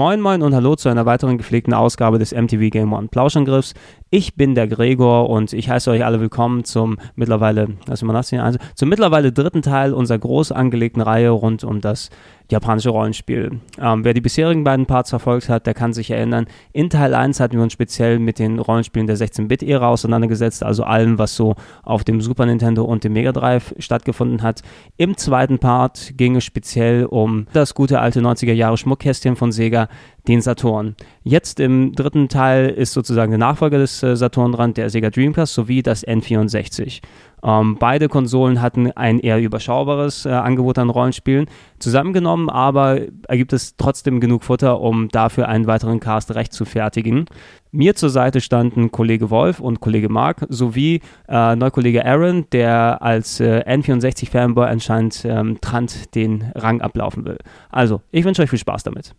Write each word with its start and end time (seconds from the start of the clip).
Moin 0.00 0.22
Moin 0.22 0.40
und 0.40 0.54
Hallo 0.54 0.76
zu 0.76 0.88
einer 0.88 1.04
weiteren 1.04 1.36
gepflegten 1.36 1.74
Ausgabe 1.74 2.18
des 2.18 2.32
MTV 2.32 2.70
Game 2.70 2.94
One 2.94 3.08
Plauschangriffs. 3.08 3.74
Ich 4.12 4.34
bin 4.34 4.56
der 4.56 4.66
Gregor 4.66 5.30
und 5.30 5.52
ich 5.52 5.70
heiße 5.70 5.88
euch 5.88 6.04
alle 6.04 6.20
willkommen 6.20 6.64
zum 6.64 6.96
mittlerweile, 7.14 7.68
lass 7.86 8.02
mal 8.02 8.12
nachsehen, 8.12 8.42
also 8.42 8.58
zum 8.74 8.88
mittlerweile 8.88 9.30
dritten 9.30 9.62
Teil 9.62 9.94
unserer 9.94 10.18
groß 10.18 10.50
angelegten 10.50 11.00
Reihe 11.00 11.30
rund 11.30 11.62
um 11.62 11.80
das 11.80 12.10
japanische 12.50 12.90
Rollenspiel. 12.90 13.60
Ähm, 13.80 14.04
wer 14.04 14.12
die 14.12 14.20
bisherigen 14.20 14.64
beiden 14.64 14.86
Parts 14.86 15.10
verfolgt 15.10 15.48
hat, 15.48 15.68
der 15.68 15.74
kann 15.74 15.92
sich 15.92 16.10
erinnern, 16.10 16.46
in 16.72 16.90
Teil 16.90 17.14
1 17.14 17.38
hatten 17.38 17.54
wir 17.56 17.62
uns 17.62 17.72
speziell 17.72 18.18
mit 18.18 18.40
den 18.40 18.58
Rollenspielen 18.58 19.06
der 19.06 19.16
16-Bit-Ära 19.16 19.88
auseinandergesetzt, 19.88 20.64
also 20.64 20.82
allem, 20.82 21.18
was 21.18 21.36
so 21.36 21.54
auf 21.84 22.02
dem 22.02 22.20
Super 22.20 22.46
Nintendo 22.46 22.82
und 22.82 23.04
dem 23.04 23.12
Mega 23.12 23.30
Drive 23.30 23.76
stattgefunden 23.78 24.42
hat. 24.42 24.62
Im 24.96 25.16
zweiten 25.16 25.60
Part 25.60 26.14
ging 26.16 26.34
es 26.34 26.42
speziell 26.42 27.04
um 27.04 27.46
das 27.52 27.74
gute 27.74 28.00
alte 28.00 28.20
90er 28.20 28.54
Jahre 28.54 28.76
Schmuckkästchen 28.76 29.36
von 29.36 29.52
Sega, 29.52 29.86
den 30.28 30.40
Saturn. 30.40 30.96
Jetzt 31.22 31.60
im 31.60 31.92
dritten 31.92 32.28
Teil 32.28 32.70
ist 32.70 32.92
sozusagen 32.92 33.30
der 33.30 33.38
Nachfolger 33.38 33.78
des 33.78 34.02
äh, 34.02 34.16
Saturn 34.16 34.52
dran, 34.52 34.74
der 34.74 34.90
Sega 34.90 35.10
Dreamcast 35.10 35.54
sowie 35.54 35.82
das 35.82 36.06
N64. 36.06 37.00
Ähm, 37.42 37.76
beide 37.78 38.08
Konsolen 38.08 38.60
hatten 38.60 38.92
ein 38.92 39.18
eher 39.18 39.40
überschaubares 39.40 40.26
äh, 40.26 40.30
Angebot 40.30 40.78
an 40.78 40.90
Rollenspielen. 40.90 41.46
Zusammengenommen 41.78 42.50
aber 42.50 43.00
ergibt 43.28 43.52
es 43.52 43.76
trotzdem 43.76 44.20
genug 44.20 44.44
Futter, 44.44 44.80
um 44.80 45.08
dafür 45.08 45.48
einen 45.48 45.66
weiteren 45.66 46.00
Cast 46.00 46.34
recht 46.34 46.52
zu 46.52 46.64
fertigen. 46.64 47.24
Mir 47.72 47.94
zur 47.94 48.10
Seite 48.10 48.40
standen 48.40 48.90
Kollege 48.90 49.30
Wolf 49.30 49.60
und 49.60 49.80
Kollege 49.80 50.08
Mark 50.08 50.44
sowie 50.48 51.00
äh, 51.28 51.56
Neukollege 51.56 52.04
Aaron, 52.04 52.46
der 52.52 53.00
als 53.00 53.40
äh, 53.40 53.62
N64-Fanboy 53.66 54.66
anscheinend 54.66 55.22
ähm, 55.24 55.60
Trant 55.60 56.14
den 56.14 56.50
Rang 56.54 56.80
ablaufen 56.80 57.24
will. 57.24 57.38
Also, 57.70 58.02
ich 58.10 58.24
wünsche 58.24 58.42
euch 58.42 58.50
viel 58.50 58.58
Spaß 58.58 58.82
damit. 58.82 59.14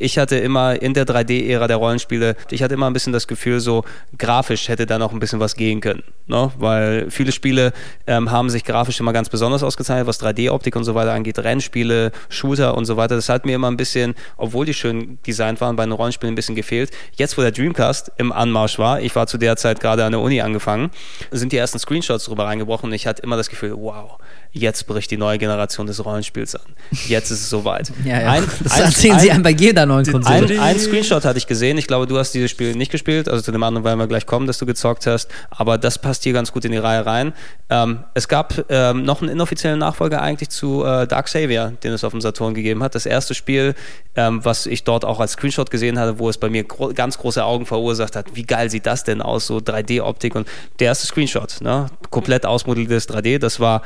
Ich 0.00 0.16
hatte 0.16 0.36
immer 0.36 0.80
in 0.80 0.94
der 0.94 1.04
3D-Ära 1.04 1.66
der 1.66 1.76
Rollenspiele, 1.76 2.36
ich 2.52 2.62
hatte 2.62 2.74
immer 2.74 2.86
ein 2.86 2.92
bisschen 2.92 3.12
das 3.12 3.26
Gefühl, 3.26 3.58
so 3.58 3.82
grafisch 4.16 4.68
hätte 4.68 4.86
da 4.86 4.96
noch 4.96 5.12
ein 5.12 5.18
bisschen 5.18 5.40
was 5.40 5.56
gehen 5.56 5.80
können. 5.80 6.04
Ne? 6.28 6.52
Weil 6.56 7.10
viele 7.10 7.32
Spiele 7.32 7.72
ähm, 8.06 8.30
haben 8.30 8.48
sich 8.48 8.62
grafisch 8.62 9.00
immer 9.00 9.12
ganz 9.12 9.28
besonders 9.28 9.64
ausgezeichnet, 9.64 10.06
was 10.06 10.22
3D-Optik 10.22 10.76
und 10.76 10.84
so 10.84 10.94
weiter 10.94 11.12
angeht, 11.12 11.40
Rennspiele, 11.40 12.12
Shooter 12.28 12.76
und 12.76 12.84
so 12.84 12.96
weiter. 12.96 13.16
Das 13.16 13.28
hat 13.28 13.44
mir 13.44 13.56
immer 13.56 13.68
ein 13.68 13.76
bisschen, 13.76 14.14
obwohl 14.36 14.66
die 14.66 14.74
schön 14.74 15.18
designt 15.26 15.60
waren, 15.60 15.74
bei 15.74 15.84
den 15.84 15.92
Rollenspielen 15.92 16.32
ein 16.32 16.36
bisschen 16.36 16.54
gefehlt. 16.54 16.92
Jetzt, 17.16 17.36
wo 17.36 17.42
der 17.42 17.50
Dreamcast 17.50 18.12
im 18.18 18.30
Anmarsch 18.30 18.78
war, 18.78 19.00
ich 19.00 19.16
war 19.16 19.26
zu 19.26 19.36
der 19.36 19.56
Zeit 19.56 19.80
gerade 19.80 20.04
an 20.04 20.12
der 20.12 20.20
Uni 20.20 20.40
angefangen, 20.40 20.90
sind 21.32 21.50
die 21.50 21.56
ersten 21.56 21.80
Screenshots 21.80 22.26
drüber 22.26 22.44
reingebrochen 22.44 22.88
und 22.90 22.94
ich 22.94 23.08
hatte 23.08 23.22
immer 23.22 23.36
das 23.36 23.50
Gefühl, 23.50 23.74
wow, 23.76 24.18
jetzt 24.52 24.86
bricht 24.86 25.10
die 25.10 25.16
neue 25.16 25.38
Generation 25.38 25.86
des 25.86 26.04
Rollenspiels 26.04 26.54
an. 26.54 26.62
Jetzt 27.06 27.30
ist 27.30 27.42
es 27.42 27.50
soweit. 27.50 27.92
ja, 28.04 28.20
ja. 28.20 28.30
Ein, 28.32 28.44
das 28.62 28.72
ein, 28.72 28.82
erzählen 28.84 29.14
ein, 29.14 29.20
sie 29.20 29.30
einem 29.30 29.42
bei 29.42 29.50
jeder 29.50 29.86
neuen 29.86 30.06
Konsole. 30.06 30.36
Ein, 30.36 30.58
ein, 30.58 30.78
Screenshot 30.78 31.24
hatte 31.24 31.38
ich 31.38 31.46
gesehen. 31.46 31.78
Ich 31.78 31.86
glaube, 31.86 32.06
du 32.06 32.18
hast 32.18 32.32
dieses 32.32 32.50
Spiel 32.50 32.74
nicht 32.74 32.90
gespielt. 32.90 33.28
Also 33.28 33.42
zu 33.42 33.52
dem 33.52 33.62
anderen 33.62 33.84
werden 33.84 33.98
wir 33.98 34.06
gleich 34.06 34.26
kommen, 34.26 34.46
dass 34.46 34.58
du 34.58 34.66
gezockt 34.66 35.06
hast. 35.06 35.30
Aber 35.50 35.78
das 35.78 35.98
passt 35.98 36.24
hier 36.24 36.32
ganz 36.32 36.52
gut 36.52 36.64
in 36.64 36.72
die 36.72 36.78
Reihe 36.78 37.04
rein. 37.06 37.32
Ähm, 37.70 38.04
es 38.14 38.28
gab 38.28 38.64
ähm, 38.70 39.02
noch 39.02 39.20
einen 39.20 39.30
inoffiziellen 39.30 39.78
Nachfolger 39.78 40.22
eigentlich 40.22 40.48
zu 40.48 40.84
äh, 40.84 41.06
Dark 41.06 41.28
Savior, 41.28 41.72
den 41.82 41.92
es 41.92 42.04
auf 42.04 42.12
dem 42.12 42.20
Saturn 42.20 42.54
gegeben 42.54 42.82
hat. 42.82 42.94
Das 42.94 43.06
erste 43.06 43.34
Spiel, 43.34 43.74
ähm, 44.16 44.44
was 44.44 44.66
ich 44.66 44.84
dort 44.84 45.04
auch 45.04 45.20
als 45.20 45.32
Screenshot 45.32 45.70
gesehen 45.70 45.98
hatte, 45.98 46.18
wo 46.18 46.28
es 46.28 46.38
bei 46.38 46.48
mir 46.48 46.64
gro 46.64 46.92
ganz 46.94 47.18
große 47.18 47.44
Augen 47.44 47.66
verursacht 47.66 48.16
hat. 48.16 48.34
Wie 48.34 48.44
geil 48.44 48.70
sieht 48.70 48.86
das 48.86 49.04
denn 49.04 49.20
aus? 49.20 49.46
So 49.46 49.58
3D-Optik 49.58 50.34
und 50.34 50.48
der 50.80 50.88
erste 50.88 51.06
Screenshot, 51.06 51.60
ne? 51.60 51.86
komplett 52.10 52.46
ausmodelliertes 52.46 53.08
3D. 53.08 53.38
Das 53.38 53.60
war 53.60 53.82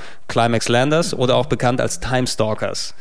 Climax 0.52 0.68
Landers 0.68 1.14
oder 1.14 1.36
auch 1.36 1.46
bekannt 1.46 1.80
als 1.80 1.98
Time 1.98 2.26
Stalkers. 2.26 2.94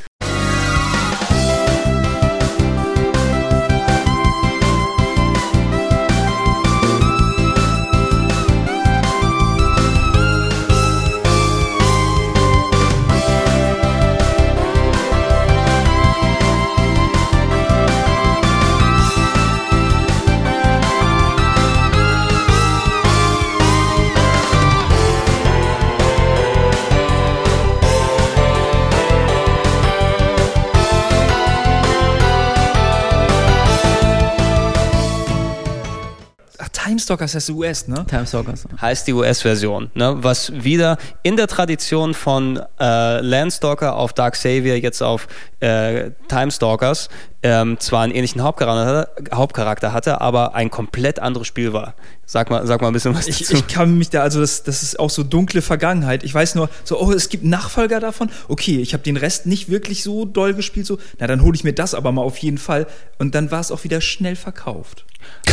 Timestalkers 37.02 37.34
heißt 37.34 37.50
US, 37.50 37.88
ne? 37.88 38.06
Timestalkers. 38.08 38.68
Heißt 38.80 39.08
die 39.08 39.14
US-Version, 39.14 39.90
ne? 39.96 40.16
Was 40.20 40.52
wieder 40.54 40.98
in 41.24 41.36
der 41.36 41.48
Tradition 41.48 42.14
von 42.14 42.62
äh, 42.80 43.22
Landstalker 43.22 43.96
auf 43.96 44.14
Dark 44.14 44.36
Savior 44.36 44.76
jetzt 44.76 45.02
auf 45.02 45.28
äh, 45.62 46.12
Timestalkers 46.28 47.10
ähm, 47.44 47.80
zwar 47.80 48.04
einen 48.04 48.14
ähnlichen 48.14 48.42
Hauptcharakter, 48.42 49.10
Hauptcharakter, 49.34 49.94
hatte, 49.94 50.22
aber 50.22 50.54
ein 50.54 50.70
komplett 50.70 51.20
anderes 51.20 51.48
Spiel 51.48 51.74
war. 51.74 51.96
Sag 52.26 52.50
mal, 52.50 52.66
sag 52.68 52.82
mal 52.82 52.88
ein 52.88 52.94
bisschen 52.94 53.16
was 53.16 53.28
ich, 53.28 53.40
dazu. 53.40 53.56
Ich 53.56 53.68
kann 53.68 53.98
mich 53.98 54.10
da, 54.10 54.22
also 54.22 54.40
das, 54.40 54.64
das 54.64 54.84
ist 54.84 55.00
auch 55.00 55.10
so 55.10 55.24
dunkle 55.24 55.62
Vergangenheit. 55.62 56.24
Ich 56.24 56.34
weiß 56.34 56.56
nur, 56.56 56.70
so, 56.84 57.02
oh, 57.02 57.12
es 57.12 57.30
gibt 57.30 57.44
Nachfolger 57.44 58.00
davon. 58.00 58.30
Okay, 58.48 58.80
ich 58.80 58.94
habe 58.94 59.04
den 59.04 59.18
Rest 59.18 59.48
nicht 59.48 59.70
wirklich 59.70 60.04
so 60.04 60.26
doll 60.26 60.54
gespielt, 60.54 60.86
so, 60.86 61.00
na, 61.20 61.28
dann 61.28 61.42
hole 61.42 61.56
ich 61.56 61.64
mir 61.64 61.74
das 61.74 61.94
aber 61.94 62.12
mal 62.12 62.22
auf 62.22 62.38
jeden 62.38 62.60
Fall. 62.60 62.88
Und 63.18 63.36
dann 63.36 63.52
war 63.52 63.60
es 63.60 63.72
auch 63.72 63.84
wieder 63.84 64.02
schnell 64.02 64.36
verkauft. 64.36 65.06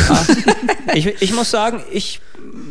Ah, 0.09 0.25
ich, 0.93 1.07
ich 1.21 1.33
muss 1.33 1.49
sagen, 1.49 1.81
ich 1.91 2.21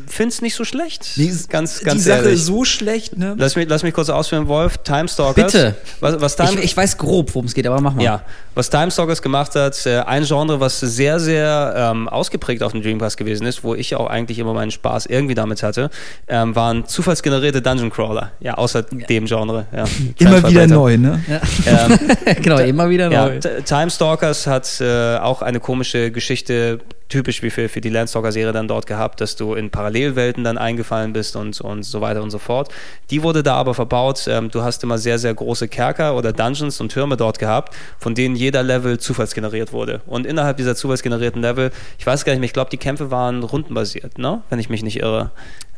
finde 0.06 0.28
es 0.30 0.42
nicht 0.42 0.54
so 0.54 0.64
schlecht. 0.64 1.16
Die, 1.16 1.32
ganz, 1.48 1.80
ganz 1.80 1.96
die 1.96 2.08
Sache 2.08 2.24
ehrlich. 2.24 2.42
so 2.42 2.64
schlecht, 2.64 3.16
ne? 3.16 3.34
Lass 3.38 3.56
mich, 3.56 3.68
lass 3.68 3.82
mich 3.82 3.94
kurz 3.94 4.08
ausführen, 4.08 4.48
Wolf. 4.48 4.78
Timestalkers. 4.78 5.52
Bitte. 5.52 5.74
Was, 6.00 6.20
was 6.20 6.36
Time, 6.36 6.54
ich, 6.54 6.64
ich, 6.64 6.76
weiß 6.76 6.98
grob, 6.98 7.34
worum 7.34 7.46
es 7.46 7.54
geht, 7.54 7.66
aber 7.66 7.80
mach 7.80 7.94
mal. 7.94 8.02
Ja, 8.02 8.22
was 8.54 8.70
Timestalkers 8.70 9.22
gemacht 9.22 9.54
hat, 9.54 9.86
äh, 9.86 10.00
ein 10.00 10.24
Genre, 10.24 10.60
was 10.60 10.80
sehr, 10.80 11.20
sehr 11.20 11.74
ähm, 11.76 12.08
ausgeprägt 12.08 12.62
auf 12.62 12.72
dem 12.72 12.82
Dreamcast 12.82 13.16
gewesen 13.16 13.46
ist, 13.46 13.62
wo 13.62 13.74
ich 13.74 13.94
auch 13.94 14.08
eigentlich 14.08 14.38
immer 14.38 14.54
meinen 14.54 14.70
Spaß 14.70 15.06
irgendwie 15.06 15.34
damit 15.34 15.62
hatte, 15.62 15.90
ähm, 16.26 16.56
waren 16.56 16.86
zufallsgenerierte 16.86 17.62
Dungeon 17.62 17.90
Crawler. 17.90 18.32
Ja, 18.40 18.54
außer 18.54 18.84
ja. 18.90 19.06
dem 19.06 19.26
Genre. 19.26 19.66
Ja. 19.74 19.84
immer 20.18 20.48
wieder 20.48 20.66
neu, 20.66 20.96
ne? 20.96 21.22
Ja. 21.28 21.40
Ähm, 21.66 21.98
genau, 22.42 22.58
immer 22.58 22.90
wieder 22.90 23.08
neu. 23.08 23.34
Ja, 23.34 23.60
Timestalkers 23.64 24.46
hat 24.46 24.80
äh, 24.80 25.18
auch 25.18 25.42
eine 25.42 25.60
komische 25.60 26.10
Geschichte 26.10 26.80
typisch 27.08 27.42
wie 27.42 27.50
für, 27.50 27.68
für 27.68 27.80
die 27.80 27.88
Landstalker-Serie 27.88 28.52
dann 28.52 28.68
dort 28.68 28.86
gehabt, 28.86 29.20
dass 29.20 29.36
du 29.36 29.54
in 29.54 29.70
Parallelwelten 29.70 30.44
dann 30.44 30.58
eingefallen 30.58 31.12
bist 31.12 31.36
und, 31.36 31.60
und 31.60 31.82
so 31.82 32.00
weiter 32.00 32.22
und 32.22 32.30
so 32.30 32.38
fort. 32.38 32.72
Die 33.10 33.22
wurde 33.22 33.42
da 33.42 33.54
aber 33.54 33.74
verbaut. 33.74 34.26
Ähm, 34.28 34.50
du 34.50 34.62
hast 34.62 34.82
immer 34.84 34.98
sehr, 34.98 35.18
sehr 35.18 35.34
große 35.34 35.68
Kerker 35.68 36.16
oder 36.16 36.32
Dungeons 36.32 36.80
und 36.80 36.90
Türme 36.90 37.16
dort 37.16 37.38
gehabt, 37.38 37.74
von 37.98 38.14
denen 38.14 38.36
jeder 38.36 38.62
Level 38.62 38.98
zufallsgeneriert 38.98 39.72
wurde. 39.72 40.02
Und 40.06 40.26
innerhalb 40.26 40.56
dieser 40.58 40.76
zufallsgenerierten 40.76 41.42
Level, 41.42 41.70
ich 41.98 42.06
weiß 42.06 42.24
gar 42.24 42.32
nicht 42.32 42.40
mehr, 42.40 42.46
ich 42.46 42.52
glaube, 42.52 42.70
die 42.70 42.76
Kämpfe 42.76 43.10
waren 43.10 43.42
rundenbasiert, 43.42 44.18
ne? 44.18 44.42
wenn 44.50 44.58
ich 44.58 44.68
mich 44.68 44.82
nicht 44.82 45.00
irre. 45.00 45.30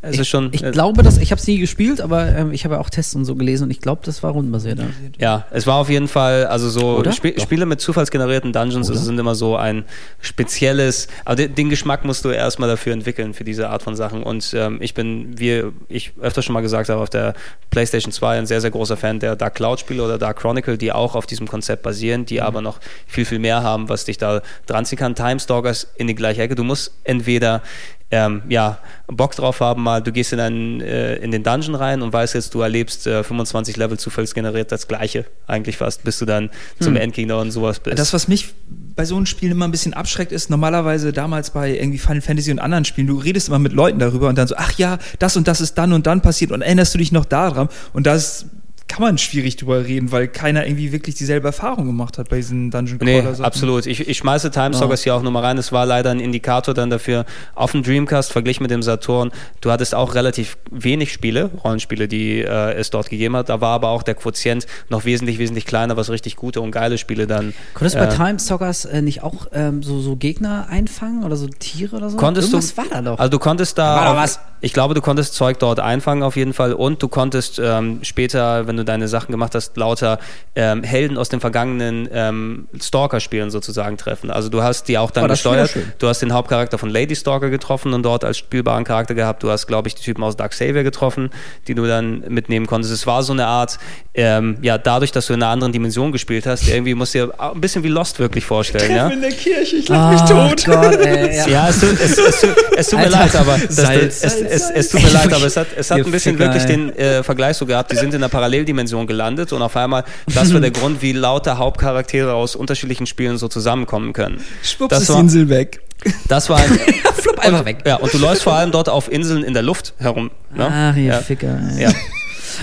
Es 0.03 0.19
ich, 0.19 0.29
schon, 0.29 0.49
ich 0.53 0.63
äh, 0.63 0.71
glaube, 0.71 1.03
dass 1.03 1.19
ich 1.19 1.31
habe 1.31 1.41
es 1.41 1.47
nie 1.47 1.59
gespielt, 1.59 2.01
aber 2.01 2.35
ähm, 2.35 2.53
ich 2.53 2.65
habe 2.65 2.77
ja 2.77 2.81
auch 2.81 2.89
Tests 2.89 3.15
und 3.15 3.27
so 3.27 3.35
gelesen 3.35 3.65
und 3.65 3.71
ich 3.71 3.81
glaube, 3.81 4.01
das 4.05 4.23
war 4.23 4.31
rundenbasiert. 4.31 4.79
Ja. 4.79 4.87
ja, 5.19 5.47
es 5.51 5.67
war 5.67 5.77
auf 5.77 5.91
jeden 5.91 6.09
Fall, 6.09 6.47
also 6.47 6.71
so 6.71 7.03
Sp 7.13 7.37
Spiele 7.39 7.67
mit 7.67 7.83
zufallsgenerierten 7.83 8.53
Dungeons 8.53 8.89
also 8.89 9.03
sind 9.03 9.19
immer 9.19 9.35
so 9.35 9.57
ein 9.57 9.85
spezielles, 10.21 11.09
aber 11.27 11.37
den, 11.37 11.55
den, 11.55 11.69
Geschmack 11.69 12.05
musst 12.05 12.25
du 12.25 12.31
erstmal 12.31 12.69
dafür 12.69 12.95
entwickeln 12.95 13.35
für 13.35 13.45
diese 13.45 13.69
Art 13.69 13.83
von 13.83 13.95
Sachen. 13.95 14.23
Und 14.23 14.55
ähm, 14.55 14.79
ich 14.81 14.95
bin, 14.95 15.39
wie 15.39 15.65
ich 15.89 16.13
öfter 16.21 16.41
schon 16.43 16.55
mal 16.55 16.63
gesagt 16.63 16.89
habe, 16.89 17.01
auf 17.01 17.11
der 17.11 17.35
PlayStation 17.69 18.11
2 18.11 18.39
ein 18.39 18.47
sehr, 18.47 18.61
sehr 18.61 18.71
großer 18.71 18.97
Fan 18.97 19.21
der 19.21 19.37
Dark 19.37 19.55
Cloud-Spiele 19.57 20.03
oder 20.03 20.19
Dark 20.19 20.39
Chronicle, 20.39 20.79
die 20.79 20.93
auch 20.93 21.15
auf 21.15 21.27
diesem 21.27 21.47
Konzept 21.47 21.83
basieren, 21.83 22.25
die 22.25 22.37
mhm. 22.37 22.47
aber 22.47 22.63
noch 22.63 22.81
viel, 23.07 23.27
viel 23.27 23.39
mehr 23.39 23.63
haben, 23.63 23.89
was 23.91 24.07
dich 24.07 24.17
da 24.17 24.41
dran 24.67 24.87
ziehen 24.87 24.99
kann. 24.99 25.15
Time 25.15 25.39
Stalkers 25.39 25.89
in 25.97 26.07
die 26.07 26.15
gleiche 26.15 26.43
Ecke. 26.43 26.55
Du 26.55 26.65
musst 26.65 26.93
entweder 27.05 27.63
ähm, 28.11 28.43
ja, 28.49 28.79
Bock 29.07 29.37
drauf 29.37 29.61
haben, 29.61 29.83
mal, 29.83 30.03
du 30.03 30.11
gehst 30.11 30.33
in, 30.33 30.41
einen, 30.41 30.81
äh, 30.81 31.17
in 31.17 31.31
den 31.31 31.45
Dungeon 31.45 31.77
rein 31.77 32.03
und 32.03 32.13
weißt 32.13 32.35
jetzt, 32.35 32.55
du 32.55 32.61
erlebst 32.61 33.07
äh, 33.07 33.23
25 33.23 33.77
Level 33.77 33.99
zufallsgeneriert 33.99 34.73
das 34.73 34.89
gleiche 34.89 35.27
eigentlich 35.47 35.77
fast, 35.77 36.03
bis 36.03 36.19
du 36.19 36.25
dann 36.25 36.51
zum 36.81 36.95
hm. 36.95 37.03
Endgegner 37.03 37.39
und 37.39 37.53
sowas 37.53 37.79
bist. 37.79 37.99
Das, 37.99 38.13
was 38.13 38.27
mich 38.27 38.53
bei 38.69 39.05
so 39.05 39.17
einem 39.17 39.27
Spiel 39.27 39.53
immer 39.53 39.67
ein 39.67 39.71
bisschen 39.71 39.95
abschreckt, 39.95 40.33
ist 40.33 40.51
normalerweise 40.51 41.13
damals 41.13 41.51
bei 41.51 41.71
irgendwie 41.71 41.99
Final 41.99 42.21
Fantasy 42.21 42.51
und 42.51 42.59
anderen 42.59 42.85
Spielen, 42.85 43.07
du 43.07 43.17
redest 43.17 43.49
immer 43.49 43.61
mit 43.61 43.73
Leuten 43.73 44.01
darüber 44.01 44.29
und 44.29 44.37
dann 44.37 44.49
so, 44.49 44.57
ach 44.59 44.73
ja, 44.77 44.99
das 45.21 45.37
und 45.37 45.47
das 45.47 45.61
ist 45.61 45.79
dann 45.79 45.93
und 45.93 46.07
dann 46.07 46.21
passiert 46.21 46.51
und 46.51 46.63
erinnerst 46.63 46.95
du 46.95 46.99
dich 46.99 47.13
noch 47.13 47.25
daran 47.25 47.69
und 47.93 48.07
das 48.07 48.47
kann 48.91 49.03
man 49.03 49.19
schwierig 49.19 49.55
drüber 49.55 49.85
reden, 49.85 50.11
weil 50.11 50.27
keiner 50.27 50.67
irgendwie 50.67 50.91
wirklich 50.91 51.15
dieselbe 51.15 51.47
Erfahrung 51.47 51.87
gemacht 51.87 52.19
hat 52.19 52.29
bei 52.29 52.37
diesen 52.39 52.73
Dungeon 52.73 52.99
Crawler. 52.99 53.37
Nee, 53.39 53.43
absolut. 53.43 53.87
Ich, 53.87 54.09
ich 54.09 54.19
schmeiße 54.19 54.51
Timestalkers 54.51 55.05
ja. 55.05 55.13
hier 55.13 55.15
auch 55.15 55.23
nochmal 55.23 55.45
rein. 55.45 55.59
Es 55.59 55.71
war 55.71 55.87
leider 55.87 56.11
ein 56.11 56.19
Indikator 56.19 56.75
dann 56.75 56.91
dafür 56.91 57.25
auf 57.55 57.71
dem 57.71 57.85
Dreamcast 57.85 58.33
verglichen 58.33 58.65
mit 58.65 58.73
dem 58.73 58.83
Saturn. 58.83 59.31
Du 59.61 59.71
hattest 59.71 59.95
auch 59.95 60.17
relativ 60.17 60.59
wenig 60.73 61.13
Spiele, 61.13 61.51
Rollenspiele, 61.63 62.09
die 62.09 62.41
äh, 62.41 62.73
es 62.73 62.91
dort 62.91 63.11
gegeben 63.11 63.37
hat. 63.37 63.49
Da 63.49 63.61
war 63.61 63.75
aber 63.77 63.91
auch 63.91 64.03
der 64.03 64.17
Quotient 64.17 64.67
noch 64.89 65.05
wesentlich, 65.05 65.39
wesentlich 65.39 65.67
kleiner, 65.67 65.97
was 65.97 66.11
richtig 66.11 66.35
gute 66.35 66.61
und 66.61 66.73
geile 66.73 66.99
Spiele 66.99 67.29
dann. 67.29 67.55
Konntest 67.75 67.95
du 67.95 68.01
äh, 68.01 68.07
bei 68.07 68.17
Timestalkers 68.17 68.87
äh, 68.87 69.03
nicht 69.03 69.23
auch 69.23 69.47
ähm, 69.53 69.85
so, 69.85 70.01
so 70.01 70.17
Gegner 70.17 70.67
einfangen 70.69 71.23
oder 71.23 71.37
so 71.37 71.47
Tiere 71.47 71.95
oder 71.95 72.11
so? 72.11 72.17
Konntest 72.17 72.49
Irgendwas 72.49 72.75
du, 72.75 72.83
war 72.83 72.87
da 72.91 73.03
doch. 73.03 73.19
Also 73.21 73.31
du 73.31 73.39
konntest 73.39 73.79
da. 73.79 73.95
War 73.95 74.15
da 74.15 74.17
was? 74.17 74.41
Ich 74.63 74.73
glaube, 74.75 74.95
du 74.95 75.01
konntest 75.01 75.35
Zeug 75.35 75.59
dort 75.59 75.81
einfangen 75.81 76.23
auf 76.23 76.37
jeden 76.37 76.53
Fall 76.53 76.75
und 76.75 77.03
du 77.03 77.09
konntest 77.09 77.59
ähm, 77.63 78.01
später, 78.03 78.67
wenn 78.67 78.77
du 78.77 78.80
deine 78.85 79.09
Sachen 79.09 79.33
gemacht 79.33 79.55
hast, 79.55 79.77
lauter 79.77 80.19
ähm, 80.55 80.83
Helden 80.83 81.19
aus 81.19 81.29
den 81.29 81.41
vergangenen 81.41 82.09
ähm, 82.13 82.69
Stalker-Spielen 82.81 83.51
sozusagen 83.51 83.97
treffen. 83.97 84.31
Also 84.31 84.49
du 84.49 84.63
hast 84.63 84.89
die 84.89 84.99
auch 84.99 85.11
dann 85.11 85.25
oh, 85.25 85.29
gesteuert. 85.29 85.75
Du 85.99 86.09
hast 86.09 86.21
den 86.21 86.33
Hauptcharakter 86.33 86.79
von 86.79 86.91
Lady 86.91 87.17
Stalker 87.17 87.51
getroffen 87.51 87.93
und 87.95 88.03
dort 88.03 88.25
als 88.25 88.39
spielbaren 88.39 88.85
Charakter 88.85 89.15
gehabt. 89.15 89.43
Du 89.43 89.51
hast, 89.51 89.67
glaube 89.67 89.89
ich, 89.89 89.95
die 89.95 90.03
Typen 90.03 90.23
aus 90.23 90.37
Dark 90.37 90.53
Savior 90.53 90.83
getroffen, 90.83 91.31
die 91.69 91.75
du 91.75 91.87
dann 91.87 92.21
mitnehmen 92.29 92.67
konntest. 92.67 92.93
Es 92.93 93.07
war 93.07 93.23
so 93.23 93.33
eine 93.33 93.47
Art, 93.47 93.79
ähm, 94.15 94.59
ja, 94.63 94.79
dadurch, 94.79 95.13
dass 95.13 95.27
du 95.27 95.35
in 95.35 95.43
einer 95.43 95.53
anderen 95.53 95.73
Dimension 95.73 96.13
gespielt 96.13 96.47
hast, 96.47 96.69
irgendwie 96.69 96.95
musst 96.95 97.15
du 97.15 97.27
dir 97.27 97.41
ein 97.41 97.61
bisschen 97.61 97.83
wie 97.83 97.89
Lost 97.89 98.19
wirklich 98.19 98.45
vorstellen. 98.45 98.95
ja? 98.95 99.09
in 99.09 99.21
der 99.21 99.33
Kirche, 99.33 99.77
ich 99.77 99.89
lach 99.89 100.09
oh, 100.09 100.13
mich 100.13 100.23
tot. 100.23 100.65
Gott, 100.65 100.97
ey, 101.01 101.37
ja. 101.37 101.47
ja, 101.49 101.69
es, 101.69 101.83
es, 101.83 102.19
es, 102.19 102.47
es 102.77 102.89
tut 102.89 103.01
mir 103.01 103.09
leid, 103.09 103.35
aber 103.37 103.59
das, 103.59 103.77
Salz, 103.77 104.23
es, 104.23 104.35
es, 104.35 104.71
es, 104.71 104.89
tut 104.89 105.03
mir 105.03 105.11
leid, 105.11 105.33
aber 105.33 105.47
es 105.47 105.57
hat, 105.57 105.69
es 105.77 105.91
hat 105.91 105.99
ein 105.99 106.11
bisschen 106.11 106.37
Ficker, 106.37 106.53
wirklich 106.53 106.71
ey. 106.71 106.77
den 106.77 106.97
äh, 106.97 107.23
Vergleich 107.23 107.57
so 107.57 107.67
gehabt. 107.67 107.93
Die 107.93 107.97
sind 107.97 108.15
in 108.15 108.23
einer 108.23 108.29
Paralleldimension 108.71 109.07
gelandet 109.07 109.53
und 109.53 109.63
auf 109.63 109.77
einmal, 109.77 110.05
das 110.33 110.53
war 110.53 110.61
der 110.61 110.71
Grund, 110.81 111.03
wie 111.03 111.13
lauter 111.13 111.59
Hauptcharaktere 111.59 112.35
aus 112.35 112.57
unterschiedlichen 112.57 113.07
Spielen 113.07 113.39
so 113.39 113.49
zusammenkommen 113.49 114.13
können. 114.13 114.41
Schwupps 114.63 114.91
das 114.91 115.03
ist 115.03 115.09
war, 115.11 115.17
die 115.17 115.23
Insel 115.23 115.49
weg. 115.49 115.81
Das 116.29 116.49
war 116.49 116.59
ein. 116.59 116.71
Flupp 117.21 117.39
einfach 117.41 117.65
weg. 117.67 117.79
Ja, 117.85 117.97
und 117.97 118.13
du 118.15 118.19
läufst 118.19 118.43
vor 118.43 118.55
allem 118.55 118.73
dort 118.73 118.89
auf 118.89 119.13
Inseln 119.13 119.45
in 119.45 119.53
der 119.53 119.63
Luft 119.63 119.95
herum. 119.99 120.31
Ne? 120.55 120.69
Ach, 120.71 120.97
ihr 120.97 121.05
ja. 121.05 121.19
Ficker. 121.19 121.61
Ey. 121.77 121.83
Ja. 121.83 121.93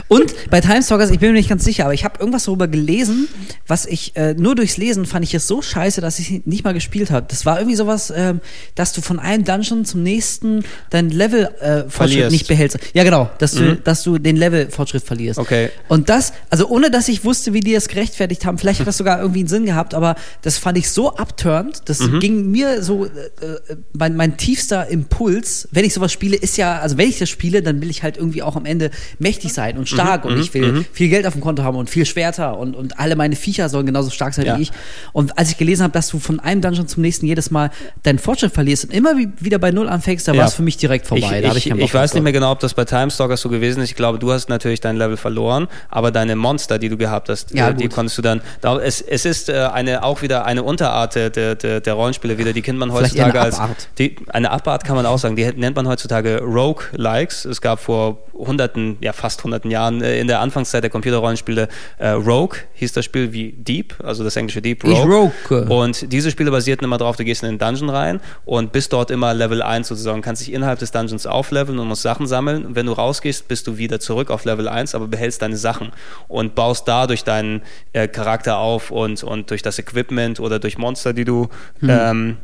Und 0.08 0.34
bei 0.50 0.62
Timestalkers, 0.62 1.12
ich 1.12 1.20
bin 1.20 1.32
mir 1.32 1.38
nicht 1.38 1.50
ganz 1.50 1.64
sicher, 1.64 1.86
aber 1.86 1.94
ich 1.94 2.04
habe 2.04 2.20
irgendwas 2.20 2.46
darüber 2.46 2.68
gelesen, 2.68 3.28
was 3.68 3.86
ich 3.86 4.16
äh, 4.16 4.34
nur 4.34 4.56
durchs 4.56 4.78
Lesen 4.78 5.06
fand 5.06 5.26
ich 5.26 5.34
es 5.34 5.48
so 5.48 5.62
scheiße, 5.62 6.02
dass 6.02 6.20
ich 6.20 6.46
nicht 6.46 6.64
mal 6.64 6.74
gespielt 6.74 7.12
habe. 7.12 7.26
Das 7.30 7.46
war 7.46 7.60
irgendwie 7.60 7.76
sowas, 7.76 8.10
äh, 8.10 8.36
dass 8.76 8.94
du 8.94 9.02
von 9.02 9.20
einem 9.20 9.44
Dungeon 9.44 9.86
zum 9.86 10.04
nächsten 10.04 10.64
dein 10.90 11.10
Level 11.10 11.50
äh, 11.60 11.90
Fortschritt 11.90 12.32
nicht 12.32 12.48
behältst. 12.48 12.78
Ja, 12.94 13.04
genau, 13.04 13.30
dass 13.38 13.56
mhm. 13.56 13.60
du, 13.60 13.76
dass 13.78 14.04
du 14.04 14.18
den 14.18 14.36
Level 14.36 14.70
Fortschritt 14.70 15.04
verlierst. 15.04 15.40
Okay. 15.40 15.70
Und 15.88 16.10
das, 16.10 16.34
also 16.50 16.68
ohne 16.68 16.92
dass 16.92 17.08
ich 17.08 17.24
wusste, 17.24 17.54
wie 17.54 17.62
die 17.62 17.74
das 17.74 17.88
gerechtfertigt 17.88 18.46
haben, 18.46 18.58
vielleicht 18.58 18.80
hat 18.80 18.88
das 18.88 18.98
sogar 18.98 19.20
irgendwie 19.20 19.40
einen 19.40 19.48
Sinn 19.48 19.66
gehabt, 19.66 19.94
aber 19.94 20.16
das 20.42 20.58
fand 20.58 20.78
ich 20.78 20.90
so 20.90 21.16
abturnt, 21.16 21.84
das 21.86 22.00
mhm. 22.00 22.20
ging 22.20 22.52
mir 22.52 22.84
so, 22.84 23.06
äh, 23.06 23.10
äh, 23.10 23.78
mein, 23.94 24.16
mein 24.16 24.38
tiefster 24.38 24.88
Impuls, 24.88 25.68
wenn 25.72 25.86
ich 25.86 25.94
sowas 25.94 26.12
spiele, 26.12 26.36
ist 26.36 26.58
ja, 26.58 26.80
also 26.80 26.98
wenn 26.98 27.10
ich 27.10 27.20
das 27.20 27.30
spiele, 27.30 27.62
dann 27.62 27.82
will 27.82 27.90
ich 27.90 28.04
halt 28.04 28.18
irgendwie 28.18 28.44
auch 28.44 28.56
am 28.56 28.66
Ende 28.66 28.92
mächtig 29.20 29.54
sein 29.54 29.77
und 29.78 29.88
stark 29.88 30.26
mhm, 30.26 30.32
und 30.32 30.40
ich 30.40 30.54
will 30.54 30.72
mhm. 30.72 30.86
viel 30.92 31.10
Geld 31.10 31.26
auf 31.26 31.34
dem 31.34 31.42
Konto 31.42 31.64
haben 31.64 31.78
und 31.78 31.90
viel 31.90 32.06
Schwerter 32.06 32.58
und, 32.58 32.76
und 32.76 33.00
alle 33.00 33.16
meine 33.16 33.36
Viecher 33.36 33.70
sollen 33.70 33.86
genauso 33.86 34.10
stark 34.10 34.34
sein 34.34 34.46
ja. 34.46 34.58
wie 34.58 34.64
ich. 34.64 34.72
Und 35.14 35.38
als 35.38 35.50
ich 35.50 35.58
gelesen 35.58 35.84
habe, 35.84 35.94
dass 35.94 36.10
du 36.10 36.20
von 36.20 36.40
einem 36.40 36.62
Dungeon 36.62 36.88
zum 36.88 37.02
nächsten 37.02 37.26
jedes 37.26 37.52
Mal 37.52 37.72
deinen 38.04 38.20
Fortschritt 38.20 38.54
verlierst 38.54 38.86
und 38.86 38.94
immer 38.94 39.16
wieder 39.18 39.60
bei 39.60 39.72
Null 39.72 39.90
anfängst, 39.90 40.28
da 40.28 40.34
ja. 40.34 40.40
war 40.40 40.48
es 40.48 40.56
für 40.56 40.64
mich 40.64 40.78
direkt 40.78 41.08
vorbei. 41.08 41.42
Ich, 41.44 41.56
ich, 41.56 41.72
ich, 41.72 41.78
ich 41.78 41.94
weiß 41.94 42.14
nicht 42.14 42.24
mehr 42.24 42.34
genau, 42.34 42.52
ob 42.52 42.60
das 42.60 42.74
bei 42.74 42.86
Timestalkers 42.86 43.42
so 43.42 43.50
gewesen 43.50 43.82
ist. 43.82 43.90
Ich 43.90 43.96
glaube, 43.96 44.20
du 44.20 44.32
hast 44.32 44.50
natürlich 44.50 44.82
dein 44.82 44.98
Level 44.98 45.18
verloren, 45.18 45.68
aber 45.90 46.12
deine 46.12 46.36
Monster, 46.36 46.80
die 46.80 46.90
du 46.90 46.98
gehabt 46.98 47.30
hast, 47.30 47.54
ja, 47.54 47.70
äh, 47.70 47.74
die 47.74 47.84
gut. 47.84 47.94
konntest 47.94 48.18
du 48.18 48.22
dann. 48.22 48.42
Es, 48.84 49.02
es 49.02 49.26
ist 49.26 49.50
äh, 49.50 49.70
eine, 49.72 50.04
auch 50.04 50.22
wieder 50.22 50.46
eine 50.46 50.64
Unterart 50.64 51.16
der, 51.16 51.30
der, 51.30 51.56
der 51.56 51.94
Rollenspiele 51.94 52.38
wieder, 52.38 52.54
die 52.54 52.62
kennt 52.62 52.80
man 52.80 52.92
heutzutage 52.92 53.40
als. 53.40 53.60
Die, 53.98 54.16
eine 54.30 54.52
Abart 54.52 54.84
kann 54.84 54.96
man 54.96 55.06
auch 55.06 55.20
sagen, 55.20 55.36
die 55.36 55.46
nennt 55.46 55.76
man 55.76 55.88
heutzutage 55.88 56.42
Rogue-Likes. 56.42 57.46
Es 57.46 57.62
gab 57.62 57.80
vor 57.80 58.18
hunderten, 58.34 58.98
ja 59.02 59.14
fast 59.14 59.44
hunderten 59.44 59.67
Jahren 59.72 60.02
äh, 60.02 60.20
in 60.20 60.28
der 60.28 60.40
Anfangszeit 60.40 60.84
der 60.84 60.90
Computerrollenspiele 60.90 61.68
äh, 61.98 62.10
Rogue 62.10 62.58
hieß 62.74 62.94
das 62.94 63.06
Spiel 63.06 63.34
wie 63.34 63.52
Deep, 63.52 63.96
also 64.04 64.24
das 64.24 64.36
englische 64.36 64.62
Deep 64.62 64.84
Rogue. 64.84 65.32
Rogue. 65.50 65.66
Und 65.70 66.12
diese 66.12 66.32
Spiele 66.32 66.52
basierten 66.52 66.86
immer 66.86 66.98
darauf, 66.98 67.16
du 67.16 67.24
gehst 67.24 67.44
in 67.44 67.50
den 67.50 67.58
Dungeon 67.58 67.90
rein 67.90 68.22
und 68.46 68.72
bist 68.72 68.94
dort 68.94 69.12
immer 69.12 69.34
Level 69.34 69.62
1 69.62 69.88
sozusagen, 69.88 70.22
kannst 70.22 70.46
dich 70.46 70.54
innerhalb 70.54 70.80
des 70.80 70.92
Dungeons 70.92 71.26
aufleveln 71.26 71.80
und 71.80 71.88
musst 71.88 72.02
Sachen 72.02 72.28
sammeln. 72.28 72.66
Und 72.66 72.76
wenn 72.76 72.86
du 72.86 72.94
rausgehst, 72.94 73.48
bist 73.48 73.68
du 73.68 73.78
wieder 73.78 74.00
zurück 74.00 74.30
auf 74.30 74.46
Level 74.46 74.68
1, 74.68 74.96
aber 74.96 75.08
behältst 75.08 75.42
deine 75.42 75.58
Sachen 75.58 75.92
und 76.28 76.56
baust 76.56 76.88
dadurch 76.88 77.24
deinen 77.24 77.62
äh, 77.94 78.08
Charakter 78.08 78.58
auf 78.58 78.92
und, 78.92 79.24
und 79.24 79.50
durch 79.50 79.62
das 79.62 79.80
Equipment 79.80 80.40
oder 80.40 80.60
durch 80.60 80.78
Monster, 80.78 81.14
die 81.14 81.26
du 81.26 81.50
hm. 81.80 81.90
ähm, 81.90 82.38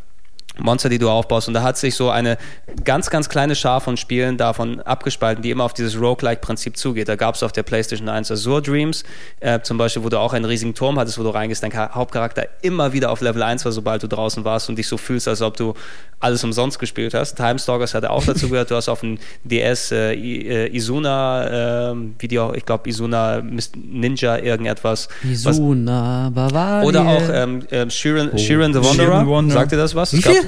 Monster, 0.59 0.89
die 0.89 1.00
du 1.00 1.09
aufbaust. 1.09 1.47
Und 1.47 1.55
da 1.55 1.63
hat 1.63 1.77
sich 1.77 1.95
so 1.95 2.09
eine 2.09 2.38
ganz, 2.83 3.09
ganz 3.09 3.27
kleine 3.29 3.55
Schar 3.55 3.81
von 3.81 3.97
Spielen 3.97 4.38
davon 4.38 4.79
abgespalten, 4.81 5.41
die 5.41 5.50
immer 5.50 5.63
auf 5.63 5.73
dieses 5.73 6.00
Roguelike-Prinzip 6.00 6.77
zugeht. 6.77 7.09
Da 7.09 7.15
gab 7.15 7.35
es 7.35 7.44
auf 7.44 7.51
der 7.51 7.63
PlayStation 7.63 8.07
1 8.07 8.31
Azure 8.31 8.61
Dreams, 8.61 9.03
äh, 9.39 9.61
zum 9.61 9.77
Beispiel, 9.77 10.03
wo 10.03 10.09
du 10.09 10.19
auch 10.19 10.33
einen 10.33 10.45
riesigen 10.45 10.75
Turm 10.75 11.00
hattest, 11.00 11.17
wo 11.17 11.23
du 11.23 11.29
reingehst, 11.29 11.63
dein 11.63 11.73
Hauptcharakter 11.73 12.47
immer 12.61 12.94
wieder 12.94 13.11
auf 13.11 13.21
Level 13.21 13.41
1 13.41 13.65
war, 13.65 13.71
sobald 13.71 14.03
du 14.03 14.07
draußen 14.07 14.45
warst 14.45 14.69
und 14.69 14.77
dich 14.77 14.88
so 14.88 14.97
fühlst, 14.97 15.27
als 15.27 15.41
ob 15.41 15.57
du 15.57 15.73
alles 16.19 16.44
umsonst 16.44 16.79
gespielt 16.79 17.13
hast. 17.13 17.35
Timestalkers 17.35 17.94
hatte 17.94 18.09
auch 18.09 18.23
dazu 18.23 18.47
gehört. 18.50 18.71
Du 18.71 18.75
hast 18.75 18.88
auf 18.88 19.01
dem 19.01 19.17
DS 19.44 19.91
äh, 19.91 20.67
Isuna, 20.67 21.91
äh, 21.91 21.95
wie 22.19 22.27
die 22.27 22.39
auch, 22.39 22.53
ich 22.53 22.65
glaube, 22.65 22.89
Isuna 22.89 23.41
Ninja 23.75 24.38
irgendetwas. 24.38 25.09
Isuna, 25.23 26.31
Bavaria. 26.33 26.88
Oder 26.88 27.07
auch 27.07 27.29
ähm, 27.31 27.65
äh, 27.69 27.89
Shiren, 27.89 28.29
oh. 28.33 28.38
Shiren 28.38 28.73
the 28.73 28.79
Wanderer. 28.79 29.50
Sagt 29.50 29.71
dir 29.73 29.77
das 29.77 29.95
was? 29.95 30.13
Wie 30.13 30.21
viel? 30.21 30.42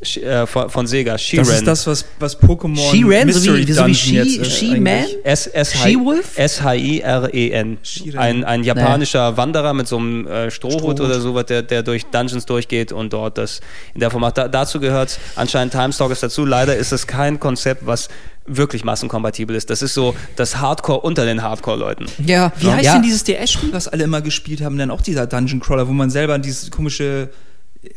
Äh, 0.00 0.46
von, 0.46 0.70
von, 0.70 0.86
Sega, 0.86 1.18
She-Ran. 1.18 1.46
Das 1.46 1.56
ist 1.56 1.66
das, 1.66 1.86
was, 1.86 2.06
was 2.18 2.40
Pokémon 2.40 2.90
She-Ran, 2.90 3.26
Mystery 3.26 3.70
so 3.70 3.86
wie, 3.86 3.94
so 3.94 4.08
wie 4.08 4.44
She-Man? 4.44 5.04
S-H-I-R-E-N. 6.36 7.78
Ein, 8.16 8.44
ein 8.44 8.64
japanischer 8.64 9.18
ja. 9.18 9.36
Wanderer 9.36 9.74
mit 9.74 9.88
so 9.88 9.98
einem 9.98 10.26
äh, 10.26 10.50
Strohhut, 10.50 11.00
oder 11.00 11.20
so, 11.20 11.42
der, 11.42 11.60
der 11.60 11.82
durch 11.82 12.06
Dungeons 12.06 12.46
durchgeht 12.46 12.92
und 12.92 13.12
dort 13.12 13.36
das 13.36 13.60
in 13.92 14.00
der 14.00 14.10
Format. 14.10 14.38
Da, 14.38 14.48
dazu 14.48 14.80
gehört 14.80 15.18
anscheinend 15.36 15.74
Timestalkers 15.74 16.20
dazu. 16.20 16.46
Leider 16.46 16.74
ist 16.76 16.92
es 16.92 17.06
kein 17.06 17.38
Konzept, 17.38 17.84
was 17.84 18.08
wirklich 18.46 18.84
massenkompatibel 18.84 19.54
ist. 19.54 19.68
Das 19.68 19.82
ist 19.82 19.92
so 19.92 20.16
das 20.36 20.56
Hardcore 20.56 21.00
unter 21.00 21.26
den 21.26 21.42
Hardcore-Leuten. 21.42 22.06
Ja. 22.24 22.52
Wie 22.58 22.70
heißt 22.70 22.86
ja. 22.86 22.94
denn 22.94 23.02
dieses 23.02 23.24
DS-Spiel, 23.24 23.74
was 23.74 23.86
alle 23.86 24.04
immer 24.04 24.22
gespielt 24.22 24.62
haben? 24.62 24.78
Dann 24.78 24.90
auch 24.90 25.02
dieser 25.02 25.26
Dungeon 25.26 25.60
Crawler, 25.60 25.86
wo 25.88 25.92
man 25.92 26.08
selber 26.08 26.38
dieses 26.38 26.70
komische 26.70 27.28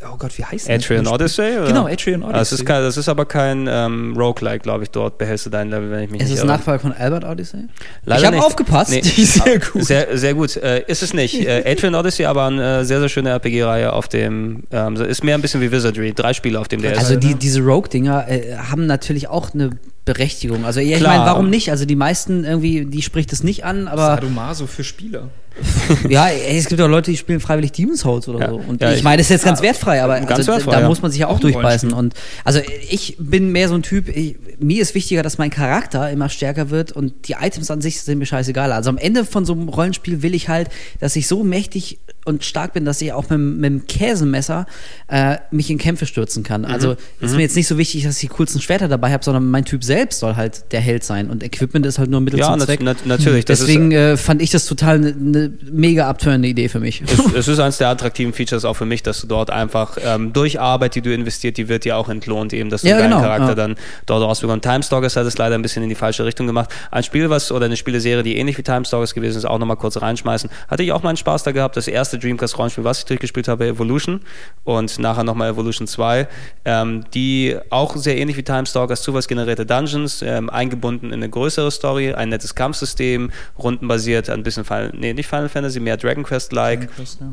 oh 0.06 0.16
Gott, 0.18 0.38
wie 0.38 0.46
heißt 0.46 0.70
das? 0.70 0.84
Atrian 0.84 1.08
Odyssey? 1.08 1.58
Oder? 1.58 1.68
Genau, 1.68 1.88
Atrian 1.88 2.24
Odyssey. 2.24 2.40
Das 2.40 2.52
ist, 2.54 2.66
kein, 2.66 2.82
das 2.82 2.98
ist 2.98 3.10
aber 3.10 3.26
kein 3.26 3.68
ähm, 3.70 4.16
Roguelike, 4.18 4.60
glaube 4.60 4.84
ich, 4.84 4.90
dort 4.90 5.18
behältst 5.18 5.46
du 5.46 5.50
dein 5.50 5.70
Level, 5.70 5.92
wenn 5.92 6.04
ich 6.04 6.12
mich 6.12 6.22
ist 6.22 6.28
nicht 6.28 6.36
Ist 6.36 6.44
es 6.44 6.48
Nachfolger 6.48 6.80
von 6.80 6.94
Albert 6.94 7.26
Odyssey? 7.26 7.66
Leider 8.06 8.22
ich 8.22 8.28
habe 8.28 8.46
aufgepasst. 8.46 8.92
Nee, 8.92 9.02
sehr 9.02 9.60
gut. 9.60 9.84
Sehr, 9.84 10.18
sehr 10.18 10.34
gut. 10.34 10.56
Äh, 10.58 10.84
ist 10.88 11.04
es 11.04 11.14
nicht. 11.14 11.36
Äh, 11.46 11.70
Atrian 11.70 11.96
Odyssey, 11.96 12.26
aber 12.26 12.46
eine 12.46 12.80
äh, 12.80 12.86
sehr, 12.86 13.00
sehr 13.00 13.10
schöne 13.10 13.30
RPG-Reihe 13.32 13.92
auf 13.92 14.08
dem, 14.08 14.64
ähm, 14.72 14.96
ist 14.96 15.24
mehr 15.24 15.36
ein 15.36 15.42
bisschen 15.42 15.62
wie 15.62 15.72
Wizardry. 15.72 16.14
Drei 16.14 16.34
Spiele 16.34 16.60
auf 16.60 16.68
dem 16.68 16.82
DS. 16.82 16.98
Also 16.98 17.16
die, 17.18 17.36
diese 17.36 17.62
Rogue-Dinger 17.62 18.28
äh, 18.30 18.56
haben 18.56 18.86
natürlich 18.86 19.28
auch 19.28 19.54
eine 19.54 19.72
Berechtigung. 20.06 20.66
Also 20.66 20.80
ja, 20.80 20.98
ich 20.98 21.04
meine, 21.04 21.24
warum 21.26 21.50
nicht? 21.50 21.72
Also 21.72 21.86
die 21.86 21.96
meisten 21.96 22.44
irgendwie, 22.44 22.86
die 22.86 23.02
spricht 23.02 23.32
es 23.32 23.44
nicht 23.44 23.64
an, 23.64 23.88
aber. 23.88 24.08
Sadomaso 24.16 24.68
für 24.68 24.84
Spieler. 24.84 25.30
ja, 26.10 26.28
ey, 26.28 26.58
es 26.58 26.68
gibt 26.68 26.82
auch 26.82 26.88
Leute, 26.88 27.12
die 27.12 27.18
spielen 27.18 27.40
freiwillig 27.40 27.72
Demon's 27.74 28.02
Souls 28.02 28.28
oder 28.28 28.40
ja. 28.40 28.50
so. 28.50 28.56
Und 28.56 28.82
ja, 28.82 28.92
ich, 28.92 28.98
ich 28.98 29.04
meine, 29.04 29.18
das 29.18 29.28
ist 29.28 29.32
jetzt 29.32 29.46
ganz 29.46 29.62
wertfrei, 29.62 30.02
aber 30.02 30.20
ganz 30.22 30.32
also, 30.32 30.52
wertfrei, 30.52 30.72
da 30.72 30.82
ja. 30.82 30.88
muss 30.88 31.02
man 31.02 31.12
sich 31.12 31.22
ja 31.22 31.28
auch, 31.28 31.36
auch 31.36 31.40
durchbeißen. 31.40 31.94
Und 31.94 32.16
also 32.44 32.60
ich 32.90 33.18
bin 33.20 33.52
mehr 33.52 33.70
so 33.70 33.76
ein 33.76 33.84
Typ, 33.84 34.10
ich, 34.10 34.36
mir 34.60 34.82
ist 34.82 34.96
wichtiger, 34.96 35.24
dass 35.24 35.38
mein 35.38 35.50
Charakter 35.50 36.10
immer 36.10 36.30
stärker 36.30 36.70
wird 36.70 36.92
und 36.92 37.28
die 37.28 37.36
Items 37.40 37.72
an 37.72 37.82
sich 37.82 38.02
sind 38.02 38.20
mir 38.20 38.26
scheißegal. 38.26 38.72
Also 38.72 38.90
am 38.90 38.98
Ende 38.98 39.26
von 39.26 39.46
so 39.46 39.54
einem 39.54 39.70
Rollenspiel 39.70 40.22
will 40.22 40.34
ich 40.34 40.50
halt, 40.50 40.70
dass 41.00 41.16
ich 41.16 41.28
so 41.28 41.44
mächtig 41.44 42.00
und 42.26 42.44
stark 42.46 42.74
bin, 42.74 42.86
dass 42.86 43.02
ich 43.02 43.12
auch 43.12 43.30
mit, 43.30 43.40
mit 43.40 43.66
dem 43.66 43.88
Käsemesser 43.88 44.66
äh, 45.08 45.38
mich 45.52 45.70
in 45.70 45.78
Kämpfe 45.78 46.06
stürzen 46.06 46.44
kann. 46.44 46.66
Also 46.66 46.92
mhm. 46.92 46.96
ist 47.20 47.32
mhm. 47.32 47.38
mir 47.38 47.44
jetzt 47.44 47.56
nicht 47.56 47.68
so 47.68 47.78
wichtig, 47.78 48.04
dass 48.04 48.16
ich 48.16 48.30
die 48.30 48.36
coolsten 48.36 48.62
Schwerter 48.62 48.88
dabei 48.88 49.12
habe, 49.12 49.24
sondern 49.24 49.50
mein 49.50 49.66
Typ 49.66 49.84
selbst 49.84 50.20
soll 50.20 50.36
halt 50.36 50.72
der 50.72 50.80
Held 50.80 51.04
sein 51.04 51.30
und 51.30 51.44
Equipment 51.44 51.86
ist 51.86 52.00
halt 52.00 52.10
nur 52.10 52.22
Mittel 52.22 52.40
ja, 52.40 52.52
zum 52.52 52.62
Zweck. 52.62 52.82
Ja, 52.82 52.96
natürlich. 53.06 53.46
Deswegen 53.46 53.92
äh, 53.92 54.18
fand 54.18 54.42
ich 54.42 54.52
das 54.52 54.66
total 54.66 54.96
eine 54.98 55.14
ne 55.14 55.54
mega 55.70 56.08
abtörende 56.08 56.48
Idee 56.48 56.70
für 56.70 56.80
mich. 56.80 57.02
Es, 57.02 57.34
es, 57.36 57.48
ist 57.48 57.60
eines 57.60 57.78
der 57.78 57.90
attraktiven 57.90 58.34
Features 58.34 58.64
auch 58.66 58.76
für 58.76 58.86
mich, 58.86 59.04
dass 59.04 59.22
du 59.22 59.28
dort 59.28 59.50
einfach 59.50 59.98
ähm, 60.04 60.32
durch 60.34 60.60
Arbeit, 60.60 60.96
die 60.96 61.02
du 61.02 61.14
investiert, 61.14 61.58
die 61.58 61.68
wird 61.68 61.84
dir 61.84 61.98
auch 61.98 62.10
entlohnt, 62.10 62.54
eben, 62.54 62.70
dass 62.70 62.82
du 62.82 62.90
ja, 62.90 62.98
deinen 62.98 63.12
genau, 63.12 63.22
Charakter 63.22 63.50
ja. 63.50 63.56
dann 63.56 63.76
dort 64.06 64.24
ausbekommst. 64.44 64.64
Timestalkers 64.64 65.16
hat 65.16 65.26
es 65.26 65.38
leider 65.38 65.56
ein 65.56 65.62
bisschen 65.62 65.84
in 65.84 65.90
die 65.90 65.96
falsche 65.96 66.26
Richtung 66.26 66.48
gemacht. 66.48 66.70
Ein 66.92 67.04
Spiel, 67.04 67.30
was 67.30 67.52
oder 67.52 67.66
eine 67.66 67.78
Spieleserie, 67.78 68.24
die 68.24 68.38
ähnlich 68.38 68.58
wie 68.58 68.64
Timestalkers 68.64 69.14
gewesen 69.14 69.38
ist, 69.38 69.46
auch 69.46 69.60
nochmal 69.60 69.78
kurz 69.78 70.02
reinschmeißen, 70.02 70.50
hatte 70.68 70.84
ich 70.84 70.92
auch 70.92 71.04
meinen 71.04 71.18
Spaß 71.18 71.44
da 71.44 71.52
gehabt. 71.52 71.78
Das 71.78 71.88
erste 71.88 72.18
Dreamcast-Rollenspiel, 72.18 72.84
was 72.84 73.00
ich 73.00 73.06
durchgespielt 73.06 73.48
habe, 73.48 73.68
Evolution 73.68 74.22
und 74.64 75.00
nachher 75.00 75.24
nochmal 75.24 75.50
Evolution 75.50 75.88
2, 75.88 76.28
ähm, 76.66 77.06
die 77.14 77.58
auch 77.70 77.96
sehr 77.96 78.18
ähnlich 78.18 78.38
wie 78.38 78.44
Time 78.44 78.66
Stalkers 78.66 79.02
zufallsgenerierte 79.02 79.66
Dungeons, 79.66 80.22
ähm, 80.22 80.50
eingebunden 80.50 81.08
in 81.08 81.14
eine 81.14 81.30
größere 81.30 81.72
Story, 81.72 82.14
ein 82.14 82.30
nettes 82.30 82.56
Kampfsystem, 82.56 83.32
rundenbasiert, 83.58 84.30
ein 84.30 84.44
bisschen 84.44 84.66
Final, 84.66 84.92
nee, 84.96 85.14
nicht 85.14 85.28
Final 85.28 85.50
Fantasy, 85.50 85.80
mehr 85.80 85.98
Dragon 85.98 86.24
Quest-like. 86.24 86.90
Ja. 86.98 87.28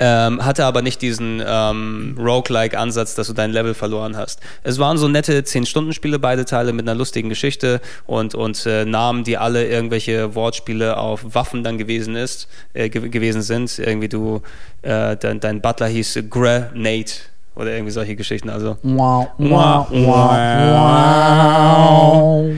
Ähm, 0.00 0.44
hatte 0.44 0.64
aber 0.64 0.80
nicht 0.80 1.02
diesen 1.02 1.42
ähm, 1.44 2.16
Roguelike-Ansatz, 2.18 3.16
dass 3.16 3.26
du 3.26 3.32
dein 3.32 3.50
Level 3.50 3.74
verloren 3.74 4.16
hast. 4.16 4.40
Es 4.62 4.78
waren 4.78 4.96
so 4.96 5.08
nette 5.08 5.40
10-Stunden-Spiele, 5.40 6.20
beide 6.20 6.44
Teile 6.44 6.72
mit 6.72 6.88
einer 6.88 6.96
lustigen 6.96 7.28
Geschichte 7.28 7.80
und, 8.06 8.36
und 8.36 8.64
äh, 8.66 8.84
Namen, 8.84 9.24
die 9.24 9.38
alle 9.38 9.66
irgendwelche 9.66 10.36
Wortspiele 10.36 10.96
auf 10.96 11.34
Waffen 11.34 11.64
dann 11.64 11.78
gewesen 11.78 12.14
ist, 12.14 12.48
äh, 12.74 12.88
ge 12.88 13.08
gewesen 13.08 13.42
sind. 13.42 13.78
Irgendwie 13.78 14.08
du, 14.08 14.42
äh, 14.82 15.16
dein, 15.16 15.40
dein 15.40 15.60
Butler 15.60 15.88
hieß 15.88 16.20
Grenade 16.30 17.10
oder 17.56 17.72
irgendwie 17.72 17.92
solche 17.92 18.14
Geschichten. 18.14 18.50
Also. 18.50 18.78
Wow, 18.82 19.28
wow, 19.38 19.88
wow, 19.90 20.36
wow. 22.44 22.54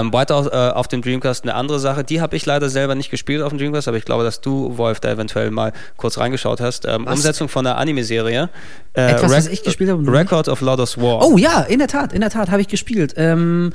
Ähm, 0.00 0.12
weiter 0.12 0.50
äh, 0.52 0.74
auf 0.74 0.88
dem 0.88 1.02
Dreamcast 1.02 1.44
eine 1.44 1.54
andere 1.54 1.78
Sache, 1.78 2.04
die 2.04 2.20
habe 2.20 2.36
ich 2.36 2.46
leider 2.46 2.68
selber 2.68 2.94
nicht 2.94 3.10
gespielt 3.10 3.42
auf 3.42 3.50
dem 3.50 3.58
Dreamcast, 3.58 3.88
aber 3.88 3.96
ich 3.96 4.04
glaube, 4.04 4.24
dass 4.24 4.40
du, 4.40 4.76
Wolf, 4.76 5.00
da 5.00 5.10
eventuell 5.10 5.50
mal 5.50 5.72
kurz 5.96 6.18
reingeschaut 6.18 6.60
hast. 6.60 6.86
Ähm, 6.86 7.06
Umsetzung 7.06 7.48
von 7.48 7.66
einer 7.66 7.78
Anime-Serie. 7.78 8.50
Äh, 8.94 9.12
Etwas, 9.12 9.32
was 9.32 9.46
ich 9.46 9.62
gespielt 9.62 9.90
habe. 9.90 10.10
Record 10.10 10.48
of 10.48 10.60
Lotus 10.60 10.98
War. 10.98 11.22
Oh 11.26 11.36
ja, 11.36 11.62
in 11.62 11.78
der 11.78 11.88
Tat, 11.88 12.12
in 12.12 12.20
der 12.20 12.30
Tat 12.30 12.50
habe 12.50 12.60
ich 12.60 12.68
gespielt. 12.68 13.14
Ähm, 13.16 13.72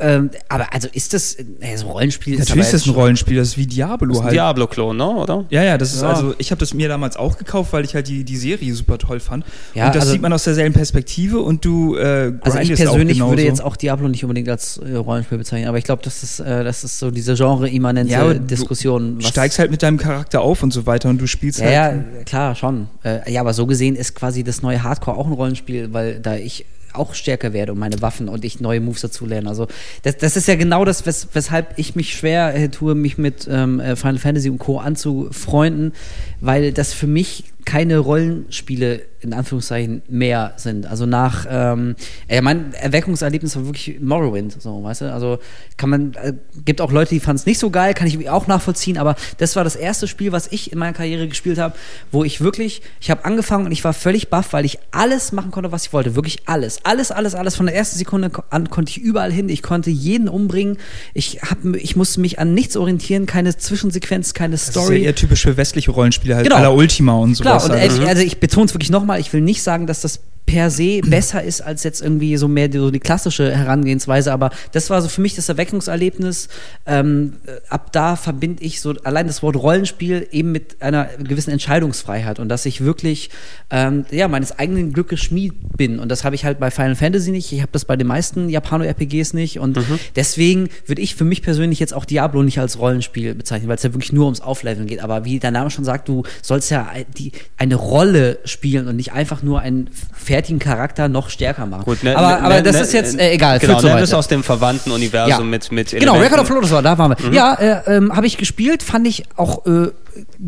ähm, 0.00 0.30
aber 0.48 0.72
also 0.72 0.88
ist 0.92 1.12
das 1.12 1.34
äh, 1.34 1.44
so 1.76 1.86
ein 1.86 1.92
Rollenspiel? 1.92 2.38
Natürlich 2.38 2.66
ist 2.66 2.74
das 2.74 2.86
ein 2.86 2.92
Rollenspiel, 2.92 3.36
das 3.36 3.48
ist 3.48 3.58
wie 3.58 3.66
Diablo 3.66 4.12
ist 4.12 4.22
halt. 4.22 4.32
Diablo-Klon, 4.32 4.96
ne? 4.96 5.08
oder? 5.08 5.44
Ja, 5.50 5.64
ja, 5.64 5.76
das 5.76 5.92
ist 5.92 6.02
ja. 6.02 6.10
also, 6.10 6.34
ich 6.38 6.52
habe 6.52 6.60
das 6.60 6.72
mir 6.72 6.88
damals 6.88 7.16
auch 7.16 7.36
gekauft, 7.36 7.72
weil 7.72 7.84
ich 7.84 7.94
halt 7.96 8.06
die, 8.06 8.22
die 8.22 8.36
Serie 8.36 8.72
super 8.74 8.98
toll 8.98 9.18
fand. 9.18 9.44
Ja, 9.74 9.86
und 9.86 9.94
das 9.96 10.02
also, 10.02 10.12
sieht 10.12 10.22
man 10.22 10.32
aus 10.32 10.44
derselben 10.44 10.72
Perspektive 10.72 11.40
und 11.40 11.64
du 11.64 11.96
äh, 11.96 12.32
Also 12.42 12.58
ich 12.58 12.74
persönlich 12.74 13.20
würde 13.20 13.42
jetzt 13.42 13.62
auch 13.62 13.76
Diablo 13.76 14.06
nicht 14.06 14.22
unbedingt 14.22 14.48
als 14.48 14.78
äh, 14.78 14.94
Rollenspiel 14.94 15.38
bezeichnen, 15.38 15.68
aber 15.68 15.78
ich 15.78 15.84
glaube, 15.84 16.02
das 16.04 16.22
ist, 16.22 16.38
äh, 16.38 16.62
das 16.62 16.84
ist 16.84 17.00
so 17.00 17.10
diese 17.10 17.34
genre-immanente 17.34 18.12
ja, 18.12 18.34
Diskussion. 18.34 19.18
Du 19.18 19.26
steigst 19.26 19.58
halt 19.58 19.72
mit 19.72 19.82
deinem 19.82 19.98
Charakter 19.98 20.42
auf 20.42 20.62
und 20.62 20.72
so 20.72 20.86
weiter 20.86 21.08
und 21.08 21.20
du 21.20 21.26
spielst 21.26 21.58
ja, 21.58 21.66
halt. 21.66 22.04
Ja, 22.16 22.24
klar, 22.24 22.54
schon. 22.54 22.86
Äh, 23.02 23.32
ja, 23.32 23.40
aber 23.40 23.52
so 23.52 23.66
gesehen 23.66 23.96
ist 23.96 24.14
quasi 24.14 24.44
das 24.44 24.62
neue 24.62 24.82
Hardcore 24.82 25.16
auch 25.16 25.26
ein 25.26 25.32
Rollenspiel, 25.32 25.92
weil 25.92 26.20
da 26.20 26.36
ich 26.36 26.64
auch 26.92 27.14
stärker 27.14 27.52
werde 27.52 27.72
und 27.72 27.78
meine 27.78 28.00
Waffen 28.02 28.28
und 28.28 28.44
ich 28.44 28.60
neue 28.60 28.80
Moves 28.80 29.00
dazu 29.00 29.26
lerne. 29.26 29.48
Also 29.48 29.68
das, 30.02 30.16
das 30.16 30.36
ist 30.36 30.48
ja 30.48 30.56
genau 30.56 30.84
das, 30.84 31.06
wes, 31.06 31.28
weshalb 31.32 31.78
ich 31.78 31.96
mich 31.96 32.14
schwer 32.14 32.54
äh, 32.54 32.68
tue, 32.68 32.94
mich 32.94 33.18
mit 33.18 33.48
ähm, 33.50 33.80
äh, 33.80 33.96
Final 33.96 34.18
Fantasy 34.18 34.50
und 34.50 34.58
Co. 34.58 34.78
anzufreunden, 34.78 35.92
weil 36.40 36.72
das 36.72 36.92
für 36.92 37.06
mich 37.06 37.44
keine 37.68 37.98
Rollenspiele 37.98 39.02
in 39.20 39.34
Anführungszeichen 39.34 40.00
mehr 40.08 40.54
sind. 40.56 40.86
Also 40.86 41.04
nach, 41.04 41.44
ähm, 41.50 41.96
ja, 42.30 42.40
mein 42.40 42.72
Erweckungserlebnis 42.72 43.56
war 43.56 43.66
wirklich 43.66 44.00
Morrowind, 44.00 44.62
so, 44.62 44.82
weißt 44.82 45.02
du? 45.02 45.12
Also 45.12 45.38
kann 45.76 45.90
man, 45.90 46.14
äh, 46.14 46.32
gibt 46.64 46.80
auch 46.80 46.92
Leute, 46.92 47.10
die 47.10 47.20
fanden 47.20 47.40
es 47.40 47.46
nicht 47.46 47.58
so 47.58 47.68
geil, 47.68 47.92
kann 47.92 48.06
ich 48.06 48.30
auch 48.30 48.46
nachvollziehen, 48.46 48.96
aber 48.96 49.16
das 49.36 49.54
war 49.54 49.64
das 49.64 49.76
erste 49.76 50.06
Spiel, 50.06 50.32
was 50.32 50.50
ich 50.50 50.72
in 50.72 50.78
meiner 50.78 50.94
Karriere 50.94 51.28
gespielt 51.28 51.58
habe, 51.58 51.74
wo 52.10 52.24
ich 52.24 52.40
wirklich, 52.40 52.80
ich 53.00 53.10
habe 53.10 53.26
angefangen 53.26 53.66
und 53.66 53.72
ich 53.72 53.84
war 53.84 53.92
völlig 53.92 54.28
baff, 54.28 54.52
weil 54.52 54.64
ich 54.64 54.78
alles 54.92 55.32
machen 55.32 55.50
konnte, 55.50 55.72
was 55.72 55.86
ich 55.86 55.92
wollte. 55.92 56.14
Wirklich 56.14 56.38
alles. 56.46 56.78
Alles, 56.84 57.10
alles, 57.10 57.34
alles. 57.34 57.56
Von 57.56 57.66
der 57.66 57.74
ersten 57.74 57.98
Sekunde 57.98 58.30
an 58.48 58.70
konnte 58.70 58.90
ich 58.90 58.98
überall 58.98 59.32
hin. 59.32 59.50
Ich 59.50 59.62
konnte 59.62 59.90
jeden 59.90 60.28
umbringen. 60.28 60.78
Ich, 61.12 61.42
hab, 61.42 61.58
ich 61.74 61.96
musste 61.96 62.20
mich 62.20 62.38
an 62.38 62.54
nichts 62.54 62.76
orientieren, 62.76 63.26
keine 63.26 63.56
Zwischensequenz, 63.56 64.32
keine 64.32 64.56
Story. 64.56 64.74
Das 64.74 64.84
ist 64.84 65.00
ja 65.00 65.04
eher 65.06 65.14
typisch 65.14 65.42
für 65.42 65.56
westliche 65.56 65.90
Rollenspiele, 65.90 66.36
halt 66.36 66.48
genau. 66.48 66.62
la 66.62 66.70
Ultima 66.70 67.14
und 67.14 67.34
sowas. 67.34 67.50
Klar, 67.50 67.57
und 67.64 67.72
also, 67.72 68.02
also 68.04 68.22
ich 68.22 68.40
betone 68.40 68.66
es 68.66 68.74
wirklich 68.74 68.90
nochmal, 68.90 69.20
ich 69.20 69.32
will 69.32 69.40
nicht 69.40 69.62
sagen, 69.62 69.86
dass 69.86 70.00
das 70.00 70.20
per 70.48 70.70
se 70.70 71.02
besser 71.02 71.42
ist 71.42 71.60
als 71.60 71.84
jetzt 71.84 72.00
irgendwie 72.00 72.38
so 72.38 72.48
mehr 72.48 72.68
die, 72.68 72.78
so 72.78 72.90
die 72.90 73.00
klassische 73.00 73.54
Herangehensweise. 73.54 74.32
Aber 74.32 74.50
das 74.72 74.88
war 74.88 75.02
so 75.02 75.08
für 75.08 75.20
mich 75.20 75.34
das 75.34 75.48
Erweckungserlebnis. 75.50 76.48
Ähm, 76.86 77.34
ab 77.68 77.92
da 77.92 78.16
verbinde 78.16 78.64
ich 78.64 78.80
so 78.80 78.94
allein 79.04 79.26
das 79.26 79.42
Wort 79.42 79.56
Rollenspiel 79.56 80.26
eben 80.32 80.50
mit 80.50 80.80
einer 80.80 81.04
gewissen 81.18 81.50
Entscheidungsfreiheit 81.50 82.40
und 82.40 82.48
dass 82.48 82.64
ich 82.64 82.80
wirklich 82.82 83.28
ähm, 83.68 84.06
ja, 84.10 84.26
meines 84.26 84.58
eigenen 84.58 84.94
Glückes 84.94 85.20
Schmied 85.20 85.52
bin. 85.76 85.98
Und 85.98 86.08
das 86.08 86.24
habe 86.24 86.34
ich 86.34 86.46
halt 86.46 86.58
bei 86.58 86.70
Final 86.70 86.96
Fantasy 86.96 87.30
nicht. 87.30 87.52
Ich 87.52 87.60
habe 87.60 87.72
das 87.72 87.84
bei 87.84 87.96
den 87.96 88.06
meisten 88.06 88.48
Japano-RPGs 88.48 89.34
nicht. 89.34 89.58
Und 89.58 89.76
mhm. 89.76 89.98
deswegen 90.16 90.70
würde 90.86 91.02
ich 91.02 91.14
für 91.14 91.26
mich 91.26 91.42
persönlich 91.42 91.78
jetzt 91.78 91.92
auch 91.92 92.06
Diablo 92.06 92.42
nicht 92.42 92.58
als 92.58 92.78
Rollenspiel 92.78 93.34
bezeichnen, 93.34 93.68
weil 93.68 93.76
es 93.76 93.82
ja 93.82 93.92
wirklich 93.92 94.12
nur 94.12 94.24
ums 94.24 94.40
Aufleveln 94.40 94.86
geht. 94.86 95.00
Aber 95.00 95.26
wie 95.26 95.38
der 95.38 95.50
Name 95.50 95.70
schon 95.70 95.84
sagt, 95.84 96.08
du 96.08 96.22
sollst 96.40 96.70
ja 96.70 96.88
die, 97.18 97.32
eine 97.58 97.74
Rolle 97.74 98.38
spielen 98.46 98.88
und 98.88 98.96
nicht 98.96 99.12
einfach 99.12 99.42
nur 99.42 99.60
ein 99.60 99.90
Pferd 100.14 100.37
fertigen 100.38 100.60
Charakter 100.60 101.08
noch 101.08 101.30
stärker 101.30 101.66
machen. 101.66 101.84
Gut, 101.84 102.04
ne, 102.04 102.16
aber, 102.16 102.28
ne, 102.28 102.42
aber 102.42 102.62
das 102.62 102.76
ne, 102.76 102.82
ist 102.82 102.92
jetzt 102.92 103.18
äh, 103.18 103.32
egal. 103.32 103.58
Genau, 103.58 103.80
nenn 103.80 103.98
es 103.98 104.14
aus 104.14 104.28
dem 104.28 104.44
verwandten 104.44 104.92
Universum 104.92 105.30
ja. 105.30 105.44
mit, 105.44 105.72
mit 105.72 105.90
Genau, 105.90 106.16
Record 106.16 106.40
of 106.40 106.48
Lotus 106.48 106.70
war, 106.70 106.82
da 106.82 106.96
waren 106.96 107.16
wir. 107.18 107.26
Mhm. 107.26 107.32
Ja, 107.32 107.54
äh, 107.54 107.96
äh, 107.96 108.10
habe 108.10 108.26
ich 108.26 108.36
gespielt, 108.36 108.84
fand 108.84 109.08
ich 109.08 109.24
auch 109.36 109.66
äh, 109.66 109.90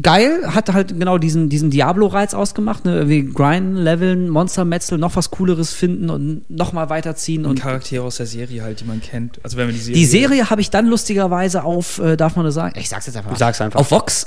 geil, 0.02 0.42
hat 0.54 0.72
halt 0.72 0.98
genau 0.98 1.18
diesen, 1.18 1.48
diesen 1.48 1.70
Diablo-Reiz 1.70 2.34
ausgemacht, 2.34 2.84
ne? 2.84 3.08
wie 3.08 3.24
grinden, 3.24 3.76
leveln, 3.76 4.28
Monster 4.28 4.64
metzeln, 4.64 5.00
noch 5.00 5.16
was 5.16 5.30
Cooleres 5.30 5.72
finden 5.72 6.10
und 6.10 6.48
nochmal 6.50 6.90
weiterziehen. 6.90 7.44
Und, 7.44 7.52
und 7.52 7.60
Charaktere 7.60 8.04
aus 8.04 8.16
der 8.16 8.26
Serie 8.26 8.62
halt, 8.62 8.80
die 8.80 8.84
man 8.84 9.00
kennt. 9.00 9.40
Also 9.42 9.56
wenn 9.56 9.66
man 9.66 9.74
die 9.74 9.80
Serie. 9.80 9.94
Die 9.94 10.06
Serie 10.06 10.50
habe 10.50 10.60
ich 10.60 10.70
dann 10.70 10.86
lustigerweise 10.86 11.64
auf, 11.64 11.98
äh, 11.98 12.16
darf 12.16 12.36
man 12.36 12.44
das 12.44 12.54
sagen? 12.54 12.78
Ich 12.78 12.88
sag's 12.88 13.06
jetzt 13.06 13.16
einfach. 13.16 13.32
Mal. 13.32 13.38
Sag's 13.38 13.60
einfach. 13.60 13.80
Auf 13.80 13.90
Vox. 13.90 14.26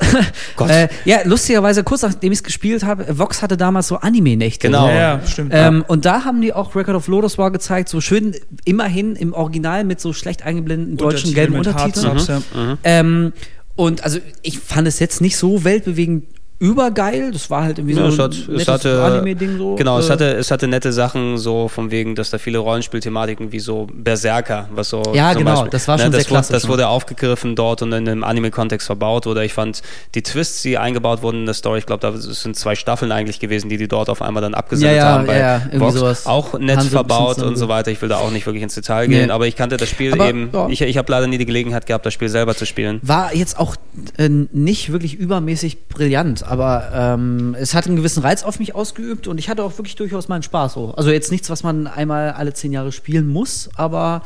Gott. 0.55 0.69
äh, 0.69 0.89
ja, 1.05 1.19
lustigerweise, 1.23 1.83
kurz 1.83 2.01
nachdem 2.01 2.31
ich 2.31 2.39
es 2.39 2.43
gespielt 2.43 2.83
habe, 2.83 3.17
Vox 3.17 3.41
hatte 3.41 3.57
damals 3.57 3.87
so 3.87 3.97
Anime-Nächte. 3.97 4.67
Genau. 4.67 4.87
Ja, 4.87 4.93
ja 4.93 5.21
stimmt. 5.25 5.52
Ähm, 5.53 5.85
und 5.87 6.05
da 6.05 6.25
haben 6.25 6.41
die 6.41 6.51
auch 6.51 6.75
Record 6.75 6.95
of 6.95 7.07
Lotus 7.07 7.37
War 7.37 7.51
gezeigt, 7.51 7.87
so 7.87 8.01
schön 8.01 8.35
immerhin 8.65 9.15
im 9.15 9.33
Original 9.33 9.83
mit 9.83 10.01
so 10.01 10.11
schlecht 10.11 10.43
eingeblendeten 10.43 10.97
deutschen 10.97 11.33
gelben 11.33 11.55
Untertiteln. 11.55 12.17
Mhm. 12.17 12.59
Mhm. 12.59 12.77
Ähm, 12.83 13.33
und 13.75 14.03
also 14.03 14.19
ich 14.41 14.59
fand 14.59 14.87
es 14.87 14.99
jetzt 14.99 15.21
nicht 15.21 15.37
so 15.37 15.63
weltbewegend 15.63 16.25
übergeil. 16.63 17.31
Das 17.31 17.49
war 17.49 17.63
halt 17.63 17.77
irgendwie 17.77 17.95
ja, 17.95 18.09
so 18.09 18.23
ein 18.23 18.55
es 18.55 18.67
hatte, 18.69 19.03
Anime-Ding 19.03 19.57
so. 19.57 19.75
Genau, 19.75 19.99
es 19.99 20.07
äh. 20.07 20.13
hatte, 20.13 20.33
es 20.35 20.49
hatte 20.49 20.67
nette 20.69 20.93
Sachen, 20.93 21.37
so 21.37 21.67
von 21.67 21.91
wegen, 21.91 22.15
dass 22.15 22.29
da 22.29 22.37
viele 22.37 22.59
Rollenspielthematiken 22.59 23.51
wie 23.51 23.59
so 23.59 23.87
Berserker, 23.93 24.69
was 24.73 24.89
so. 24.89 25.03
Ja, 25.13 25.33
genau, 25.33 25.51
Beispiel, 25.51 25.71
das 25.71 25.87
war 25.89 25.99
schon 25.99 26.11
ne, 26.11 26.15
sehr 26.15 26.25
klassisch. 26.25 26.53
Das 26.53 26.69
wurde 26.69 26.87
aufgegriffen 26.87 27.57
dort 27.57 27.81
und 27.81 27.91
in 27.91 28.07
einem 28.07 28.23
Anime-Kontext 28.23 28.87
verbaut. 28.87 29.27
Oder 29.27 29.43
ich 29.43 29.53
fand 29.53 29.81
die 30.15 30.23
Twists, 30.23 30.61
die 30.61 30.77
eingebaut 30.77 31.21
wurden 31.21 31.41
in 31.41 31.45
der 31.45 31.53
Story, 31.53 31.79
ich 31.79 31.85
glaube, 31.85 31.99
da 31.99 32.15
sind 32.15 32.55
zwei 32.55 32.75
Staffeln 32.75 33.11
eigentlich 33.11 33.41
gewesen, 33.41 33.67
die 33.67 33.77
die 33.77 33.89
dort 33.89 34.09
auf 34.09 34.21
einmal 34.21 34.41
dann 34.41 34.53
abgesendet 34.53 34.97
ja, 34.97 35.03
ja, 35.03 35.11
haben 35.11 35.27
bei 35.27 35.39
ja, 35.39 35.61
Vox. 35.73 35.93
Sowas. 35.95 36.25
Auch 36.25 36.57
nett 36.57 36.77
Hansen 36.77 36.91
verbaut 36.91 37.39
und 37.39 37.57
so 37.57 37.67
weiter. 37.67 37.91
Ich 37.91 38.01
will 38.01 38.09
da 38.09 38.17
auch 38.17 38.31
nicht 38.31 38.45
wirklich 38.45 38.63
ins 38.63 38.75
Detail 38.75 39.07
gehen, 39.07 39.27
nee. 39.27 39.31
aber 39.31 39.47
ich 39.47 39.57
kannte 39.57 39.75
das 39.75 39.89
Spiel 39.89 40.13
aber, 40.13 40.29
eben. 40.29 40.49
Ich, 40.69 40.81
ich 40.81 40.97
habe 40.97 41.11
leider 41.11 41.27
nie 41.27 41.37
die 41.37 41.45
Gelegenheit 41.45 41.85
gehabt, 41.85 42.05
das 42.05 42.13
Spiel 42.13 42.29
selber 42.29 42.55
zu 42.55 42.65
spielen. 42.65 42.99
War 43.03 43.35
jetzt 43.35 43.59
auch 43.59 43.75
äh, 44.17 44.29
nicht 44.29 44.91
wirklich 44.93 45.15
übermäßig 45.15 45.89
brillant 45.89 46.43
aber 46.53 46.91
ähm, 46.93 47.55
es 47.59 47.73
hat 47.73 47.87
einen 47.87 47.95
gewissen 47.95 48.21
Reiz 48.21 48.43
auf 48.43 48.59
mich 48.59 48.75
ausgeübt 48.75 49.27
und 49.27 49.39
ich 49.39 49.49
hatte 49.49 49.63
auch 49.63 49.75
wirklich 49.79 49.95
durchaus 49.95 50.27
meinen 50.27 50.43
Spaß. 50.43 50.73
So. 50.73 50.93
Also 50.93 51.09
jetzt 51.09 51.31
nichts, 51.31 51.49
was 51.49 51.63
man 51.63 51.87
einmal 51.87 52.33
alle 52.33 52.53
zehn 52.53 52.71
Jahre 52.71 52.91
spielen 52.91 53.27
muss, 53.27 53.71
aber 53.75 54.21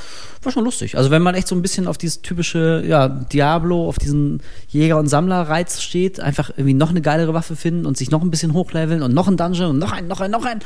war 0.48 0.52
schon 0.54 0.64
lustig. 0.64 0.98
Also 0.98 1.12
wenn 1.12 1.22
man 1.22 1.36
echt 1.36 1.48
so 1.48 1.56
ein 1.56 1.62
bisschen 1.62 1.88
auf 1.88 1.98
dieses 1.98 2.22
typische 2.22 2.84
ja, 2.86 3.08
Diablo, 3.08 3.88
auf 3.88 4.00
diesen 4.00 4.42
Jäger- 4.68 4.98
und 4.98 5.08
Sammler-Reiz 5.08 5.82
steht, 5.82 6.20
einfach 6.20 6.50
irgendwie 6.50 6.74
noch 6.74 6.90
eine 6.90 7.02
geilere 7.02 7.34
Waffe 7.34 7.56
finden 7.56 7.86
und 7.86 7.98
sich 7.98 8.10
noch 8.10 8.22
ein 8.22 8.32
bisschen 8.32 8.54
hochleveln 8.54 9.04
und 9.04 9.14
noch 9.14 9.28
ein 9.28 9.38
Dungeon 9.38 9.70
und 9.70 9.80
noch 9.80 9.92
ein, 9.92 10.08
noch 10.08 10.22
ein, 10.22 10.32
noch 10.32 10.46
ein, 10.46 10.60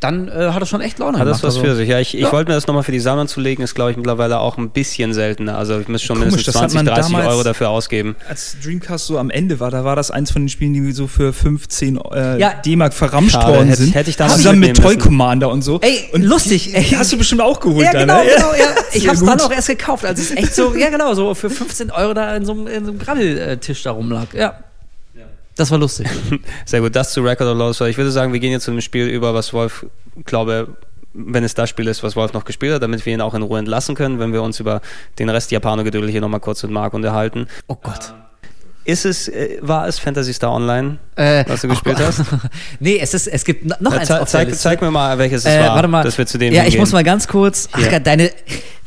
dann 0.00 0.28
äh, 0.28 0.50
hat 0.52 0.60
das 0.60 0.68
schon 0.68 0.80
echt 0.80 0.98
Laune 0.98 1.18
hat 1.18 1.24
gemacht. 1.24 1.42
Hat 1.42 1.44
das 1.44 1.56
was 1.56 1.56
also, 1.56 1.66
für 1.66 1.76
sich. 1.76 1.88
Ja, 1.88 2.00
ich, 2.00 2.12
ja. 2.12 2.26
ich 2.26 2.32
wollte 2.32 2.50
mir 2.50 2.56
das 2.56 2.66
nochmal 2.66 2.82
für 2.82 2.92
die 2.92 3.00
Sammler 3.00 3.26
zulegen, 3.26 3.62
ist 3.62 3.74
glaube 3.74 3.92
ich 3.92 3.96
mittlerweile 3.96 4.40
auch 4.40 4.58
ein 4.58 4.70
bisschen 4.70 5.14
seltener. 5.14 5.56
Also 5.58 5.78
ich 5.78 5.88
muss 5.88 6.02
schon 6.02 6.18
Komisch, 6.18 6.34
mindestens 6.34 6.72
20, 6.72 6.82
30 6.82 7.16
Euro 7.16 7.42
dafür 7.42 7.68
ausgeben. 7.70 8.16
Als 8.28 8.56
Dreamcast 8.62 9.06
so 9.06 9.18
am 9.18 9.30
Ende 9.30 9.60
war, 9.60 9.70
da 9.70 9.84
war 9.84 9.96
das 9.96 10.10
eins 10.10 10.30
von 10.30 10.42
den 10.42 10.48
Spielen, 10.48 10.72
die 10.72 10.92
so 10.92 11.06
für 11.06 11.32
15 11.32 11.98
äh, 11.98 12.40
ja. 12.40 12.54
D-Mark 12.54 12.94
verramscht 12.94 13.32
Schade, 13.32 13.52
worden 13.52 13.74
sind. 13.74 13.94
Hätte 13.94 14.10
ich 14.10 14.16
Zusammen 14.16 14.60
mit 14.60 14.80
Toy 14.80 14.96
Commander 14.96 15.50
und 15.50 15.62
so. 15.62 15.80
Ey, 15.80 16.08
und 16.12 16.22
lustig. 16.22 16.74
Ey. 16.74 16.84
Hast 16.84 17.12
du 17.12 17.18
bestimmt 17.18 17.42
auch 17.42 17.60
geholt. 17.60 17.84
Ja, 17.84 17.92
genau, 17.92 18.22
ne? 18.22 18.30
genau. 18.34 18.52
Ja. 18.54 18.66
Ich 18.92 19.06
hab's 19.08 19.20
dann 19.26 19.40
auch 19.40 19.50
erst 19.50 19.68
gekauft. 19.68 20.04
Also 20.04 20.22
es 20.22 20.30
ist 20.30 20.36
echt 20.36 20.54
so, 20.54 20.74
ja 20.76 20.90
genau, 20.90 21.14
so 21.14 21.34
für 21.34 21.50
15 21.50 21.90
Euro 21.90 22.14
da 22.14 22.34
in 22.36 22.44
so 22.44 22.52
einem, 22.52 22.66
in 22.66 22.84
so 22.84 22.90
einem 22.90 22.98
Grabbeltisch 22.98 23.82
da 23.82 23.92
rumlag. 23.92 24.32
Ja. 24.32 24.58
Das 25.56 25.70
war 25.70 25.78
lustig. 25.78 26.06
Sehr 26.66 26.80
gut, 26.82 26.94
das 26.94 27.12
zu 27.12 27.22
Record 27.22 27.48
of 27.48 27.56
Lost. 27.56 27.80
Ich 27.80 27.96
würde 27.96 28.10
sagen, 28.10 28.32
wir 28.32 28.40
gehen 28.40 28.52
jetzt 28.52 28.64
zu 28.64 28.70
dem 28.70 28.82
Spiel 28.82 29.06
über, 29.06 29.32
was 29.32 29.52
Wolf, 29.54 29.86
glaube 30.24 30.68
wenn 31.16 31.44
es 31.44 31.54
das 31.54 31.70
Spiel 31.70 31.86
ist, 31.88 32.02
was 32.02 32.14
Wolf 32.14 32.34
noch 32.34 32.44
gespielt 32.44 32.74
hat, 32.74 32.82
damit 32.82 33.06
wir 33.06 33.14
ihn 33.14 33.22
auch 33.22 33.32
in 33.34 33.42
Ruhe 33.42 33.58
entlassen 33.58 33.94
können, 33.94 34.18
wenn 34.18 34.34
wir 34.34 34.42
uns 34.42 34.60
über 34.60 34.82
den 35.18 35.30
Rest 35.30 35.50
Japaner-Gedödel 35.50 36.10
hier 36.10 36.20
nochmal 36.20 36.40
kurz 36.40 36.62
mit 36.62 36.72
Marc 36.72 36.92
unterhalten. 36.92 37.46
Oh 37.68 37.76
Gott. 37.82 38.12
Ist 38.86 39.04
es, 39.04 39.26
äh, 39.26 39.58
war 39.62 39.88
es 39.88 39.98
Fantasy 39.98 40.32
Star 40.32 40.52
Online, 40.52 40.98
äh, 41.16 41.44
was 41.48 41.62
du 41.62 41.68
gespielt 41.68 41.98
hast? 41.98 42.22
nee, 42.78 43.00
es 43.02 43.14
ist, 43.14 43.26
es 43.26 43.44
gibt 43.44 43.64
noch 43.80 43.92
eins. 43.92 44.06
Ze 44.06 44.24
zeig, 44.26 44.54
zeig, 44.54 44.80
mir 44.80 44.92
mal, 44.92 45.18
welches 45.18 45.44
es 45.44 45.52
äh, 45.52 45.60
war, 45.60 45.74
warte 45.74 45.88
mal. 45.88 46.04
dass 46.04 46.16
wir 46.16 46.24
zu 46.24 46.38
dem 46.38 46.52
Ja, 46.52 46.60
hingehen. 46.60 46.74
ich 46.74 46.78
muss 46.78 46.92
mal 46.92 47.02
ganz 47.02 47.26
kurz. 47.26 47.68
Ach, 47.72 47.80
ja. 47.80 47.98
deine, 47.98 48.30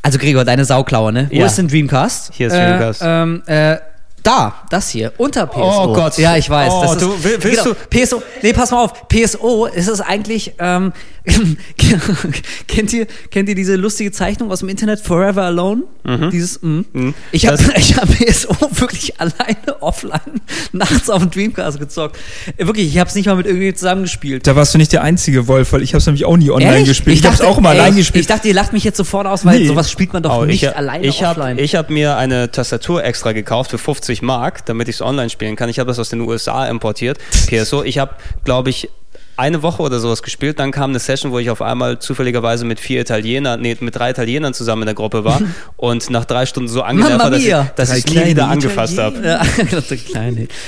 also 0.02 0.18
Gregor, 0.18 0.46
deine 0.46 0.64
Sauklaue, 0.64 1.12
ne? 1.12 1.28
Wo 1.30 1.36
ja. 1.36 1.48
ist 1.48 1.58
denn 1.58 1.68
Dreamcast? 1.68 2.32
Hier 2.34 2.48
ist 2.48 2.54
Dreamcast. 2.54 3.02
Äh, 3.02 3.22
ähm, 3.22 3.44
äh, 3.46 3.78
da, 4.24 4.54
das 4.70 4.90
hier, 4.90 5.12
unter 5.18 5.48
PSO. 5.48 5.84
Oh 5.84 5.94
Gott. 5.94 6.18
Ja, 6.18 6.38
ich 6.38 6.50
weiß. 6.50 6.72
Oh, 6.72 6.82
das 6.82 6.92
ist, 6.94 7.02
du, 7.02 7.14
willst 7.22 7.42
genau, 7.42 7.64
du? 7.64 7.76
PSO, 7.90 8.24
nee, 8.42 8.54
pass 8.54 8.72
mal 8.72 8.86
auf. 8.86 9.10
PSO 9.10 9.66
ist 9.66 9.90
es 9.90 10.00
eigentlich, 10.00 10.54
ähm, 10.60 10.94
kennt, 12.68 12.94
ihr, 12.94 13.08
kennt 13.32 13.50
ihr 13.50 13.56
diese 13.56 13.76
lustige 13.76 14.12
Zeichnung 14.12 14.52
aus 14.52 14.60
dem 14.60 14.70
Internet, 14.70 15.00
Forever 15.00 15.44
Alone? 15.44 15.84
Mhm. 16.04 16.30
Dieses, 16.32 16.62
mm. 16.62 16.82
Mhm. 16.92 17.14
Ich 17.32 17.48
habe 17.48 17.58
hab 17.58 18.10
PSO 18.10 18.56
wirklich 18.80 19.14
alleine 19.20 19.82
offline 19.82 20.42
nachts 20.72 21.10
auf 21.10 21.22
dem 21.22 21.32
Dreamcast 21.32 21.80
gezockt. 21.80 22.18
Wirklich, 22.58 22.88
ich 22.88 23.00
habe 23.00 23.10
es 23.10 23.16
nicht 23.16 23.28
mal 23.28 23.36
mit 23.36 23.46
irgendwie 23.46 23.74
zusammengespielt. 23.74 24.48
Da 24.48 24.56
warst 24.56 24.74
du 24.74 24.78
nicht 24.78 24.92
der 24.92 25.04
einzige 25.04 25.48
Wolf, 25.48 25.74
weil 25.74 25.82
ich 25.82 25.94
habe 25.94 26.00
es 26.00 26.06
nämlich 26.06 26.26
auch 26.26 26.38
nie 26.38 26.50
online 26.50 26.72
Ehrlich? 26.72 26.90
gespielt. 26.90 27.16
Ich, 27.16 27.22
ich 27.22 27.26
habe 27.26 27.36
es 27.36 27.42
auch 27.42 27.58
immer 27.58 27.70
allein 27.70 27.96
gespielt. 27.96 28.22
Ich 28.22 28.28
dachte, 28.28 28.48
ihr 28.48 28.54
lacht 28.54 28.74
mich 28.74 28.84
jetzt 28.84 28.98
sofort 28.98 29.28
aus, 29.28 29.46
weil 29.46 29.60
nee. 29.60 29.68
sowas 29.68 29.92
spielt 29.92 30.14
man 30.14 30.24
doch 30.24 30.40
oh, 30.40 30.46
nicht 30.46 30.64
ich, 30.64 30.76
alleine 30.76 31.06
ich 31.06 31.24
hab, 31.24 31.38
offline. 31.38 31.58
Ich 31.60 31.76
habe 31.76 31.94
mir 31.94 32.18
eine 32.18 32.52
Tastatur 32.52 33.04
extra 33.04 33.32
gekauft 33.32 33.72
für 33.72 33.78
50 33.78 34.10
50 34.10 34.22
Mark, 34.22 34.66
damit 34.66 34.88
ich 34.88 34.96
es 34.96 35.02
online 35.02 35.30
spielen 35.30 35.56
kann. 35.56 35.70
Ich 35.70 35.80
habe 35.80 35.88
das 35.88 36.00
aus 36.00 36.10
den 36.10 36.22
USA 36.22 36.68
importiert, 36.68 37.20
PSO. 37.48 37.84
Ich 37.84 37.98
habe, 37.98 38.16
glaube 38.44 38.70
ich, 38.70 38.90
eine 39.40 39.64
Woche 39.64 39.82
oder 39.82 40.00
sowas 40.00 40.22
gespielt. 40.22 40.60
Dann 40.60 40.72
kam 40.72 40.92
eine 40.92 41.00
Session, 41.00 41.32
wo 41.32 41.40
ich 41.40 41.50
auf 41.50 41.62
einmal 41.62 42.00
zufälligerweise 42.00 42.66
mit 42.66 42.80
vier 42.80 43.02
Italienern, 43.02 43.62
nee, 43.62 43.76
mit 43.80 43.96
drei 43.96 44.12
Italienern 44.12 44.54
zusammen 44.54 44.84
in 44.84 44.88
der 44.88 44.96
Gruppe 44.96 45.24
war 45.24 45.42
und 45.78 46.10
nach 46.10 46.26
drei 46.26 46.46
Stunden 46.46 46.70
so 46.70 46.82
angenervt 46.82 47.20
war, 47.20 47.32
dass 47.32 47.42
ich, 47.42 47.56
dass 47.76 47.98
ich 47.98 48.06
nie 48.14 48.26
wieder 48.28 48.48
angefasst 48.48 48.98
habe. 48.98 49.18
Ja. 49.30 49.42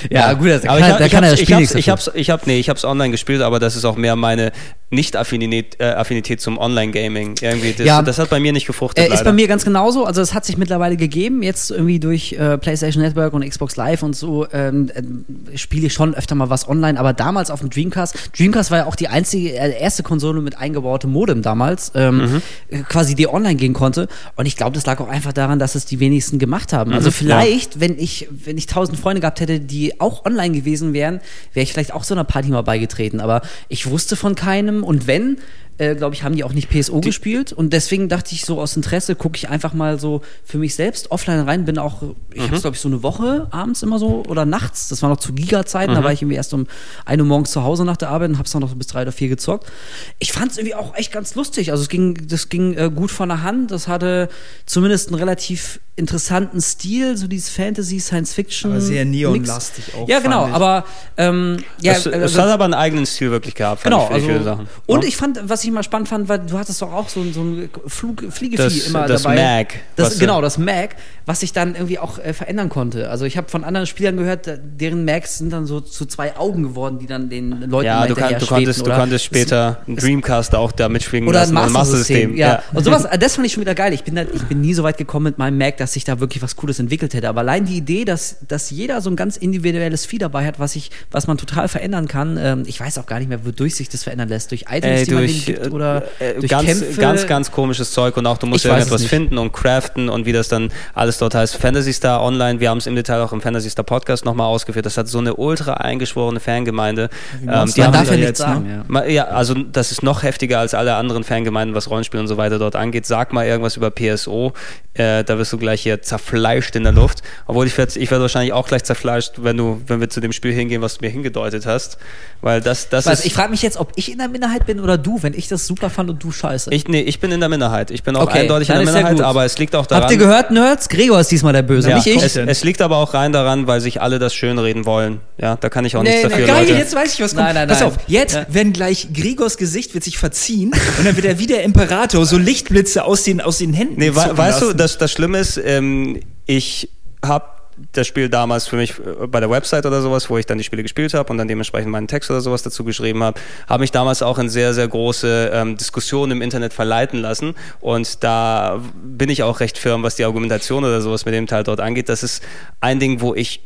Ja, 0.09 0.33
gut, 0.33 0.49
das 0.49 0.65
aber 0.65 0.79
kann, 0.79 0.91
ich, 0.91 0.97
da 0.97 1.07
kann 1.07 1.23
er 1.23 1.31
das 1.31 1.39
Spiel 1.39 1.61
ich 1.61 1.89
hab's, 1.89 2.11
ich 2.13 2.29
habe 2.29 2.43
nee, 2.45 2.59
ich 2.59 2.69
habe 2.69 2.77
es 2.77 2.85
online 2.85 3.11
gespielt, 3.11 3.41
aber 3.41 3.59
das 3.59 3.75
ist 3.75 3.85
auch 3.85 3.95
mehr 3.95 4.15
meine 4.15 4.51
nicht-Affinität 4.91 5.77
äh, 5.79 5.85
Affinität 5.85 6.41
zum 6.41 6.57
Online-Gaming. 6.57 7.35
Irgendwie, 7.41 7.73
das, 7.73 7.85
ja, 7.85 8.01
das 8.01 8.19
hat 8.19 8.29
bei 8.29 8.39
mir 8.39 8.51
nicht 8.51 8.67
gefruchtet. 8.67 9.09
Äh, 9.09 9.13
ist 9.13 9.23
bei 9.23 9.31
mir 9.31 9.47
ganz 9.47 9.63
genauso. 9.63 10.05
Also 10.05 10.21
es 10.21 10.33
hat 10.33 10.45
sich 10.45 10.57
mittlerweile 10.57 10.97
gegeben. 10.97 11.41
Jetzt 11.43 11.71
irgendwie 11.71 11.99
durch 11.99 12.33
äh, 12.33 12.57
PlayStation 12.57 13.01
Network 13.01 13.33
und 13.33 13.47
Xbox 13.47 13.77
Live 13.77 14.03
und 14.03 14.15
so 14.15 14.47
ähm, 14.51 14.91
äh, 14.93 15.57
spiele 15.57 15.87
ich 15.87 15.93
schon 15.93 16.13
öfter 16.13 16.35
mal 16.35 16.49
was 16.49 16.67
online. 16.67 16.99
Aber 16.99 17.13
damals 17.13 17.49
auf 17.49 17.61
dem 17.61 17.69
Dreamcast, 17.69 18.31
Dreamcast 18.37 18.61
war 18.70 18.80
ja 18.80 18.86
auch 18.86 18.96
die 18.96 19.08
einzige, 19.08 19.53
äh, 19.53 19.80
erste 19.80 20.03
Konsole 20.03 20.41
mit 20.41 20.58
eingebautem 20.58 21.12
Modem 21.12 21.41
damals, 21.41 21.91
ähm, 21.96 22.41
mhm. 22.70 22.86
quasi 22.88 23.15
die 23.15 23.27
online 23.27 23.56
gehen 23.56 23.74
konnte. 23.74 24.08
Und 24.36 24.46
ich 24.46 24.58
glaube, 24.58 24.74
das 24.74 24.86
lag 24.86 25.00
auch 25.00 25.08
einfach 25.08 25.34
daran, 25.34 25.58
dass 25.58 25.75
es 25.75 25.86
die 25.86 26.00
wenigsten 26.00 26.38
gemacht 26.38 26.74
haben. 26.74 26.94
Also 26.94 27.10
mhm, 27.10 27.13
vielleicht, 27.13 27.75
ja. 27.75 27.82
wenn 27.82 27.98
ich 27.98 28.27
wenn 28.30 28.58
ich 28.58 28.68
tausend 28.68 29.00
Freunde 29.00 29.22
gehabt 29.22 29.39
hätte, 29.39 29.60
die 29.60 30.00
auch 30.00 30.25
online 30.25 30.53
gewesen 30.53 30.94
wären, 30.94 31.22
wäre 31.53 31.63
ich 31.63 31.74
vielleicht 31.74 31.94
auch 31.94 32.03
so 32.03 32.13
einer 32.13 32.25
Party 32.25 32.50
mal 32.50 32.62
beigetreten. 32.62 33.20
Aber 33.22 33.41
ich 33.70 33.89
wusste 33.89 34.15
von 34.15 34.36
keinem 34.36 34.84
und 34.84 35.08
wenn, 35.08 35.38
äh, 35.81 35.95
glaube 35.95 36.13
ich, 36.13 36.23
haben 36.23 36.35
die 36.35 36.43
auch 36.43 36.53
nicht 36.53 36.69
PSO 36.69 37.00
die 37.00 37.07
gespielt. 37.07 37.51
Und 37.51 37.73
deswegen 37.73 38.07
dachte 38.07 38.35
ich 38.35 38.45
so 38.45 38.61
aus 38.61 38.75
Interesse, 38.75 39.15
gucke 39.15 39.35
ich 39.35 39.50
einfach 39.50 39.73
mal 39.73 40.00
so 40.00 40.21
für 40.45 40.59
mich 40.59 40.75
selbst 40.75 41.09
offline 41.09 41.39
rein. 41.39 41.65
Bin 41.65 41.79
auch, 41.79 42.03
ich 42.31 42.38
mhm. 42.39 42.43
habe 42.43 42.55
es, 42.55 42.61
glaube 42.61 42.75
ich, 42.75 42.81
so 42.81 42.88
eine 42.88 43.01
Woche 43.01 43.47
abends 43.49 43.82
immer 43.82 43.97
so 43.97 44.23
oder 44.27 44.45
nachts. 44.45 44.89
Das 44.89 45.01
war 45.01 45.10
noch 45.10 45.17
zu 45.17 45.34
Giga-Zeiten. 45.34 45.93
Mhm. 45.93 45.95
Da 45.95 46.03
war 46.03 46.13
ich 46.13 46.21
irgendwie 46.21 46.36
erst 46.36 46.53
um 46.53 46.67
1 47.06 47.19
Uhr 47.19 47.27
morgens 47.27 47.49
zu 47.49 47.63
Hause 47.63 47.84
nach 47.84 47.97
der 47.97 48.10
Arbeit 48.10 48.29
und 48.29 48.38
habe 48.38 48.45
es 48.45 48.51
dann 48.51 48.62
noch 48.62 48.69
so 48.69 48.75
bis 48.75 48.88
drei 48.88 49.01
oder 49.01 49.12
vier 49.12 49.27
gezockt. 49.29 49.71
Ich 50.19 50.34
fand 50.34 50.51
es 50.51 50.60
irgendwie 50.60 50.75
auch 50.75 50.95
echt 50.95 51.12
ganz 51.12 51.34
lustig. 51.34 51.71
Also 51.71 51.82
es 51.82 51.89
ging, 51.89 52.27
das 52.27 52.49
ging 52.49 52.75
äh, 52.75 52.91
gut 52.93 53.10
von 53.10 53.29
der 53.29 53.41
Hand. 53.41 53.71
Das 53.71 53.88
hatte 53.88 54.29
zumindest 54.67 55.08
einen 55.08 55.17
relativ 55.17 55.79
interessanten 55.95 56.62
Stil, 56.62 57.17
so 57.17 57.27
dieses 57.27 57.49
Fantasy, 57.49 57.99
Science 57.99 58.34
Fiction. 58.34 58.71
Aber 58.71 58.82
sehr 58.82 59.03
neonlastig 59.06 59.93
auch. 59.95 60.08
Ja, 60.08 60.19
genau, 60.19 60.47
aber 60.47 60.86
ähm, 61.17 61.58
ja, 61.82 61.93
es, 61.93 62.06
es 62.06 62.38
hat 62.38 62.47
aber 62.47 62.65
einen 62.65 62.73
eigenen 62.73 63.06
Stil 63.06 63.32
wirklich 63.32 63.56
gehabt. 63.56 63.84
Genau, 63.84 64.08
also, 64.08 64.60
und 64.86 65.03
ja. 65.03 65.08
ich 65.08 65.17
fand, 65.17 65.49
was 65.49 65.63
ich 65.63 65.70
mal 65.73 65.84
spannend 65.84 66.10
fand, 66.10 66.29
weil 66.29 66.39
du 66.39 66.57
hattest 66.57 66.81
doch 66.81 66.91
auch 66.93 67.10
so, 67.10 67.23
so 67.31 67.41
ein 67.41 67.69
Flug, 67.88 68.23
Fliegevieh 68.29 68.63
das, 68.63 68.88
immer 68.88 69.07
das 69.07 69.23
dabei. 69.23 69.36
Mag. 69.36 69.75
Das, 69.95 70.19
genau, 70.19 70.41
das 70.41 70.57
Mag, 70.57 70.95
was 71.25 71.41
sich 71.41 71.53
dann 71.53 71.75
irgendwie 71.75 71.99
auch 71.99 72.19
äh, 72.19 72.34
verändern 72.34 72.69
konnte. 72.69 73.10
Also 73.10 73.25
ich 73.25 73.38
habe 73.38 73.49
von 73.49 73.63
anderen 73.63 73.88
Spielern 73.88 74.17
gehört, 74.17 74.49
deren 74.79 75.05
Mags 75.05 75.38
sind 75.38 75.51
dann 75.51 75.65
so 75.65 75.79
zu 75.79 76.05
zwei 76.05 76.36
Augen 76.36 76.63
geworden, 76.63 76.99
die 76.99 77.07
dann 77.07 77.29
den 77.29 77.69
Leuten 77.69 77.86
Ja, 77.86 78.05
du, 78.07 78.15
kann, 78.15 78.38
du, 78.38 78.45
konntest, 78.45 78.86
du 78.86 78.91
konntest 78.91 79.25
später 79.25 79.81
einen 79.88 79.97
Dreamcast 79.97 80.55
auch 80.55 80.71
da 80.71 80.89
mitspielen 80.89 81.27
oder 81.27 81.41
lassen, 81.41 81.57
ein 81.57 81.71
Master 81.71 81.97
System. 81.97 82.36
Ja. 82.36 82.47
ja. 82.47 82.63
Und 82.73 82.84
sowas, 82.84 83.07
das 83.19 83.36
fand 83.36 83.47
ich 83.47 83.53
schon 83.53 83.62
wieder 83.62 83.75
geil. 83.75 83.93
Ich 83.93 84.03
bin, 84.03 84.15
da, 84.15 84.23
ich 84.23 84.43
bin 84.43 84.62
nie 84.62 84.73
so 84.73 84.84
weit 84.84 84.97
gekommen 84.97 85.25
mit 85.25 85.38
meinem 85.38 85.57
Mac, 85.57 85.77
dass 85.77 85.95
ich 85.95 86.03
da 86.03 86.19
wirklich 86.19 86.41
was 86.41 86.55
Cooles 86.55 86.79
entwickelt 86.79 87.13
hätte. 87.13 87.29
Aber 87.29 87.41
allein 87.41 87.65
die 87.65 87.77
Idee, 87.77 88.05
dass, 88.05 88.38
dass 88.47 88.69
jeder 88.69 89.01
so 89.01 89.10
ein 89.10 89.15
ganz 89.15 89.38
individuelles 89.38 90.05
Vieh 90.05 90.17
dabei 90.17 90.45
hat, 90.45 90.60
was, 90.60 90.75
ich, 90.75 90.91
was 91.12 91.27
man 91.27 91.38
total 91.38 91.67
verändern 91.67 92.07
kann, 92.07 92.38
ähm, 92.41 92.63
ich 92.65 92.79
weiß 92.79 92.97
auch 92.97 93.05
gar 93.05 93.19
nicht 93.19 93.29
mehr, 93.29 93.45
wodurch 93.45 93.75
sich 93.75 93.89
das 93.89 94.03
verändern 94.03 94.29
lässt. 94.29 94.51
Durch 94.51 94.65
Items, 94.69 95.01
äh, 95.01 95.05
die 95.05 95.13
man 95.13 95.25
denen 95.62 95.71
gibt 95.71 95.74
oder 95.76 96.04
äh, 96.19 96.34
durch 96.34 96.50
ganz, 96.50 96.65
Kämpfe. 96.65 97.02
Ganz, 97.02 97.28
ganz 97.28 97.52
komisches 97.52 97.91
Zeug 97.91 98.17
und 98.17 98.26
auch 98.28 98.38
du 98.38 98.47
musst 98.47 98.65
ja 98.65 98.71
irgendetwas 98.71 99.06
finden 99.06 99.38
und 99.38 99.52
craften 99.52 100.10
und 100.10 100.26
wie 100.26 100.32
das 100.32 100.47
dann 100.47 100.69
alles 100.93 101.17
dort 101.17 101.36
heißt. 101.36 101.56
Fantasy 101.56 101.93
Star 101.93 102.24
Online, 102.24 102.60
wir 102.60 102.69
haben 102.69 102.78
es 102.78 102.88
im 102.88 102.95
Detail 102.95 103.21
auch 103.21 103.34
im 103.34 103.41
Fantasy 103.41 103.69
Star 103.69 103.86
Podcast 103.86 104.26
nochmal 104.26 104.47
ausgeführt. 104.47 104.86
Das 104.86 104.97
hat 104.97 105.08
so 105.08 105.19
eine 105.19 105.36
ultra 105.36 105.74
eingeschworene 105.76 106.39
Fangemeinde. 106.39 107.10
Ähm, 107.47 107.71
die 107.74 107.82
man 107.82 107.93
darf 107.93 108.10
ja 108.10 108.17
nichts 108.17 108.39
sagen. 108.39 108.86
Ja. 108.89 109.06
ja, 109.06 109.24
also 109.26 109.54
das 109.54 109.91
ist 109.91 110.04
noch 110.04 110.24
heftiger 110.24 110.60
als 110.60 110.74
alle 110.74 110.95
anderen 110.95 111.24
Fangemeinden, 111.24 111.76
was 111.76 111.89
Rollenspiel 111.89 112.19
und 112.19 112.28
so 112.28 112.38
weiter 112.38 112.60
dort 112.60 112.76
angeht. 112.76 113.06
Sag 113.06 113.34
mal 113.34 113.45
irgendwas 113.45 113.78
über 113.78 113.91
PSO. 113.91 114.54
Äh, 114.93 115.24
da 115.24 115.38
wirst 115.38 115.54
du 115.54 115.58
gleich 115.58 115.82
hier 115.82 116.02
zerfleischt 116.02 116.76
in 116.76 116.84
der 116.84 116.91
Luft. 116.91 117.21
Obwohl 117.47 117.65
ich 117.65 117.78
werde 117.78 117.97
ich 117.97 118.12
werd 118.12 118.21
wahrscheinlich 118.21 118.52
auch 118.52 118.67
gleich 118.67 118.84
zerfleischt, 118.84 119.36
wenn 119.38 119.56
du, 119.56 119.82
wenn 119.88 120.02
wir 120.02 120.10
zu 120.10 120.19
dem 120.19 120.34
Spiel 120.34 120.52
hingehen, 120.52 120.82
was 120.82 120.97
du 120.97 121.06
mir 121.06 121.12
hingedeutet 121.12 121.65
hast. 121.65 121.97
Weil 122.41 122.60
das, 122.60 122.89
das 122.89 123.06
ist. 123.08 123.26
Ich 123.26 123.34
frage 123.34 123.52
mich 123.52 123.62
jetzt, 123.62 123.78
ob 123.78 123.93
ich 123.95 124.12
in 124.12 124.17
der 124.17 124.28
Minderheit 124.28 124.65
bin 124.65 124.80
oder 124.80 124.97
du, 124.97 125.24
wenn 125.24 125.34
ich 125.34 125.40
das 125.47 125.67
super 125.67 125.89
fand 125.89 126.10
und 126.10 126.23
du 126.23 126.32
scheiße. 126.32 126.71
Ich, 126.73 126.88
nee, 126.88 127.01
ich 127.01 127.19
bin 127.19 127.32
in 127.32 127.39
der 127.39 127.49
Minderheit. 127.49 127.91
Ich 127.91 128.04
bin 128.04 128.15
auch 128.15 128.23
okay, 128.23 128.39
eindeutig 128.39 128.69
in 128.69 128.75
der 128.75 128.86
Minderheit, 128.86 129.21
aber 129.21 129.45
es 129.45 129.58
liegt 129.58 129.75
auch 129.75 129.86
daran. 129.86 130.04
Habt 130.04 130.12
ihr 130.12 130.17
gehört, 130.17 130.51
Nerds? 130.51 130.89
Gregor 130.89 131.19
ist 131.19 131.32
diesmal 131.32 131.54
der 131.54 131.62
Böse, 131.62 131.89
ja, 131.89 131.95
nicht 131.95 132.08
ich. 132.08 132.23
Es, 132.23 132.36
es, 132.36 132.63
liegt 132.63 132.82
aber 132.82 132.97
auch 132.97 133.13
rein 133.13 133.32
daran, 133.32 133.67
weil 133.67 133.82
sich 133.82 134.01
alle 134.01 134.19
das 134.19 134.34
schönreden 134.34 134.86
wollen. 134.86 135.19
Ja, 135.38 135.56
da 135.56 135.69
kann 135.69 135.86
ich 135.86 135.95
auch 135.95 136.04
nee, 136.04 136.10
nichts 136.10 136.23
dafür. 136.23 136.45
Geil, 136.45 136.65
Leute. 136.65 136.77
jetzt 136.77 136.95
weiß 136.95 137.13
ich, 137.13 137.21
was 137.21 137.36
kommt. 137.36 137.45
Nein, 137.45 137.56
nein, 137.56 137.67
Pass 137.67 137.82
auf, 137.82 137.97
jetzt 138.08 138.36
ja. 138.36 138.45
werden 138.49 138.73
gleich 138.73 139.10
Gregors 139.13 139.58
Gesicht 139.58 139.93
wird 139.93 140.04
sich 140.04 140.17
verziehen 140.17 140.71
und 140.97 141.06
dann 141.06 141.15
wird 141.15 141.25
er 141.25 141.39
wie 141.39 141.47
der 141.47 141.63
Imperator 141.63 142.25
so 142.25 142.38
Lichtblitze 142.38 143.04
aus 143.06 143.23
den, 143.23 143.41
aus 143.41 143.58
den 143.58 143.73
Händen 143.73 143.95
Nee, 143.97 144.15
weißt 144.15 144.38
lassen. 144.38 144.67
du, 144.69 144.73
das, 144.73 144.97
das 144.97 145.12
Schlimme 145.12 145.39
ist, 145.39 145.58
ähm, 145.63 146.19
ich 146.45 146.89
habe 147.23 147.45
das 147.91 148.08
Spiel 148.08 148.30
damals 148.30 148.67
für 148.67 148.76
mich 148.76 149.00
äh, 149.00 149.28
bei 149.28 149.39
der 149.39 149.50
Website 149.50 149.86
oder 149.86 150.02
sowas, 150.02 150.30
wo 150.30 150.38
ich 150.38 150.46
dann 150.46 150.58
die 150.58 150.63
Spiele 150.63 150.84
gespielt 150.84 151.13
habe 151.13 151.32
und 151.32 151.38
dann 151.38 151.48
dementsprechend 151.48 151.91
meinen 151.91 152.08
Text 152.08 152.30
oder 152.30 152.41
sowas 152.41 152.63
dazu 152.63 152.84
geschrieben 152.84 153.24
habe, 153.24 153.39
habe 153.67 153.82
mich 153.82 153.91
damals 153.91 154.22
auch 154.22 154.38
in 154.38 154.50
sehr, 154.50 154.74
sehr 154.74 154.88
große 154.88 155.52
ähm, 155.54 155.78
Diskussionen 155.78 156.34
im 156.34 156.41
Internet 156.41 156.74
verleiten 156.74 157.20
lassen. 157.20 157.56
Und 157.80 158.24
da 158.24 158.82
bin 159.04 159.30
ich 159.30 159.44
auch 159.44 159.60
recht 159.60 159.78
firm, 159.78 160.04
was 160.04 160.15
die 160.15 160.26
Argumentation 160.26 160.84
oder 160.84 161.02
sowas 161.02 161.26
mit 161.26 161.34
dem 161.34 161.48
Teil 161.48 161.63
dort 161.63 161.80
angeht. 161.80 162.10
Das 162.10 162.24
ist 162.24 162.44
ein 162.80 163.00
Ding, 163.00 163.22
wo 163.22 163.36
ich 163.36 163.62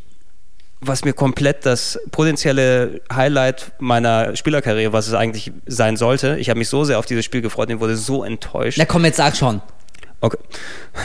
was 0.82 1.06
mir 1.06 1.14
komplett 1.14 1.66
das 1.66 2.00
potenzielle 2.12 3.02
Highlight 3.12 3.72
meiner 3.80 4.36
Spielerkarriere, 4.36 4.94
was 4.94 5.08
es 5.08 5.14
eigentlich 5.14 5.52
sein 5.66 5.98
sollte. 5.98 6.38
Ich 6.38 6.50
habe 6.50 6.60
mich 6.60 6.70
so 6.70 6.84
sehr 6.84 7.00
auf 7.00 7.06
dieses 7.06 7.26
Spiel 7.26 7.42
gefreut 7.42 7.70
und 7.70 7.80
wurde 7.80 7.96
so 7.96 8.24
enttäuscht. 8.24 8.78
Na 8.78 8.86
komm, 8.86 9.06
jetzt 9.06 9.18
sag 9.18 9.36
schon. 9.36 9.62
Okay. 10.22 10.38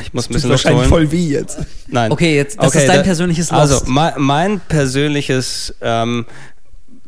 Ich 0.02 0.14
muss 0.14 0.28
ein 0.28 0.34
bisschen 0.34 0.50
Luft 0.50 0.64
wahrscheinlich 0.64 0.88
voll 0.88 1.10
wie 1.10 1.30
jetzt. 1.30 1.58
Nein. 1.88 2.12
Okay, 2.12 2.36
jetzt 2.36 2.58
das 2.58 2.68
okay, 2.68 2.78
ist 2.78 2.88
dein 2.88 3.02
persönliches 3.02 3.50
Lost. 3.50 3.60
Also 3.60 3.84
mein, 3.86 4.14
mein 4.16 4.60
persönliches 4.60 5.74
ähm, 5.80 6.26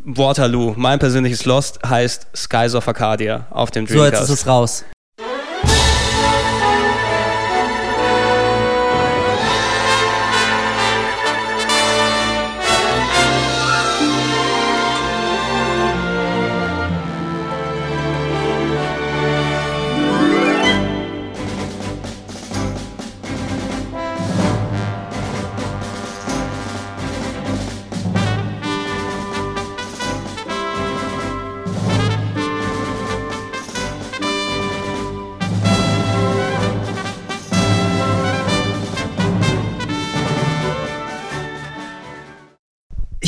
Waterloo, 0.04 0.74
mein 0.76 0.98
persönliches 0.98 1.44
Lost, 1.44 1.78
heißt 1.84 2.26
Skies 2.34 2.74
of 2.74 2.86
Arcadia 2.88 3.46
auf 3.50 3.70
dem 3.70 3.86
Dreamcast. 3.86 4.16
So, 4.16 4.20
jetzt 4.20 4.30
ist 4.30 4.40
es 4.40 4.46
raus. 4.46 4.84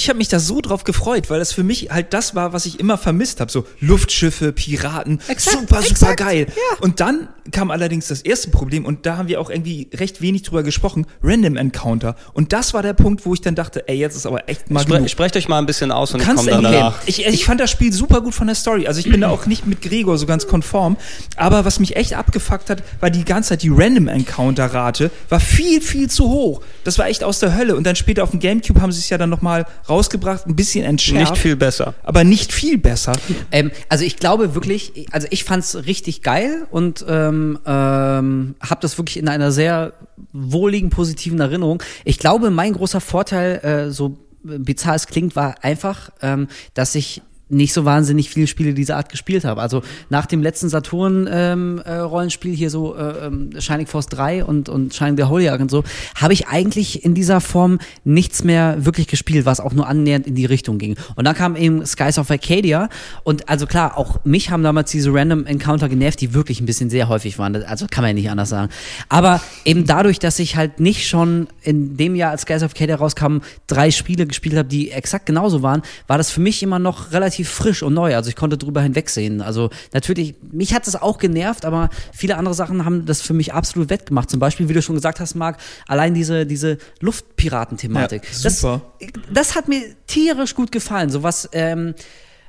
Ich 0.05 0.09
habe 0.11 0.19
mich 0.19 0.29
da 0.29 0.39
so 0.39 0.61
drauf 0.61 0.85
gefreut, 0.85 1.31
weil 1.31 1.39
das 1.39 1.53
für 1.53 1.65
mich 1.65 1.89
halt 1.91 2.13
das 2.13 2.35
war, 2.35 2.53
was 2.53 2.67
ich 2.67 2.79
immer 2.79 2.99
vermisst 2.99 3.41
habe. 3.41 3.51
So 3.51 3.67
Luftschiffe, 3.81 4.53
Piraten, 4.53 5.19
exakt, 5.29 5.61
super, 5.61 5.77
super 5.77 5.91
exakt, 5.91 6.21
geil. 6.21 6.47
Ja. 6.49 6.79
Und 6.81 7.01
dann 7.01 7.29
kam 7.51 7.71
allerdings 7.71 8.09
das 8.09 8.23
erste 8.23 8.51
Problem 8.51 8.85
und 8.85 9.07
da 9.07 9.17
haben 9.17 9.29
wir 9.29 9.41
auch 9.41 9.51
irgendwie 9.51 9.89
recht 9.95 10.21
wenig 10.21 10.43
drüber 10.43 10.63
gesprochen, 10.63 11.07
Random 11.23 11.57
Encounter. 11.57 12.17
Und 12.33 12.53
das 12.53 12.75
war 12.75 12.83
der 12.83 12.95
Punkt, 12.95 13.25
wo 13.27 13.35
ich 13.35 13.41
dann 13.41 13.55
dachte, 13.55 13.89
ey, 13.89 13.97
jetzt 13.97 14.17
ist 14.17 14.27
aber 14.27 14.49
echt 14.49 14.71
mal 14.71 14.83
Spre 14.83 15.09
Sprecht 15.09 15.37
euch 15.37 15.49
mal 15.49 15.59
ein 15.59 15.67
bisschen 15.67 15.91
aus 15.91 16.13
und 16.13 16.21
ich 16.21 16.27
komme 16.27 16.51
dann 16.51 16.63
danach. 16.63 17.01
Ich, 17.07 17.25
ich 17.25 17.45
fand 17.45 17.61
das 17.61 17.71
Spiel 17.71 17.93
super 17.93 18.21
gut 18.21 18.35
von 18.35 18.47
der 18.47 18.57
Story. 18.57 18.87
Also 18.87 19.01
ich 19.01 19.11
bin 19.11 19.23
da 19.23 19.31
auch 19.31 19.47
nicht 19.47 19.67
mit 19.67 19.83
Gregor 19.83 20.19
so 20.19 20.27
ganz 20.27 20.47
konform. 20.47 20.97
Aber 21.37 21.65
was 21.65 21.81
mich 21.81 21.97
echt 21.97 22.15
abgefuckt 22.15 22.71
hat, 22.71 22.83
war 23.01 23.11
die 23.11 23.25
ganze 23.25 23.51
Zeit 23.51 23.63
die 23.63 23.71
Random 23.71 24.09
Encounter 24.09 24.67
Rate 24.67 25.11
war 25.29 25.41
viel, 25.41 25.81
viel 25.81 26.11
zu 26.11 26.29
hoch. 26.29 26.61
Das 26.85 26.99
war 26.99 27.07
echt 27.09 27.25
aus 27.25 27.39
der 27.39 27.57
Hölle. 27.57 27.77
Und 27.77 27.85
dann 27.85 27.97
später 27.97 28.23
auf 28.23 28.31
dem 28.31 28.41
Gamecube 28.41 28.81
haben 28.81 28.93
sie 28.93 29.01
es 29.01 29.09
ja 29.09 29.19
dann 29.19 29.31
nochmal 29.31 29.67
raus 29.89 29.94
rausgebracht, 29.95 30.47
ein 30.47 30.57
bisschen 30.57 30.85
entschärft. 30.85 31.33
Nicht 31.33 31.43
viel 31.43 31.57
besser. 31.57 31.95
Aber 32.03 32.25
nicht 32.25 32.53
viel 32.53 32.79
besser. 32.79 33.13
Ähm, 33.51 33.71
also 33.89 34.05
ich 34.05 34.17
glaube 34.17 34.55
wirklich, 34.55 35.07
also 35.13 35.27
ich 35.31 35.45
fand 35.45 35.63
es 35.65 35.87
richtig 35.87 36.23
geil 36.23 36.67
und 36.71 37.05
ähm, 37.09 37.59
ähm, 37.65 38.55
habe 38.61 38.81
das 38.81 38.99
wirklich 38.99 39.17
in 39.17 39.29
einer 39.29 39.53
sehr 39.53 39.93
wohligen, 40.33 40.91
positiven 40.91 41.41
Erinnerung. 41.41 41.83
Ich 42.05 42.19
glaube, 42.19 42.51
mein 42.51 42.73
großer 42.73 43.01
Vorteil, 43.01 43.57
äh, 43.65 43.91
so 43.91 44.19
bizarr 44.43 44.97
es 44.97 45.07
klingt, 45.07 45.37
war 45.37 45.57
einfach, 45.63 46.11
ähm, 46.21 46.49
dass 46.75 46.95
ich 46.95 47.23
nicht 47.49 47.73
so 47.73 47.85
wahnsinnig 47.85 48.31
viele 48.31 48.47
Spiele 48.47 48.75
dieser 48.75 48.97
Art 48.97 49.11
gespielt 49.11 49.45
habe. 49.45 49.61
Also 49.61 49.83
nach 50.09 50.27
dem 50.27 50.43
letzten 50.43 50.69
Saturn-Rollenspiel 50.69 52.51
ähm, 52.51 52.55
äh, 52.55 52.59
hier 52.59 52.71
so 52.71 52.97
äh, 52.97 53.27
ähm, 53.27 53.51
Shining 53.59 53.87
Force 53.87 54.07
3 54.07 54.45
und, 54.45 54.69
und 54.69 54.95
Shining 54.95 55.17
the 55.17 55.25
Holy 55.25 55.49
Ark 55.49 55.61
und 55.61 55.71
so, 55.71 55.85
habe 56.15 56.33
ich 56.33 56.49
eigentlich 56.49 57.05
in 57.05 57.15
dieser 57.15 57.41
Form 57.41 57.79
nichts 58.05 58.45
mehr 58.45 58.85
wirklich 58.85 59.09
gespielt, 59.09 59.45
was 59.45 59.61
auch 59.61 59.73
nur 59.73 59.87
annähernd 59.87 60.27
in 60.27 60.35
die 60.35 60.47
Richtung 60.47 60.79
ging. 60.79 60.97
Und 61.17 61.25
dann 61.25 61.35
kam 61.35 61.55
eben 61.57 61.85
Skies 61.85 62.19
of 62.19 62.31
Arcadia 62.31 62.89
und 63.25 63.49
also 63.49 63.67
klar, 63.67 63.99
auch 63.99 64.25
mich 64.25 64.51
haben 64.51 64.63
damals 64.63 64.91
diese 64.91 65.13
Random 65.13 65.45
Encounter 65.45 65.89
genervt, 65.89 66.21
die 66.21 66.33
wirklich 66.33 66.61
ein 66.61 66.67
bisschen 66.67 66.89
sehr 66.89 67.09
häufig 67.09 67.39
waren. 67.39 67.63
Also 67.65 67.87
kann 67.91 68.03
man 68.03 68.11
ja 68.11 68.15
nicht 68.15 68.31
anders 68.31 68.49
sagen. 68.49 68.71
Aber 69.09 69.41
eben 69.65 69.87
dadurch, 69.87 70.19
dass 70.19 70.39
ich 70.39 70.57
halt 70.57 70.81
nicht 70.81 71.07
schon 71.07 71.49
in 71.63 71.97
dem 71.97 72.15
Jahr, 72.15 72.31
als 72.31 72.43
Skies 72.43 72.63
of 72.63 72.73
Arcadia 72.73 72.97
rauskam, 72.97 73.39
drei 73.67 73.91
Spiele 73.91 74.27
gespielt 74.27 74.57
habe, 74.57 74.69
die 74.69 74.91
exakt 74.91 75.27
genauso 75.27 75.63
waren, 75.63 75.83
war 76.07 76.17
das 76.17 76.31
für 76.31 76.41
mich 76.41 76.63
immer 76.63 76.79
noch 76.79 77.13
relativ 77.13 77.34
relativ 77.35 77.49
frisch 77.49 77.83
und 77.83 77.95
neu. 77.95 78.15
Also 78.15 78.29
ich 78.29 78.37
konnte 78.37 78.57
drüber 78.57 78.81
hinwegsehen. 78.81 79.41
Also 79.41 79.71
natürlich, 79.93 80.35
mich 80.53 80.75
hat 80.75 80.87
es 80.87 80.97
auch 80.97 81.19
genervt, 81.19 81.65
aber 81.65 81.91
viele 82.13 82.37
andere 82.37 82.55
Sachen 82.55 82.85
haben 82.85 83.07
das 83.07 83.21
für 83.21 83.35
mich 83.35 83.53
absolut 83.53 83.91
wettgemacht. 83.91 84.31
Zum 84.31 84.41
Beispiel, 84.41 84.69
wie 84.69 84.73
du 84.73 84.83
schon 84.83 84.95
gesagt 84.95 85.21
hast, 85.21 85.35
Marc, 85.35 85.59
allein 85.87 86.15
diese, 86.15 86.47
diese 86.47 86.79
Luftpiraten-Thematik. 87.01 88.23
Ja, 88.25 88.51
super. 88.51 88.83
Das, 89.01 89.09
das 89.33 89.55
hat 89.57 89.69
mir 89.69 89.83
tierisch 90.07 90.55
gut 90.55 90.71
gefallen. 90.71 91.11
So 91.11 91.23
was, 91.23 91.49
ähm, 91.53 91.95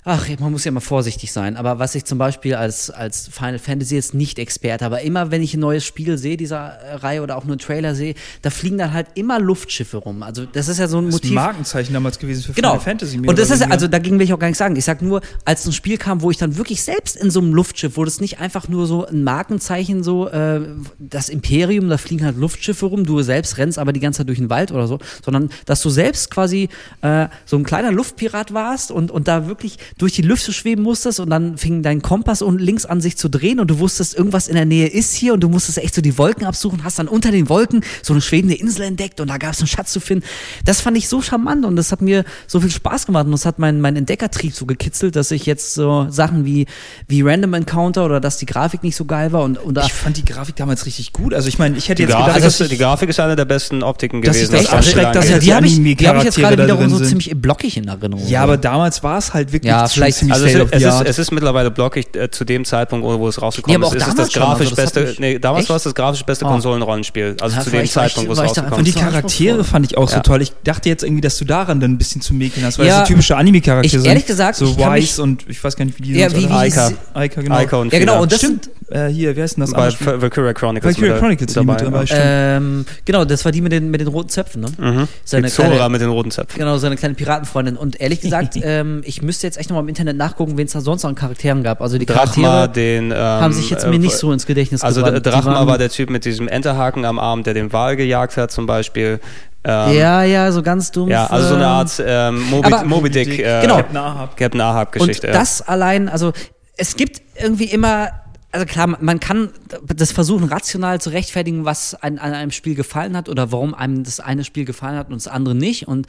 ach, 0.08 0.30
man 0.40 0.52
muss 0.52 0.64
ja 0.64 0.72
mal 0.72 0.82
vorsichtig 0.82 1.32
sein, 1.32 1.58
aber 1.58 1.80
was 1.80 1.96
ich 1.96 2.06
zum 2.06 2.20
Beispiel 2.20 2.54
als, 2.54 2.92
als 2.92 3.28
Final 3.28 3.58
Fantasy 3.58 3.96
jetzt 3.96 4.14
nicht 4.14 4.38
Experte, 4.38 4.86
aber 4.86 5.02
immer 5.02 5.32
wenn 5.32 5.42
ich 5.42 5.56
ein 5.56 5.60
neues 5.60 5.84
Spiel 5.84 6.20
sehe, 6.20 6.38
dieser 6.38 6.80
äh, 6.80 6.94
Reihe 6.96 7.24
oder 7.24 7.36
auch 7.36 7.44
nur 7.44 7.54
einen 7.54 7.60
Trailer 7.60 7.96
sehe, 7.96 8.14
da 8.44 8.52
fliegen 8.52 8.78
dann 8.78 8.94
halt 8.94 9.08
immer 9.16 9.40
Luftschiffe 9.40 9.98
rum. 9.98 10.22
Also 10.22 10.46
das 10.46 10.68
ist 10.68 10.78
ja 10.78 10.88
so 10.88 11.00
ein 11.00 11.06
das 11.06 11.16
Motiv. 11.16 11.32
Ist 11.32 11.38
ein 11.38 11.44
Markenzeichen 11.44 11.94
damals 11.94 12.20
gewesen 12.20 12.44
für 12.44 12.54
genau. 12.54 12.74
Final 12.74 12.84
Fantasy. 12.84 13.18
Und 13.18 13.40
das 13.40 13.50
ist, 13.50 13.64
also 13.64 13.88
dagegen 13.88 14.20
will 14.20 14.26
ich 14.26 14.34
auch 14.34 14.40
gar 14.40 14.48
nicht 14.48 14.58
sagen. 14.58 14.76
Ich 14.76 14.86
sag 14.86 15.02
nur, 15.02 15.22
als 15.44 15.66
ein 15.66 15.74
Spiel 15.74 15.98
kam, 15.98 16.22
wo 16.22 16.30
ich 16.30 16.38
dann 16.38 16.56
wirklich 16.56 16.84
selbst 16.84 17.16
in 17.16 17.32
so 17.32 17.40
einem 17.40 17.56
Luftschiff, 17.56 17.98
wo 17.98 18.06
das 18.06 18.22
nicht 18.22 18.40
einfach 18.40 18.70
nur 18.70 18.86
so 18.86 19.08
ein 19.08 19.24
Markenzeichen 19.24 20.04
so, 20.04 20.28
äh, 20.28 20.62
das 21.00 21.30
Imperium, 21.30 21.90
da 21.90 21.98
fliegen 21.98 22.24
halt 22.24 22.38
Luftschiffe 22.38 22.86
rum, 22.86 23.06
du 23.06 23.24
selbst 23.24 23.58
rennst 23.58 23.80
aber 23.80 23.92
die 23.92 24.02
ganze 24.02 24.20
Zeit 24.20 24.28
durch 24.28 24.38
den 24.38 24.52
Wald 24.52 24.72
oder 24.72 24.86
so, 24.86 25.00
sondern 25.24 25.50
dass 25.66 25.82
du 25.82 25.90
selbst 25.90 26.30
quasi 26.30 26.70
äh, 27.02 27.28
so 27.46 27.58
ein 27.58 27.64
kleiner 27.64 27.92
Luftpirat 27.92 28.54
warst 28.54 28.92
und, 28.92 29.10
und 29.10 29.28
da 29.28 29.48
wirklich 29.48 29.80
durch 29.98 30.12
die 30.14 30.22
Lüfte 30.22 30.52
schweben 30.52 30.84
musstest 30.84 31.22
und 31.22 31.30
dann 31.30 31.58
fing 31.58 31.82
dein 31.82 32.02
Kompass 32.02 32.42
unten 32.42 32.60
links 32.60 32.86
an 32.86 33.00
sich 33.00 33.16
zu 33.18 33.30
drehen 33.30 33.60
und 33.62 33.68
du 33.68 33.80
wusstest, 33.80 34.14
irgendwas 34.16 34.48
in 34.48 34.56
der 34.56 34.66
Nähe 34.66 34.88
ist 34.88 35.14
hier 35.14 35.34
und 35.34 35.40
du 35.42 35.48
musstest 35.48 35.78
echt 35.78 35.96
so 35.96 36.02
die 36.02 36.18
Wolken 36.18 36.46
absuchen, 36.46 36.84
hast 36.84 37.00
dann 37.00 37.08
unter 37.08 37.32
den 37.32 37.48
Wolken 37.48 37.82
so 38.02 38.14
eine 38.14 38.22
schwebende 38.22 38.56
Insel 38.56 38.84
entdeckt 38.84 39.22
und 39.22 39.30
da 39.30 39.38
gab 39.38 39.54
es 39.54 39.60
einen 39.60 39.68
Schatz 39.68 39.94
zu 39.94 40.02
finden. 40.02 40.26
Das 40.66 40.82
fand 40.82 40.98
ich 40.98 41.08
so 41.08 41.22
charmant 41.22 41.66
und 41.66 41.78
das 41.78 41.94
hat 41.94 42.02
mir 42.02 42.26
so 42.46 42.60
viel 42.60 42.72
Spaß 42.72 43.06
gemacht 43.06 43.26
und 43.26 43.32
das 43.32 43.46
hat 43.46 43.58
meinen 43.58 43.80
mein 43.80 43.96
Entdeckertrieb 43.96 44.54
so 44.54 44.66
gekitzelt, 44.66 45.16
dass 45.16 45.32
ich 45.32 45.46
jetzt 45.46 45.74
so 45.74 46.08
Sachen 46.10 46.44
wie, 46.44 46.66
wie 47.08 47.22
Random 47.22 47.54
Encounter 47.54 48.04
oder 48.04 48.20
dass 48.20 48.38
die 48.38 48.46
Grafik 48.46 48.84
nicht 48.84 48.98
so 48.98 49.06
geil 49.06 49.32
war 49.32 49.44
und, 49.44 49.58
und 49.58 49.78
Ich 49.78 49.94
fand 49.94 50.18
die 50.18 50.26
Grafik 50.26 50.58
damals 50.58 50.86
richtig 50.86 51.14
gut. 51.14 51.34
Also 51.34 51.48
ich 51.48 51.58
meine, 51.58 51.78
ich 51.78 51.88
hätte 51.88 52.04
die 52.04 52.10
jetzt 52.10 52.18
Grafik 52.18 52.36
gedacht, 52.36 52.60
ist, 52.60 52.72
die 52.72 52.78
Grafik 52.78 53.10
ist 53.10 53.20
eine 53.22 53.38
der 53.38 53.46
besten 53.46 53.82
Optiken 53.82 54.22
gewesen. 54.22 54.52
Das 54.52 54.62
ist 54.62 54.66
echt 54.66 54.74
erschreckt, 54.74 55.16
dass 55.16 55.30
ja, 55.30 55.40
die 55.40 55.54
habe 55.54 55.68
ich, 55.68 55.82
die 55.82 56.08
hab 56.08 56.18
ich 56.18 56.24
jetzt 56.24 56.38
gerade 56.38 56.62
wiederum 56.62 56.90
so 56.90 57.00
ziemlich 57.00 57.32
blockig 57.34 57.78
in 57.78 57.88
Erinnerung. 57.88 58.28
Ja, 58.28 58.44
aber 58.44 58.58
damals 58.58 59.02
war 59.02 59.18
es 59.18 59.34
halt 59.34 59.54
wirklich 59.54 59.70
ja, 59.72 59.85
vielleicht 59.94 60.24
also 60.32 60.46
es, 60.46 60.54
es, 60.72 60.84
ist, 60.84 61.02
es 61.06 61.20
ist 61.20 61.32
mittlerweile 61.32 61.72
blockig 61.72 62.16
äh, 62.16 62.30
zu 62.30 62.46
dem 62.46 62.66
Zeitpunkt, 62.66 63.06
wo 63.06 63.28
es 63.28 63.42
rausgekommen 63.42 63.82
nee, 63.82 63.88
ist. 63.88 63.96
Ist 63.96 64.08
es 64.08 64.16
das 64.16 64.34
grafisch 64.34 64.70
also, 64.70 64.76
beste, 64.76 65.16
nee, 65.20 65.40
damals 65.40 65.70
war 65.70 65.78
es 65.78 65.84
das 65.84 65.96
grafisch 65.96 66.24
beste 66.24 66.46
oh. 66.46 66.50
Konsolenrollenspiel. 66.50 67.36
Also 67.40 67.58
ja, 67.58 67.64
zu 67.64 67.70
dem 67.70 67.88
Zeitpunkt, 67.88 68.30
wo 68.30 68.34
es 68.34 68.40
rausgekommen 68.40 68.74
ist. 68.74 68.78
Und 68.80 68.88
die 68.88 68.94
Charaktere 68.94 69.64
fand 69.64 69.86
ich 69.86 69.98
auch 69.98 70.10
so 70.10 70.20
toll. 70.20 70.42
Ich 70.42 70.54
dachte 70.64 70.90
jetzt 70.90 71.04
irgendwie, 71.04 71.22
dass 71.22 71.38
du 71.38 71.46
daran 71.46 71.80
dann 71.80 71.92
ein 71.92 71.98
bisschen 71.98 72.22
zu 72.22 72.34
mäkeln 72.34 72.66
hast, 72.66 72.80
weil 72.80 72.88
ja, 72.88 73.00
das 73.00 73.08
so 73.08 73.14
typische 73.14 73.38
Anime-Charaktere 73.38 74.02
sind. 74.02 74.10
Ehrlich 74.10 74.26
gesagt, 74.26 74.58
so 74.58 74.78
Wise 74.78 75.22
und 75.22 75.46
ich 75.48 75.64
weiß 75.64 75.76
gar 75.76 75.86
nicht, 75.86 75.98
wie 76.00 76.04
die 76.04 76.14
ja, 76.14 76.32
wie, 76.32 76.50
wie 76.50 76.54
Aika. 76.54 76.92
Aika, 77.14 77.42
genau. 77.42 77.56
Aika 77.56 77.78
und 77.78 77.94
ja, 77.94 78.00
genau. 78.00 78.22
Und 78.22 78.32
das 78.32 78.40
stimmt. 78.40 78.70
Äh, 78.90 79.08
hier, 79.08 79.36
wie 79.36 79.42
heißt 79.42 79.58
denn 79.58 79.62
das? 79.62 79.72
Bei 79.72 80.22
Valkyria 80.22 80.54
Chronicles. 80.54 80.96
Valkyria 80.96 81.18
Chronicles 81.18 81.54
dabei. 81.54 81.76
dabei 81.76 82.06
ähm, 82.12 82.86
genau, 83.04 83.26
das 83.26 83.44
war 83.44 83.52
die 83.52 83.62
mit 83.62 83.72
den, 83.72 83.90
mit 83.90 84.00
den 84.00 84.08
roten 84.08 84.30
Zöpfen, 84.30 84.62
ne? 84.62 84.68
Mhm. 84.78 85.08
Seine 85.24 85.50
kleine, 85.50 85.90
mit 85.90 86.02
den 86.02 86.10
roten 86.10 86.30
Zöpfen. 86.30 86.60
Genau, 86.60 86.78
seine 86.78 86.96
kleine 86.96 87.16
Piratenfreundin. 87.16 87.78
Und 87.78 88.00
ehrlich 88.00 88.22
gesagt, 88.22 88.56
ähm, 88.62 89.02
ich 89.04 89.22
müsste 89.24 89.48
jetzt 89.48 89.58
echt 89.58 89.70
nochmal 89.70 89.84
im 89.84 89.90
Internet 89.90 90.18
nachgucken, 90.18 90.58
wen 90.58 90.68
es 90.68 90.74
da 90.74 90.82
sonst 90.82 91.02
noch 91.04 91.10
an 91.10 91.16
Charakteren 91.16 91.64
gab. 91.64 91.82
Also 91.82 91.98
die 91.98 92.06
Charaktere 92.06 92.46
Drachma, 92.46 92.68
den, 92.68 93.12
ähm, 93.12 93.18
haben 93.18 93.54
sich 93.54 93.70
jetzt 93.70 93.88
mir 93.88 93.98
nicht 93.98 94.18
so 94.18 94.32
ins 94.32 94.46
Gedächtnis 94.46 94.84
also 94.84 95.02
gebrannt. 95.02 95.26
Also 95.26 95.42
Drachma 95.42 95.66
war 95.66 95.78
der 95.80 95.90
Typ 95.90 96.12
mit 96.12 96.26
diesem 96.26 96.48
Enterhaken 96.48 97.06
am 97.06 97.18
Arm, 97.18 97.44
der 97.44 97.56
den 97.56 97.74
Wal 97.74 97.96
gejagt 97.96 98.38
hat 98.38 98.52
zum 98.52 98.68
Beispiel. 98.68 99.20
Ähm, 99.64 99.94
ja, 99.94 100.24
ja, 100.24 100.52
so 100.52 100.62
ganz 100.62 100.92
dumm. 100.92 101.10
Ja, 101.10 101.26
also 101.26 101.50
so 101.50 101.56
eine 101.56 101.66
Art 101.66 101.92
ähm, 102.06 102.40
Moby, 102.52 102.72
aber, 102.72 102.86
Moby 102.86 103.10
Dick, 103.10 103.40
äh, 103.40 103.62
genau. 103.62 103.78
Captain 103.78 103.98
Ahab. 103.98 104.38
Captain 104.38 104.62
Ahab. 104.62 104.96
Und 105.00 105.24
das 105.24 105.60
ja. 105.60 105.66
allein, 105.66 106.08
also 106.08 106.34
es 106.78 106.96
gibt 106.96 107.22
irgendwie 107.42 107.66
immer 107.66 108.10
also 108.56 108.66
klar, 108.66 108.88
man 109.02 109.20
kann 109.20 109.50
das 109.86 110.14
versuchen, 110.14 110.46
rational 110.46 111.02
zu 111.02 111.10
rechtfertigen, 111.10 111.66
was 111.66 111.94
an, 111.94 112.18
an, 112.20 112.34
einem 112.34 112.52
Spiel 112.52 112.74
gefallen 112.74 113.18
hat 113.18 113.28
oder 113.28 113.52
warum 113.52 113.74
einem 113.74 114.06
das 114.06 114.22
eine 114.22 114.46
Spiel 114.46 114.64
gefallen 114.64 114.98
hat 114.98 115.10
und 115.10 115.16
das 115.16 115.28
andere 115.28 115.56
nicht. 115.56 115.90
Und 115.90 116.08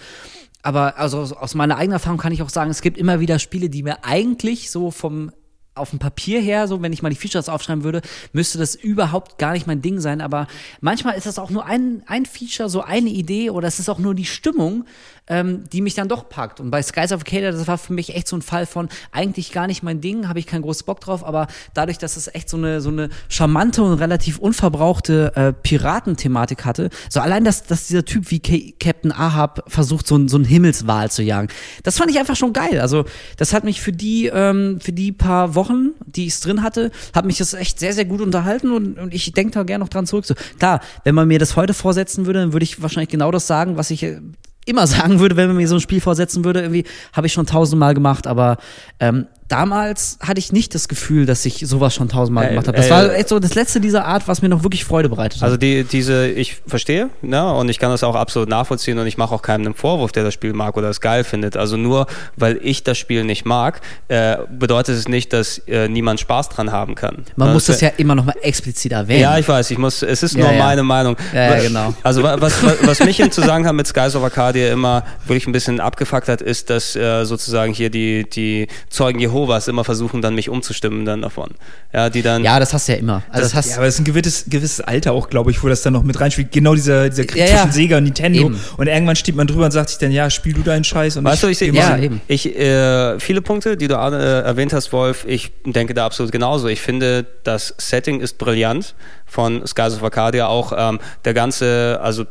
aber 0.63 0.97
also 0.97 1.19
aus 1.19 1.57
meiner 1.57 1.77
eigenen 1.77 1.95
Erfahrung 1.95 2.19
kann 2.19 2.33
ich 2.33 2.43
auch 2.43 2.49
sagen, 2.49 2.71
es 2.71 2.83
gibt 2.83 2.99
immer 2.99 3.19
wieder 3.19 3.41
Spiele, 3.41 3.69
die 3.69 3.83
mir 3.83 4.05
eigentlich 4.05 4.71
so 4.71 4.93
vom 4.93 5.33
auf 5.77 5.91
dem 5.91 5.99
Papier 5.99 6.41
her, 6.41 6.69
so 6.69 6.83
wenn 6.83 6.93
ich 6.93 7.03
mal 7.03 7.11
die 7.11 7.17
Features 7.17 7.49
aufschreiben 7.49 7.85
würde, 7.85 8.03
müsste 8.33 8.59
das 8.59 8.75
überhaupt 8.75 9.39
gar 9.39 9.53
nicht 9.53 9.67
mein 9.67 9.83
Ding 9.83 10.01
sein. 10.01 10.21
Aber 10.21 10.47
manchmal 10.81 11.17
ist 11.17 11.27
das 11.27 11.39
auch 11.39 11.51
nur 11.51 11.67
ein, 11.67 12.03
ein 12.07 12.27
Feature, 12.27 12.69
so 12.69 12.83
eine 12.83 13.11
Idee 13.11 13.51
oder 13.51 13.69
es 13.69 13.79
ist 13.79 13.89
auch 13.89 13.99
nur 13.99 14.15
die 14.15 14.25
Stimmung, 14.25 14.85
ähm, 15.29 15.65
die 15.73 15.81
mich 15.81 15.95
dann 15.95 16.09
doch 16.09 16.29
packt. 16.29 16.61
Und 16.61 16.71
bei 16.71 16.83
Skies 16.83 17.13
of 17.13 17.21
Arcadia, 17.21 17.51
das 17.51 17.67
war 17.67 17.79
für 17.79 17.93
mich 17.93 18.15
echt 18.15 18.29
so 18.29 18.37
ein 18.37 18.43
Fall 18.43 18.67
von 18.67 18.89
eigentlich 19.13 19.53
gar 19.53 19.67
nicht 19.67 19.83
mein 19.83 20.01
Ding, 20.01 20.29
habe 20.29 20.39
ich 20.39 20.47
keinen 20.47 20.63
großen 20.63 20.87
Bock 20.87 21.01
drauf, 21.01 21.25
aber 21.25 21.49
dadurch, 21.75 21.99
dass 21.99 22.17
es 22.17 22.33
echt 22.33 22.49
so 22.49 22.57
eine, 22.57 22.81
so 22.81 22.91
eine 22.91 23.09
charmante 23.29 23.83
und 23.83 23.95
relativ 23.95 24.39
unverbrauchte 24.39 25.33
äh, 25.35 25.53
Piratenthematik 25.53 26.65
hatte, 26.65 26.91
so 27.09 27.21
allein, 27.21 27.45
dass, 27.45 27.65
dass 27.65 27.89
dieser 27.89 28.05
Typ 28.05 28.31
wie 28.31 28.41
K 28.41 28.75
Captain 28.79 29.13
Ahab 29.13 29.65
versucht, 29.67 30.07
so, 30.07 30.29
so 30.29 30.37
einen 30.37 30.45
Himmelswal 30.45 31.11
zu 31.11 31.23
jagen, 31.23 31.49
das 31.83 31.99
fand 31.99 32.11
ich 32.11 32.19
einfach 32.19 32.37
schon 32.37 32.53
geil. 32.53 32.81
Also, 32.81 33.05
das 33.37 33.53
hat 33.53 33.65
mich 33.65 33.81
für 33.81 33.93
die, 33.93 34.27
ähm, 34.27 34.81
für 34.81 34.93
die 34.93 35.13
paar 35.13 35.55
Wochen, 35.55 35.66
die 36.05 36.27
ich 36.27 36.41
drin 36.41 36.63
hatte, 36.63 36.91
hat 37.15 37.25
mich 37.25 37.39
das 37.39 37.55
echt 37.55 37.79
sehr, 37.79 37.93
sehr 37.93 38.05
gut 38.05 38.21
unterhalten 38.21 38.73
und, 38.73 38.99
und 38.99 39.15
ich 39.15 39.33
denke 39.33 39.53
da 39.53 39.63
gerne 39.63 39.85
noch 39.85 39.89
dran 39.89 40.07
zurück. 40.07 40.25
So, 40.25 40.35
klar, 40.59 40.81
wenn 41.05 41.15
man 41.15 41.29
mir 41.29 41.39
das 41.39 41.57
heute 41.57 41.75
vorsetzen 41.75 42.27
würde, 42.27 42.41
dann 42.41 42.53
würde 42.53 42.65
ich 42.65 42.83
wahrscheinlich 42.83 43.11
genau 43.11 43.31
das 43.31 43.47
sagen, 43.47 43.77
was 43.77 43.91
ich 43.91 44.03
äh, 44.03 44.21
immer 44.67 44.87
sagen 44.87 45.21
würde, 45.21 45.37
wenn 45.37 45.49
man 45.49 45.57
mir 45.57 45.69
so 45.69 45.77
ein 45.77 45.81
Spiel 45.81 46.01
vorsetzen 46.01 46.45
würde, 46.45 46.61
irgendwie 46.61 46.85
habe 47.13 47.27
ich 47.27 47.33
schon 47.33 47.47
tausendmal 47.47 47.95
gemacht, 47.95 48.27
aber 48.27 48.59
ähm, 49.01 49.27
damals 49.49 50.19
hatte 50.21 50.39
ich 50.39 50.53
nicht 50.53 50.75
das 50.75 50.89
Gefühl, 50.89 51.27
dass 51.27 51.45
ich 51.47 51.61
sowas 51.67 51.95
schon 51.95 52.09
tausendmal 52.09 52.47
äh, 52.47 52.49
gemacht 52.51 52.69
habe. 52.69 52.77
Das 52.77 52.87
äh, 52.87 52.91
war 52.91 53.15
echt 53.15 53.29
so 53.29 53.39
das 53.39 53.55
letzte 53.55 53.81
dieser 53.81 54.05
Art, 54.05 54.27
was 54.29 54.43
mir 54.43 54.49
noch 54.49 54.63
wirklich 54.63 54.85
Freude 54.85 55.09
bereitet 55.09 55.41
hat. 55.41 55.45
Also 55.45 55.57
die, 55.57 55.85
diese, 55.85 56.29
ich 56.29 56.57
verstehe, 56.67 57.11
ne, 57.23 57.53
und 57.55 57.69
ich 57.69 57.79
kann 57.79 57.91
das 57.91 58.03
auch 58.03 58.15
absolut 58.15 58.49
nachvollziehen 58.49 58.99
und 58.99 59.07
ich 59.07 59.19
mache 59.19 59.35
auch 59.35 59.43
keinem 59.43 59.67
einen 59.67 59.75
Vorwurf, 59.75 60.13
der 60.13 60.25
das 60.25 60.35
Spiel 60.35 60.53
mag 60.53 60.77
oder 60.77 60.91
es 60.91 61.01
geil 61.01 61.25
findet. 61.25 61.57
Also 61.57 61.77
nur, 61.77 62.07
weil 62.37 62.59
ich 62.63 62.83
das 62.83 62.99
Spiel 62.99 63.25
nicht 63.25 63.45
mag, 63.45 63.81
äh, 64.09 64.37
bedeutet 64.51 64.97
es 64.97 65.09
nicht, 65.09 65.33
dass 65.33 65.59
äh, 65.67 65.89
niemand 65.89 66.21
Spaß 66.21 66.49
dran 66.49 66.73
haben 66.73 66.95
kann. 66.95 67.25
Man 67.37 67.53
muss 67.53 67.67
das 67.67 67.81
ja 67.81 67.91
immer 67.97 68.15
noch 68.15 68.25
mal 68.25 68.37
explizit 68.43 68.93
erwähnen. 68.93 69.21
Ja, 69.21 69.39
ich 69.39 69.49
weiß, 69.49 69.71
ich 69.71 69.79
muss, 69.79 70.03
es 70.03 70.23
ist 70.23 70.37
nur 70.37 70.51
ja, 70.51 70.59
meine 70.59 70.83
Meinung. 70.83 71.17
Ja, 71.35 71.59
genau. 71.61 71.95
Also 72.03 72.23
was, 72.23 72.41
was, 72.41 72.77
was 72.83 73.01
mich 73.01 73.21
im 73.21 73.31
Zusammenhang 73.31 73.77
mit 73.77 73.87
Skies 73.87 74.15
of 74.17 74.23
Arcadia 74.23 74.73
immer 74.73 75.05
wirklich 75.27 75.47
ein 75.47 75.53
bisschen 75.53 75.81
abgefuckt 75.81 76.29
hat, 76.29 76.43
ist, 76.43 76.71
dass 76.71 76.97
äh, 76.97 77.25
sozusagen 77.25 77.73
hier 77.73 77.91
die, 77.91 78.29
die 78.29 78.69
Zeugen 78.91 79.19
Jehovas 79.19 79.36
Jehovas 79.37 79.69
immer 79.69 79.85
versuchen, 79.85 80.23
dann 80.23 80.35
mich 80.35 80.49
umzustimmen 80.49 81.05
dann 81.05 81.23
davon. 81.23 81.51
Ja, 81.93 82.11
die 82.11 82.23
dann. 82.23 82.43
Ja, 82.43 82.59
das 82.59 82.73
hast 82.73 82.89
du 82.89 82.93
ja 82.93 82.99
immer. 82.99 83.23
Also 83.29 83.43
das, 83.43 83.43
das 83.43 83.55
hast 83.55 83.71
ja, 83.71 83.77
aber 83.77 83.87
es 83.87 83.95
ist 83.95 84.01
ein 84.01 84.05
gewisses, 84.05 84.45
gewisses 84.49 84.81
Alter 84.81 85.13
auch, 85.13 85.29
glaube 85.29 85.51
ich, 85.51 85.63
wo 85.63 85.69
das 85.69 85.83
dann 85.83 85.93
noch 85.93 86.03
mit 86.03 86.19
reinspielt. 86.19 86.53
Genau 86.53 86.75
dieser, 86.75 87.09
dieser 87.09 87.25
Krieg 87.25 87.41
ja, 87.41 87.47
zwischen 87.47 87.67
ja. 87.67 87.73
Sega 87.73 87.99
und 87.99 88.05
Nintendo. 88.05 88.41
Eben. 88.41 88.61
Und 88.77 88.87
irgendwann 88.87 89.17
steht 89.17 89.37
man 89.37 89.47
drüber 89.47 89.67
und 89.67 89.71
sagt 89.71 89.91
sich 89.91 89.99
dann, 89.99 90.13
ja, 90.13 90.31
spiel 90.31 90.55
du 90.55 90.63
deinen 90.63 90.85
Scheiß. 90.85 91.17
Und 91.17 91.25
weißt 91.25 91.37
ich, 91.37 91.41
du, 91.41 91.49
ich 91.49 91.59
sehe 91.59 91.73
ja, 91.73 91.99
eben. 91.99 92.21
Ich, 92.29 92.57
äh, 92.57 93.19
viele 93.21 93.43
Punkte, 93.43 93.77
die 93.77 93.89
du 93.89 93.95
äh, 93.95 94.41
erwähnt 94.43 94.73
hast, 94.73 94.93
Wolf, 94.93 95.25
ich 95.27 95.53
denke 95.65 95.95
da 95.95 96.07
absolut 96.07 96.33
genauso. 96.33 96.69
Ich 96.69 96.81
finde, 96.81 97.27
das 97.45 97.75
Setting 97.79 98.21
ist 98.21 98.39
brillant 98.39 98.95
von 99.27 99.67
Skies 99.67 99.95
of 99.95 100.05
Arcadia 100.05 100.47
auch 100.47 100.73
ähm, 100.77 101.01
der 101.25 101.35
ganze, 101.35 101.99
also 102.01 102.25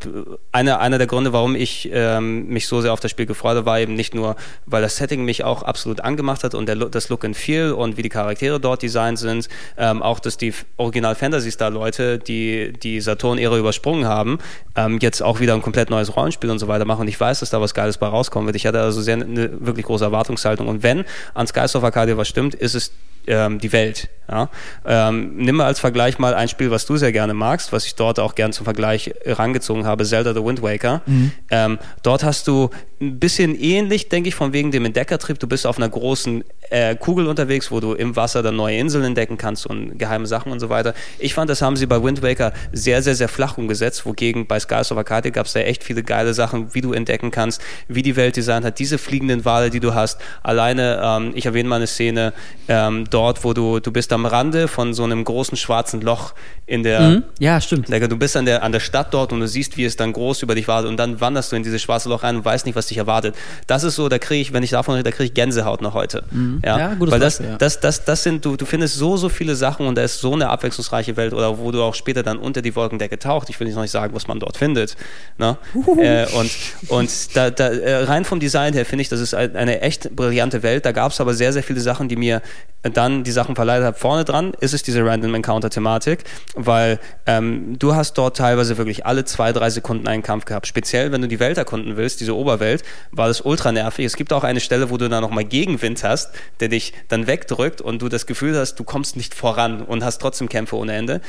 einer 0.51 0.79
einer 0.79 0.97
der 0.97 1.07
Gründe, 1.07 1.33
warum 1.33 1.55
ich 1.55 1.89
ähm, 1.91 2.47
mich 2.47 2.67
so 2.67 2.81
sehr 2.81 2.93
auf 2.93 3.01
das 3.01 3.11
Spiel 3.11 3.25
gefreut 3.25 3.57
habe, 3.57 3.65
war 3.65 3.79
eben 3.79 3.95
nicht 3.95 4.15
nur, 4.15 4.35
weil 4.65 4.81
das 4.81 4.95
Setting 4.95 5.25
mich 5.25 5.43
auch 5.43 5.63
absolut 5.63 6.01
angemacht 6.01 6.43
hat 6.43 6.55
und 6.55 6.67
der, 6.67 6.75
das 6.95 7.09
Look 7.09 7.25
and 7.25 7.35
Feel 7.35 7.71
und 7.71 7.97
wie 7.97 8.01
die 8.01 8.09
Charaktere 8.09 8.59
dort 8.59 8.81
designt 8.81 9.19
sind, 9.19 9.49
ähm, 9.77 10.01
auch 10.01 10.19
dass 10.19 10.37
die 10.37 10.53
Original 10.77 11.15
Fantasy 11.15 11.51
Star 11.51 11.69
Leute, 11.69 12.17
die 12.17 12.73
die 12.73 13.01
Saturn-Ära 13.01 13.57
übersprungen 13.57 14.05
haben, 14.05 14.39
ähm, 14.75 14.99
jetzt 15.01 15.21
auch 15.21 15.39
wieder 15.39 15.53
ein 15.53 15.61
komplett 15.61 15.89
neues 15.89 16.15
Rollenspiel 16.15 16.49
und 16.49 16.59
so 16.59 16.67
weiter 16.67 16.85
machen 16.85 17.01
und 17.01 17.07
ich 17.07 17.19
weiß, 17.19 17.39
dass 17.41 17.49
da 17.49 17.61
was 17.61 17.73
Geiles 17.73 17.97
bei 17.97 18.07
rauskommen 18.07 18.47
wird. 18.47 18.55
Ich 18.55 18.65
hatte 18.65 18.81
also 18.81 19.01
sehr 19.01 19.15
eine 19.15 19.65
wirklich 19.65 19.85
große 19.85 20.03
Erwartungshaltung 20.03 20.67
und 20.67 20.83
wenn 20.83 21.05
an 21.33 21.47
Skies 21.47 21.75
of 21.75 21.83
Arcadia 21.83 22.17
was 22.17 22.27
stimmt, 22.27 22.55
ist 22.55 22.75
es 22.75 22.91
ähm, 23.27 23.59
die 23.59 23.71
Welt. 23.71 24.09
Ja? 24.29 24.49
Ähm, 24.85 25.37
nimm 25.37 25.55
mal 25.55 25.65
als 25.65 25.79
Vergleich 25.79 26.19
mal 26.19 26.33
ein 26.33 26.47
Spiel, 26.47 26.71
was 26.71 26.85
du 26.85 26.97
sehr 26.97 27.11
gerne 27.11 27.33
magst, 27.33 27.71
was 27.71 27.85
ich 27.85 27.95
dort 27.95 28.19
auch 28.19 28.35
gern 28.35 28.53
zum 28.53 28.65
Vergleich 28.65 29.13
rangezogen 29.25 29.85
habe, 29.85 30.05
Zelda 30.05 30.33
The 30.33 30.43
Wind 30.43 30.61
Waker. 30.61 31.01
Mhm. 31.05 31.31
Ähm, 31.49 31.79
dort 32.03 32.23
hast 32.23 32.47
du 32.47 32.69
ein 33.01 33.19
bisschen 33.19 33.59
ähnlich, 33.59 34.09
denke 34.09 34.29
ich, 34.29 34.35
von 34.35 34.53
wegen 34.53 34.71
dem 34.71 34.85
Entdeckertrip. 34.85 35.39
Du 35.39 35.47
bist 35.47 35.67
auf 35.67 35.77
einer 35.77 35.89
großen 35.89 36.43
äh, 36.69 36.95
Kugel 36.95 37.27
unterwegs, 37.27 37.71
wo 37.71 37.79
du 37.79 37.93
im 37.93 38.15
Wasser 38.15 38.41
dann 38.41 38.55
neue 38.55 38.77
Inseln 38.77 39.03
entdecken 39.03 39.37
kannst 39.37 39.67
und 39.67 39.97
geheime 39.97 40.25
Sachen 40.27 40.51
und 40.51 40.59
so 40.59 40.69
weiter. 40.69 40.93
Ich 41.19 41.33
fand, 41.33 41.49
das 41.49 41.61
haben 41.61 41.75
sie 41.75 41.85
bei 41.85 42.01
Wind 42.01 42.21
Waker 42.21 42.53
sehr, 42.71 43.01
sehr, 43.01 43.15
sehr 43.15 43.27
flach 43.27 43.57
umgesetzt, 43.57 44.05
wogegen 44.05 44.47
bei 44.47 44.59
Skies 44.59 44.91
of 44.91 44.97
Arcadia 44.97 45.31
gab 45.31 45.45
es 45.45 45.53
da 45.53 45.59
echt 45.59 45.83
viele 45.83 46.03
geile 46.03 46.33
Sachen, 46.33 46.73
wie 46.73 46.81
du 46.81 46.93
entdecken 46.93 47.31
kannst, 47.31 47.61
wie 47.87 48.01
die 48.01 48.15
Welt 48.15 48.35
designt 48.35 48.65
hat, 48.65 48.79
diese 48.79 48.97
fliegenden 48.97 49.45
Wale, 49.45 49.69
die 49.69 49.79
du 49.79 49.93
hast. 49.93 50.19
Alleine, 50.43 51.01
ähm, 51.03 51.31
ich 51.35 51.45
erwähne 51.45 51.69
mal 51.69 51.77
eine 51.77 51.87
Szene 51.87 52.33
ähm, 52.67 53.05
dort, 53.09 53.43
wo 53.43 53.53
du, 53.53 53.79
du 53.79 53.91
bist 53.91 54.11
am 54.13 54.25
Rande 54.25 54.67
von 54.67 54.93
so 54.93 55.03
einem 55.03 55.23
großen 55.23 55.57
schwarzen 55.57 56.01
Loch 56.01 56.33
in 56.65 56.83
der... 56.83 57.01
Mhm. 57.01 57.23
Ja, 57.39 57.61
stimmt. 57.61 57.89
Du 57.89 58.17
bist 58.17 58.35
an 58.37 58.45
der, 58.45 58.63
an 58.63 58.71
der 58.71 58.79
Stadt 58.79 59.13
dort 59.13 59.31
und 59.33 59.39
du 59.39 59.47
siehst, 59.47 59.77
wie 59.77 59.85
es 59.85 59.95
dann 59.95 60.13
groß 60.13 60.41
über 60.41 60.55
dich 60.55 60.67
wartet 60.67 60.89
und 60.89 60.97
dann 60.97 61.21
wanderst 61.21 61.51
du 61.51 61.55
in 61.55 61.63
dieses 61.63 61.81
schwarze 61.81 62.09
Loch 62.09 62.23
rein 62.23 62.37
und 62.37 62.45
weißt 62.45 62.65
nicht, 62.65 62.75
was 62.75 62.87
dich 62.87 62.94
erwartet. 62.97 63.35
Das 63.67 63.83
ist 63.83 63.95
so, 63.95 64.09
da 64.09 64.17
kriege 64.19 64.41
ich, 64.41 64.53
wenn 64.53 64.63
ich 64.63 64.71
davon 64.71 64.95
rede, 64.95 65.09
da 65.09 65.11
kriege 65.11 65.25
ich 65.25 65.33
Gänsehaut 65.33 65.81
noch 65.81 65.93
heute. 65.93 66.23
Mhm. 66.31 66.61
Ja, 66.63 66.77
ja 66.77 66.93
gutes 66.93 67.11
Weil 67.11 67.19
das, 67.19 67.37
Beispiel, 67.37 67.51
ja. 67.51 67.57
das, 67.57 67.79
das, 67.79 68.05
das 68.05 68.23
sind, 68.23 68.45
du, 68.45 68.55
du 68.55 68.65
findest 68.65 68.95
so, 68.95 69.17
so 69.17 69.29
viele 69.29 69.55
Sachen 69.55 69.87
und 69.87 69.95
da 69.95 70.03
ist 70.03 70.19
so 70.19 70.33
eine 70.33 70.49
abwechslungsreiche 70.49 71.17
Welt 71.17 71.33
oder 71.33 71.57
wo 71.57 71.71
du 71.71 71.81
auch 71.81 71.95
später 71.95 72.23
dann 72.23 72.37
unter 72.37 72.61
die 72.61 72.75
Wolkendecke 72.75 73.19
taucht. 73.19 73.49
Ich 73.49 73.59
will 73.59 73.67
nicht 73.67 73.75
noch 73.75 73.83
nicht 73.83 73.91
sagen, 73.91 74.13
was 74.15 74.27
man 74.27 74.39
dort 74.39 74.57
findet. 74.57 74.95
Ne? 75.37 75.57
Äh, 75.97 76.25
und 76.37 76.51
und 76.89 77.35
da, 77.35 77.49
da, 77.49 77.67
äh, 77.67 78.03
rein 78.03 78.25
vom 78.25 78.39
Design 78.39 78.73
her 78.73 78.85
finde 78.85 79.01
ich, 79.01 79.09
das 79.09 79.19
ist 79.19 79.33
eine 79.33 79.81
echt 79.81 80.15
brillante 80.15 80.63
Welt. 80.63 80.85
Da 80.85 80.91
gab 80.91 81.11
es 81.11 81.21
aber 81.21 81.33
sehr, 81.33 81.53
sehr 81.53 81.63
viele 81.63 81.79
Sachen, 81.79 82.09
die 82.09 82.15
mir 82.15 82.41
dann 82.83 83.23
die 83.23 83.31
Sachen 83.31 83.55
verleitet 83.55 83.85
haben. 83.85 83.95
Vorne 83.95 84.25
dran 84.25 84.53
ist 84.59 84.73
es 84.73 84.83
diese 84.83 85.03
Random 85.03 85.33
Encounter 85.35 85.69
Thematik, 85.69 86.23
weil 86.55 86.99
ähm, 87.25 87.77
du 87.79 87.95
hast 87.95 88.13
dort 88.13 88.37
teilweise 88.37 88.77
wirklich 88.77 89.05
alle 89.05 89.25
zwei, 89.25 89.51
drei 89.51 89.69
Sekunden 89.69 90.07
einen 90.07 90.23
Kampf 90.23 90.45
gehabt. 90.45 90.67
Speziell, 90.67 91.11
wenn 91.11 91.21
du 91.21 91.27
die 91.27 91.39
Welt 91.39 91.57
erkunden 91.57 91.97
willst, 91.97 92.19
diese 92.19 92.35
Oberwelt, 92.35 92.74
war 93.11 93.27
das 93.27 93.41
ultra 93.41 93.71
nervig. 93.71 94.05
Es 94.05 94.15
gibt 94.15 94.33
auch 94.33 94.43
eine 94.43 94.59
Stelle, 94.59 94.89
wo 94.89 94.97
du 94.97 95.09
dann 95.09 95.21
nochmal 95.21 95.45
Gegenwind 95.45 96.03
hast, 96.03 96.31
der 96.59 96.69
dich 96.69 96.93
dann 97.07 97.27
wegdrückt 97.27 97.81
und 97.81 98.01
du 98.01 98.09
das 98.09 98.25
Gefühl 98.25 98.57
hast, 98.57 98.75
du 98.75 98.83
kommst 98.83 99.15
nicht 99.15 99.33
voran 99.33 99.81
und 99.81 100.03
hast 100.03 100.19
trotzdem 100.19 100.49
Kämpfe 100.49 100.75
ohne 100.75 100.93
Ende. 100.93 101.21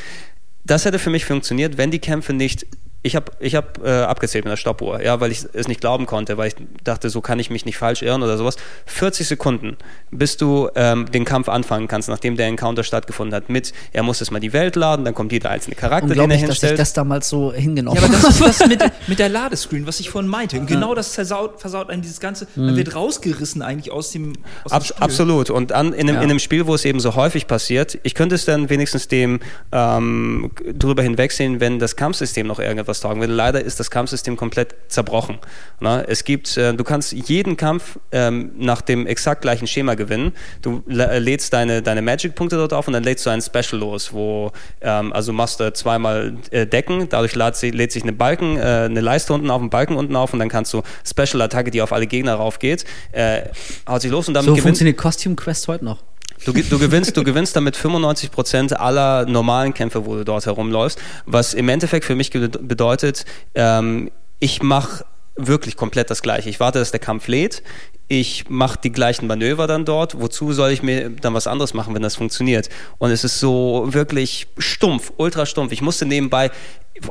Das 0.64 0.84
hätte 0.84 0.98
für 0.98 1.10
mich 1.10 1.24
funktioniert, 1.24 1.78
wenn 1.78 1.90
die 1.90 2.00
Kämpfe 2.00 2.32
nicht 2.32 2.66
ich 3.02 3.14
habe 3.14 3.30
ich 3.38 3.54
hab, 3.54 3.84
äh, 3.84 4.02
abgezählt 4.02 4.44
mit 4.44 4.50
der 4.50 4.56
Stoppuhr, 4.56 5.00
ja, 5.02 5.20
weil 5.20 5.30
ich 5.30 5.44
es 5.52 5.68
nicht 5.68 5.80
glauben 5.80 6.06
konnte, 6.06 6.36
weil 6.38 6.48
ich 6.48 6.56
dachte, 6.82 7.08
so 7.08 7.20
kann 7.20 7.38
ich 7.38 7.50
mich 7.50 7.64
nicht 7.64 7.78
falsch 7.78 8.02
irren 8.02 8.22
oder 8.22 8.36
sowas. 8.36 8.56
40 8.86 9.28
Sekunden, 9.28 9.76
bis 10.10 10.36
du 10.36 10.68
ähm, 10.74 11.10
den 11.10 11.24
Kampf 11.24 11.48
anfangen 11.48 11.86
kannst, 11.86 12.08
nachdem 12.08 12.36
der 12.36 12.48
Encounter 12.48 12.82
stattgefunden 12.82 13.34
hat. 13.34 13.48
Mit, 13.48 13.72
er 13.92 14.02
muss 14.02 14.20
erstmal 14.20 14.40
die 14.40 14.52
Welt 14.52 14.74
laden, 14.74 15.04
dann 15.04 15.14
kommt 15.14 15.30
jeder 15.30 15.50
einzelne 15.50 15.76
Charakter, 15.76 16.14
den 16.14 16.30
er 16.30 16.36
hinstellt. 16.36 16.62
dass 16.62 16.70
ich 16.72 16.76
das 16.76 16.92
damals 16.94 17.28
so 17.28 17.52
hingenommen 17.52 18.00
habe. 18.00 18.12
Ja, 18.12 18.18
aber 18.18 18.28
das 18.28 18.40
ist 18.40 18.60
das 18.60 18.68
mit, 18.68 18.82
mit 19.06 19.18
der 19.18 19.28
Ladescreen, 19.28 19.86
was 19.86 20.00
ich 20.00 20.10
vorhin 20.10 20.28
meinte. 20.28 20.58
Und 20.58 20.66
genau 20.66 20.94
das 20.94 21.14
versaut, 21.14 21.60
versaut 21.60 21.90
einem 21.90 22.02
dieses 22.02 22.18
Ganze, 22.18 22.48
mhm. 22.56 22.66
man 22.66 22.76
wird 22.76 22.94
rausgerissen 22.94 23.62
eigentlich 23.62 23.92
aus 23.92 24.10
dem, 24.10 24.32
aus 24.64 24.72
Ab, 24.72 24.84
Spiel. 24.84 24.96
Absolut. 24.98 25.50
Und 25.50 25.72
an, 25.72 25.92
in, 25.92 26.08
einem, 26.08 26.16
ja. 26.16 26.22
in 26.22 26.30
einem 26.30 26.38
Spiel, 26.40 26.66
wo 26.66 26.74
es 26.74 26.84
eben 26.84 26.98
so 26.98 27.14
häufig 27.14 27.46
passiert, 27.46 27.98
ich 28.02 28.14
könnte 28.14 28.34
es 28.34 28.44
dann 28.44 28.68
wenigstens 28.68 29.06
dem 29.06 29.38
ähm, 29.70 30.50
drüber 30.72 31.02
hinwegsehen, 31.02 31.60
wenn 31.60 31.78
das 31.78 31.94
Kampfsystem 31.94 32.48
noch 32.48 32.58
irgendetwas 32.86 33.00
taugen 33.00 33.20
würde. 33.20 33.32
Leider 33.32 33.60
ist 33.60 33.80
das 33.80 33.90
Kampfsystem 33.90 34.36
komplett 34.36 34.74
zerbrochen. 34.88 35.38
Na, 35.80 36.02
es 36.02 36.24
gibt, 36.24 36.56
äh, 36.56 36.74
du 36.74 36.84
kannst 36.84 37.12
jeden 37.12 37.56
Kampf 37.56 37.98
ähm, 38.12 38.52
nach 38.56 38.80
dem 38.80 39.06
exakt 39.06 39.42
gleichen 39.42 39.66
Schema 39.66 39.94
gewinnen. 39.94 40.32
Du 40.62 40.82
äh, 40.88 41.18
lädst 41.18 41.52
deine, 41.52 41.82
deine 41.82 42.02
Magic-Punkte 42.02 42.56
dort 42.56 42.72
auf 42.72 42.86
und 42.86 42.94
dann 42.94 43.02
lädst 43.02 43.26
du 43.26 43.30
einen 43.30 43.42
Special 43.42 43.78
los, 43.78 44.12
wo, 44.12 44.52
ähm, 44.80 45.12
also 45.12 45.32
machst 45.32 45.60
du 45.60 45.72
zweimal 45.72 46.36
äh, 46.50 46.66
Decken, 46.66 47.08
dadurch 47.08 47.34
lädt, 47.34 47.60
lädt 47.62 47.92
sich 47.92 48.02
eine 48.02 48.12
Balken, 48.12 48.56
äh, 48.56 48.60
eine 48.60 49.00
Leiste 49.00 49.32
unten 49.32 49.50
auf, 49.50 49.60
einen 49.60 49.70
Balken 49.70 49.96
unten 49.96 50.16
auf 50.16 50.32
und 50.32 50.38
dann 50.38 50.48
kannst 50.48 50.72
du 50.72 50.82
Special-Attacke, 51.04 51.70
die 51.70 51.82
auf 51.82 51.92
alle 51.92 52.06
Gegner 52.06 52.34
raufgeht, 52.34 52.84
äh, 53.12 53.42
haut 53.88 54.02
sich 54.02 54.10
los 54.10 54.28
und 54.28 54.34
damit 54.34 54.48
So 54.48 54.56
funktioniert 54.56 54.96
Costume 54.96 55.36
Quest 55.36 55.68
heute 55.68 55.84
noch. 55.84 56.02
Du, 56.44 56.52
du, 56.52 56.78
gewinnst, 56.78 57.16
du 57.16 57.24
gewinnst 57.24 57.56
damit 57.56 57.76
95 57.76 58.30
Prozent 58.30 58.78
aller 58.78 59.26
normalen 59.26 59.74
Kämpfe, 59.74 60.06
wo 60.06 60.16
du 60.16 60.24
dort 60.24 60.46
herumläufst, 60.46 60.98
was 61.24 61.54
im 61.54 61.68
Endeffekt 61.68 62.04
für 62.04 62.14
mich 62.14 62.30
bedeutet, 62.30 63.24
ähm, 63.54 64.10
ich 64.38 64.62
mache 64.62 65.04
wirklich 65.36 65.76
komplett 65.76 66.10
das 66.10 66.22
Gleiche. 66.22 66.48
Ich 66.48 66.60
warte, 66.60 66.78
dass 66.78 66.90
der 66.90 67.00
Kampf 67.00 67.28
lädt. 67.28 67.62
Ich 68.08 68.48
mache 68.48 68.78
die 68.82 68.92
gleichen 68.92 69.26
Manöver 69.26 69.66
dann 69.66 69.84
dort. 69.84 70.20
Wozu 70.20 70.52
soll 70.52 70.70
ich 70.70 70.82
mir 70.82 71.10
dann 71.10 71.34
was 71.34 71.46
anderes 71.46 71.74
machen, 71.74 71.94
wenn 71.94 72.02
das 72.02 72.14
funktioniert? 72.16 72.68
Und 72.98 73.10
es 73.10 73.24
ist 73.24 73.40
so 73.40 73.86
wirklich 73.88 74.46
stumpf, 74.58 75.12
ultra 75.16 75.44
stumpf. 75.44 75.72
Ich 75.72 75.82
musste 75.82 76.06
nebenbei 76.06 76.50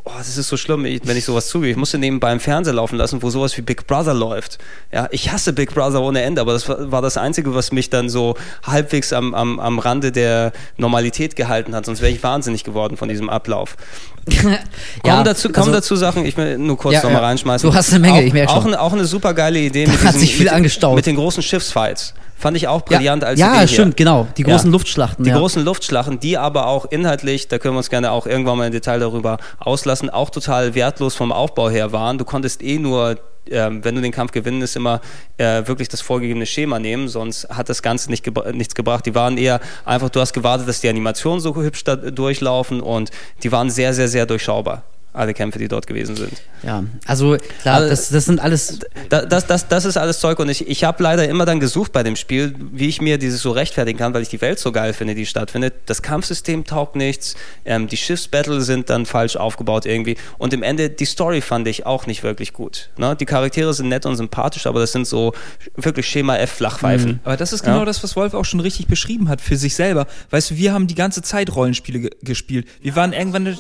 Oh, 0.04 0.12
das 0.18 0.36
ist 0.36 0.48
so 0.48 0.58
schlimm, 0.58 0.84
wenn 0.84 1.18
ich 1.18 1.26
sowas 1.26 1.48
zugebe. 1.48 1.72
Ich 1.72 1.78
musste 1.78 2.00
nebenbei 2.00 2.32
im 2.32 2.40
Fernseher 2.40 2.74
laufen 2.74 2.98
lassen, 2.98 3.22
wo 3.22 3.30
sowas 3.30 3.56
wie 3.58 3.62
Big 3.62 3.86
Brother 3.86 4.16
läuft. 4.16 4.58
Ja, 4.92 5.08
ich 5.12 5.32
hasse 5.32 5.54
Big 5.54 5.74
Brother 5.74 6.02
ohne 6.02 6.22
Ende, 6.24 6.42
aber 6.42 6.54
das 6.54 6.68
war, 6.68 7.02
das 7.02 7.18
Einzige, 7.18 7.54
was 7.54 7.72
mich 7.72 7.92
dann 7.92 8.10
so 8.10 8.36
halbwegs 8.64 9.14
am, 9.14 9.36
am, 9.36 9.60
am 9.60 9.78
Rande 9.78 10.12
der 10.12 10.54
Normalität 10.78 11.36
gehalten 11.36 11.76
hat. 11.76 11.86
Sonst 11.86 12.02
wäre 12.02 12.12
ich 12.12 12.24
wahnsinnig 12.24 12.64
geworden 12.64 12.98
von 12.98 13.10
diesem 13.10 13.30
Ablauf. 13.30 13.78
ja, 14.28 14.58
kommen 15.04 15.24
dazu, 15.24 15.50
kommen 15.50 15.68
also, 15.68 15.72
dazu 15.74 15.96
Sachen, 15.96 16.26
ich 16.26 16.36
will 16.36 16.58
nur 16.58 16.78
kurz 16.78 16.96
ja, 16.96 17.04
nochmal 17.04 17.24
reinschmeißen. 17.24 17.70
Du 17.70 17.76
hast 17.76 17.92
eine 17.92 18.00
Menge, 18.00 18.20
auch, 18.20 18.24
ich 18.24 18.34
merke 18.34 18.52
schon. 18.52 18.62
Auch 18.62 18.66
eine, 18.66 18.82
auch 18.82 18.94
eine 18.94 19.06
super 19.06 19.36
geile 19.36 19.60
Idee 19.60 19.86
mit, 19.86 20.02
diesen, 20.02 20.20
sich 20.20 20.36
viel 20.36 20.46
mit, 20.46 20.54
angestaut. 20.92 20.96
mit 20.96 21.06
den 21.06 21.16
großen 21.16 21.44
Schiffsfights. 21.44 22.14
Fand 22.38 22.58
ich 22.58 22.68
auch 22.68 22.84
brillant 22.84 23.24
ja, 23.24 23.30
als 23.30 23.40
Ja, 23.40 23.56
Idee 23.58 23.68
stimmt, 23.68 23.98
hier. 23.98 24.06
genau. 24.06 24.28
Die 24.38 24.44
großen 24.44 24.70
ja. 24.70 24.72
Luftschlachten. 24.74 25.24
Die 25.24 25.30
ja. 25.30 25.38
großen 25.38 25.64
Luftschlachten, 25.64 26.20
die 26.20 26.38
aber 26.38 26.68
auch 26.68 26.86
inhaltlich, 26.86 27.48
da 27.48 27.58
können 27.58 27.76
wir 27.76 27.80
uns 27.80 27.90
gerne 27.90 28.12
auch 28.12 28.28
irgendwann 28.28 28.58
mal 28.58 28.68
im 28.68 28.74
Detail 28.74 29.00
darüber 29.00 29.38
auslassen, 29.60 30.10
auch 30.10 30.30
total 30.30 30.76
wertlos 30.76 31.16
vom 31.16 31.32
Aufbau 31.32 31.70
her 31.70 31.94
waren. 31.94 32.18
Du 32.18 32.26
konntest 32.26 32.62
eh 32.62 32.78
nur 32.78 33.18
ähm, 33.50 33.84
wenn 33.84 33.96
du 33.96 34.02
den 34.02 34.12
Kampf 34.12 34.32
gewinnen, 34.32 34.62
ist 34.62 34.76
immer 34.76 35.02
äh, 35.38 35.68
wirklich 35.68 35.88
das 35.88 36.02
vorgegebene 36.02 36.46
Schema 36.46 36.80
nehmen, 36.80 37.08
sonst 37.08 37.48
hat 37.50 37.70
das 37.70 37.82
Ganze 37.84 38.10
nicht 38.10 38.24
gebra 38.24 38.52
nichts 38.52 38.76
gebracht. 38.76 39.06
Die 39.06 39.16
waren 39.16 39.38
eher 39.38 39.60
einfach, 39.86 40.10
du 40.10 40.20
hast 40.20 40.34
gewartet, 40.34 40.68
dass 40.68 40.82
die 40.82 40.90
Animationen 40.90 41.40
so 41.40 41.56
hübsch 41.56 41.84
durchlaufen 41.84 42.82
und 42.82 43.12
die 43.44 43.52
waren 43.52 43.70
sehr, 43.70 43.94
sehr, 43.94 44.08
sehr 44.08 44.26
durchschaubar. 44.26 44.84
Alle 45.16 45.34
Kämpfe, 45.34 45.60
die 45.60 45.68
dort 45.68 45.88
gewesen 45.88 46.16
sind. 46.16 46.34
Ja, 46.64 46.84
also 47.06 47.38
klar, 47.62 47.76
also, 47.76 47.90
das, 47.90 48.10
das 48.10 48.26
sind 48.26 48.40
alles. 48.40 48.80
Das, 49.10 49.28
das, 49.28 49.48
das, 49.48 49.68
das 49.68 49.86
ist 49.86 49.98
alles 49.98 50.20
Zeug 50.20 50.40
und 50.40 50.50
ich, 50.50 50.68
ich 50.68 50.84
habe 50.84 51.02
leider 51.04 51.28
immer 51.28 51.46
dann 51.46 51.60
gesucht 51.60 51.92
bei 51.92 52.04
dem 52.04 52.16
Spiel, 52.16 52.56
wie 52.72 52.88
ich 52.88 53.02
mir 53.02 53.18
dieses 53.18 53.42
so 53.42 53.52
rechtfertigen 53.52 53.98
kann, 53.98 54.14
weil 54.14 54.22
ich 54.22 54.30
die 54.30 54.42
Welt 54.42 54.60
so 54.60 54.72
geil 54.72 54.94
finde, 54.94 55.16
die 55.16 55.26
stattfindet. 55.26 55.74
Das 55.86 56.02
Kampfsystem 56.02 56.66
taugt 56.66 56.96
nichts, 56.96 57.36
ähm, 57.66 57.88
die 57.88 57.98
Schiffsbattle 57.98 58.62
sind 58.62 58.90
dann 58.90 59.06
falsch 59.06 59.36
aufgebaut 59.36 59.86
irgendwie 59.86 60.18
und 60.38 60.54
im 60.54 60.64
Ende 60.64 60.90
die 60.90 61.06
Story 61.06 61.42
fand 61.42 61.68
ich 61.68 61.86
auch 61.86 62.08
nicht 62.08 62.24
wirklich 62.24 62.54
gut. 62.54 62.90
Ne? 62.98 63.16
Die 63.16 63.26
Charaktere 63.26 63.74
sind 63.74 63.90
nett 63.90 64.06
und 64.06 64.16
sympathisch, 64.16 64.68
aber 64.68 64.80
das 64.80 64.92
sind 64.92 65.08
so 65.08 65.34
wirklich 65.76 66.08
Schema 66.08 66.38
F 66.38 66.52
Flachpfeifen. 66.52 67.12
Mhm. 67.12 67.20
Aber 67.24 67.38
das 67.38 67.54
ist 67.54 67.64
genau 67.64 67.80
ja? 67.80 67.86
das, 67.86 68.04
was 68.04 68.16
Wolf 68.16 68.34
auch 68.34 68.46
schon 68.46 68.60
richtig 68.60 68.88
beschrieben 68.88 69.30
hat 69.30 69.42
für 69.42 69.58
sich 69.58 69.76
selber. 69.76 70.08
Weißt 70.30 70.52
du, 70.52 70.58
wir 70.58 70.74
haben 70.74 70.88
die 70.88 70.96
ganze 70.96 71.22
Zeit 71.22 71.56
Rollenspiele 71.56 72.10
gespielt. 72.22 72.68
Wir 72.82 72.96
waren 72.96 73.14
irgendwann 73.14 73.56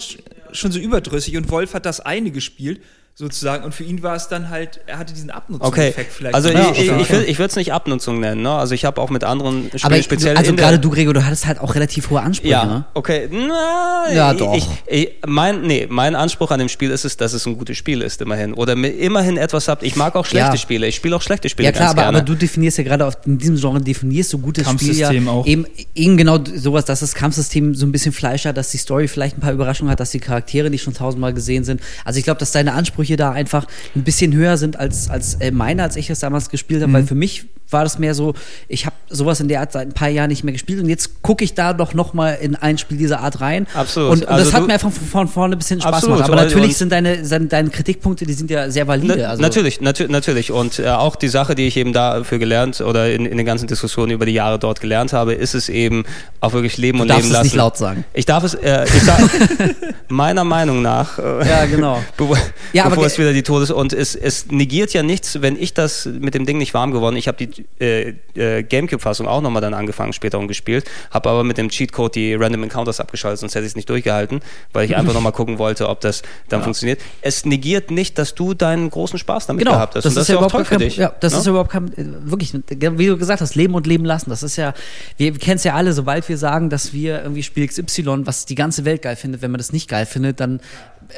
schon 0.55 0.71
so 0.71 0.79
überdrüssig 0.79 1.37
und 1.37 1.49
Wolf 1.49 1.73
hat 1.73 1.85
das 1.85 1.99
eine 1.99 2.31
gespielt 2.31 2.81
sozusagen. 3.17 3.63
Und 3.63 3.73
für 3.73 3.85
ihn 3.85 4.03
war 4.03 4.15
es 4.15 4.27
dann 4.27 4.49
halt, 4.49 4.81
er 4.87 4.97
hatte 4.97 5.13
diesen 5.13 5.29
Abnutzungseffekt 5.29 5.97
okay. 5.97 6.07
vielleicht. 6.09 6.35
Also 6.35 6.49
ich, 6.49 6.57
ich, 6.71 6.91
ich, 6.91 7.11
ich 7.11 7.39
würde 7.39 7.49
es 7.49 7.55
nicht 7.55 7.71
Abnutzung 7.71 8.19
nennen. 8.19 8.41
Ne? 8.41 8.51
Also 8.51 8.75
ich 8.75 8.83
habe 8.83 8.99
auch 8.99 9.09
mit 9.09 9.23
anderen 9.23 9.67
Spielen 9.67 9.83
Aber 9.83 10.03
speziell. 10.03 10.35
Also 10.35 10.53
gerade 10.53 10.79
du, 10.79 10.89
Gregor, 10.89 11.13
du 11.13 11.25
hattest 11.25 11.47
halt 11.47 11.61
auch 11.61 11.75
relativ 11.75 12.09
hohe 12.09 12.19
Ansprüche. 12.19 12.51
Ja, 12.51 12.65
ne? 12.65 12.85
okay. 12.93 13.29
Na, 13.31 14.11
ja, 14.13 14.33
doch. 14.33 14.53
Ich, 14.89 15.11
mein, 15.25 15.61
nee, 15.61 15.87
mein 15.89 16.13
Anspruch 16.13 16.51
an 16.51 16.59
dem 16.59 16.67
Spiel 16.67 16.91
ist 16.91 17.05
es, 17.05 17.15
dass 17.15 17.31
es 17.31 17.45
ein 17.45 17.57
gutes 17.57 17.77
Spiel 17.77 18.01
ist, 18.01 18.21
immerhin. 18.21 18.53
Oder 18.53 18.73
immerhin 18.73 19.37
etwas 19.37 19.69
habt. 19.69 19.83
Ich 19.83 19.95
mag 19.95 20.15
auch 20.15 20.25
schlechte 20.25 20.51
ja. 20.51 20.57
Spiele. 20.57 20.85
Ich 20.85 20.97
spiele 20.97 21.15
auch 21.15 21.21
schlechte 21.21 21.47
Spiele. 21.47 21.67
Ja 21.67 21.71
klar, 21.71 21.91
aber, 21.91 22.01
gerne. 22.01 22.17
aber, 22.17 22.25
du 22.25 22.35
definierst 22.35 22.79
ja 22.79 22.83
gerade 22.83 23.09
in 23.25 23.37
diesem 23.37 23.55
Genre 23.55 23.79
definierst 23.79 24.33
du 24.33 24.39
gutes 24.39 24.69
Spiel 24.69 24.93
ja 24.93 25.09
auch. 25.27 25.45
Eben, 25.45 25.65
eben 25.95 26.17
genau 26.17 26.37
sowas, 26.43 26.83
dass 26.83 26.99
das 26.99 27.15
Kampfsystem 27.15 27.75
so 27.75 27.85
ein 27.85 27.93
bisschen 27.93 28.11
Fleisch 28.11 28.43
hat, 28.43 28.57
dass 28.57 28.71
die 28.71 28.77
Story 28.77 29.07
vielleicht 29.07 29.37
ein 29.37 29.41
paar 29.41 29.53
Überraschungen 29.53 29.89
hat, 29.89 30.01
dass 30.01 30.11
die 30.11 30.19
Charaktere 30.19 30.69
nicht 30.69 30.83
schon 30.83 30.93
tausendmal 30.93 31.33
gesehen 31.33 31.63
sind. 31.63 31.79
Also 32.03 32.19
ich 32.19 32.25
glaube, 32.25 32.39
dass 32.39 32.51
deine 32.51 32.73
Ansprüche 32.73 33.04
da 33.13 33.31
einfach 33.31 33.67
ein 33.95 34.03
bisschen 34.03 34.33
höher 34.33 34.57
sind 34.57 34.77
als, 34.79 35.09
als 35.09 35.35
äh, 35.35 35.51
meine, 35.51 35.83
als 35.83 35.95
ich 35.95 36.09
es 36.09 36.19
damals 36.19 36.49
gespielt 36.49 36.81
habe, 36.81 36.89
mhm. 36.89 36.95
weil 36.95 37.03
für 37.05 37.15
mich 37.15 37.45
war 37.69 37.83
das 37.83 37.97
mehr 37.97 38.13
so, 38.13 38.33
ich 38.67 38.85
habe 38.85 38.95
sowas 39.09 39.39
in 39.39 39.47
der 39.47 39.59
Art 39.59 39.71
seit 39.71 39.87
ein 39.87 39.93
paar 39.93 40.09
Jahren 40.09 40.29
nicht 40.29 40.43
mehr 40.43 40.53
gespielt 40.53 40.79
und 40.81 40.89
jetzt 40.89 41.21
gucke 41.21 41.43
ich 41.43 41.53
da 41.53 41.73
doch 41.73 41.93
nochmal 41.93 42.37
in 42.41 42.55
ein 42.55 42.77
Spiel 42.77 42.97
dieser 42.97 43.21
Art 43.21 43.41
rein. 43.41 43.67
Absolut. 43.73 44.11
Und, 44.11 44.21
und 44.21 44.27
also 44.27 44.45
das 44.45 44.53
hat 44.53 44.67
mir 44.67 44.73
einfach 44.73 44.91
von, 44.91 45.07
von 45.07 45.27
vorne 45.27 45.57
bis 45.57 45.69
hin 45.69 45.81
Spaß 45.81 45.93
absolut. 45.93 46.17
gemacht. 46.17 46.31
Aber 46.31 46.43
natürlich 46.43 46.77
sind 46.77 46.91
deine, 46.91 47.25
sind 47.25 47.51
deine 47.51 47.69
Kritikpunkte, 47.69 48.25
die 48.25 48.33
sind 48.33 48.51
ja 48.51 48.69
sehr 48.69 48.87
valide. 48.87 49.15
Na, 49.17 49.29
also 49.29 49.41
natürlich, 49.41 49.81
natu 49.81 50.05
natürlich. 50.07 50.51
Und 50.51 50.79
äh, 50.79 50.89
auch 50.89 51.15
die 51.15 51.27
Sache, 51.27 51.55
die 51.55 51.67
ich 51.67 51.77
eben 51.77 51.93
dafür 51.93 52.37
gelernt 52.37 52.81
oder 52.81 53.11
in, 53.11 53.25
in 53.25 53.37
den 53.37 53.45
ganzen 53.45 53.67
Diskussionen 53.67 54.11
über 54.11 54.25
die 54.25 54.33
Jahre 54.33 54.59
dort 54.59 54.79
gelernt 54.79 55.13
habe, 55.13 55.33
ist 55.33 55.55
es 55.55 55.69
eben 55.69 56.05
auch 56.39 56.53
wirklich 56.53 56.77
Leben 56.77 56.99
du 56.99 57.03
und 57.03 57.09
Leben 57.09 57.29
lassen. 57.29 57.35
Es 57.35 57.43
nicht 57.43 57.55
laut 57.55 57.77
sagen. 57.77 58.05
Ich 58.13 58.25
darf 58.25 58.43
es, 58.43 58.53
äh, 58.53 58.85
ich 58.85 59.05
darf, 59.05 59.21
meiner 60.07 60.43
Meinung 60.43 60.81
nach, 60.81 61.17
äh, 61.17 61.47
ja, 61.47 61.65
genau. 61.65 62.03
ja, 62.73 62.85
bevor 62.95 63.05
es 63.05 63.17
wieder 63.17 63.33
die 63.33 63.43
Todes- 63.43 63.71
und 63.71 63.93
es, 63.93 64.15
es 64.15 64.47
negiert 64.51 64.93
ja 64.93 65.03
nichts, 65.03 65.41
wenn 65.41 65.61
ich 65.61 65.73
das 65.73 66.05
mit 66.05 66.33
dem 66.33 66.45
Ding 66.45 66.57
nicht 66.57 66.73
warm 66.73 66.91
geworden, 66.91 67.15
ich 67.15 67.27
habe 67.27 67.45
die 67.45 67.65
äh, 67.79 68.13
äh, 68.35 68.63
Gamecube-Fassung 68.63 69.27
auch 69.27 69.41
nochmal 69.41 69.61
dann 69.61 69.73
angefangen 69.73 70.13
später 70.13 70.39
und 70.39 70.47
gespielt, 70.47 70.85
habe 71.11 71.29
aber 71.29 71.43
mit 71.43 71.57
dem 71.57 71.69
Cheatcode 71.69 72.15
die 72.15 72.33
Random 72.35 72.63
Encounters 72.63 72.99
abgeschaltet, 72.99 73.39
sonst 73.39 73.55
hätte 73.55 73.65
ich 73.65 73.71
es 73.71 73.75
nicht 73.75 73.89
durchgehalten, 73.89 74.41
weil 74.73 74.85
ich 74.85 74.95
einfach 74.97 75.13
nochmal 75.13 75.31
gucken 75.31 75.57
wollte, 75.57 75.89
ob 75.89 76.01
das 76.01 76.21
dann 76.49 76.59
ja. 76.59 76.63
funktioniert. 76.63 76.99
Es 77.21 77.45
negiert 77.45 77.91
nicht, 77.91 78.17
dass 78.17 78.35
du 78.35 78.53
deinen 78.53 78.89
großen 78.89 79.19
Spaß 79.19 79.47
damit 79.47 79.63
genau, 79.63 79.75
gehabt 79.75 79.95
hast. 79.95 80.05
Das, 80.05 80.13
das 80.13 80.23
ist 80.23 80.29
ja 80.29 80.35
überhaupt 80.35 80.67
kein, 80.67 80.79
dich, 80.79 80.97
Ja, 80.97 81.13
das 81.19 81.33
ne? 81.33 81.39
ist 81.39 81.47
überhaupt 81.47 81.71
kein, 81.71 81.91
wirklich, 82.29 82.53
wie 82.53 83.07
du 83.07 83.17
gesagt 83.17 83.41
hast, 83.41 83.55
leben 83.55 83.75
und 83.75 83.87
leben 83.87 84.05
lassen. 84.05 84.29
Das 84.29 84.43
ist 84.43 84.55
ja, 84.55 84.73
wir 85.17 85.33
kennen 85.33 85.57
es 85.57 85.63
ja 85.63 85.73
alle, 85.73 85.93
sobald 85.93 86.27
wir 86.29 86.37
sagen, 86.37 86.69
dass 86.69 86.93
wir 86.93 87.21
irgendwie 87.21 87.43
Spiel 87.43 87.67
XY, 87.67 88.25
was 88.25 88.45
die 88.45 88.55
ganze 88.55 88.85
Welt 88.85 89.01
geil 89.01 89.15
findet, 89.15 89.41
wenn 89.41 89.51
man 89.51 89.57
das 89.57 89.73
nicht 89.73 89.89
geil 89.89 90.05
findet, 90.05 90.39
dann 90.39 90.59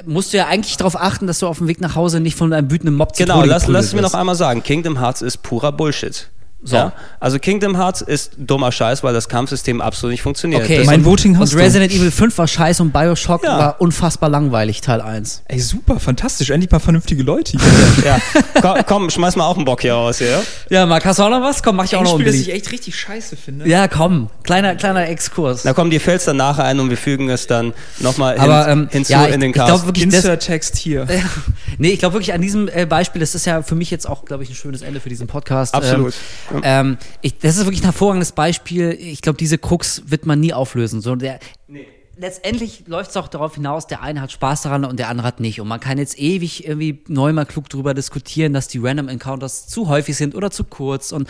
musst 0.05 0.33
du 0.33 0.37
ja 0.37 0.47
eigentlich 0.47 0.77
darauf 0.77 0.99
achten, 0.99 1.27
dass 1.27 1.39
du 1.39 1.47
auf 1.47 1.57
dem 1.59 1.67
Weg 1.67 1.81
nach 1.81 1.95
Hause 1.95 2.19
nicht 2.19 2.35
von 2.35 2.51
einem 2.53 2.71
wütenden 2.71 2.95
Mob 2.95 3.15
Genau, 3.15 3.43
lass, 3.43 3.67
lass 3.67 3.85
es 3.87 3.93
mir 3.93 4.01
noch 4.01 4.13
einmal 4.13 4.35
sagen. 4.35 4.63
Kingdom 4.63 4.99
Hearts 4.99 5.21
ist 5.21 5.43
purer 5.43 5.71
Bullshit. 5.71 6.29
So. 6.63 6.75
Ja? 6.75 6.93
Also 7.19 7.37
Kingdom 7.37 7.77
Hearts 7.77 8.01
ist 8.01 8.31
dummer 8.37 8.71
Scheiß, 8.71 9.03
weil 9.03 9.13
das 9.13 9.29
Kampfsystem 9.29 9.79
absolut 9.79 10.11
nicht 10.11 10.23
funktioniert. 10.23 10.63
Okay, 10.63 10.79
das 10.79 10.87
mein 10.87 11.05
Voting 11.05 11.37
hast 11.37 11.53
Und 11.53 11.59
Resident 11.59 11.91
du. 11.91 11.97
Evil 11.97 12.09
5 12.09 12.35
war 12.35 12.47
scheiße 12.47 12.81
und 12.81 12.91
Bioshock 12.91 13.43
ja. 13.43 13.59
war 13.59 13.81
unfassbar 13.81 14.29
langweilig, 14.29 14.81
Teil 14.81 15.01
1. 15.01 15.43
Ey, 15.45 15.59
super, 15.59 15.99
fantastisch. 15.99 16.49
Endlich 16.49 16.71
mal 16.71 16.79
vernünftige 16.79 17.21
Leute 17.21 17.57
hier. 17.57 18.03
ja. 18.05 18.19
Komm, 18.59 18.77
komm, 18.87 19.09
schmeiß 19.11 19.35
mal 19.35 19.45
auch 19.45 19.55
einen 19.55 19.65
Bock 19.65 19.81
hier 19.81 19.93
raus, 19.93 20.19
ja? 20.19 20.41
Ja, 20.69 20.87
Marc, 20.87 21.05
hast 21.05 21.19
du 21.19 21.23
auch 21.23 21.29
noch 21.29 21.41
was? 21.41 21.61
Komm, 21.61 21.75
mach 21.75 21.85
ich 21.85 21.95
auch 21.95 22.01
noch 22.01 22.13
ein 22.13 22.21
Spiel, 22.21 22.25
das 22.25 22.35
ich 22.35 22.51
echt 22.51 22.71
richtig 22.71 22.95
scheiße 22.95 23.37
finde. 23.37 23.67
Ja, 23.67 23.87
komm. 23.87 24.31
Kleiner, 24.43 24.75
kleiner 24.75 25.07
Exkurs. 25.07 25.63
Na 25.63 25.73
komm, 25.73 25.91
dir 25.91 26.01
fällt's 26.01 26.25
dann 26.25 26.37
nachher 26.37 26.63
ein 26.63 26.79
und 26.79 26.89
wir 26.89 26.97
fügen 26.97 27.29
es 27.29 27.45
dann 27.45 27.73
nochmal 27.99 28.39
hin, 28.39 28.51
ähm, 28.67 28.87
hinzu 28.91 29.13
ja, 29.13 29.25
in 29.25 29.41
den 29.41 29.51
Cast. 29.51 29.69
Ich 29.69 29.75
glaub, 29.75 29.85
wirklich, 29.85 30.05
Insert-Text 30.05 30.75
hier. 30.75 31.05
nee, 31.77 31.89
ich 31.89 31.99
glaube 31.99 32.13
wirklich 32.13 32.33
an 32.33 32.41
diesem 32.41 32.67
äh, 32.67 32.87
Beispiel, 32.87 33.19
das 33.19 33.35
ist 33.35 33.45
ja 33.45 33.61
für 33.61 33.75
mich 33.75 33.91
jetzt 33.91 34.09
auch, 34.09 34.25
glaube 34.25 34.43
ich, 34.43 34.49
ein 34.49 34.55
schönes 34.55 34.81
Ende 34.81 34.99
für 34.99 35.09
diesen 35.09 35.27
Podcast. 35.27 35.75
Absolut. 35.75 36.15
Ähm, 36.51 36.56
ähm, 36.63 36.97
ich, 37.21 37.37
das 37.37 37.57
ist 37.57 37.65
wirklich 37.65 37.81
ein 37.81 37.85
hervorragendes 37.85 38.31
Beispiel. 38.31 38.91
Ich 38.99 39.21
glaube, 39.21 39.37
diese 39.37 39.57
Krux 39.57 40.03
wird 40.07 40.25
man 40.25 40.39
nie 40.39 40.53
auflösen. 40.53 41.01
So, 41.01 41.15
der, 41.15 41.39
nee 41.67 41.87
letztendlich 42.19 42.83
läuft 42.87 43.11
es 43.11 43.17
auch 43.17 43.27
darauf 43.27 43.55
hinaus, 43.55 43.87
der 43.87 44.01
eine 44.01 44.21
hat 44.21 44.31
Spaß 44.31 44.63
daran 44.63 44.85
und 44.85 44.97
der 44.97 45.09
andere 45.09 45.27
hat 45.27 45.39
nicht. 45.39 45.61
Und 45.61 45.67
man 45.67 45.79
kann 45.79 45.97
jetzt 45.97 46.19
ewig 46.19 46.67
irgendwie 46.67 47.03
neu 47.07 47.31
mal 47.33 47.45
klug 47.45 47.69
drüber 47.69 47.93
diskutieren, 47.93 48.53
dass 48.53 48.67
die 48.67 48.79
Random 48.79 49.07
Encounters 49.07 49.67
zu 49.67 49.87
häufig 49.87 50.17
sind 50.17 50.35
oder 50.35 50.51
zu 50.51 50.63
kurz 50.63 51.11
und, 51.11 51.29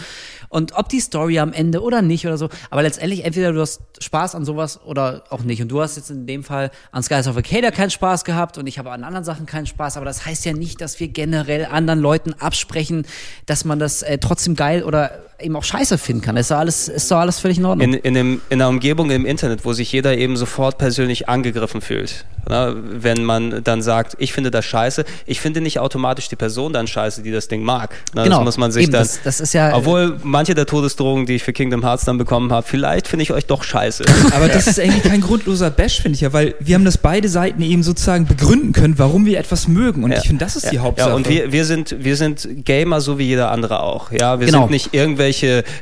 und 0.50 0.74
ob 0.74 0.90
die 0.90 1.00
Story 1.00 1.40
am 1.40 1.54
Ende 1.54 1.82
oder 1.82 2.02
nicht 2.02 2.26
oder 2.26 2.38
so. 2.38 2.50
Aber 2.70 2.82
letztendlich 2.82 3.26
entweder 3.26 3.52
du 3.52 3.62
hast 3.62 3.82
Spaß 4.00 4.36
an 4.36 4.46
sowas 4.46 4.80
oder 4.84 5.24
auch 5.30 5.44
nicht. 5.44 5.62
Und 5.62 5.70
du 5.70 5.82
hast 5.82 5.98
jetzt 5.98 6.10
in 6.10 6.26
dem 6.26 6.44
Fall 6.44 6.72
an 6.92 7.04
Skies 7.04 7.28
of 7.28 7.36
Arcadia 7.36 7.72
keinen 7.72 7.92
Spaß 7.92 8.24
gehabt 8.24 8.58
und 8.58 8.68
ich 8.68 8.80
habe 8.80 8.92
an 8.92 9.04
anderen 9.04 9.26
Sachen 9.26 9.46
keinen 9.46 9.66
Spaß. 9.66 9.98
Aber 9.98 10.06
das 10.06 10.26
heißt 10.26 10.46
ja 10.46 10.54
nicht, 10.54 10.82
dass 10.82 11.00
wir 11.00 11.10
generell 11.10 11.66
anderen 11.66 12.00
Leuten 12.00 12.34
absprechen, 12.34 13.06
dass 13.46 13.66
man 13.66 13.80
das 13.80 14.02
äh, 14.02 14.18
trotzdem 14.18 14.56
geil 14.56 14.84
oder 14.84 15.27
eben 15.40 15.56
auch 15.56 15.64
scheiße 15.64 15.98
finden 15.98 16.22
kann. 16.22 16.38
Ist 16.38 16.52
doch 16.52 16.58
alles, 16.58 16.88
ist 16.88 17.12
doch 17.12 17.18
alles 17.18 17.40
völlig 17.40 17.58
in 17.58 17.66
Ordnung. 17.66 17.94
In, 17.94 18.00
in, 18.00 18.14
dem, 18.14 18.42
in 18.50 18.62
einer 18.62 18.70
Umgebung 18.70 19.12
im 19.12 19.26
Internet, 19.26 19.66
wo 19.66 19.74
sich 19.74 19.92
jeder 19.92 20.18
eben 20.18 20.36
sofort 20.36 20.78
persönlich 20.78 21.30
angegriffen 21.30 21.82
fühlt. 21.82 22.26
Na, 22.50 22.74
wenn 22.76 23.26
man 23.26 23.62
dann 23.64 23.82
sagt, 23.82 24.16
ich 24.20 24.32
finde 24.32 24.52
das 24.52 24.64
scheiße, 24.64 25.04
ich 25.26 25.42
finde 25.42 25.60
nicht 25.60 25.80
automatisch 25.80 26.30
die 26.30 26.38
Person 26.38 26.72
dann 26.72 26.88
scheiße, 26.88 27.22
die 27.22 27.32
das 27.32 27.50
Ding 27.50 27.62
mag. 27.62 27.94
Na, 28.14 28.24
genau. 28.24 28.38
Das 28.38 28.46
muss 28.46 28.58
man 28.58 28.72
sich 28.72 28.84
eben, 28.84 28.94
dann. 28.94 29.02
Das, 29.02 29.22
das, 29.22 29.42
ist 29.42 29.54
ja, 29.54 29.76
obwohl 29.76 30.18
manche 30.24 30.56
der 30.56 30.66
Todesdrohungen, 30.66 31.26
die 31.26 31.36
ich 31.36 31.44
für 31.44 31.52
Kingdom 31.52 31.84
Hearts 31.84 32.06
dann 32.06 32.18
bekommen 32.18 32.52
habe, 32.54 32.66
vielleicht 32.66 33.10
finde 33.10 33.24
ich 33.24 33.32
euch 33.32 33.46
doch 33.46 33.64
scheiße. 33.64 34.06
Aber 34.34 34.48
das 34.48 34.68
ist 34.68 34.80
eigentlich 34.80 35.04
kein 35.04 35.20
grundloser 35.20 35.70
Bash, 35.70 36.02
finde 36.02 36.16
ich 36.16 36.22
ja, 36.22 36.32
weil 36.32 36.56
wir 36.60 36.76
haben 36.76 36.86
das 36.86 36.98
beide 36.98 37.28
Seiten 37.28 37.62
eben 37.62 37.84
sozusagen 37.84 38.26
begründen 38.26 38.72
können, 38.72 38.98
warum 38.98 39.26
wir 39.26 39.40
etwas 39.40 39.68
mögen. 39.68 40.06
Und 40.06 40.12
ja. 40.12 40.20
ich 40.20 40.28
finde, 40.28 40.46
das 40.46 40.56
ist 40.56 40.66
ja. 40.66 40.72
die 40.72 40.80
Hauptsache. 40.80 41.10
Ja, 41.10 41.16
und 41.16 41.28
wir, 41.28 41.52
wir, 41.52 41.66
sind, 41.66 41.98
wir 42.00 42.16
sind 42.16 42.66
Gamer 42.66 43.02
so 43.02 43.18
wie 43.20 43.26
jeder 43.26 43.52
andere 43.52 43.82
auch. 43.82 44.12
Ja, 44.12 44.40
wir 44.40 44.46
genau. 44.48 44.62
sind 44.62 44.72
nicht 44.72 44.94
irgendwelche 44.94 45.27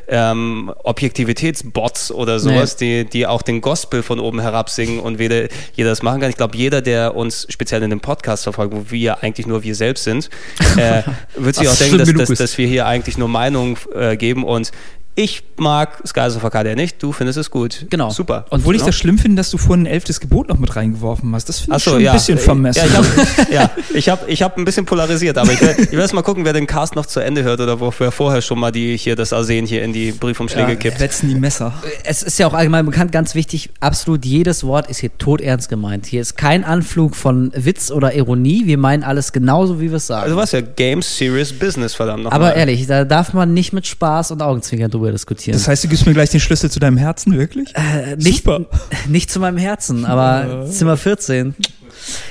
ähm, 0.08 0.72
Objektivitätsbots 0.82 2.10
oder 2.10 2.38
sowas, 2.38 2.76
nee. 2.80 3.04
die, 3.04 3.10
die 3.10 3.26
auch 3.26 3.42
den 3.42 3.60
Gospel 3.60 4.02
von 4.02 4.20
oben 4.20 4.40
herab 4.40 4.70
singen 4.70 5.00
und 5.00 5.18
weder 5.18 5.48
jeder 5.74 5.90
das 5.90 6.02
machen 6.02 6.20
kann. 6.20 6.30
Ich 6.30 6.36
glaube, 6.36 6.56
jeder, 6.56 6.82
der 6.82 7.14
uns 7.16 7.46
speziell 7.48 7.82
in 7.82 7.90
dem 7.90 8.00
Podcast 8.00 8.44
verfolgt, 8.44 8.74
wo 8.74 8.90
wir 8.90 9.22
eigentlich 9.22 9.46
nur 9.46 9.62
wir 9.62 9.74
selbst 9.74 10.04
sind, 10.04 10.30
äh, 10.76 11.02
wird 11.36 11.56
sich 11.56 11.68
auch 11.68 11.76
denken, 11.76 11.98
dass, 11.98 12.12
dass, 12.12 12.38
dass, 12.38 12.58
wir 12.58 12.66
hier 12.66 12.86
eigentlich 12.86 13.18
nur 13.18 13.28
Meinung 13.28 13.78
äh, 13.94 14.16
geben 14.16 14.44
und 14.44 14.70
ich 15.18 15.42
mag 15.56 16.06
Skies 16.06 16.36
of 16.36 16.44
Arcadia 16.44 16.74
nicht, 16.74 17.02
du 17.02 17.10
findest 17.10 17.38
es 17.38 17.50
gut. 17.50 17.86
Genau. 17.88 18.10
Super. 18.10 18.44
Obwohl 18.50 18.76
ich 18.76 18.82
das 18.82 18.94
schlimm 18.94 19.16
finde, 19.16 19.36
dass 19.36 19.50
du 19.50 19.56
vorhin 19.56 19.84
ein 19.84 19.86
elftes 19.86 20.20
Gebot 20.20 20.48
noch 20.48 20.58
mit 20.58 20.76
reingeworfen 20.76 21.34
hast. 21.34 21.48
Das 21.48 21.60
finde 21.60 21.78
ich 21.78 21.84
so, 21.84 21.92
schon 21.92 22.00
ja. 22.02 22.12
ein 22.12 22.18
bisschen 22.18 22.36
vermessen. 22.36 22.82
Ja, 22.82 22.86
ich 22.86 22.94
habe 22.94 23.50
ja, 23.50 23.70
ich 23.94 24.08
hab, 24.10 24.28
ich 24.28 24.42
hab 24.42 24.58
ein 24.58 24.66
bisschen 24.66 24.84
polarisiert, 24.84 25.38
aber 25.38 25.52
ich 25.52 25.60
werde 25.62 25.82
ich 25.82 25.92
werd 25.92 26.12
mal 26.12 26.20
gucken, 26.20 26.44
wer 26.44 26.52
den 26.52 26.66
Cast 26.66 26.96
noch 26.96 27.06
zu 27.06 27.20
Ende 27.20 27.44
hört 27.44 27.60
oder 27.60 27.80
wo 27.80 27.90
wir 27.98 28.12
vorher 28.12 28.42
schon 28.42 28.58
mal 28.58 28.70
die 28.70 28.94
hier 28.98 29.16
das 29.16 29.32
Arsen 29.32 29.64
hier 29.64 29.82
in 29.82 29.94
die 29.94 30.12
Briefumschläge 30.12 30.72
ja, 30.72 30.76
kippt. 30.76 30.98
Setzen 30.98 31.30
die 31.30 31.34
Messer. 31.34 31.72
Es 32.04 32.22
ist 32.22 32.38
ja 32.38 32.46
auch 32.46 32.54
allgemein 32.54 32.84
bekannt, 32.84 33.10
ganz 33.10 33.34
wichtig, 33.34 33.70
absolut 33.80 34.26
jedes 34.26 34.64
Wort 34.64 34.90
ist 34.90 34.98
hier 34.98 35.16
todernst 35.16 35.70
gemeint. 35.70 36.04
Hier 36.04 36.20
ist 36.20 36.36
kein 36.36 36.62
Anflug 36.62 37.16
von 37.16 37.52
Witz 37.54 37.90
oder 37.90 38.14
Ironie. 38.14 38.66
Wir 38.66 38.76
meinen 38.76 39.02
alles 39.02 39.32
genauso, 39.32 39.80
wie 39.80 39.88
wir 39.88 39.96
es 39.96 40.06
sagen. 40.06 40.24
Also 40.24 40.36
was 40.36 40.52
ja 40.52 40.60
Games 40.60 41.16
Serious 41.16 41.54
Business, 41.54 41.94
verdammt 41.94 42.24
nochmal. 42.24 42.38
Aber 42.38 42.48
mal. 42.50 42.58
ehrlich, 42.58 42.86
da 42.86 43.04
darf 43.04 43.32
man 43.32 43.54
nicht 43.54 43.72
mit 43.72 43.86
Spaß 43.86 44.32
und 44.32 44.42
Augenzwinkern 44.42 44.90
drüber 44.90 45.05
diskutieren. 45.12 45.58
Das 45.58 45.68
heißt, 45.68 45.84
du 45.84 45.88
gibst 45.88 46.06
mir 46.06 46.14
gleich 46.14 46.30
den 46.30 46.40
Schlüssel 46.40 46.70
zu 46.70 46.80
deinem 46.80 46.96
Herzen, 46.96 47.36
wirklich? 47.36 47.74
Äh, 47.74 48.16
nicht, 48.16 48.44
Super. 48.44 48.66
nicht 49.08 49.30
zu 49.30 49.40
meinem 49.40 49.58
Herzen, 49.58 50.04
aber. 50.04 50.66
Zimmer 50.70 50.96
14. 50.96 51.54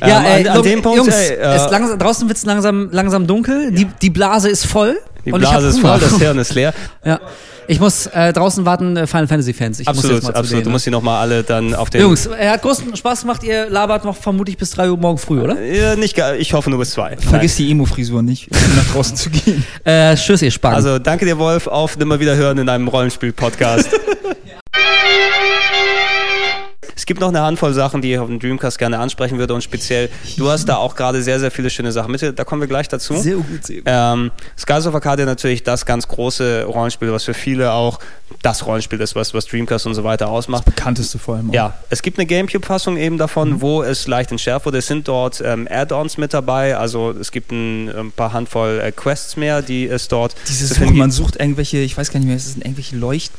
Ja, 0.02 0.20
ähm, 0.20 0.26
ey, 0.26 0.48
an, 0.48 0.58
an 0.58 0.64
dem 0.64 0.82
Punkt, 0.82 0.98
Jungs, 0.98 1.14
ey, 1.14 1.36
äh, 1.36 1.70
langsam, 1.70 2.00
draußen 2.00 2.28
wird 2.28 2.38
es 2.38 2.46
langsam, 2.46 2.90
langsam 2.92 3.28
dunkel, 3.28 3.66
ja. 3.66 3.72
die, 3.72 3.88
die 4.02 4.10
Blase 4.10 4.50
ist 4.50 4.66
voll. 4.66 4.98
Die 5.26 5.32
Blase 5.32 5.68
ist 5.68 5.80
voll, 5.80 6.00
das 6.00 6.18
Hirn 6.20 6.38
ist 6.38 6.54
leer. 6.54 6.74
Ja. 7.04 7.20
Ich 7.68 7.80
muss 7.80 8.06
äh, 8.08 8.32
draußen 8.32 8.64
warten, 8.66 8.96
äh, 8.96 9.08
Final 9.08 9.28
Fantasy 9.28 9.54
Fans. 9.54 9.80
Ich 9.80 9.88
absolut, 9.88 10.22
muss 10.22 10.30
absolut. 10.30 10.52
Denen, 10.52 10.64
du 10.66 10.70
musst 10.70 10.86
die 10.86 10.92
nochmal 10.92 11.22
alle 11.22 11.44
dann 11.44 11.74
auf 11.74 11.90
den. 11.90 12.02
Jungs, 12.02 12.28
er 12.28 12.52
hat 12.52 12.62
großen 12.62 12.96
Spaß 12.96 13.22
gemacht. 13.22 13.44
Ihr 13.44 13.70
labert 13.70 14.06
noch 14.06 14.16
vermutlich 14.16 14.58
bis 14.58 14.72
3 14.72 14.92
Uhr 14.92 14.98
morgen 14.98 15.18
früh, 15.18 15.42
oder? 15.42 15.60
Ja, 15.62 15.96
nicht. 15.96 16.16
Ich 16.38 16.54
hoffe 16.54 16.70
nur 16.70 16.80
bis 16.80 16.92
2. 16.92 17.18
Vergiss 17.18 17.56
die 17.56 17.72
Emo-Frisur 17.72 18.22
nicht, 18.22 18.52
um 18.52 18.58
nach 18.76 18.94
draußen 18.94 19.16
zu 19.16 19.30
gehen. 19.30 19.66
Äh, 19.84 20.16
tschüss, 20.16 20.42
ihr 20.42 20.52
Spacken. 20.52 20.76
Also 20.76 21.00
danke 21.00 21.26
dir, 21.26 21.40
Wolf. 21.40 21.68
Auf 21.68 21.98
nimmer 21.98 22.20
wieder 22.20 22.36
hören 22.36 22.60
in 22.60 22.70
einem 22.70 22.88
Rollenspiel-Podcast. 22.88 23.90
Es 26.96 27.06
gibt 27.06 27.20
noch 27.20 27.28
eine 27.28 27.42
Handvoll 27.42 27.74
Sachen, 27.74 28.02
die 28.02 28.14
ich 28.14 28.20
auf 28.20 28.28
dem 28.28 28.40
Dreamcast 28.40 28.80
gerne 28.80 29.00
ansprechen 29.00 29.38
würde 29.38 29.54
und 29.54 29.62
speziell, 29.62 30.10
du 30.38 30.50
hast 30.50 30.66
da 30.66 30.78
auch 30.78 30.96
gerade 30.96 31.22
sehr, 31.22 31.40
sehr 31.40 31.52
viele 31.52 31.70
schöne 31.70 31.92
Sachen 31.92 32.12
mit. 32.12 32.22
Da 32.22 32.44
kommen 32.44 32.62
wir 32.62 32.68
gleich 32.68 32.88
dazu. 32.88 33.16
Sehr 33.18 33.36
gut. 33.36 33.66
Sehr 33.66 33.78
gut. 33.78 33.84
Ähm, 33.86 34.32
Skies 34.58 34.88
of 34.88 34.96
Arcadia 34.96 35.26
natürlich 35.26 35.64
das 35.64 35.86
ganz 35.86 36.08
große 36.08 36.64
Rollenspiel, 36.64 37.12
was 37.12 37.26
für 37.26 37.34
viele 37.34 37.72
auch 37.74 38.00
das 38.42 38.66
Rollenspiel 38.66 39.00
ist, 39.02 39.16
was, 39.16 39.34
was 39.34 39.46
Dreamcast 39.46 39.86
und 39.88 39.94
so 39.94 40.04
weiter 40.04 40.30
ausmacht. 40.30 40.66
Das 40.68 40.74
bekannteste 40.74 41.20
vor 41.20 41.36
allem. 41.36 41.50
Auch. 41.50 41.54
Ja, 41.54 41.74
es 41.90 42.02
gibt 42.02 42.18
eine 42.18 42.26
Gamecube-Fassung 42.26 42.98
eben 42.98 43.18
davon, 43.18 43.52
mhm. 43.52 43.62
wo 43.62 43.84
es 43.84 44.08
leicht 44.08 44.32
entschärft 44.32 44.66
wurde. 44.66 44.78
Es 44.78 44.88
sind 44.88 45.08
dort 45.08 45.42
ähm, 45.46 45.68
Add-ons 45.70 46.18
mit 46.18 46.34
dabei, 46.34 46.78
also 46.78 47.12
es 47.12 47.32
gibt 47.32 47.52
ein, 47.52 47.90
ein 47.90 48.12
paar 48.12 48.34
Handvoll 48.34 48.80
äh, 48.80 48.92
Quests 48.92 49.36
mehr, 49.36 49.62
die 49.62 49.88
es 49.88 50.08
dort. 50.08 50.36
Diese 50.48 50.68
Suche, 50.68 50.94
man 50.94 51.12
sucht 51.12 51.36
irgendwelche, 51.36 51.78
ich 51.78 51.98
weiß 51.98 52.12
gar 52.12 52.20
nicht 52.20 52.28
mehr, 52.28 52.38
es 52.38 52.54
sind 52.54 52.64
irgendwelche 52.64 52.96
Leucht 52.96 53.32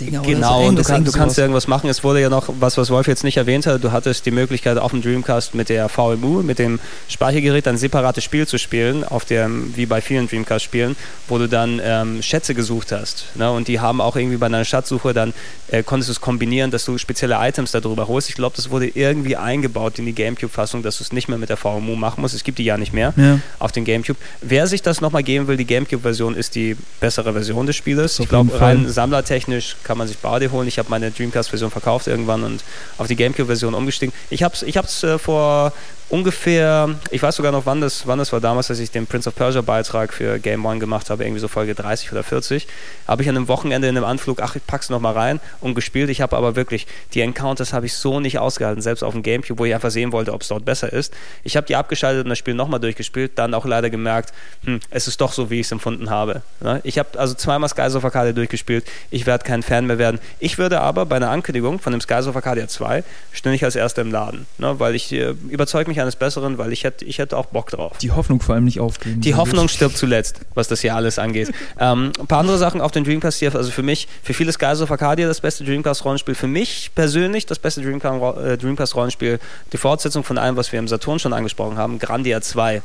Dinger 0.00 0.22
genau, 0.22 0.60
oder 0.60 0.70
so. 0.70 0.76
du, 0.76 0.82
kann, 0.82 1.04
du 1.04 1.12
kannst 1.12 1.38
irgendwas 1.38 1.66
machen. 1.66 1.90
Es 1.90 2.04
wurde 2.04 2.20
ja 2.20 2.28
noch, 2.28 2.48
was, 2.60 2.76
was 2.76 2.90
Wolf 2.90 3.06
jetzt 3.08 3.24
nicht 3.24 3.36
erwähnt 3.36 3.66
hat, 3.66 3.82
du 3.82 3.92
hattest 3.92 4.26
die 4.26 4.30
Möglichkeit 4.30 4.78
auf 4.78 4.92
dem 4.92 5.02
Dreamcast 5.02 5.54
mit 5.54 5.68
der 5.68 5.88
VMU, 5.88 6.42
mit 6.42 6.58
dem 6.58 6.78
Speichergerät, 7.08 7.66
ein 7.66 7.76
separates 7.76 8.22
Spiel 8.24 8.46
zu 8.46 8.58
spielen, 8.58 9.04
auf 9.04 9.24
dem, 9.24 9.76
wie 9.76 9.86
bei 9.86 10.00
vielen 10.00 10.28
Dreamcast-Spielen, 10.28 10.96
wo 11.28 11.38
du 11.38 11.48
dann 11.48 11.80
ähm, 11.82 12.22
Schätze 12.22 12.54
gesucht 12.54 12.92
hast. 12.92 13.26
Ne? 13.34 13.50
Und 13.50 13.68
die 13.68 13.80
haben 13.80 14.00
auch 14.00 14.16
irgendwie 14.16 14.36
bei 14.36 14.46
einer 14.46 14.64
Schatzsuche 14.64 15.12
dann, 15.12 15.34
äh, 15.68 15.82
konntest 15.82 16.08
du 16.08 16.12
es 16.12 16.20
kombinieren, 16.20 16.70
dass 16.70 16.84
du 16.84 16.96
spezielle 16.98 17.36
Items 17.40 17.72
darüber 17.72 18.08
holst. 18.08 18.28
Ich 18.28 18.36
glaube, 18.36 18.56
das 18.56 18.70
wurde 18.70 18.86
irgendwie 18.86 19.36
eingebaut 19.36 19.98
in 19.98 20.06
die 20.06 20.14
Gamecube-Fassung, 20.14 20.82
dass 20.82 20.98
du 20.98 21.04
es 21.04 21.12
nicht 21.12 21.28
mehr 21.28 21.38
mit 21.38 21.48
der 21.48 21.56
VMU 21.56 21.96
machen 21.96 22.20
musst. 22.20 22.34
Es 22.34 22.44
gibt 22.44 22.58
die 22.58 22.64
ja 22.64 22.76
nicht 22.76 22.92
mehr 22.92 23.12
ja. 23.16 23.40
auf 23.58 23.72
den 23.72 23.84
Gamecube. 23.84 24.18
Wer 24.40 24.66
sich 24.66 24.82
das 24.82 25.00
nochmal 25.00 25.22
geben 25.22 25.46
will, 25.48 25.56
die 25.56 25.66
Gamecube-Version 25.66 26.36
ist 26.36 26.54
die 26.54 26.76
bessere 27.00 27.32
Version 27.32 27.66
des 27.66 27.76
Spieles. 27.76 28.18
Ich 28.18 28.28
glaube, 28.28 28.58
rein 28.60 28.88
sammlertechnisch 28.88 29.76
kann 29.88 29.98
man 29.98 30.06
sich 30.06 30.18
beide 30.18 30.52
holen. 30.52 30.68
Ich 30.68 30.78
habe 30.78 30.90
meine 30.90 31.10
Dreamcast-Version 31.10 31.70
verkauft 31.70 32.06
irgendwann 32.06 32.44
und 32.44 32.62
auf 32.98 33.08
die 33.08 33.16
GameCube-Version 33.16 33.74
umgestiegen. 33.74 34.14
Ich 34.28 34.42
habe 34.42 34.54
es 34.54 34.62
ich 34.62 34.76
äh, 34.76 35.18
vor 35.18 35.72
ungefähr, 36.10 36.88
ich 37.10 37.22
weiß 37.22 37.36
sogar 37.36 37.52
noch, 37.52 37.66
wann 37.66 37.80
das, 37.80 38.06
wann 38.06 38.18
das 38.18 38.32
war, 38.32 38.40
damals, 38.40 38.70
als 38.70 38.78
ich 38.78 38.90
den 38.90 39.06
Prince 39.06 39.28
of 39.28 39.34
Persia 39.34 39.60
Beitrag 39.60 40.12
für 40.12 40.38
Game 40.38 40.64
One 40.64 40.78
gemacht 40.78 41.10
habe, 41.10 41.24
irgendwie 41.24 41.40
so 41.40 41.48
Folge 41.48 41.74
30 41.74 42.12
oder 42.12 42.22
40, 42.22 42.66
habe 43.06 43.22
ich 43.22 43.28
an 43.28 43.36
einem 43.36 43.48
Wochenende 43.48 43.88
in 43.88 43.96
einem 43.96 44.06
Anflug, 44.06 44.40
ach, 44.40 44.56
ich 44.56 44.66
pack's 44.66 44.90
noch 44.90 45.00
mal 45.00 45.12
rein 45.12 45.40
und 45.60 45.74
gespielt. 45.74 46.10
Ich 46.10 46.20
habe 46.20 46.36
aber 46.36 46.56
wirklich, 46.56 46.86
die 47.14 47.20
Encounters 47.20 47.72
habe 47.72 47.86
ich 47.86 47.94
so 47.94 48.20
nicht 48.20 48.38
ausgehalten, 48.38 48.82
selbst 48.82 49.02
auf 49.02 49.12
dem 49.12 49.22
Gamecube, 49.22 49.58
wo 49.58 49.64
ich 49.64 49.74
einfach 49.74 49.90
sehen 49.90 50.12
wollte, 50.12 50.32
ob 50.32 50.42
es 50.42 50.48
dort 50.48 50.64
besser 50.64 50.92
ist. 50.92 51.12
Ich 51.44 51.56
habe 51.56 51.66
die 51.66 51.76
abgeschaltet 51.76 52.24
und 52.24 52.30
das 52.30 52.38
Spiel 52.38 52.54
nochmal 52.54 52.80
durchgespielt, 52.80 53.32
dann 53.36 53.52
auch 53.52 53.66
leider 53.66 53.90
gemerkt, 53.90 54.32
hm, 54.64 54.80
es 54.90 55.08
ist 55.08 55.20
doch 55.20 55.32
so, 55.32 55.50
wie 55.50 55.60
ich 55.60 55.66
es 55.66 55.72
empfunden 55.72 56.10
habe. 56.10 56.42
Ne? 56.60 56.80
Ich 56.84 56.98
habe 56.98 57.18
also 57.18 57.34
zweimal 57.34 57.68
Skies 57.68 57.94
of 57.94 58.04
Arcadia 58.04 58.32
durchgespielt, 58.32 58.86
ich 59.10 59.26
werde 59.26 59.44
kein 59.44 59.62
Fan 59.62 59.86
mehr 59.86 59.98
werden. 59.98 60.20
Ich 60.38 60.58
würde 60.58 60.80
aber 60.80 61.04
bei 61.04 61.16
einer 61.16 61.30
Ankündigung 61.30 61.80
von 61.80 61.92
dem 61.92 62.00
Skies 62.00 62.26
of 62.26 62.36
Arcadia 62.36 62.66
2 62.66 63.04
stünde 63.32 63.56
ich 63.56 63.64
als 63.64 63.76
Erster 63.76 64.02
im 64.02 64.10
Laden, 64.10 64.46
ne? 64.56 64.80
weil 64.80 64.94
ich 64.94 65.12
äh, 65.12 65.34
überzeuge 65.50 65.88
mich 65.88 65.97
mich 65.98 66.02
eines 66.02 66.16
Besseren, 66.16 66.58
weil 66.58 66.72
ich 66.72 66.84
hätte, 66.84 67.04
ich 67.04 67.18
hätte 67.18 67.36
auch 67.36 67.46
Bock 67.46 67.70
drauf. 67.70 67.98
Die 67.98 68.10
Hoffnung 68.10 68.40
vor 68.40 68.54
allem 68.54 68.64
nicht 68.64 68.80
aufgeben. 68.80 69.20
Die 69.20 69.34
Hoffnung 69.34 69.68
stirbt 69.68 69.96
zuletzt, 69.96 70.40
was 70.54 70.68
das 70.68 70.80
hier 70.80 70.94
alles 70.94 71.18
angeht. 71.18 71.48
ähm, 71.80 72.12
ein 72.18 72.26
paar 72.26 72.40
andere 72.40 72.58
Sachen 72.58 72.80
auf 72.80 72.92
den 72.92 73.04
Dreamcast 73.04 73.38
hier, 73.38 73.54
also 73.54 73.70
für 73.70 73.82
mich, 73.82 74.08
für 74.22 74.34
viele 74.34 74.52
Skies 74.52 74.80
of 74.80 74.90
Arcadia 74.90 75.26
das 75.26 75.40
beste 75.40 75.64
Dreamcast-Rollenspiel, 75.64 76.34
für 76.34 76.46
mich 76.46 76.90
persönlich 76.94 77.46
das 77.46 77.58
beste 77.58 77.80
äh, 77.82 78.56
Dreamcast-Rollenspiel, 78.56 79.38
die 79.72 79.76
Fortsetzung 79.76 80.24
von 80.24 80.38
allem, 80.38 80.56
was 80.56 80.72
wir 80.72 80.78
im 80.78 80.88
Saturn 80.88 81.18
schon 81.18 81.32
angesprochen 81.32 81.78
haben, 81.78 81.98
Grandia 81.98 82.40
2. 82.40 82.82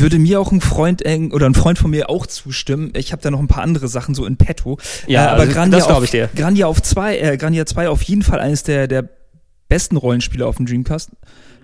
würde 0.00 0.18
mir 0.18 0.40
auch 0.40 0.52
ein 0.52 0.60
Freund 0.60 1.02
oder 1.32 1.46
ein 1.46 1.54
Freund 1.54 1.78
von 1.78 1.90
mir 1.90 2.10
auch 2.10 2.26
zustimmen. 2.26 2.92
Ich 2.96 3.12
habe 3.12 3.22
da 3.22 3.30
noch 3.30 3.40
ein 3.40 3.48
paar 3.48 3.62
andere 3.62 3.88
Sachen 3.88 4.14
so 4.14 4.24
in 4.26 4.36
petto. 4.36 4.78
Ja, 5.06 5.24
äh, 5.24 5.28
aber 5.28 5.40
also 5.42 5.52
Grandia 5.52 5.78
das 5.78 5.86
glaube 5.86 6.04
ich 6.04 6.10
dir. 6.10 6.28
Grandia 6.34 6.66
auf 6.66 6.82
2, 6.82 7.18
äh, 7.18 7.36
Grandia 7.36 7.66
2 7.66 7.88
auf 7.88 8.02
jeden 8.02 8.22
Fall 8.22 8.40
eines 8.40 8.62
der, 8.62 8.88
der 8.88 9.08
besten 9.68 9.96
Rollenspiele 9.96 10.46
auf 10.46 10.56
dem 10.56 10.66
Dreamcast. 10.66 11.10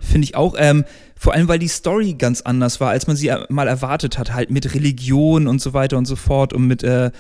Finde 0.01 0.24
ich 0.24 0.37
auch. 0.37 0.55
Ähm, 0.59 0.84
vor 1.18 1.32
allem, 1.32 1.49
weil 1.49 1.59
die 1.59 1.68
Story 1.68 2.14
ganz 2.14 2.43
anders 2.43 2.80
war, 2.80 2.91
als 2.91 3.07
man 3.07 3.16
sie 3.16 3.32
mal 3.49 3.68
erwartet 3.68 4.18
hat. 4.18 4.34
Halt 4.34 4.51
mit 4.51 4.74
Religion 4.74 5.49
und 5.49 5.61
so 5.61 5.72
weiter 5.72 5.97
und 5.97 6.07
so 6.07 6.16
fort 6.16 6.53
und 6.53 6.66
mit 6.66 6.82
äh, 6.82 7.11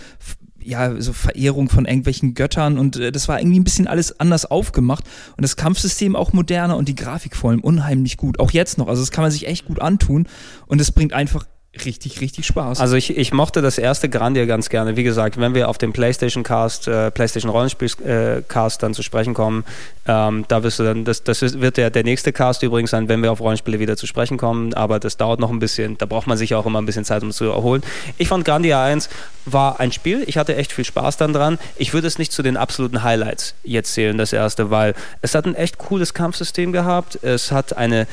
ja, 0.66 1.00
so 1.00 1.12
Verehrung 1.12 1.68
von 1.68 1.84
irgendwelchen 1.84 2.34
Göttern 2.34 2.78
und 2.78 2.96
äh, 2.96 3.12
das 3.12 3.28
war 3.28 3.40
irgendwie 3.40 3.60
ein 3.60 3.64
bisschen 3.64 3.86
alles 3.86 4.18
anders 4.20 4.44
aufgemacht 4.44 5.04
und 5.36 5.42
das 5.42 5.56
Kampfsystem 5.56 6.16
auch 6.16 6.32
moderner 6.32 6.76
und 6.76 6.88
die 6.88 6.94
Grafik 6.94 7.36
vor 7.36 7.50
allem 7.50 7.60
unheimlich 7.60 8.16
gut. 8.16 8.40
Auch 8.40 8.50
jetzt 8.50 8.76
noch, 8.78 8.88
also 8.88 9.02
das 9.02 9.10
kann 9.10 9.22
man 9.22 9.30
sich 9.30 9.46
echt 9.46 9.66
gut 9.66 9.80
antun 9.80 10.26
und 10.66 10.80
es 10.80 10.92
bringt 10.92 11.12
einfach 11.12 11.46
richtig, 11.84 12.20
richtig 12.20 12.46
Spaß. 12.46 12.80
Also 12.80 12.96
ich, 12.96 13.16
ich 13.16 13.32
mochte 13.32 13.62
das 13.62 13.78
erste 13.78 14.08
Grandia 14.08 14.44
ganz 14.46 14.68
gerne. 14.68 14.96
Wie 14.96 15.02
gesagt, 15.02 15.38
wenn 15.38 15.54
wir 15.54 15.68
auf 15.68 15.78
den 15.78 15.92
PlayStation 15.92 16.42
Cast, 16.42 16.88
äh, 16.88 17.10
PlayStation 17.10 17.50
Rollenspiel 17.50 17.90
äh, 18.04 18.42
Cast 18.46 18.82
dann 18.82 18.94
zu 18.94 19.02
sprechen 19.02 19.34
kommen, 19.34 19.64
ähm, 20.06 20.44
da 20.48 20.62
wirst 20.62 20.78
du 20.78 20.84
dann, 20.84 21.04
das, 21.04 21.24
das 21.24 21.60
wird 21.60 21.76
der, 21.76 21.90
der 21.90 22.04
nächste 22.04 22.32
Cast 22.32 22.62
übrigens 22.62 22.90
sein, 22.90 23.08
wenn 23.08 23.22
wir 23.22 23.32
auf 23.32 23.40
Rollenspiele 23.40 23.78
wieder 23.78 23.96
zu 23.96 24.06
sprechen 24.06 24.36
kommen, 24.36 24.74
aber 24.74 25.00
das 25.00 25.16
dauert 25.16 25.40
noch 25.40 25.50
ein 25.50 25.58
bisschen, 25.58 25.98
da 25.98 26.06
braucht 26.06 26.26
man 26.26 26.38
sich 26.38 26.54
auch 26.54 26.66
immer 26.66 26.80
ein 26.80 26.86
bisschen 26.86 27.04
Zeit, 27.04 27.22
um 27.22 27.32
zu 27.32 27.44
erholen. 27.44 27.82
Ich 28.18 28.28
fand 28.28 28.44
Grandia 28.44 28.82
1 28.82 29.08
war 29.44 29.80
ein 29.80 29.92
Spiel, 29.92 30.24
ich 30.26 30.38
hatte 30.38 30.56
echt 30.56 30.72
viel 30.72 30.84
Spaß 30.84 31.16
dann 31.16 31.32
dran. 31.32 31.58
Ich 31.76 31.92
würde 31.92 32.06
es 32.06 32.18
nicht 32.18 32.32
zu 32.32 32.42
den 32.42 32.56
absoluten 32.56 33.02
Highlights 33.02 33.54
jetzt 33.64 33.94
zählen, 33.94 34.16
das 34.16 34.32
erste, 34.32 34.70
weil 34.70 34.94
es 35.22 35.34
hat 35.34 35.46
ein 35.46 35.54
echt 35.54 35.78
cooles 35.78 36.14
Kampfsystem 36.14 36.72
gehabt, 36.72 37.18
es 37.22 37.52
hat 37.52 37.76
eine 37.76 38.06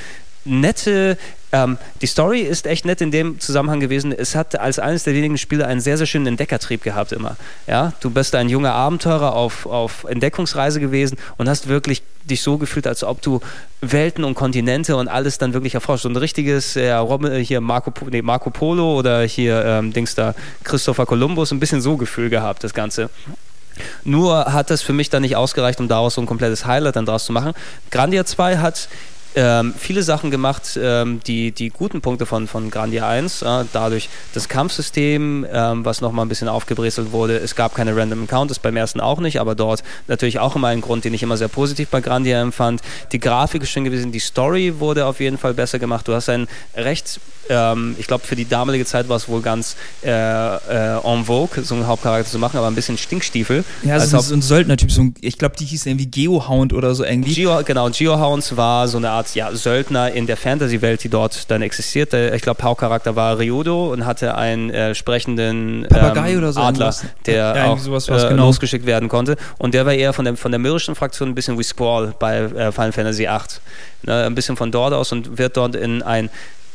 nette 0.46 1.18
ähm, 1.54 1.78
die 2.02 2.08
Story 2.08 2.40
ist 2.40 2.66
echt 2.66 2.84
nett 2.84 3.00
in 3.00 3.12
dem 3.12 3.40
Zusammenhang 3.40 3.80
gewesen. 3.80 4.12
Es 4.12 4.36
hat 4.36 4.60
als 4.60 4.80
eines 4.80 5.04
der 5.04 5.14
wenigen 5.14 5.38
Spiele 5.38 5.68
einen 5.68 5.82
sehr, 5.82 5.98
sehr 6.00 6.08
schönen 6.08 6.26
Entdeckertrieb 6.26 6.82
gehabt 6.82 7.12
immer. 7.12 7.38
Ja, 7.68 7.94
du 8.00 8.10
bist 8.10 8.34
ein 8.34 8.50
junger 8.50 8.74
Abenteurer 8.74 9.34
auf, 9.34 9.68
auf 9.68 10.04
Entdeckungsreise 10.06 10.80
gewesen 10.80 11.16
und 11.38 11.48
hast 11.48 11.68
wirklich 11.68 12.02
dich 12.26 12.42
so 12.42 12.58
gefühlt, 12.58 12.88
als 12.88 13.04
ob 13.04 13.22
du 13.22 13.40
Welten 13.82 14.24
und 14.24 14.34
Kontinente 14.34 14.96
und 14.96 15.08
alles 15.08 15.38
dann 15.38 15.54
wirklich 15.54 15.76
erforscht. 15.76 16.04
So 16.04 16.10
ein 16.10 16.16
richtiges 16.16 16.76
äh, 16.76 16.98
hier 17.44 17.62
Marco, 17.62 17.94
nee, 18.10 18.24
Marco 18.24 18.50
Polo 18.50 18.98
oder 18.98 19.22
hier 19.22 19.64
ähm, 19.64 19.94
Dings 19.94 20.16
da 20.16 20.34
Christopher 20.64 21.06
Columbus, 21.06 21.52
ein 21.52 21.60
bisschen 21.60 21.82
so 21.82 21.98
Gefühl 21.98 22.32
gehabt, 22.32 22.64
das 22.64 22.74
Ganze. 22.74 23.12
Nur 24.04 24.54
hat 24.54 24.70
das 24.70 24.82
für 24.82 24.94
mich 24.94 25.10
dann 25.10 25.22
nicht 25.22 25.36
ausgereicht, 25.36 25.80
um 25.80 25.88
daraus 25.88 26.16
so 26.16 26.22
ein 26.22 26.28
komplettes 26.28 26.66
Highlight 26.66 26.96
dann 26.96 27.06
draus 27.06 27.26
zu 27.26 27.32
machen. 27.32 27.54
Grandia 27.92 28.26
2 28.26 28.58
hat 28.58 28.88
ähm, 29.36 29.74
viele 29.78 30.04
Sachen 30.04 30.32
gemacht, 30.32 30.78
ähm, 30.82 31.20
die, 31.26 31.52
die 31.52 31.70
guten 31.70 32.02
Punkte 32.02 32.26
von, 32.26 32.48
von 32.48 32.70
Grandia 32.70 33.08
1, 33.08 33.42
äh, 33.42 33.66
dadurch 33.74 34.10
das 34.34 34.50
Kampfsystem, 34.50 35.46
ähm, 35.52 35.86
was 35.86 36.02
nochmal 36.02 36.26
ein 36.26 36.30
bisschen 36.30 36.48
aufgebrezelt 36.48 37.12
wurde. 37.12 37.38
Es 37.38 37.56
gab 37.56 37.76
keine 37.76 37.96
Random 37.96 38.22
Encounters, 38.22 38.60
beim 38.60 38.78
ersten 38.78 39.00
auch 39.00 39.20
nicht, 39.20 39.40
aber 39.40 39.56
dort 39.56 39.84
natürlich 40.08 40.40
auch 40.40 40.56
immer 40.56 40.68
ein 40.68 40.82
Grund, 40.82 41.06
den 41.06 41.14
ich 41.14 41.24
immer 41.24 41.38
sehr 41.38 41.48
positiv 41.48 41.90
bei 41.90 42.02
Grandia 42.02 42.42
empfand. 42.42 42.82
Die 43.12 43.20
Grafik 43.20 43.64
ist 43.64 43.70
schön 43.70 43.84
gewesen, 43.84 44.12
die 44.12 44.20
Story 44.20 44.80
wurde 44.80 45.06
auf 45.06 45.20
jeden 45.20 45.38
Fall 45.38 45.54
besser 45.54 45.80
gemacht. 45.80 46.08
Du 46.08 46.14
hast 46.14 46.30
ein 46.30 46.48
recht 46.76 47.20
ähm, 47.50 47.96
ich 47.98 48.08
glaube, 48.08 48.26
für 48.26 48.36
die 48.36 48.48
damalige 48.48 48.86
Zeit 48.86 49.10
war 49.10 49.18
es 49.18 49.28
wohl 49.28 49.42
ganz 49.42 49.76
äh, 50.04 50.10
äh, 50.10 51.00
en 51.04 51.26
vogue, 51.26 51.64
so 51.64 51.76
einen 51.76 51.88
Hauptcharakter 51.88 52.30
zu 52.30 52.40
machen, 52.40 52.58
aber 52.58 52.68
ein 52.68 52.76
bisschen 52.76 52.98
Stinkstiefel. 52.98 53.64
Ja, 53.84 54.00
so, 54.00 54.20
so 54.20 54.34
ein 54.34 54.42
Söldnertyp, 54.42 54.92
so 54.92 55.02
ein, 55.02 55.16
ich 55.22 55.38
glaube, 55.38 55.56
die 55.58 55.66
hieß 55.66 55.86
irgendwie 55.86 56.06
Geohound 56.06 56.74
oder 56.74 56.96
so 56.96 57.04
irgendwie. 57.04 57.34
Geo, 57.34 57.64
genau, 57.64 57.90
Geohounds 57.90 58.56
war 58.56 58.88
so 58.88 58.98
eine 58.98 59.10
Art 59.10 59.23
ja, 59.34 59.52
Söldner 59.54 60.12
in 60.12 60.28
der 60.28 60.38
Fantasy-Welt, 60.38 61.04
die 61.04 61.10
dort 61.10 61.50
dann 61.50 61.62
existierte. 61.62 62.34
Ich 62.36 62.42
glaube, 62.42 62.64
Hauptcharakter 62.64 63.16
war 63.16 63.40
Ryudo 63.40 63.92
und 63.92 64.06
hatte 64.06 64.36
einen 64.36 64.70
äh, 64.70 64.96
sprechenden 64.96 65.88
ähm, 65.94 66.38
oder 66.38 66.54
so 66.54 66.62
Adler, 66.62 66.96
der 67.26 67.56
ja, 67.56 67.66
auch 67.66 67.78
äh, 67.78 68.30
genau. 68.30 68.46
losgeschickt 68.46 68.86
werden 68.86 69.10
konnte. 69.10 69.36
Und 69.58 69.74
der 69.74 69.86
war 69.86 69.94
eher 69.94 70.14
von 70.14 70.26
der, 70.26 70.38
von 70.38 70.52
der 70.52 70.60
mürrischen 70.60 70.96
Fraktion 70.96 71.30
ein 71.30 71.36
bisschen 71.36 71.58
wie 71.58 71.64
Squall 71.64 72.14
bei 72.20 72.40
äh, 72.40 72.72
Final 72.72 72.92
Fantasy 72.92 73.24
VIII. 73.24 73.40
Ne, 74.04 74.26
ein 74.26 74.36
bisschen 74.36 74.58
von 74.58 74.72
dort 74.72 74.94
aus 74.94 75.12
und 75.12 75.38
wird 75.38 75.56
dort 75.56 75.76
in 75.76 76.02
ein 76.02 76.30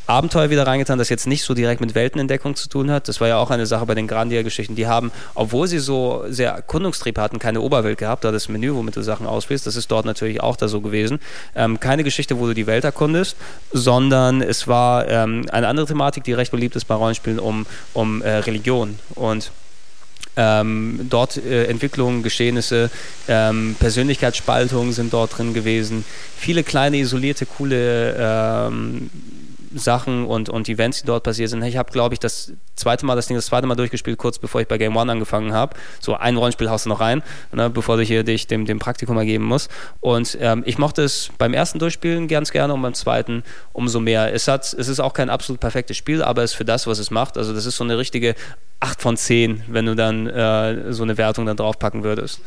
Abenteuer 0.09 0.49
wieder 0.49 0.67
reingetan, 0.67 0.99
das 0.99 1.11
jetzt 1.11 1.27
nicht 1.27 1.43
so 1.43 1.53
direkt 1.53 1.81
mit 1.83 1.95
Weltenentdeckung 1.95 2.57
zu 2.57 2.69
tun 2.69 2.91
hat. 2.91 3.09
Das 3.09 3.21
war 3.21 3.29
ja 3.29 3.37
auch 3.37 3.51
eine 3.51 3.67
Sache 3.67 3.85
bei 3.85 3.95
den 3.95 4.09
Grandia-Geschichten. 4.09 4.75
Die 4.75 4.87
haben, 4.87 5.13
obwohl 5.35 5.69
sie 5.69 5.79
so 5.79 6.25
sehr 6.29 6.53
Erkundungstrieb 6.53 7.19
hatten, 7.19 7.39
keine 7.39 7.61
Oberwelt 7.61 7.99
gehabt, 7.99 8.25
da 8.25 8.33
das 8.33 8.49
Menü, 8.49 8.75
womit 8.75 8.97
du 8.97 9.03
Sachen 9.03 9.27
auswählst. 9.27 9.67
Das 9.67 9.77
ist 9.77 9.91
dort 9.91 10.07
natürlich 10.07 10.41
auch 10.41 10.57
da 10.57 10.67
so 10.69 10.81
gewesen. 10.81 11.21
Ähm, 11.55 11.79
keine 11.79 12.05
Geschichte, 12.05 12.39
wo 12.39 12.47
du 12.47 12.55
die 12.55 12.67
Welt 12.67 12.85
erkundest, 12.85 13.37
sondern 13.71 14.41
es 14.41 14.67
war 14.67 15.07
ähm, 15.09 15.45
eine 15.51 15.69
andere 15.69 15.87
Thematik, 15.87 16.25
die 16.25 16.33
recht 16.33 16.53
beliebt 16.53 16.75
ist 16.75 16.87
bei 16.87 16.95
Rollenspielen, 16.95 17.39
um, 17.39 17.67
um 17.93 18.23
äh, 18.23 18.37
Religion. 18.39 18.99
Und 19.15 19.51
ähm, 20.39 21.01
dort 21.11 21.37
äh, 21.37 21.67
Entwicklungen, 21.67 22.23
Geschehnisse, 22.23 22.91
ähm, 23.27 23.77
Persönlichkeitsspaltungen 23.79 24.93
sind 24.93 25.13
dort 25.13 25.37
drin 25.37 25.53
gewesen. 25.53 26.05
Viele 26.37 26.63
kleine, 26.63 26.97
isolierte, 26.97 27.45
coole 27.45 28.15
ähm, 28.19 29.11
Sachen 29.75 30.27
und, 30.27 30.49
und 30.49 30.69
Events, 30.69 31.01
die 31.01 31.07
dort 31.07 31.25
passiert 31.25 31.51
sind. 31.51 31.62
Ich 31.62 31.77
habe, 31.77 31.91
glaube 31.93 32.14
ich, 32.14 32.21
das 32.21 32.53
zweite 32.77 33.07
Mal, 33.07 33.16
das 33.16 33.27
Ding 33.27 33.37
das 33.37 33.47
zweite 33.47 33.66
Mal 33.66 33.75
durchgespielt, 33.75 34.19
kurz 34.19 34.39
bevor 34.39 34.61
ich 34.61 34.69
bei 34.69 34.79
Game 34.79 34.97
One 34.97 35.11
angefangen 35.11 35.53
habe. 35.53 35.77
So 36.01 36.14
ein 36.14 36.37
Rollenspiel 36.37 36.71
haust 36.71 36.87
du 36.87 36.91
noch 36.91 37.01
rein, 37.01 37.23
ne, 37.53 37.71
bevor 37.71 37.97
du 37.97 38.03
hier 38.03 38.25
dich 38.25 38.47
dem, 38.47 38.64
dem 38.64 38.79
Praktikum 38.79 39.16
ergeben 39.16 39.45
musst. 39.45 39.71
Und 40.01 40.37
ähm, 40.41 40.62
ich 40.66 40.79
mochte 40.79 41.03
es 41.03 41.31
beim 41.39 41.55
ersten 41.55 41.79
Durchspielen 41.79 42.29
ganz 42.29 42.51
gerne 42.51 42.75
und 42.75 42.83
beim 42.83 42.95
zweiten 42.95 43.43
umso 43.73 44.01
mehr. 44.01 44.33
Es, 44.33 44.49
hat, 44.49 44.73
es 44.73 44.89
ist 44.89 45.01
auch 45.01 45.12
kein 45.12 45.31
absolut 45.31 45.61
perfektes 45.61 45.97
Spiel, 45.97 46.23
aber 46.23 46.43
es 46.43 46.53
ist 46.53 46.57
für 46.57 46.64
das, 46.64 46.87
was 46.87 46.99
es 46.99 47.11
macht. 47.11 47.37
Also 47.37 47.53
das 47.53 47.66
ist 47.66 47.77
so 47.77 47.85
eine 47.85 47.99
richtige 47.99 48.35
8 48.81 49.03
von 49.03 49.16
10, 49.16 49.64
wenn 49.69 49.87
du 49.87 49.97
dann 49.97 50.27
äh, 50.27 50.93
so 50.93 51.03
eine 51.03 51.19
Wertung 51.19 51.47
dann 51.47 51.57
draufpacken 51.57 52.05
würdest. 52.05 52.41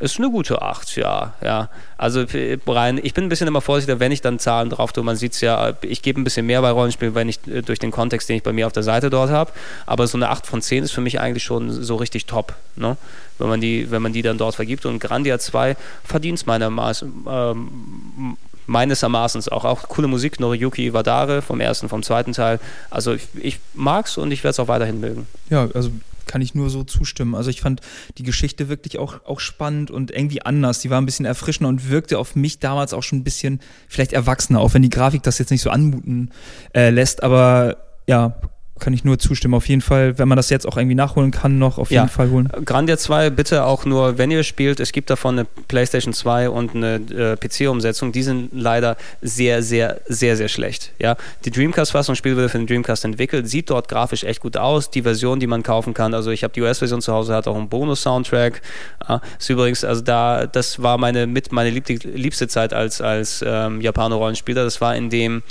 Ist 0.00 0.18
eine 0.18 0.30
gute 0.30 0.62
8, 0.62 0.96
ja. 0.96 1.34
ja. 1.44 1.68
Also 1.98 2.24
Brian, 2.64 2.98
ich 3.02 3.12
bin 3.12 3.24
ein 3.24 3.28
bisschen 3.28 3.46
immer 3.46 3.60
vorsichtiger, 3.60 4.00
wenn 4.00 4.12
ich 4.12 4.22
dann 4.22 4.38
Zahlen 4.38 4.70
drauf 4.70 4.94
tue. 4.94 5.04
Man 5.04 5.16
sieht 5.16 5.34
es 5.34 5.42
ja, 5.42 5.74
ich 5.82 6.00
gebe 6.00 6.18
ein 6.18 6.24
bisschen 6.24 6.46
mehr 6.46 6.62
bei 6.62 6.70
Rollenspielen, 6.70 7.14
wenn 7.14 7.28
ich 7.28 7.38
äh, 7.46 7.60
durch 7.60 7.78
den 7.78 7.90
Kontext, 7.90 8.26
den 8.30 8.36
ich 8.36 8.42
bei 8.42 8.54
mir 8.54 8.66
auf 8.66 8.72
der 8.72 8.82
Seite 8.82 9.10
dort 9.10 9.28
habe. 9.30 9.52
Aber 9.84 10.06
so 10.06 10.16
eine 10.16 10.30
8 10.30 10.46
von 10.46 10.62
10 10.62 10.84
ist 10.84 10.92
für 10.92 11.02
mich 11.02 11.20
eigentlich 11.20 11.44
schon 11.44 11.70
so 11.70 11.96
richtig 11.96 12.24
top, 12.24 12.54
ne? 12.76 12.96
wenn, 13.36 13.48
man 13.48 13.60
die, 13.60 13.90
wenn 13.90 14.00
man 14.00 14.14
die 14.14 14.22
dann 14.22 14.38
dort 14.38 14.54
vergibt. 14.54 14.86
Und 14.86 15.00
Grandia 15.00 15.38
2 15.38 15.76
verdient 16.02 16.38
es 16.38 16.46
meiner 16.46 16.70
Maß, 16.70 17.04
ähm, 17.28 18.38
meines 18.66 19.02
Ermaßens 19.02 19.50
auch. 19.50 19.66
Auch 19.66 19.82
coole 19.82 20.08
Musik, 20.08 20.40
Noriyuki 20.40 20.94
Wadare 20.94 21.42
vom 21.42 21.60
ersten, 21.60 21.90
vom 21.90 22.02
zweiten 22.02 22.32
Teil. 22.32 22.58
Also 22.88 23.12
ich, 23.12 23.28
ich 23.34 23.58
es 24.04 24.16
und 24.16 24.32
ich 24.32 24.44
werde 24.44 24.52
es 24.52 24.60
auch 24.60 24.68
weiterhin 24.68 24.98
mögen. 24.98 25.26
Ja, 25.50 25.68
also 25.74 25.90
kann 26.30 26.42
ich 26.42 26.54
nur 26.54 26.70
so 26.70 26.84
zustimmen. 26.84 27.34
Also 27.34 27.50
ich 27.50 27.60
fand 27.60 27.80
die 28.16 28.22
Geschichte 28.22 28.68
wirklich 28.68 28.98
auch, 28.98 29.24
auch 29.24 29.40
spannend 29.40 29.90
und 29.90 30.12
irgendwie 30.12 30.42
anders. 30.42 30.78
Die 30.78 30.88
war 30.88 31.00
ein 31.00 31.06
bisschen 31.06 31.26
erfrischender 31.26 31.68
und 31.68 31.90
wirkte 31.90 32.20
auf 32.20 32.36
mich 32.36 32.60
damals 32.60 32.94
auch 32.94 33.02
schon 33.02 33.18
ein 33.18 33.24
bisschen 33.24 33.58
vielleicht 33.88 34.12
erwachsener, 34.12 34.60
auch 34.60 34.72
wenn 34.72 34.82
die 34.82 34.90
Grafik 34.90 35.24
das 35.24 35.38
jetzt 35.38 35.50
nicht 35.50 35.62
so 35.62 35.70
anmuten 35.70 36.30
äh, 36.72 36.90
lässt. 36.90 37.24
Aber 37.24 37.78
ja, 38.06 38.40
kann 38.80 38.92
ich 38.92 39.04
nur 39.04 39.18
zustimmen. 39.18 39.54
Auf 39.54 39.68
jeden 39.68 39.82
Fall, 39.82 40.18
wenn 40.18 40.28
man 40.28 40.36
das 40.36 40.50
jetzt 40.50 40.66
auch 40.66 40.76
irgendwie 40.76 40.94
nachholen 40.94 41.30
kann, 41.30 41.58
noch 41.58 41.78
auf 41.78 41.90
jeden 41.90 42.08
Fall 42.08 42.30
holen. 42.30 42.48
Grandia 42.64 42.96
2 42.96 43.30
bitte 43.30 43.64
auch 43.64 43.84
nur, 43.84 44.18
wenn 44.18 44.30
ihr 44.30 44.42
spielt. 44.42 44.80
Es 44.80 44.92
gibt 44.92 45.10
davon 45.10 45.38
eine 45.38 45.46
PlayStation 45.68 46.12
2 46.12 46.50
und 46.50 46.74
eine 46.74 46.94
äh, 46.96 47.36
PC-Umsetzung. 47.36 48.12
Die 48.12 48.22
sind 48.22 48.50
leider 48.52 48.96
sehr, 49.22 49.62
sehr, 49.62 50.00
sehr, 50.08 50.36
sehr 50.36 50.48
schlecht. 50.48 50.92
Ja? 50.98 51.16
Die 51.44 51.50
Dreamcast-Fassung, 51.50 52.14
Spiel 52.14 52.36
wurde 52.36 52.48
für 52.48 52.58
den 52.58 52.66
Dreamcast 52.66 53.04
entwickelt, 53.04 53.48
sieht 53.48 53.70
dort 53.70 53.88
grafisch 53.88 54.24
echt 54.24 54.40
gut 54.40 54.56
aus. 54.56 54.90
Die 54.90 55.02
Version, 55.02 55.40
die 55.40 55.46
man 55.46 55.62
kaufen 55.62 55.94
kann, 55.94 56.14
also 56.14 56.30
ich 56.30 56.42
habe 56.42 56.52
die 56.52 56.62
US-Version 56.62 57.00
zu 57.00 57.12
Hause, 57.12 57.34
hat 57.34 57.46
auch 57.46 57.56
einen 57.56 57.68
Bonus-Soundtrack. 57.68 58.62
Ja, 59.08 59.20
ist 59.38 59.50
übrigens, 59.50 59.84
also 59.84 60.02
da, 60.02 60.46
das 60.46 60.82
war 60.82 60.98
meine, 60.98 61.26
mit 61.26 61.52
meine 61.52 61.70
liebste 61.70 62.48
Zeit 62.48 62.72
als, 62.72 63.00
als 63.00 63.44
ähm, 63.46 63.80
Japaner-Rollenspieler. 63.80 64.64
Das 64.64 64.80
war 64.80 64.96
in 64.96 65.10
dem 65.10 65.42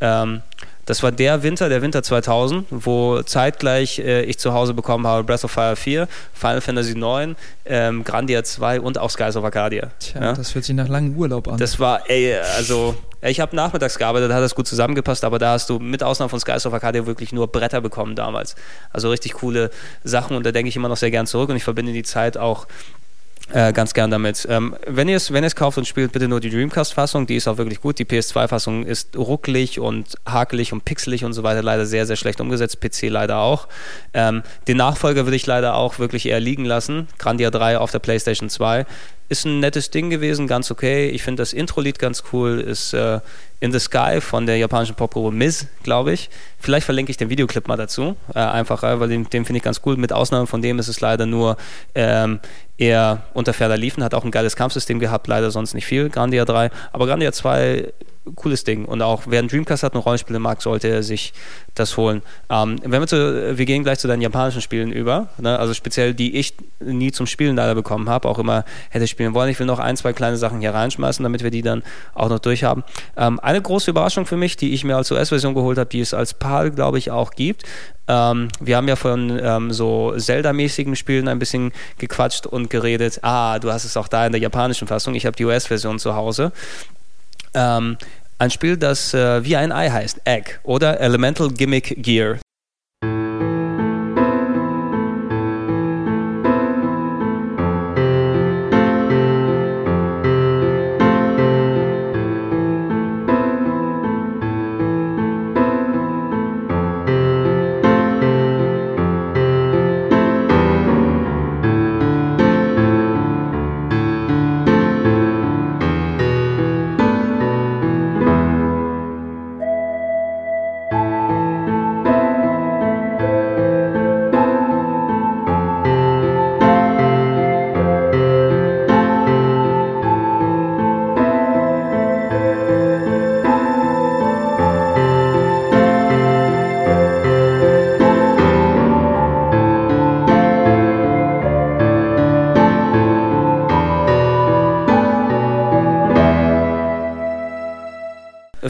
ähm, 0.00 0.42
das 0.86 1.02
war 1.02 1.12
der 1.12 1.42
Winter, 1.42 1.68
der 1.68 1.82
Winter 1.82 2.02
2000, 2.02 2.66
wo 2.70 3.20
zeitgleich 3.22 3.98
äh, 3.98 4.22
ich 4.22 4.38
zu 4.38 4.54
Hause 4.54 4.72
bekommen 4.72 5.06
habe 5.06 5.24
Breath 5.24 5.44
of 5.44 5.50
Fire 5.50 5.76
4, 5.76 6.08
Final 6.32 6.60
Fantasy 6.60 6.94
9, 6.94 7.36
ähm, 7.66 8.04
Grandia 8.04 8.42
2 8.44 8.80
und 8.80 8.98
auch 8.98 9.10
Skies 9.10 9.36
of 9.36 9.44
Arcadia. 9.44 9.90
Tja, 9.98 10.22
ja? 10.22 10.32
das 10.32 10.54
hört 10.54 10.64
sich 10.64 10.74
nach 10.74 10.88
langem 10.88 11.16
Urlaub 11.16 11.48
an. 11.48 11.58
Das 11.58 11.78
war, 11.80 12.08
ey, 12.08 12.34
also 12.56 12.96
ich 13.22 13.40
habe 13.40 13.56
nachmittags 13.56 13.98
gearbeitet, 13.98 14.30
da 14.30 14.36
hat 14.36 14.42
das 14.42 14.54
gut 14.54 14.68
zusammengepasst, 14.68 15.24
aber 15.24 15.38
da 15.38 15.52
hast 15.52 15.68
du 15.68 15.78
mit 15.78 16.02
Ausnahme 16.02 16.28
von 16.28 16.38
Skies 16.38 16.64
of 16.66 16.72
Arcadia 16.72 17.06
wirklich 17.06 17.32
nur 17.32 17.48
Bretter 17.48 17.80
bekommen 17.80 18.14
damals. 18.14 18.54
Also 18.90 19.10
richtig 19.10 19.34
coole 19.34 19.70
Sachen 20.04 20.36
und 20.36 20.46
da 20.46 20.52
denke 20.52 20.68
ich 20.68 20.76
immer 20.76 20.88
noch 20.88 20.96
sehr 20.96 21.10
gern 21.10 21.26
zurück 21.26 21.50
und 21.50 21.56
ich 21.56 21.64
verbinde 21.64 21.92
die 21.92 22.04
Zeit 22.04 22.36
auch 22.36 22.66
äh, 23.52 23.72
ganz 23.72 23.94
gern 23.94 24.10
damit. 24.10 24.46
Ähm, 24.50 24.76
wenn 24.86 25.08
ihr 25.08 25.16
es 25.16 25.32
wenn 25.32 25.48
kauft 25.54 25.78
und 25.78 25.86
spielt, 25.86 26.10
bitte 26.10 26.26
nur 26.26 26.40
die 26.40 26.50
Dreamcast-Fassung, 26.50 27.26
die 27.26 27.36
ist 27.36 27.46
auch 27.46 27.58
wirklich 27.58 27.80
gut. 27.80 27.98
Die 28.00 28.04
PS2-Fassung 28.04 28.84
ist 28.84 29.16
rucklig 29.16 29.78
und 29.78 30.16
hakelig 30.26 30.72
und 30.72 30.84
pixelig 30.84 31.24
und 31.24 31.32
so 31.32 31.44
weiter, 31.44 31.62
leider 31.62 31.86
sehr, 31.86 32.06
sehr 32.06 32.16
schlecht 32.16 32.40
umgesetzt. 32.40 32.80
PC 32.80 33.02
leider 33.08 33.38
auch. 33.38 33.68
Ähm, 34.14 34.42
den 34.66 34.78
Nachfolger 34.78 35.26
würde 35.26 35.36
ich 35.36 35.46
leider 35.46 35.76
auch 35.76 36.00
wirklich 36.00 36.26
eher 36.26 36.40
liegen 36.40 36.64
lassen. 36.64 37.06
Grandia 37.18 37.50
3 37.50 37.78
auf 37.78 37.92
der 37.92 38.00
PlayStation 38.00 38.50
2 38.50 38.84
ist 39.28 39.44
ein 39.44 39.60
nettes 39.60 39.90
Ding 39.90 40.10
gewesen, 40.10 40.46
ganz 40.46 40.70
okay. 40.70 41.08
Ich 41.08 41.22
finde 41.22 41.42
das 41.42 41.52
Intro-Lied 41.52 41.98
ganz 41.98 42.22
cool, 42.32 42.60
ist 42.60 42.92
äh, 42.92 43.20
In 43.60 43.72
the 43.72 43.78
Sky 43.78 44.20
von 44.20 44.46
der 44.46 44.56
japanischen 44.56 44.94
Popgruppe 44.94 45.34
Miz, 45.34 45.66
glaube 45.82 46.12
ich. 46.12 46.30
Vielleicht 46.58 46.84
verlinke 46.84 47.10
ich 47.10 47.16
den 47.16 47.28
Videoclip 47.28 47.66
mal 47.66 47.76
dazu, 47.76 48.16
äh, 48.34 48.38
einfach, 48.38 48.82
äh, 48.84 49.00
weil 49.00 49.08
den, 49.08 49.24
den 49.24 49.44
finde 49.44 49.58
ich 49.58 49.64
ganz 49.64 49.80
cool. 49.84 49.96
Mit 49.96 50.12
Ausnahme 50.12 50.46
von 50.46 50.62
dem 50.62 50.78
ist 50.78 50.88
es 50.88 51.00
leider 51.00 51.26
nur 51.26 51.56
ähm, 51.94 52.40
eher 52.78 53.24
unter 53.34 53.52
ferner 53.52 53.76
Liefen, 53.76 54.04
hat 54.04 54.14
auch 54.14 54.24
ein 54.24 54.30
geiles 54.30 54.54
Kampfsystem 54.54 55.00
gehabt, 55.00 55.26
leider 55.26 55.50
sonst 55.50 55.74
nicht 55.74 55.86
viel, 55.86 56.08
Grandia 56.08 56.44
3. 56.44 56.70
Aber 56.92 57.06
Grandia 57.06 57.32
2 57.32 57.92
cooles 58.34 58.64
Ding. 58.64 58.84
Und 58.84 59.02
auch 59.02 59.22
wer 59.26 59.38
einen 59.38 59.48
Dreamcast 59.48 59.82
hat 59.82 59.94
und 59.94 60.00
Rollenspiele 60.00 60.38
mag, 60.38 60.62
sollte 60.62 60.88
er 60.88 61.02
sich 61.02 61.32
das 61.74 61.96
holen. 61.96 62.22
Ähm, 62.50 62.76
wenn 62.82 63.00
wir, 63.00 63.06
zu, 63.06 63.56
wir 63.56 63.66
gehen 63.66 63.84
gleich 63.84 63.98
zu 63.98 64.08
deinen 64.08 64.22
japanischen 64.22 64.60
Spielen 64.60 64.92
über, 64.92 65.28
ne? 65.38 65.58
also 65.58 65.74
speziell 65.74 66.14
die 66.14 66.36
ich 66.36 66.54
nie 66.80 67.12
zum 67.12 67.26
Spielen 67.26 67.56
leider 67.56 67.74
bekommen 67.74 68.08
habe, 68.08 68.28
auch 68.28 68.38
immer 68.38 68.64
hätte 68.90 69.06
spielen 69.06 69.34
wollen. 69.34 69.50
Ich 69.50 69.58
will 69.58 69.66
noch 69.66 69.78
ein, 69.78 69.96
zwei 69.96 70.12
kleine 70.12 70.36
Sachen 70.36 70.60
hier 70.60 70.74
reinschmeißen, 70.74 71.22
damit 71.22 71.42
wir 71.42 71.50
die 71.50 71.62
dann 71.62 71.82
auch 72.14 72.28
noch 72.28 72.38
durchhaben. 72.38 72.82
Ähm, 73.16 73.38
eine 73.40 73.60
große 73.60 73.90
Überraschung 73.90 74.26
für 74.26 74.36
mich, 74.36 74.56
die 74.56 74.72
ich 74.72 74.84
mir 74.84 74.96
als 74.96 75.10
US-Version 75.10 75.54
geholt 75.54 75.78
habe, 75.78 75.88
die 75.88 76.00
es 76.00 76.14
als 76.14 76.34
PAL, 76.34 76.70
glaube 76.70 76.98
ich, 76.98 77.10
auch 77.10 77.32
gibt. 77.32 77.64
Ähm, 78.08 78.48
wir 78.60 78.76
haben 78.76 78.88
ja 78.88 78.96
von 78.96 79.38
ähm, 79.42 79.72
so 79.72 80.14
Zelda-mäßigen 80.16 80.96
Spielen 80.96 81.28
ein 81.28 81.38
bisschen 81.38 81.72
gequatscht 81.98 82.46
und 82.46 82.70
geredet. 82.70 83.20
Ah, 83.22 83.58
du 83.58 83.72
hast 83.72 83.84
es 83.84 83.96
auch 83.96 84.08
da 84.08 84.26
in 84.26 84.32
der 84.32 84.40
japanischen 84.40 84.86
Fassung. 84.86 85.14
Ich 85.14 85.26
habe 85.26 85.36
die 85.36 85.44
US-Version 85.44 85.98
zu 85.98 86.14
Hause. 86.14 86.52
Ähm, 87.56 87.96
ein 88.38 88.50
Spiel, 88.50 88.76
das 88.76 89.14
äh, 89.14 89.42
wie 89.44 89.56
ein 89.56 89.72
Ei 89.72 89.88
heißt, 89.88 90.20
Egg 90.24 90.58
oder 90.62 91.00
Elemental 91.00 91.50
Gimmick 91.50 91.94
Gear. 92.02 92.38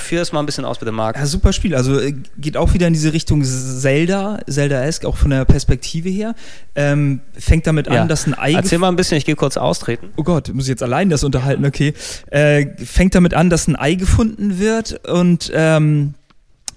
Führ 0.07 0.23
es 0.23 0.33
mal 0.33 0.41
ein 0.41 0.47
bisschen 0.47 0.65
aus 0.65 0.79
bitte, 0.79 0.93
Marc. 0.93 1.17
Ja, 1.17 1.27
super 1.27 1.53
Spiel. 1.53 1.75
Also 1.75 2.01
äh, 2.01 2.15
geht 2.39 2.57
auch 2.57 2.75
wieder 2.75 2.87
in 2.87 2.93
diese 2.93 3.13
Richtung 3.13 3.43
Zelda, 3.45 4.39
Zelda-esque, 4.49 5.05
auch 5.07 5.17
von 5.17 5.31
der 5.31 5.45
Perspektive 5.45 6.09
her. 6.09 6.35
Ähm, 6.75 7.21
fängt 7.39 7.67
damit 7.67 7.89
ja. 7.89 8.03
an, 8.03 8.09
dass 8.09 8.27
ein 8.27 8.39
Ei. 8.39 8.53
Erzähl 8.53 8.79
mal 8.79 8.89
ein 8.89 8.97
bisschen, 8.97 9.19
ich 9.19 9.25
gehe 9.25 9.37
kurz 9.37 9.57
austreten. 9.57 10.11
Oh 10.17 10.23
Gott, 10.23 10.53
muss 10.55 10.65
ich 10.65 10.71
jetzt 10.71 10.83
allein 10.83 11.11
das 11.11 11.25
unterhalten, 11.25 11.67
okay. 11.67 11.95
Äh, 12.31 12.67
fängt 12.85 13.15
damit 13.15 13.35
an, 13.35 13.51
dass 13.51 13.69
ein 13.69 13.77
Ei 13.77 13.95
gefunden 13.95 14.59
wird 14.59 15.07
und 15.09 15.51
ähm, 15.55 16.15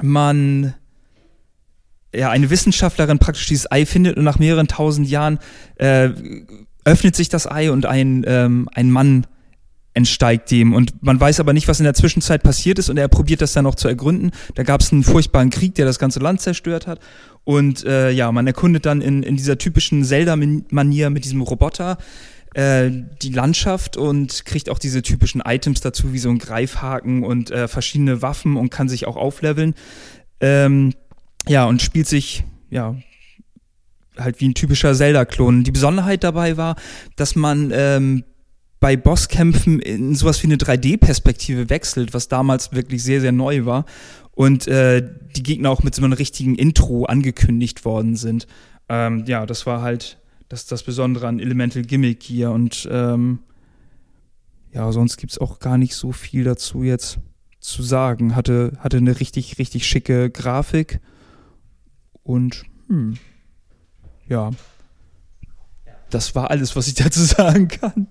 man 0.01 0.73
ja, 2.13 2.29
eine 2.29 2.49
Wissenschaftlerin 2.49 3.19
praktisch 3.19 3.47
dieses 3.47 3.71
Ei 3.71 3.85
findet 3.85 4.17
und 4.17 4.23
nach 4.23 4.39
mehreren 4.39 4.67
tausend 4.67 5.07
Jahren 5.07 5.39
äh, 5.75 6.09
öffnet 6.83 7.15
sich 7.15 7.29
das 7.29 7.49
Ei 7.49 7.71
und 7.71 7.85
ein, 7.85 8.23
ähm, 8.27 8.67
ein 8.73 8.89
Mann 8.89 9.27
entsteigt 9.99 10.49
dem. 10.49 10.73
Und 10.73 11.03
man 11.03 11.19
weiß 11.19 11.39
aber 11.39 11.53
nicht, 11.53 11.67
was 11.67 11.79
in 11.79 11.83
der 11.83 11.93
Zwischenzeit 11.93 12.41
passiert 12.41 12.79
ist 12.79 12.89
und 12.89 12.97
er 12.97 13.07
probiert 13.07 13.41
das 13.41 13.53
dann 13.53 13.65
noch 13.65 13.75
zu 13.75 13.87
ergründen. 13.87 14.31
Da 14.55 14.63
gab 14.63 14.81
es 14.81 14.91
einen 14.91 15.03
furchtbaren 15.03 15.49
Krieg, 15.49 15.75
der 15.75 15.85
das 15.85 15.99
ganze 15.99 16.19
Land 16.19 16.41
zerstört 16.41 16.87
hat. 16.87 16.99
Und 17.43 17.83
äh, 17.85 18.11
ja, 18.11 18.31
man 18.31 18.47
erkundet 18.47 18.85
dann 18.85 19.01
in, 19.01 19.23
in 19.23 19.35
dieser 19.35 19.57
typischen 19.57 20.03
Zelda-Manier 20.03 21.09
mit 21.09 21.25
diesem 21.25 21.41
Roboter 21.41 21.97
äh, 22.53 22.89
die 23.21 23.31
Landschaft 23.31 23.97
und 23.97 24.45
kriegt 24.45 24.69
auch 24.69 24.79
diese 24.79 25.01
typischen 25.01 25.41
Items 25.41 25.81
dazu, 25.81 26.13
wie 26.13 26.19
so 26.19 26.29
ein 26.29 26.39
Greifhaken 26.39 27.23
und 27.23 27.51
äh, 27.51 27.67
verschiedene 27.67 28.21
Waffen 28.21 28.57
und 28.57 28.69
kann 28.69 28.89
sich 28.89 29.05
auch 29.05 29.17
aufleveln. 29.17 29.75
Ähm, 30.39 30.93
ja, 31.47 31.65
und 31.65 31.81
spielt 31.81 32.07
sich, 32.07 32.43
ja, 32.69 32.95
halt 34.17 34.39
wie 34.41 34.49
ein 34.49 34.53
typischer 34.53 34.93
Zelda-Klon. 34.93 35.63
Die 35.63 35.71
Besonderheit 35.71 36.23
dabei 36.23 36.57
war, 36.57 36.75
dass 37.15 37.35
man 37.35 37.71
ähm, 37.73 38.23
bei 38.79 38.95
Bosskämpfen 38.95 39.79
in 39.79 40.15
sowas 40.15 40.41
wie 40.41 40.47
eine 40.47 40.55
3D-Perspektive 40.55 41.69
wechselt, 41.69 42.13
was 42.13 42.27
damals 42.27 42.71
wirklich 42.71 43.03
sehr, 43.03 43.21
sehr 43.21 43.31
neu 43.31 43.65
war. 43.65 43.85
Und 44.31 44.67
äh, 44.67 45.05
die 45.35 45.43
Gegner 45.43 45.69
auch 45.69 45.83
mit 45.83 45.93
so 45.93 46.03
einem 46.03 46.13
richtigen 46.13 46.55
Intro 46.55 47.05
angekündigt 47.05 47.83
worden 47.83 48.15
sind. 48.15 48.47
Ähm, 48.87 49.25
ja, 49.27 49.45
das 49.45 49.65
war 49.65 49.81
halt 49.81 50.17
das, 50.47 50.65
das 50.65 50.83
Besondere 50.83 51.27
an 51.27 51.39
Elemental 51.39 51.83
Gimmick 51.83 52.23
hier. 52.23 52.51
Und 52.51 52.87
ähm, 52.89 53.39
ja, 54.71 54.91
sonst 54.91 55.17
gibt 55.17 55.33
es 55.33 55.39
auch 55.39 55.59
gar 55.59 55.77
nicht 55.77 55.93
so 55.93 56.13
viel 56.13 56.45
dazu 56.45 56.83
jetzt 56.83 57.19
zu 57.59 57.83
sagen. 57.83 58.35
Hatte, 58.35 58.77
hatte 58.79 58.97
eine 58.97 59.19
richtig, 59.19 59.57
richtig 59.59 59.85
schicke 59.85 60.29
Grafik. 60.29 61.01
Und 62.23 62.63
hm, 62.87 63.15
ja, 64.27 64.51
das 66.09 66.33
war 66.33 66.49
alles, 66.49 66.75
was 66.77 66.87
ich 66.87 66.93
dazu 66.93 67.19
sagen 67.23 67.67
kann. 67.67 68.07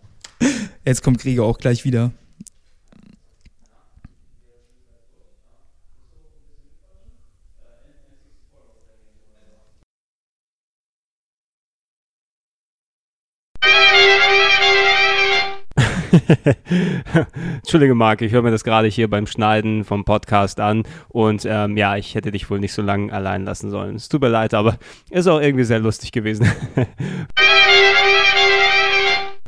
Jetzt 0.85 1.03
kommt 1.03 1.21
Gregor 1.21 1.47
auch 1.47 1.59
gleich 1.59 1.85
wieder. 1.85 2.13
Entschuldige, 17.57 17.95
Marc, 17.95 18.23
ich 18.23 18.33
höre 18.33 18.43
mir 18.43 18.51
das 18.51 18.65
gerade 18.65 18.89
hier 18.89 19.09
beim 19.09 19.27
Schneiden 19.27 19.85
vom 19.85 20.05
Podcast 20.05 20.61
an 20.61 20.85
und 21.09 21.47
ähm, 21.49 21.77
ja, 21.77 21.97
ich 21.97 22.15
hätte 22.15 22.31
dich 22.31 22.49
wohl 22.51 22.61
nicht 22.61 22.73
so 22.73 22.83
lange 22.83 23.13
allein 23.13 23.45
lassen 23.45 23.71
sollen. 23.71 23.97
Es 23.97 24.09
tut 24.09 24.23
mir 24.23 24.29
leid, 24.29 24.55
aber 24.55 24.79
ist 25.11 25.27
auch 25.27 25.41
irgendwie 25.41 25.65
sehr 25.65 25.81
lustig 25.81 26.13
gewesen. 26.13 26.51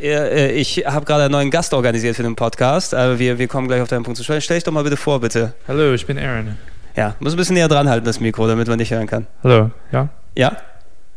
Äh, 0.03 0.53
ich 0.53 0.84
habe 0.86 1.05
gerade 1.05 1.24
einen 1.24 1.32
neuen 1.32 1.51
Gast 1.51 1.74
organisiert 1.74 2.16
für 2.16 2.22
den 2.22 2.36
Podcast. 2.36 2.92
Wir, 2.92 3.38
wir 3.38 3.48
kommen 3.48 3.68
gleich 3.68 3.82
auf 3.82 3.88
deinen 3.88 4.03
Punkt 4.03 4.16
zu 4.16 4.24
sprechen. 4.24 4.40
Stell 4.40 4.57
dich 4.57 4.64
doch 4.64 4.72
mal 4.72 4.84
bitte 4.84 4.96
vor, 4.96 5.20
bitte. 5.20 5.53
Hallo, 5.68 5.92
ich 5.92 6.07
bin 6.07 6.18
Aaron. 6.18 6.57
Ja, 6.96 7.14
muss 7.20 7.34
ein 7.34 7.36
bisschen 7.36 7.55
näher 7.55 7.68
dran 7.68 7.88
halten, 7.88 8.05
das 8.05 8.20
Mikro, 8.20 8.48
damit 8.48 8.68
man 8.68 8.78
dich 8.78 8.90
hören 8.90 9.07
kann. 9.07 9.26
Hallo, 9.42 9.70
ja? 9.92 10.09
Ja? 10.34 10.57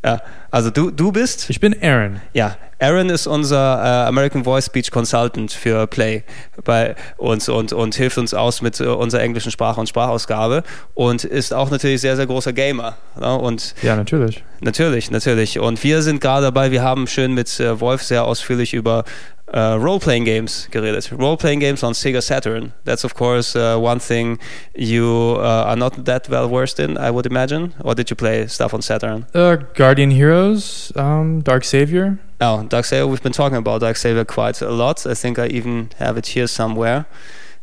Ja, 0.04 0.22
also 0.52 0.70
du, 0.70 0.92
du 0.92 1.12
bist? 1.12 1.50
Ich 1.50 1.60
bin 1.60 1.76
Aaron. 1.82 2.20
Ja, 2.34 2.58
Aaron 2.80 3.10
ist 3.10 3.26
unser 3.28 3.82
äh, 3.82 4.08
American 4.08 4.44
Voice 4.44 4.66
Speech 4.66 4.92
Consultant 4.92 5.54
für 5.54 5.88
Play 5.88 6.24
bei 6.66 6.96
uns 7.16 7.48
und, 7.48 7.72
und 7.72 7.96
hilft 7.96 8.18
uns 8.18 8.34
aus 8.34 8.62
mit 8.62 8.82
äh, 8.82 8.84
unserer 8.84 9.22
englischen 9.22 9.52
Sprache 9.52 9.80
und 9.80 9.88
Sprachausgabe 9.88 10.64
und 10.94 11.24
ist 11.24 11.54
auch 11.54 11.72
natürlich 11.72 12.02
sehr, 12.02 12.18
sehr 12.18 12.28
großer 12.28 12.52
Gamer. 12.52 12.98
Ne? 13.18 13.34
Und 13.34 13.74
ja, 13.82 13.96
natürlich. 13.96 14.44
Natürlich, 14.60 15.12
natürlich. 15.12 15.60
Und 15.60 15.82
wir 15.82 16.02
sind 16.02 16.20
gerade 16.20 16.48
dabei, 16.48 16.72
wir 16.72 16.84
haben 16.84 17.08
schön 17.08 17.34
mit 17.34 17.58
äh, 17.62 17.80
Wolf 17.80 18.04
sehr 18.04 18.26
ausführlich 18.26 18.74
über 18.74 19.06
uh, 19.54 19.78
role-playing 19.80 20.24
games 20.26 20.68
geredet. 20.72 21.12
Role-playing 21.12 21.60
games 21.60 21.84
on 21.84 21.94
Sega 21.94 22.22
Saturn. 22.22 22.74
That's 22.84 23.04
of 23.04 23.14
course 23.14 23.56
uh, 23.56 23.78
one 23.78 24.00
thing 24.00 24.40
you 24.76 25.38
uh, 25.38 25.66
are 25.68 25.76
not 25.76 26.06
that 26.06 26.28
well 26.30 26.48
versed 26.50 26.80
in, 26.80 26.98
I 26.98 27.12
would 27.12 27.26
imagine. 27.26 27.74
Or 27.84 27.96
did 27.96 28.10
you 28.10 28.16
play 28.16 28.48
stuff 28.48 28.74
on 28.74 28.82
Saturn? 28.82 29.26
Uh, 29.34 29.58
Guardian 29.76 30.12
Heroes, 30.12 30.92
um, 30.96 31.42
Dark 31.42 31.64
Savior. 31.64 32.18
Oh, 32.42 32.64
Dark 32.64 32.86
Savior. 32.86 33.08
We've 33.08 33.24
been 33.24 33.32
talking 33.32 33.58
about 33.58 33.82
Dark 33.82 33.98
Savior 33.98 34.26
quite 34.26 34.62
a 34.62 34.72
lot. 34.72 35.06
I 35.06 35.14
think 35.14 35.38
I 35.38 35.48
even 35.48 35.90
have 35.98 36.18
it 36.18 36.28
here 36.28 36.48
somewhere. 36.48 37.06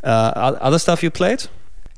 Uh, 0.03 0.57
other 0.61 0.79
stuff 0.79 1.03
you 1.03 1.11
played? 1.11 1.49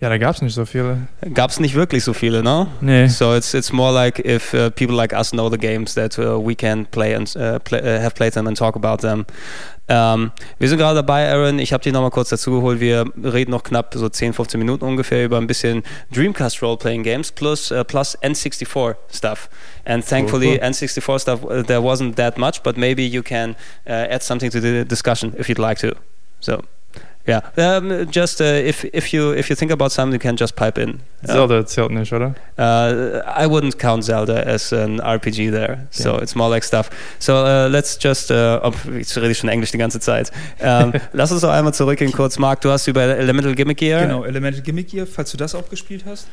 Ja, 0.03 0.09
da 0.09 0.19
gab 0.19 0.35
es 0.35 0.43
nicht 0.43 0.55
so 0.55 0.65
viele. 0.65 1.07
Gab 1.33 1.51
es 1.51 1.61
nicht 1.61 1.77
wirklich 1.77 2.03
so 2.03 2.13
viele, 2.13 2.43
no? 2.43 2.67
Nee. 2.81 3.07
So 3.07 3.35
it's 3.35 3.55
it's 3.55 3.73
more 3.73 3.93
like 3.93 4.19
if 4.25 4.53
uh, 4.53 4.69
people 4.71 4.97
like 4.97 5.13
us 5.13 5.31
know 5.31 5.49
the 5.49 5.57
games 5.57 5.95
that 5.95 6.19
uh, 6.19 6.41
we 6.41 6.57
can 6.57 6.87
play 6.87 7.15
and 7.15 7.33
uh, 7.37 7.61
play, 7.61 7.79
uh, 7.79 8.01
have 8.01 8.17
played 8.17 8.33
them 8.33 8.49
and 8.49 8.57
talk 8.57 8.75
about 8.75 9.01
them. 9.01 9.27
Ähm, 9.89 10.31
wir 10.59 10.69
sind 10.69 10.79
gerade 10.79 10.97
dabei, 10.97 11.29
Aaron. 11.29 11.59
Ich 11.59 11.73
habe 11.73 11.83
dich 11.83 11.93
nochmal 11.93 12.11
kurz 12.11 12.29
dazu 12.29 12.53
geholt. 12.53 12.81
Wir 12.81 13.05
reden 13.23 13.51
noch 13.51 13.63
knapp 13.63 13.93
so 13.95 14.09
10, 14.09 14.33
15 14.33 14.59
Minuten 14.59 14.85
ungefähr 14.85 15.25
über 15.25 15.39
ein 15.39 15.47
bisschen 15.47 15.83
Dreamcast 16.13 16.63
Role-Playing 16.63 17.03
Games 17.03 17.33
plus, 17.33 17.71
uh, 17.73 17.85
plus 17.85 18.17
N64 18.23 18.97
stuff. 19.13 19.49
And 19.85 20.07
thankfully, 20.07 20.53
cool, 20.53 20.59
cool. 20.59 20.69
N64 20.69 21.19
stuff, 21.19 21.45
uh, 21.45 21.63
there 21.63 21.83
wasn't 21.83 22.17
that 22.17 22.39
much, 22.39 22.63
but 22.63 22.77
maybe 22.77 23.07
you 23.07 23.23
can 23.23 23.57
add 23.87 24.23
something 24.23 24.51
to 24.51 24.61
the 24.61 24.85
discussion 24.85 25.35
if 25.37 25.49
you'd 25.49 25.59
like 25.59 25.79
to. 25.81 25.95
So. 26.41 26.63
Yeah, 27.27 27.41
um, 27.57 28.11
just 28.11 28.41
uh, 28.41 28.45
if 28.45 28.85
if 28.93 29.13
you 29.13 29.33
if 29.33 29.49
you 29.49 29.55
think 29.55 29.71
about 29.71 29.93
something, 29.93 30.15
you 30.15 30.19
can 30.19 30.37
just 30.37 30.57
pipe 30.57 30.77
in. 30.77 31.01
Zelda 31.25 31.65
zählt 31.67 31.93
nicht, 31.93 32.13
oder? 32.13 32.35
Uh, 32.59 33.23
I 33.27 33.47
wouldn't 33.47 33.79
count 33.79 34.05
Zelda 34.05 34.45
as 34.45 34.73
an 34.73 35.01
RPG 35.01 35.53
there, 35.53 35.87
so 35.91 36.15
yeah. 36.15 36.23
it's 36.23 36.35
more 36.35 36.51
like 36.51 36.65
stuff. 36.65 36.91
So 37.21 37.45
uh, 37.45 37.69
let's 37.71 37.97
just, 37.97 38.33
uh, 38.33 38.61
oh, 38.65 38.73
ich 38.99 39.17
rede 39.17 39.35
schon 39.37 39.49
Englisch 39.49 39.71
die 39.71 39.79
ganze 39.79 40.01
Zeit. 40.01 40.33
Um, 40.61 40.93
lass 41.13 41.31
uns 41.31 41.43
doch 41.43 41.51
einmal 41.51 41.73
zurückgehen 41.73 42.11
kurz, 42.11 42.39
Marc. 42.39 42.61
Du 42.61 42.71
hast 42.71 42.89
über 42.89 43.03
Elemental 43.03 43.55
Gimmick 43.55 43.79
Gear. 43.79 44.03
Genau, 44.03 44.25
Elemental 44.25 44.61
Gimmick 44.61 44.89
Gear, 44.89 45.07
falls 45.07 45.31
du 45.31 45.37
das 45.37 45.55
auch 45.55 45.69
gespielt 45.69 46.05
hast 46.05 46.27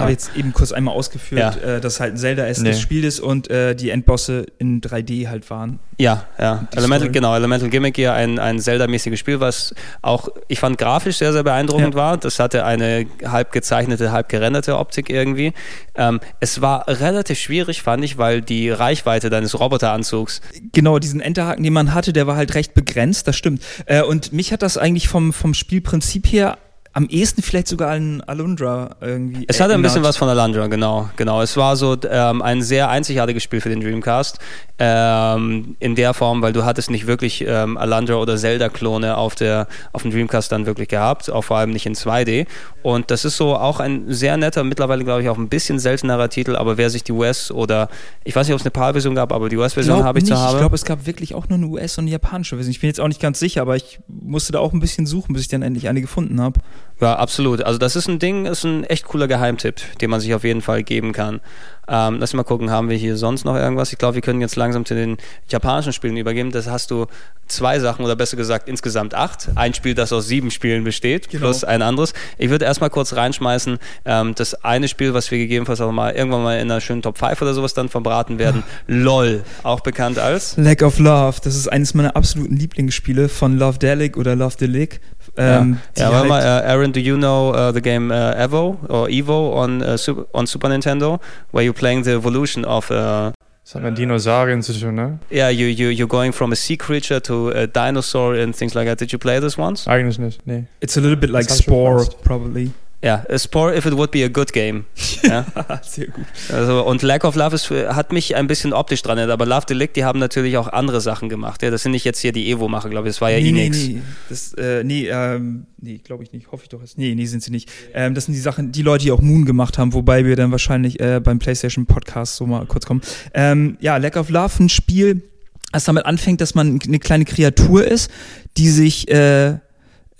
habe 0.00 0.10
jetzt 0.10 0.36
eben 0.36 0.52
kurz 0.52 0.72
einmal 0.72 0.94
ausgeführt, 0.94 1.58
ja. 1.62 1.76
äh, 1.76 1.80
dass 1.80 2.00
halt 2.00 2.14
ein 2.14 2.16
Zelda-esques 2.16 2.62
nee. 2.62 2.74
Spiel 2.74 3.04
ist 3.04 3.20
und 3.20 3.50
äh, 3.50 3.74
die 3.74 3.90
Endbosse 3.90 4.46
in 4.58 4.80
3D 4.80 5.28
halt 5.28 5.48
waren. 5.50 5.78
Ja, 5.98 6.24
ja. 6.38 6.66
Elemental, 6.74 7.10
genau, 7.10 7.36
Elemental 7.36 7.68
Gimmick 7.68 7.94
hier 7.96 8.14
ein, 8.14 8.38
ein 8.38 8.58
Zelda-mäßiges 8.58 9.18
Spiel, 9.18 9.40
was 9.40 9.74
auch, 10.00 10.28
ich 10.48 10.58
fand 10.58 10.78
grafisch 10.78 11.18
sehr, 11.18 11.32
sehr 11.34 11.42
beeindruckend 11.42 11.94
ja. 11.94 12.00
war. 12.00 12.16
Das 12.16 12.38
hatte 12.38 12.64
eine 12.64 13.06
halb 13.22 13.52
gezeichnete, 13.52 14.10
halb 14.10 14.30
gerenderte 14.30 14.78
Optik 14.78 15.10
irgendwie. 15.10 15.52
Ähm, 15.94 16.20
es 16.40 16.62
war 16.62 16.88
relativ 16.88 17.38
schwierig, 17.38 17.82
fand 17.82 18.02
ich, 18.02 18.16
weil 18.16 18.40
die 18.40 18.70
Reichweite 18.70 19.28
deines 19.28 19.60
Roboteranzugs. 19.60 20.40
Genau, 20.72 20.98
diesen 20.98 21.20
Enterhaken, 21.20 21.62
den 21.62 21.74
man 21.74 21.92
hatte, 21.92 22.14
der 22.14 22.26
war 22.26 22.36
halt 22.36 22.54
recht 22.54 22.72
begrenzt, 22.72 23.28
das 23.28 23.36
stimmt. 23.36 23.62
Äh, 23.84 24.02
und 24.02 24.32
mich 24.32 24.54
hat 24.54 24.62
das 24.62 24.78
eigentlich 24.78 25.08
vom, 25.08 25.34
vom 25.34 25.52
Spielprinzip 25.52 26.26
her 26.26 26.56
am 26.92 27.06
ehesten 27.08 27.40
vielleicht 27.42 27.68
sogar 27.68 27.92
an 27.92 28.20
Alundra 28.22 28.96
irgendwie. 29.00 29.44
Es 29.46 29.60
hatte 29.60 29.74
ein 29.74 29.82
bisschen 29.82 30.02
was 30.02 30.16
von 30.16 30.28
Alundra, 30.28 30.66
genau, 30.66 31.08
genau. 31.16 31.40
Es 31.40 31.56
war 31.56 31.76
so 31.76 31.96
ähm, 32.10 32.42
ein 32.42 32.62
sehr 32.62 32.88
einzigartiges 32.88 33.44
Spiel 33.44 33.60
für 33.60 33.68
den 33.68 33.80
Dreamcast 33.80 34.40
ähm, 34.80 35.76
in 35.78 35.94
der 35.94 36.14
Form, 36.14 36.42
weil 36.42 36.52
du 36.52 36.64
hattest 36.64 36.90
nicht 36.90 37.06
wirklich 37.06 37.44
ähm, 37.46 37.76
Alundra 37.76 38.16
oder 38.16 38.36
Zelda-Klone 38.36 39.16
auf 39.16 39.36
der 39.36 39.68
auf 39.92 40.02
dem 40.02 40.10
Dreamcast 40.10 40.50
dann 40.50 40.66
wirklich 40.66 40.88
gehabt, 40.88 41.30
auch 41.30 41.42
vor 41.42 41.58
allem 41.58 41.70
nicht 41.70 41.86
in 41.86 41.94
2D. 41.94 42.46
Und 42.82 43.12
das 43.12 43.24
ist 43.24 43.36
so 43.36 43.54
auch 43.54 43.78
ein 43.78 44.12
sehr 44.12 44.36
netter, 44.36 44.64
mittlerweile 44.64 45.04
glaube 45.04 45.22
ich 45.22 45.28
auch 45.28 45.38
ein 45.38 45.48
bisschen 45.48 45.78
seltenerer 45.78 46.28
Titel, 46.28 46.56
aber 46.56 46.76
wer 46.76 46.90
sich 46.90 47.04
die 47.04 47.12
US 47.12 47.52
oder 47.52 47.88
ich 48.24 48.34
weiß 48.34 48.48
nicht, 48.48 48.54
ob 48.54 48.60
es 48.60 48.66
eine 48.66 48.72
PAL-Version 48.72 49.14
gab, 49.14 49.32
aber 49.32 49.48
die 49.48 49.56
US-Version 49.56 50.02
habe 50.02 50.18
ich 50.18 50.24
nicht. 50.24 50.34
zu 50.34 50.40
haben. 50.40 50.54
Ich 50.54 50.60
glaube, 50.60 50.74
es 50.74 50.84
gab 50.84 51.06
wirklich 51.06 51.34
auch 51.34 51.48
nur 51.48 51.58
eine 51.58 51.66
US- 51.66 51.98
und 51.98 52.04
eine 52.04 52.10
japanische 52.10 52.56
Version. 52.56 52.72
Ich 52.72 52.80
bin 52.80 52.88
jetzt 52.88 53.00
auch 53.00 53.08
nicht 53.08 53.20
ganz 53.20 53.38
sicher, 53.38 53.62
aber 53.62 53.76
ich 53.76 54.00
musste 54.08 54.52
da 54.52 54.58
auch 54.58 54.72
ein 54.72 54.80
bisschen 54.80 55.06
suchen, 55.06 55.34
bis 55.34 55.42
ich 55.42 55.48
dann 55.48 55.62
endlich 55.62 55.88
eine 55.88 56.00
gefunden 56.00 56.40
habe. 56.40 56.60
Ja, 57.00 57.16
absolut. 57.16 57.62
Also 57.62 57.78
das 57.78 57.96
ist 57.96 58.08
ein 58.08 58.18
Ding, 58.18 58.46
ist 58.46 58.64
ein 58.64 58.84
echt 58.84 59.06
cooler 59.06 59.26
Geheimtipp, 59.26 59.98
den 60.00 60.10
man 60.10 60.20
sich 60.20 60.34
auf 60.34 60.44
jeden 60.44 60.60
Fall 60.60 60.82
geben 60.82 61.12
kann. 61.12 61.40
Ähm, 61.88 62.18
lass 62.20 62.34
mal 62.34 62.44
gucken, 62.44 62.70
haben 62.70 62.88
wir 62.88 62.96
hier 62.96 63.16
sonst 63.16 63.44
noch 63.44 63.56
irgendwas? 63.56 63.90
Ich 63.92 63.98
glaube, 63.98 64.14
wir 64.14 64.22
können 64.22 64.40
jetzt 64.40 64.54
langsam 64.54 64.84
zu 64.84 64.94
den 64.94 65.16
japanischen 65.48 65.92
Spielen 65.92 66.16
übergeben. 66.16 66.52
Das 66.52 66.68
hast 66.68 66.92
du 66.92 67.06
zwei 67.48 67.80
Sachen 67.80 68.04
oder 68.04 68.14
besser 68.14 68.36
gesagt 68.36 68.68
insgesamt 68.68 69.12
acht. 69.14 69.48
Ein 69.56 69.74
Spiel, 69.74 69.94
das 69.94 70.12
aus 70.12 70.28
sieben 70.28 70.52
Spielen 70.52 70.84
besteht, 70.84 71.30
genau. 71.30 71.46
plus 71.46 71.64
ein 71.64 71.82
anderes. 71.82 72.12
Ich 72.38 72.48
würde 72.48 72.64
erstmal 72.64 72.90
kurz 72.90 73.14
reinschmeißen, 73.14 73.78
ähm, 74.04 74.34
das 74.36 74.54
eine 74.62 74.86
Spiel, 74.86 75.14
was 75.14 75.32
wir 75.32 75.38
gegebenenfalls 75.38 75.80
auch 75.80 75.90
mal 75.90 76.12
irgendwann 76.12 76.44
mal 76.44 76.60
in 76.60 76.70
einer 76.70 76.80
schönen 76.80 77.02
Top 77.02 77.18
5 77.18 77.42
oder 77.42 77.54
sowas 77.54 77.74
dann 77.74 77.88
verbraten 77.88 78.38
werden. 78.38 78.62
LOL, 78.86 79.42
auch 79.64 79.80
bekannt 79.80 80.20
als 80.20 80.56
Lack 80.58 80.82
of 80.82 81.00
Love. 81.00 81.38
Das 81.42 81.56
ist 81.56 81.66
eines 81.66 81.94
meiner 81.94 82.14
absoluten 82.14 82.56
Lieblingsspiele 82.56 83.28
von 83.28 83.58
Love 83.58 83.78
Delic 83.78 84.16
oder 84.16 84.36
Love 84.36 84.56
Delic. 84.56 85.00
Ja, 85.36 85.66
ja 85.96 86.12
halt 86.12 86.28
mal, 86.28 86.40
uh, 86.40 86.68
Aaron, 86.70 86.92
do 86.92 87.00
you 87.00 87.16
know 87.16 87.52
uh, 87.52 87.72
the 87.72 87.80
game 87.80 88.10
uh, 88.10 88.34
Evo 88.36 88.78
or 88.88 89.08
Evo 89.08 89.54
on, 89.54 89.82
uh, 89.82 89.96
Super, 89.96 90.26
on 90.32 90.46
Super 90.46 90.68
Nintendo, 90.68 91.20
where 91.52 91.64
you're 91.64 91.72
playing 91.72 92.04
the 92.04 92.12
evolution 92.12 92.64
of 92.64 92.90
uh, 92.90 93.32
das 93.64 93.74
hat 93.74 93.82
mit 93.82 93.98
Dinosauriern 93.98 94.62
zu 94.62 94.72
tun, 94.72 94.94
ne? 94.94 95.18
Yeah, 95.30 95.48
you, 95.48 95.66
you, 95.66 95.90
you're 95.90 96.08
going 96.08 96.32
from 96.32 96.52
a 96.52 96.56
sea 96.56 96.76
creature 96.76 97.20
to 97.20 97.50
a 97.50 97.66
dinosaur 97.66 98.34
and 98.34 98.56
things 98.56 98.74
like 98.74 98.86
that. 98.86 98.98
Did 98.98 99.12
you 99.12 99.18
play 99.18 99.40
this 99.40 99.56
once? 99.56 99.86
Eigentlich 99.86 100.18
nicht, 100.18 100.46
nee. 100.46 100.64
It's 100.80 100.96
a 100.96 101.00
little 101.00 101.16
bit 101.16 101.30
like 101.30 101.48
Spore, 101.48 102.04
probably. 102.24 102.72
Ja, 103.02 103.24
a 103.30 103.38
spore 103.38 103.74
if 103.74 103.86
it 103.86 103.94
would 103.94 104.10
be 104.10 104.24
a 104.24 104.28
good 104.28 104.52
game. 104.52 104.84
Ja? 105.22 105.44
Sehr 105.82 106.06
gut. 106.06 106.24
Also, 106.50 106.82
und 106.86 107.02
Lack 107.02 107.24
of 107.24 107.36
Love 107.36 107.54
ist, 107.54 107.70
hat 107.70 108.10
mich 108.10 108.36
ein 108.36 108.46
bisschen 108.46 108.72
optisch 108.72 109.02
dran 109.02 109.18
erinnert, 109.18 109.34
aber 109.34 109.44
Love 109.44 109.66
Delict, 109.66 109.94
die 109.96 110.04
haben 110.04 110.18
natürlich 110.18 110.56
auch 110.56 110.66
andere 110.68 111.02
Sachen 111.02 111.28
gemacht. 111.28 111.62
Ja, 111.62 111.70
das 111.70 111.82
sind 111.82 111.92
nicht 111.92 112.06
jetzt 112.06 112.20
hier 112.20 112.32
die 112.32 112.50
Evo-Macher, 112.50 112.88
glaube 112.88 113.06
ich, 113.06 113.14
das 113.14 113.20
war 113.20 113.30
ja 113.30 113.38
nee, 113.38 113.50
Enix. 113.50 113.76
Nee, 113.76 113.94
nee, 113.94 114.02
das, 114.30 114.54
äh, 114.54 114.82
nee, 114.82 115.08
ähm, 115.08 115.66
nee 115.76 115.98
glaube 115.98 116.22
ich 116.22 116.32
nicht, 116.32 116.50
hoffe 116.50 116.62
ich 116.62 116.70
doch. 116.70 116.80
Nee, 116.96 117.14
nee, 117.14 117.26
sind 117.26 117.42
sie 117.42 117.50
nicht. 117.50 117.70
Ähm, 117.92 118.14
das 118.14 118.24
sind 118.24 118.34
die 118.34 118.40
Sachen, 118.40 118.72
die 118.72 118.80
Leute, 118.80 119.04
die 119.04 119.12
auch 119.12 119.20
Moon 119.20 119.44
gemacht 119.44 119.76
haben, 119.76 119.92
wobei 119.92 120.24
wir 120.24 120.36
dann 120.36 120.52
wahrscheinlich 120.52 121.00
äh, 121.00 121.20
beim 121.22 121.38
PlayStation 121.38 121.84
Podcast 121.84 122.36
so 122.36 122.46
mal 122.46 122.64
kurz 122.64 122.86
kommen. 122.86 123.02
Ähm, 123.34 123.76
ja, 123.80 123.98
Lack 123.98 124.16
of 124.16 124.30
Love, 124.30 124.64
ein 124.64 124.68
Spiel, 124.70 125.22
das 125.70 125.84
damit 125.84 126.06
anfängt, 126.06 126.40
dass 126.40 126.54
man 126.54 126.80
eine 126.84 126.98
kleine 126.98 127.26
Kreatur 127.26 127.84
ist, 127.84 128.10
die 128.56 128.70
sich 128.70 129.10
äh, 129.10 129.58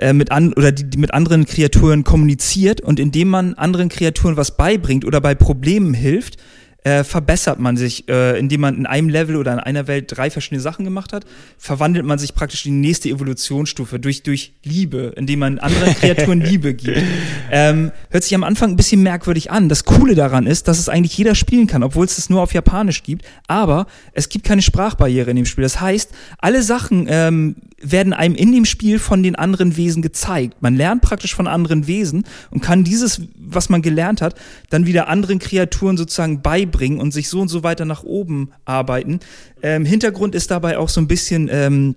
äh, 0.00 0.12
mit 0.12 0.32
an 0.32 0.52
oder 0.54 0.72
die, 0.72 0.88
die 0.88 0.98
mit 0.98 1.12
anderen 1.12 1.44
Kreaturen 1.44 2.04
kommuniziert 2.04 2.80
und 2.80 2.98
indem 2.98 3.28
man 3.28 3.54
anderen 3.54 3.88
Kreaturen 3.88 4.36
was 4.36 4.56
beibringt 4.56 5.04
oder 5.04 5.20
bei 5.20 5.34
Problemen 5.34 5.94
hilft, 5.94 6.36
äh, 6.84 7.04
verbessert 7.04 7.58
man 7.58 7.76
sich, 7.76 8.08
äh, 8.08 8.38
indem 8.38 8.62
man 8.62 8.76
in 8.76 8.86
einem 8.86 9.08
Level 9.08 9.36
oder 9.36 9.52
in 9.52 9.58
einer 9.58 9.86
Welt 9.86 10.06
drei 10.08 10.30
verschiedene 10.30 10.60
Sachen 10.60 10.84
gemacht 10.84 11.12
hat, 11.12 11.26
verwandelt 11.58 12.06
man 12.06 12.18
sich 12.18 12.34
praktisch 12.34 12.64
in 12.64 12.80
die 12.80 12.88
nächste 12.88 13.10
Evolutionsstufe 13.10 13.98
durch, 13.98 14.22
durch 14.22 14.54
Liebe, 14.64 15.12
indem 15.16 15.40
man 15.40 15.58
anderen 15.58 15.94
Kreaturen 15.94 16.40
Liebe 16.44 16.72
gibt. 16.72 17.02
Ähm, 17.50 17.92
hört 18.08 18.24
sich 18.24 18.34
am 18.34 18.44
Anfang 18.44 18.70
ein 18.70 18.76
bisschen 18.76 19.02
merkwürdig 19.02 19.50
an. 19.50 19.68
Das 19.68 19.84
Coole 19.84 20.14
daran 20.14 20.46
ist, 20.46 20.68
dass 20.68 20.78
es 20.78 20.88
eigentlich 20.88 21.16
jeder 21.18 21.34
spielen 21.34 21.66
kann, 21.66 21.82
obwohl 21.82 22.06
es 22.06 22.16
das 22.16 22.30
nur 22.30 22.40
auf 22.40 22.54
Japanisch 22.54 23.02
gibt, 23.02 23.26
aber 23.46 23.86
es 24.12 24.28
gibt 24.28 24.46
keine 24.46 24.62
Sprachbarriere 24.62 25.30
in 25.30 25.36
dem 25.36 25.46
Spiel. 25.46 25.62
Das 25.62 25.80
heißt, 25.80 26.12
alle 26.38 26.62
Sachen 26.62 27.06
ähm, 27.08 27.56
werden 27.82 28.12
einem 28.12 28.34
in 28.34 28.52
dem 28.52 28.64
Spiel 28.64 28.98
von 28.98 29.22
den 29.22 29.36
anderen 29.36 29.76
Wesen 29.76 30.02
gezeigt. 30.02 30.60
Man 30.60 30.76
lernt 30.76 31.02
praktisch 31.02 31.34
von 31.34 31.46
anderen 31.46 31.86
Wesen 31.86 32.24
und 32.50 32.60
kann 32.60 32.84
dieses, 32.84 33.22
was 33.38 33.68
man 33.70 33.80
gelernt 33.80 34.20
hat, 34.20 34.34
dann 34.68 34.86
wieder 34.86 35.08
anderen 35.08 35.38
Kreaturen 35.38 35.96
sozusagen 35.96 36.42
beibringen 36.42 36.69
und 36.70 37.12
sich 37.12 37.28
so 37.28 37.40
und 37.40 37.48
so 37.48 37.62
weiter 37.62 37.84
nach 37.84 38.02
oben 38.02 38.50
arbeiten. 38.64 39.20
Ähm, 39.62 39.84
Hintergrund 39.84 40.34
ist 40.34 40.50
dabei 40.50 40.78
auch 40.78 40.88
so 40.88 41.00
ein 41.00 41.08
bisschen 41.08 41.48
ähm, 41.52 41.96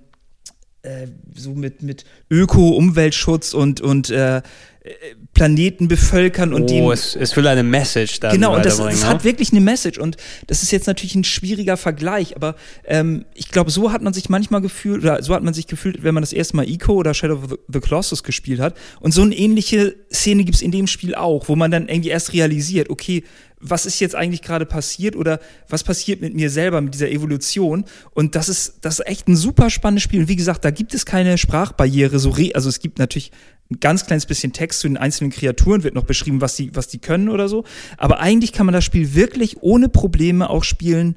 äh, 0.83 1.07
so 1.33 1.51
mit, 1.53 1.81
mit 1.81 2.03
Öko, 2.29 2.69
Umweltschutz 2.69 3.53
und, 3.53 3.79
und 3.79 4.09
äh, 4.09 4.41
Planeten 5.33 5.87
bevölkern 5.87 6.53
und 6.53 6.63
oh, 6.63 6.65
die. 6.65 6.79
Es, 6.79 7.15
es 7.15 7.37
will 7.37 7.47
eine 7.47 7.63
Message 7.63 8.19
da. 8.19 8.33
Genau, 8.33 8.53
und 8.53 8.65
das, 8.65 8.77
das 8.77 9.05
hat 9.05 9.23
wirklich 9.23 9.51
eine 9.53 9.61
Message. 9.61 9.97
Und 9.97 10.17
das 10.47 10.61
ist 10.61 10.71
jetzt 10.71 10.87
natürlich 10.87 11.15
ein 11.15 11.23
schwieriger 11.23 11.77
Vergleich, 11.77 12.35
aber 12.35 12.55
ähm, 12.85 13.23
ich 13.33 13.47
glaube, 13.47 13.71
so 13.71 13.93
hat 13.93 14.01
man 14.01 14.13
sich 14.13 14.27
manchmal 14.27 14.59
gefühlt, 14.59 15.03
oder 15.03 15.23
so 15.23 15.33
hat 15.33 15.41
man 15.41 15.53
sich 15.53 15.67
gefühlt, 15.67 16.03
wenn 16.03 16.13
man 16.13 16.21
das 16.21 16.33
erste 16.33 16.57
Mal 16.57 16.67
Ico 16.67 16.95
oder 16.95 17.13
Shadow 17.13 17.35
of 17.35 17.57
the 17.69 17.79
Colossus 17.79 18.23
gespielt 18.23 18.59
hat. 18.59 18.75
Und 18.99 19.13
so 19.13 19.21
eine 19.21 19.35
ähnliche 19.35 19.95
Szene 20.11 20.43
gibt's 20.43 20.61
in 20.61 20.71
dem 20.71 20.87
Spiel 20.87 21.15
auch, 21.15 21.47
wo 21.47 21.55
man 21.55 21.71
dann 21.71 21.87
irgendwie 21.87 22.09
erst 22.09 22.33
realisiert, 22.33 22.89
okay, 22.89 23.23
was 23.63 23.85
ist 23.85 23.99
jetzt 23.99 24.15
eigentlich 24.15 24.41
gerade 24.41 24.65
passiert 24.65 25.15
oder 25.15 25.39
was 25.69 25.83
passiert 25.83 26.21
mit 26.21 26.35
mir 26.35 26.49
selber, 26.49 26.81
mit 26.81 26.93
dieser 26.93 27.09
Evolution. 27.09 27.85
Und 28.11 28.35
das 28.35 28.49
ist, 28.49 28.79
das 28.81 28.99
ist 28.99 29.07
echt 29.07 29.27
ein 29.27 29.35
super 29.35 29.69
spannendes 29.69 30.03
Spiel. 30.03 30.21
Und 30.21 30.27
wie 30.27 30.35
gesagt, 30.35 30.65
da 30.65 30.71
gibt 30.71 30.93
es 30.93 31.05
keine 31.05 31.37
Sprachbarriere, 31.37 32.19
so 32.19 32.29
re 32.29 32.51
also 32.53 32.69
es 32.69 32.79
gibt 32.79 32.99
natürlich 32.99 33.31
ein 33.71 33.79
ganz 33.79 34.05
kleines 34.05 34.25
bisschen 34.25 34.51
Text 34.51 34.81
zu 34.81 34.87
den 34.87 34.97
einzelnen 34.97 35.31
Kreaturen, 35.31 35.83
wird 35.83 35.95
noch 35.95 36.03
beschrieben, 36.03 36.41
was 36.41 36.55
die, 36.55 36.75
was 36.75 36.89
die 36.89 36.99
können 36.99 37.29
oder 37.29 37.47
so. 37.47 37.63
Aber 37.97 38.19
eigentlich 38.19 38.51
kann 38.51 38.65
man 38.65 38.73
das 38.73 38.83
Spiel 38.83 39.15
wirklich 39.15 39.57
ohne 39.61 39.87
Probleme 39.89 40.49
auch 40.49 40.63
spielen, 40.63 41.15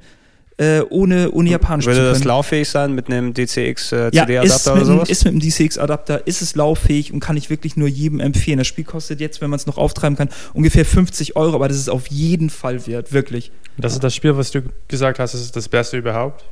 äh, 0.59 0.81
ohne, 0.89 1.31
ohne 1.33 1.51
Japanisch 1.51 1.87
Würde 1.87 1.97
zu 1.97 2.01
können. 2.01 2.09
Würde 2.09 2.19
das 2.19 2.25
lauffähig 2.25 2.69
sein 2.69 2.93
mit 2.93 3.09
einem 3.09 3.35
DCX-CD-Adapter 3.35 4.31
äh, 4.31 4.47
ja, 4.47 4.73
oder 4.73 4.85
sowas? 4.85 5.09
ist 5.11 5.25
mit 5.25 5.33
einem 5.33 5.41
DCX-Adapter, 5.41 6.27
ist 6.27 6.41
es 6.41 6.55
lauffähig 6.55 7.13
und 7.13 7.21
kann 7.21 7.37
ich 7.37 7.51
wirklich 7.51 7.77
nur 7.77 7.89
jedem 7.89 8.21
empfehlen. 8.21 8.59
Das 8.59 8.67
Spiel 8.67 8.85
kostet 8.85 9.21
jetzt, 9.21 9.41
wenn 9.41 9.51
man 9.51 9.59
es 9.59 9.67
noch 9.67 9.77
auftreiben 9.77 10.17
kann, 10.17 10.29
ungefähr 10.55 10.87
50 10.87 11.37
Euro, 11.37 11.55
aber 11.57 11.69
das 11.69 11.77
ist 11.77 11.91
auf 11.91 12.07
jeden 12.07 12.51
Fall 12.51 12.87
wert, 12.87 13.13
wirklich. 13.13 13.53
Das 13.77 13.93
ist 13.93 14.03
das 14.03 14.15
Spiel, 14.15 14.37
was 14.37 14.51
du 14.51 14.63
gesagt 14.89 15.19
hast, 15.19 15.35
das 15.35 15.43
ist 15.43 15.57
das 15.57 15.69
Beste 15.69 15.99
überhaupt? 15.99 16.45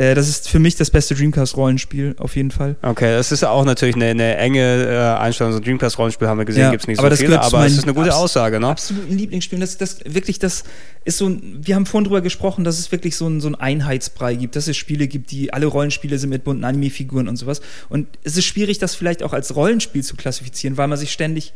Äh, 0.00 0.14
das 0.14 0.28
ist 0.28 0.48
für 0.48 0.58
mich 0.58 0.76
das 0.76 0.90
beste 0.90 1.14
Dreamcast-Rollenspiel, 1.14 2.14
auf 2.18 2.34
jeden 2.34 2.50
Fall. 2.50 2.76
Okay, 2.80 3.12
das 3.12 3.32
ist 3.32 3.44
auch 3.44 3.66
natürlich 3.66 3.96
eine, 3.96 4.06
eine 4.06 4.36
enge 4.38 4.84
äh, 4.84 5.20
Einstellung. 5.20 5.52
So 5.52 5.58
ein 5.58 5.64
Dreamcast-Rollenspiel 5.64 6.26
haben 6.26 6.38
wir 6.38 6.46
gesehen, 6.46 6.62
ja, 6.62 6.70
gibt 6.70 6.84
es 6.84 6.88
nicht 6.88 6.98
aber 6.98 7.10
so 7.10 7.16
viele, 7.16 7.38
aber 7.38 7.66
es 7.66 7.74
ist 7.74 7.84
eine 7.84 7.92
gute 7.92 8.14
Aussage, 8.14 8.60
ne? 8.60 8.68
Absoluten 8.68 9.14
Lieblingsspiel. 9.14 9.58
Das, 9.58 9.76
das 9.76 9.98
wirklich, 10.06 10.38
das 10.38 10.64
ist 11.04 11.18
so 11.18 11.28
ein, 11.28 11.58
wir 11.60 11.74
haben 11.74 11.84
vorhin 11.84 12.06
drüber 12.06 12.22
gesprochen, 12.22 12.64
dass 12.64 12.78
es 12.78 12.90
wirklich 12.92 13.14
so 13.14 13.28
ein, 13.28 13.42
so 13.42 13.48
ein 13.48 13.54
Einheitsbrei 13.56 14.36
gibt, 14.36 14.56
dass 14.56 14.68
es 14.68 14.78
Spiele 14.78 15.06
gibt, 15.06 15.32
die 15.32 15.52
alle 15.52 15.66
Rollenspiele 15.66 16.18
sind 16.18 16.30
mit 16.30 16.44
bunten 16.44 16.64
Anime-Figuren 16.64 17.28
und 17.28 17.36
sowas. 17.36 17.60
Und 17.90 18.08
es 18.24 18.38
ist 18.38 18.46
schwierig, 18.46 18.78
das 18.78 18.94
vielleicht 18.94 19.22
auch 19.22 19.34
als 19.34 19.54
Rollenspiel 19.54 20.02
zu 20.02 20.16
klassifizieren, 20.16 20.78
weil 20.78 20.88
man 20.88 20.96
sich 20.96 21.12
ständig 21.12 21.52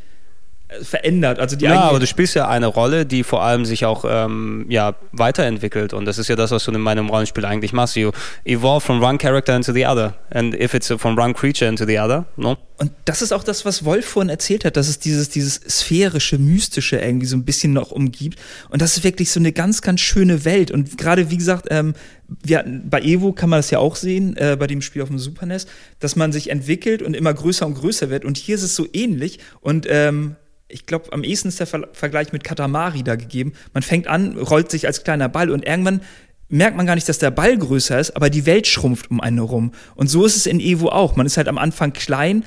verändert. 0.82 1.38
Also 1.38 1.56
die 1.56 1.64
ja, 1.64 1.80
aber 1.80 1.98
du 1.98 2.06
spielst 2.06 2.34
ja 2.34 2.48
eine 2.48 2.66
Rolle, 2.66 3.06
die 3.06 3.24
vor 3.24 3.42
allem 3.42 3.64
sich 3.64 3.84
auch 3.84 4.04
ähm, 4.08 4.66
ja, 4.68 4.94
weiterentwickelt. 5.12 5.92
Und 5.92 6.04
das 6.04 6.18
ist 6.18 6.28
ja 6.28 6.36
das, 6.36 6.50
was 6.50 6.64
du 6.64 6.72
in 6.72 6.80
meinem 6.80 7.08
Rollenspiel 7.08 7.44
eigentlich 7.44 7.72
machst. 7.72 7.96
You 7.96 8.10
evolve 8.44 8.84
from 8.84 9.02
one 9.02 9.18
character 9.18 9.54
into 9.54 9.72
the 9.72 9.86
other. 9.86 10.14
And 10.30 10.54
if 10.54 10.74
it's 10.74 10.92
from 10.98 11.18
one 11.18 11.34
creature 11.34 11.68
into 11.68 11.84
the 11.86 11.98
other, 11.98 12.26
no? 12.36 12.56
Und 12.76 12.90
das 13.04 13.22
ist 13.22 13.32
auch 13.32 13.44
das, 13.44 13.64
was 13.64 13.84
Wolf 13.84 14.04
vorhin 14.04 14.28
erzählt 14.28 14.64
hat, 14.64 14.76
dass 14.76 14.88
es 14.88 14.98
dieses, 14.98 15.28
dieses 15.28 15.54
sphärische, 15.54 16.38
mystische 16.38 16.96
irgendwie 16.96 17.26
so 17.26 17.36
ein 17.36 17.44
bisschen 17.44 17.72
noch 17.72 17.92
umgibt. 17.92 18.40
Und 18.68 18.82
das 18.82 18.96
ist 18.96 19.04
wirklich 19.04 19.30
so 19.30 19.38
eine 19.38 19.52
ganz, 19.52 19.80
ganz 19.80 20.00
schöne 20.00 20.44
Welt. 20.44 20.72
Und 20.72 20.98
gerade, 20.98 21.30
wie 21.30 21.36
gesagt, 21.36 21.68
ähm, 21.70 21.94
wir, 22.42 22.64
bei 22.84 23.00
Evo 23.00 23.32
kann 23.32 23.48
man 23.50 23.60
das 23.60 23.70
ja 23.70 23.78
auch 23.78 23.94
sehen, 23.94 24.36
äh, 24.36 24.56
bei 24.58 24.66
dem 24.66 24.82
Spiel 24.82 25.02
auf 25.02 25.08
dem 25.08 25.20
Super 25.20 25.46
NES, 25.46 25.66
dass 26.00 26.16
man 26.16 26.32
sich 26.32 26.50
entwickelt 26.50 27.02
und 27.02 27.14
immer 27.14 27.32
größer 27.32 27.64
und 27.64 27.74
größer 27.74 28.10
wird. 28.10 28.24
Und 28.24 28.38
hier 28.38 28.56
ist 28.56 28.62
es 28.62 28.74
so 28.74 28.86
ähnlich. 28.92 29.38
Und 29.60 29.86
ähm, 29.88 30.34
ich 30.74 30.86
glaube, 30.86 31.12
am 31.12 31.22
ehesten 31.22 31.48
ist 31.48 31.60
der 31.60 31.68
Ver 31.68 31.88
Vergleich 31.92 32.32
mit 32.32 32.42
Katamari 32.42 33.04
da 33.04 33.14
gegeben. 33.14 33.52
Man 33.72 33.82
fängt 33.82 34.08
an, 34.08 34.36
rollt 34.36 34.70
sich 34.72 34.86
als 34.86 35.04
kleiner 35.04 35.28
Ball 35.28 35.50
und 35.50 35.64
irgendwann 35.64 36.00
merkt 36.48 36.76
man 36.76 36.84
gar 36.84 36.96
nicht, 36.96 37.08
dass 37.08 37.18
der 37.18 37.30
Ball 37.30 37.56
größer 37.56 37.98
ist, 37.98 38.16
aber 38.16 38.28
die 38.28 38.44
Welt 38.44 38.66
schrumpft 38.66 39.10
um 39.10 39.20
einen 39.20 39.38
herum. 39.38 39.72
Und 39.94 40.08
so 40.08 40.26
ist 40.26 40.36
es 40.36 40.46
in 40.46 40.58
Evo 40.60 40.88
auch. 40.88 41.14
Man 41.14 41.26
ist 41.26 41.36
halt 41.36 41.46
am 41.46 41.58
Anfang 41.58 41.92
klein, 41.92 42.44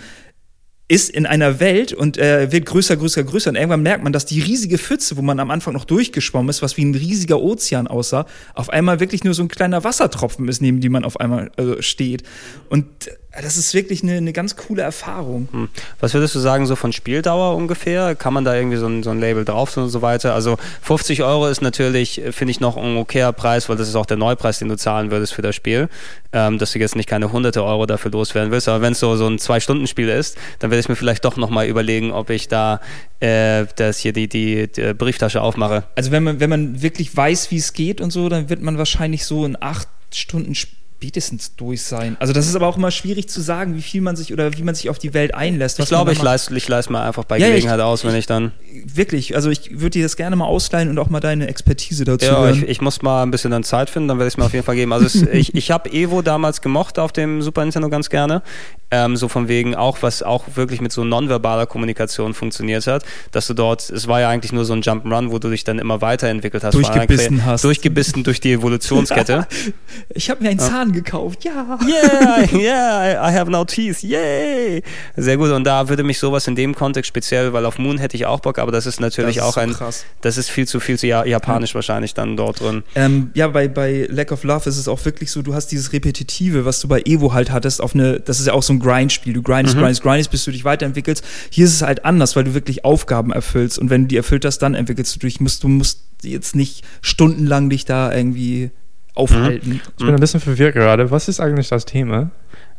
ist 0.90 1.10
in 1.10 1.26
einer 1.26 1.60
Welt 1.60 1.94
und 1.94 2.18
äh, 2.18 2.52
wird 2.52 2.66
größer, 2.66 2.98
größer, 2.98 3.24
größer. 3.24 3.50
Und 3.50 3.56
irgendwann 3.56 3.82
merkt 3.82 4.04
man, 4.04 4.14
dass 4.14 4.26
die 4.26 4.42
riesige 4.42 4.78
Pfütze, 4.78 5.18
wo 5.18 5.22
man 5.22 5.40
am 5.40 5.52
Anfang 5.52 5.74
noch 5.74 5.86
durchgeschwommen 5.86 6.50
ist, 6.50 6.62
was 6.62 6.78
wie 6.78 6.86
ein 6.86 6.96
riesiger 6.96 7.42
Ozean 7.42 7.88
aussah, 7.88 8.26
auf 8.54 8.70
einmal 8.70 9.00
wirklich 9.00 9.24
nur 9.24 9.34
so 9.34 9.42
ein 9.42 9.50
kleiner 9.50 9.84
Wassertropfen 9.84 10.48
ist, 10.48 10.62
neben 10.62 10.80
dem 10.82 10.92
man 10.92 11.04
auf 11.04 11.20
einmal 11.20 11.52
äh, 11.58 11.82
steht. 11.82 12.24
Und 12.70 12.86
das 13.42 13.58
ist 13.58 13.74
wirklich 13.74 14.04
eine, 14.04 14.14
eine 14.14 14.34
ganz 14.34 14.56
coole 14.56 14.82
Erfahrung. 14.82 15.48
Hm. 15.52 15.70
Was 16.00 16.14
würdest 16.14 16.34
du 16.36 16.40
sagen, 16.40 16.66
so 16.66 16.76
von 16.76 16.92
Spieldauer 16.92 17.56
ungefähr? 17.56 18.16
Kann 18.16 18.34
man 18.34 18.44
da 18.44 18.56
irgendwie 18.56 18.78
so 18.78 18.88
ein, 18.88 19.04
so 19.04 19.12
ein 19.12 19.20
Label 19.20 19.46
drauf 19.46 19.76
und 19.78 19.90
so 19.90 20.02
weiter? 20.02 20.34
Also 20.34 20.58
50 20.82 21.24
Euro 21.24 21.48
ist 21.48 21.62
natürlich, 21.62 22.22
finde 22.32 22.52
ich, 22.52 22.60
noch 22.60 22.78
ein 22.78 22.98
okayer 22.98 23.34
Preis, 23.34 23.70
weil 23.70 23.78
das 23.78 23.88
ist 23.88 23.96
auch 23.96 24.06
der 24.06 24.18
Neupreis, 24.18 24.60
den 24.60 24.70
du 24.70 24.78
zahlen 24.78 25.12
würdest 25.12 25.34
für 25.34 25.42
das 25.42 25.56
Spiel. 25.56 25.90
Ähm, 26.34 26.58
dass 26.58 26.74
du 26.74 26.80
jetzt 26.80 26.96
nicht 26.96 27.08
keine 27.08 27.32
hunderte 27.32 27.64
Euro 27.64 27.86
dafür 27.86 28.12
loswerden 28.12 28.52
willst. 28.52 28.68
Aber 28.68 28.82
wenn 28.82 28.94
es 28.94 29.00
so, 29.00 29.16
so 29.16 29.28
ein 29.28 29.40
Zwei-Stunden-Spiel 29.40 30.10
ist, 30.10 30.38
dann 30.60 30.72
werde 30.72 30.82
ich 30.82 30.90
mir 30.90 30.96
vielleicht 30.96 31.24
doch 31.24 31.38
nochmal 31.38 31.68
überlegen, 31.68 32.12
ob 32.12 32.30
ich 32.30 32.48
da 32.48 32.82
äh, 33.20 33.66
das 33.76 34.00
hier 34.00 34.14
die, 34.14 34.28
die, 34.28 34.68
die, 34.68 34.94
Brieftasche 34.94 35.42
aufmache. 35.42 35.84
Also 35.96 36.12
wenn 36.12 36.24
man, 36.24 36.40
wenn 36.40 36.50
man 36.50 36.82
wirklich 36.82 37.16
weiß, 37.16 37.52
wie 37.52 37.58
es 37.58 37.74
geht 37.74 38.02
und 38.02 38.12
so, 38.12 38.30
dann 38.30 38.50
wird 38.50 38.62
man 38.62 38.78
wahrscheinlich 38.78 39.26
so 39.26 39.46
in 39.46 39.58
acht 39.60 39.88
Stunden 40.12 40.54
Spiel 40.56 40.78
spätestens 40.98 41.56
durch 41.56 41.84
sein. 41.84 42.18
Also 42.20 42.34
das 42.34 42.48
ist 42.48 42.56
aber 42.56 42.66
auch 42.66 42.76
immer 42.76 42.90
schwierig 42.90 43.30
zu 43.30 43.40
sagen, 43.40 43.76
wie 43.76 43.84
viel 43.84 44.02
man 44.02 44.16
sich 44.16 44.34
oder 44.34 44.58
wie 44.58 44.64
man 44.64 44.74
sich 44.74 44.90
auf 44.90 44.98
die 44.98 45.14
Welt 45.14 45.36
einlässt. 45.36 45.78
Ich 45.80 45.86
glaube, 45.86 46.12
ich 46.12 46.22
leiste, 46.24 46.58
ich 46.58 46.68
leiste 46.68 46.92
mal 46.92 47.06
einfach 47.06 47.24
bei 47.24 47.38
ja, 47.38 47.50
Gelegenheit 47.50 47.78
ich, 47.78 47.84
aus, 47.84 48.04
wenn 48.04 48.16
ich 48.16 48.26
dann. 48.26 48.52
Wirklich, 48.84 49.36
also 49.36 49.52
ich 49.52 49.80
würde 49.80 49.92
dir 49.92 50.04
das 50.04 50.16
gerne 50.16 50.36
mal 50.36 50.46
ausleihen 50.46 50.90
und 50.90 50.98
auch 50.98 51.12
mal 51.12 51.20
deine 51.20 51.48
Expertise 51.48 52.04
dazu 52.04 52.26
ja, 52.26 52.40
hören. 52.40 52.64
Ich, 52.64 52.68
ich 52.68 52.82
muss 52.82 53.04
mal 53.04 53.22
ein 53.22 53.30
bisschen 53.30 53.52
dann 53.52 53.64
Zeit 53.64 53.92
finden, 53.92 54.08
dann 54.08 54.18
werde 54.18 54.30
ich 54.30 54.34
es 54.34 54.38
mir 54.38 54.46
auf 54.46 54.54
jeden 54.54 54.66
Fall 54.66 54.76
geben. 54.76 54.92
Also 54.92 55.06
es, 55.06 55.16
ich, 55.22 55.54
ich 55.54 55.70
habe 55.70 55.92
Evo 55.92 56.24
damals 56.24 56.62
gemocht 56.62 56.98
auf 56.98 57.12
dem 57.12 57.44
Super 57.44 57.62
Nintendo 57.62 57.90
ganz 57.90 58.10
gerne. 58.10 58.42
Ähm, 58.90 59.18
so 59.18 59.28
von 59.28 59.50
wegen 59.50 59.76
auch, 59.76 60.02
was 60.02 60.24
auch 60.24 60.46
wirklich 60.56 60.80
mit 60.80 60.94
so 60.94 61.04
nonverbaler 61.04 61.66
Kommunikation 61.66 62.34
funktioniert 62.34 62.88
hat, 62.88 63.04
dass 63.32 63.46
du 63.46 63.54
dort, 63.54 63.88
es 63.90 64.08
war 64.08 64.22
ja 64.22 64.30
eigentlich 64.30 64.54
nur 64.54 64.64
so 64.66 64.74
ein 64.74 64.82
Jump'n'Run, 64.82 65.30
wo 65.30 65.40
du 65.40 65.50
dich 65.50 65.66
dann 65.66 65.78
immer 65.78 66.02
weiterentwickelt 66.02 66.64
hast. 66.64 66.74
Durchgebissen 66.74 67.46
hast. 67.46 67.66
Durchgebissen 67.66 68.24
durch 68.24 68.40
die 68.40 68.54
Evolutionskette. 68.54 69.46
ich 70.10 70.30
habe 70.30 70.42
mir 70.42 70.50
einen 70.50 70.60
Zahn 70.60 70.87
gekauft, 70.94 71.44
ja. 71.44 71.78
Yeah, 71.86 72.54
yeah, 72.54 73.30
I 73.30 73.34
have 73.34 73.52
no 73.52 73.66
teeth, 73.66 74.02
yay. 74.04 74.82
Sehr 75.18 75.38
gut, 75.38 75.52
und 75.52 75.66
da 75.66 75.90
würde 75.90 76.04
mich 76.04 76.20
sowas 76.20 76.48
in 76.48 76.56
dem 76.56 76.74
Kontext 76.74 77.10
speziell, 77.10 77.52
weil 77.52 77.66
auf 77.66 77.78
Moon 77.78 77.98
hätte 77.98 78.16
ich 78.16 78.26
auch 78.26 78.40
Bock, 78.40 78.60
aber 78.60 78.72
das 78.72 78.86
ist 78.86 79.02
natürlich 79.02 79.36
das 79.36 79.44
ist 79.46 79.50
auch 79.50 79.56
so 79.56 79.60
ein, 79.60 79.74
krass. 79.74 80.06
das 80.22 80.38
ist 80.38 80.50
viel 80.50 80.68
zu 80.68 80.80
viel 80.80 80.98
zu 80.98 81.08
japanisch 81.08 81.72
ja. 81.72 81.76
wahrscheinlich 81.76 82.14
dann 82.14 82.38
dort 82.38 82.62
drin. 82.62 82.84
Ähm, 82.96 83.32
ja, 83.34 83.50
bei, 83.50 83.68
bei 83.68 84.08
Lack 84.10 84.32
of 84.32 84.44
Love 84.44 84.70
ist 84.70 84.78
es 84.78 84.88
auch 84.88 85.04
wirklich 85.04 85.30
so, 85.30 85.42
du 85.42 85.54
hast 85.54 85.68
dieses 85.68 85.92
Repetitive, 85.92 86.64
was 86.64 86.80
du 86.80 86.88
bei 86.88 87.02
Evo 87.06 87.34
halt 87.34 87.52
hattest, 87.52 87.82
auf 87.82 87.94
eine, 87.94 88.20
das 88.22 88.40
ist 88.40 88.48
ja 88.48 88.54
auch 88.54 88.64
so 88.64 88.74
ein 88.74 88.78
ein 88.78 88.80
Grindspiel. 88.80 89.34
Du 89.34 89.42
grindest, 89.42 89.76
mhm. 89.76 89.82
grindest, 89.82 90.04
grindest, 90.04 90.32
bis 90.32 90.46
du 90.46 90.52
dich 90.52 90.64
weiterentwickelst. 90.64 91.24
Hier 91.50 91.66
ist 91.66 91.74
es 91.74 91.82
halt 91.82 92.06
anders, 92.06 92.36
weil 92.36 92.46
du 92.46 92.54
wirklich 92.54 92.86
Aufgaben 92.86 93.32
erfüllst. 93.32 93.78
Und 93.80 93.90
wenn 93.90 94.04
du 94.04 94.08
die 94.08 94.18
erfüllt 94.18 94.46
hast, 94.46 94.60
dann 94.60 94.76
entwickelst 94.76 95.16
du 95.16 95.20
dich. 95.20 95.40
Musst, 95.40 95.64
du 95.64 95.68
musst 95.68 96.02
jetzt 96.24 96.56
nicht 96.56 96.84
stundenlang 97.02 97.70
dich 97.70 97.86
da 97.86 98.14
irgendwie 98.14 98.72
aufhalten. 99.18 99.82
Ich 99.98 100.06
bin 100.06 100.14
ein 100.14 100.20
bisschen 100.20 100.40
verwirrt 100.40 100.76
gerade. 100.76 101.10
Was 101.12 101.28
ist 101.28 101.40
eigentlich 101.40 101.70
das 101.70 101.86
Thema? 101.86 102.30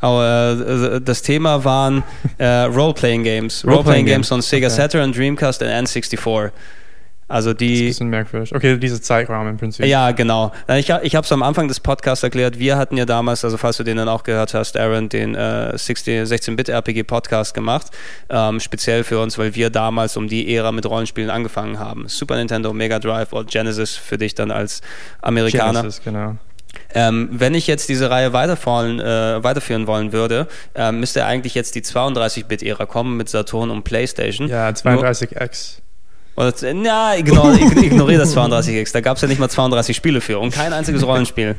Oh, 0.00 0.20
äh, 0.22 1.00
das 1.00 1.22
Thema 1.22 1.64
waren 1.64 2.04
äh, 2.38 2.46
Role-Playing 2.46 3.24
Games. 3.24 3.64
Role-Playing 3.66 4.06
Games 4.06 4.30
on 4.30 4.40
Sega 4.40 4.68
okay. 4.68 4.76
Saturn, 4.76 5.12
Dreamcast 5.12 5.62
und 5.62 5.68
N64. 5.68 6.50
Also 7.28 7.52
die. 7.52 7.68
Das 7.68 7.74
ist 7.74 7.84
ein 7.84 7.88
bisschen 7.88 8.08
merkwürdig. 8.08 8.54
Okay, 8.54 8.78
dieser 8.78 9.00
Zeitraum 9.02 9.46
im 9.48 9.58
Prinzip. 9.58 9.84
Ja, 9.84 10.10
genau. 10.12 10.52
Ich, 10.68 10.88
ich 10.88 11.14
habe 11.14 11.24
es 11.24 11.32
am 11.32 11.42
Anfang 11.42 11.68
des 11.68 11.78
Podcasts 11.78 12.22
erklärt. 12.24 12.58
Wir 12.58 12.78
hatten 12.78 12.96
ja 12.96 13.04
damals, 13.04 13.44
also 13.44 13.58
falls 13.58 13.76
du 13.76 13.84
den 13.84 13.98
dann 13.98 14.08
auch 14.08 14.22
gehört 14.22 14.54
hast, 14.54 14.78
Aaron, 14.78 15.10
den 15.10 15.34
äh, 15.34 15.72
16-Bit-RPG-Podcast 15.74 17.52
gemacht. 17.52 17.88
Ähm, 18.30 18.60
speziell 18.60 19.04
für 19.04 19.20
uns, 19.20 19.36
weil 19.36 19.54
wir 19.54 19.68
damals 19.68 20.16
um 20.16 20.26
die 20.26 20.54
Ära 20.54 20.72
mit 20.72 20.86
Rollenspielen 20.86 21.28
angefangen 21.28 21.78
haben. 21.78 22.08
Super 22.08 22.36
Nintendo, 22.36 22.72
Mega 22.72 22.98
Drive 22.98 23.32
und 23.34 23.50
Genesis 23.50 23.94
für 23.94 24.16
dich 24.16 24.34
dann 24.34 24.50
als 24.50 24.80
Amerikaner. 25.20 25.82
Genesis, 25.82 26.02
genau. 26.02 26.36
Ähm, 26.94 27.28
wenn 27.32 27.54
ich 27.54 27.66
jetzt 27.66 27.88
diese 27.88 28.10
Reihe 28.10 28.32
weiterführen, 28.32 29.00
äh, 29.00 29.42
weiterführen 29.42 29.86
wollen 29.86 30.12
würde, 30.12 30.48
äh, 30.74 30.92
müsste 30.92 31.26
eigentlich 31.26 31.54
jetzt 31.54 31.74
die 31.74 31.82
32-Bit-Ära 31.82 32.86
kommen 32.86 33.16
mit 33.16 33.28
Saturn 33.28 33.70
und 33.70 33.84
PlayStation. 33.84 34.48
Ja, 34.48 34.68
32X. 34.68 35.80
Oder, 36.38 36.54
na, 36.72 37.16
ignor, 37.16 37.52
ignoriere 37.82 38.20
das 38.20 38.36
32X. 38.36 38.92
Da 38.92 39.00
gab 39.00 39.16
es 39.16 39.22
ja 39.22 39.28
nicht 39.28 39.40
mal 39.40 39.48
32 39.48 39.96
Spiele 39.96 40.20
für 40.20 40.38
und 40.38 40.54
kein 40.54 40.72
einziges 40.72 41.04
Rollenspiel. 41.04 41.56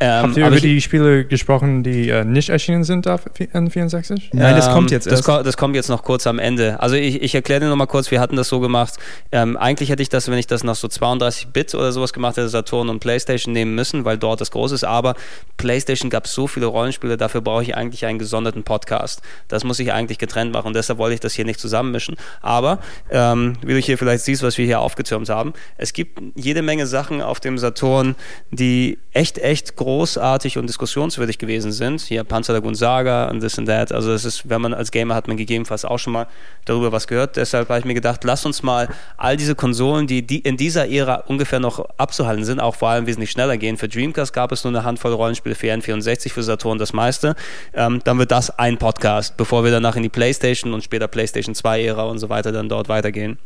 Ähm, 0.00 0.22
Habt 0.22 0.36
ihr 0.36 0.46
über 0.46 0.56
ich, 0.56 0.62
die 0.62 0.80
Spiele 0.80 1.24
gesprochen, 1.24 1.82
die 1.82 2.08
äh, 2.08 2.24
nicht 2.24 2.50
erschienen 2.50 2.84
sind 2.84 3.08
auf 3.08 3.22
N64? 3.26 4.28
Nein, 4.32 4.54
das 4.54 4.70
kommt 4.70 4.92
jetzt 4.92 5.10
das, 5.10 5.24
ko 5.24 5.42
das, 5.42 5.56
kommt 5.56 5.74
jetzt 5.74 5.88
noch 5.88 6.04
kurz 6.04 6.26
am 6.28 6.38
Ende. 6.38 6.78
Also 6.80 6.94
ich, 6.94 7.20
ich 7.20 7.34
erkläre 7.34 7.60
dir 7.60 7.68
nochmal 7.68 7.88
kurz, 7.88 8.10
wir 8.12 8.20
hatten 8.20 8.36
das 8.36 8.48
so 8.48 8.60
gemacht. 8.60 8.94
Ähm, 9.32 9.56
eigentlich 9.56 9.90
hätte 9.90 10.02
ich 10.02 10.08
das, 10.08 10.30
wenn 10.30 10.38
ich 10.38 10.46
das 10.46 10.62
noch 10.62 10.76
so 10.76 10.86
32-Bit 10.86 11.74
oder 11.74 11.90
sowas 11.90 12.12
gemacht 12.12 12.36
hätte, 12.36 12.48
Saturn 12.48 12.88
und 12.88 13.00
Playstation 13.00 13.52
nehmen 13.52 13.74
müssen, 13.74 14.04
weil 14.04 14.18
dort 14.18 14.40
das 14.40 14.52
groß 14.52 14.70
ist. 14.70 14.84
Aber 14.84 15.16
Playstation 15.56 16.10
gab 16.10 16.28
so 16.28 16.46
viele 16.46 16.66
Rollenspiele, 16.66 17.16
dafür 17.16 17.40
brauche 17.40 17.64
ich 17.64 17.76
eigentlich 17.76 18.06
einen 18.06 18.20
gesonderten 18.20 18.62
Podcast. 18.62 19.20
Das 19.48 19.64
muss 19.64 19.80
ich 19.80 19.92
eigentlich 19.92 20.18
getrennt 20.18 20.52
machen 20.52 20.68
und 20.68 20.76
deshalb 20.76 21.00
wollte 21.00 21.14
ich 21.14 21.20
das 21.20 21.34
hier 21.34 21.44
nicht 21.44 21.58
zusammenmischen. 21.58 22.14
Aber, 22.40 22.78
ähm, 23.10 23.54
wie 23.62 23.74
du 23.74 23.80
hier 23.80 23.98
vielleicht 23.98 24.24
siehst, 24.24 24.44
was 24.44 24.58
wir 24.58 24.64
hier 24.64 24.78
aufgetürmt 24.78 25.28
haben, 25.28 25.54
es 25.76 25.92
gibt 25.92 26.20
jede 26.36 26.62
Menge 26.62 26.86
Sachen 26.86 27.20
auf 27.20 27.40
dem 27.40 27.58
Saturn, 27.58 28.14
die 28.52 28.98
echt, 29.12 29.38
echt 29.38 29.74
groß 29.74 29.87
großartig 29.88 30.58
und 30.58 30.66
diskussionswürdig 30.66 31.38
gewesen 31.38 31.72
sind. 31.72 32.02
Hier 32.02 32.22
Panzerlagoon 32.22 32.74
Saga 32.74 33.30
und 33.30 33.40
this 33.40 33.58
and 33.58 33.66
that. 33.68 33.90
Also 33.90 34.10
das 34.10 34.26
ist, 34.26 34.46
wenn 34.46 34.60
man 34.60 34.74
als 34.74 34.90
Gamer 34.90 35.14
hat 35.14 35.28
man 35.28 35.38
gegebenenfalls 35.38 35.86
auch 35.86 35.96
schon 35.96 36.12
mal 36.12 36.26
darüber 36.66 36.92
was 36.92 37.06
gehört. 37.06 37.36
Deshalb 37.36 37.70
habe 37.70 37.78
ich 37.78 37.86
mir 37.86 37.94
gedacht, 37.94 38.22
lass 38.24 38.44
uns 38.44 38.62
mal 38.62 38.88
all 39.16 39.38
diese 39.38 39.54
Konsolen, 39.54 40.06
die, 40.06 40.20
die 40.26 40.40
in 40.40 40.58
dieser 40.58 40.90
Ära 40.90 41.24
ungefähr 41.26 41.58
noch 41.58 41.88
abzuhalten 41.96 42.44
sind, 42.44 42.60
auch 42.60 42.74
vor 42.74 42.90
allem 42.90 43.06
wesentlich 43.06 43.30
schneller 43.30 43.56
gehen. 43.56 43.78
Für 43.78 43.88
Dreamcast 43.88 44.34
gab 44.34 44.52
es 44.52 44.62
nur 44.62 44.74
eine 44.74 44.84
Handvoll 44.84 45.14
Rollenspiele, 45.14 45.54
für 45.54 45.68
N64, 45.68 46.32
für 46.32 46.42
Saturn 46.42 46.76
das 46.76 46.92
meiste. 46.92 47.34
Ähm, 47.72 48.02
dann 48.04 48.18
wird 48.18 48.30
das 48.30 48.50
ein 48.58 48.76
Podcast, 48.76 49.38
bevor 49.38 49.64
wir 49.64 49.70
danach 49.70 49.96
in 49.96 50.02
die 50.02 50.10
PlayStation 50.10 50.74
und 50.74 50.84
später 50.84 51.08
PlayStation 51.08 51.54
2 51.54 51.84
Ära 51.84 52.02
und 52.02 52.18
so 52.18 52.28
weiter 52.28 52.52
dann 52.52 52.68
dort 52.68 52.90
weitergehen. 52.90 53.38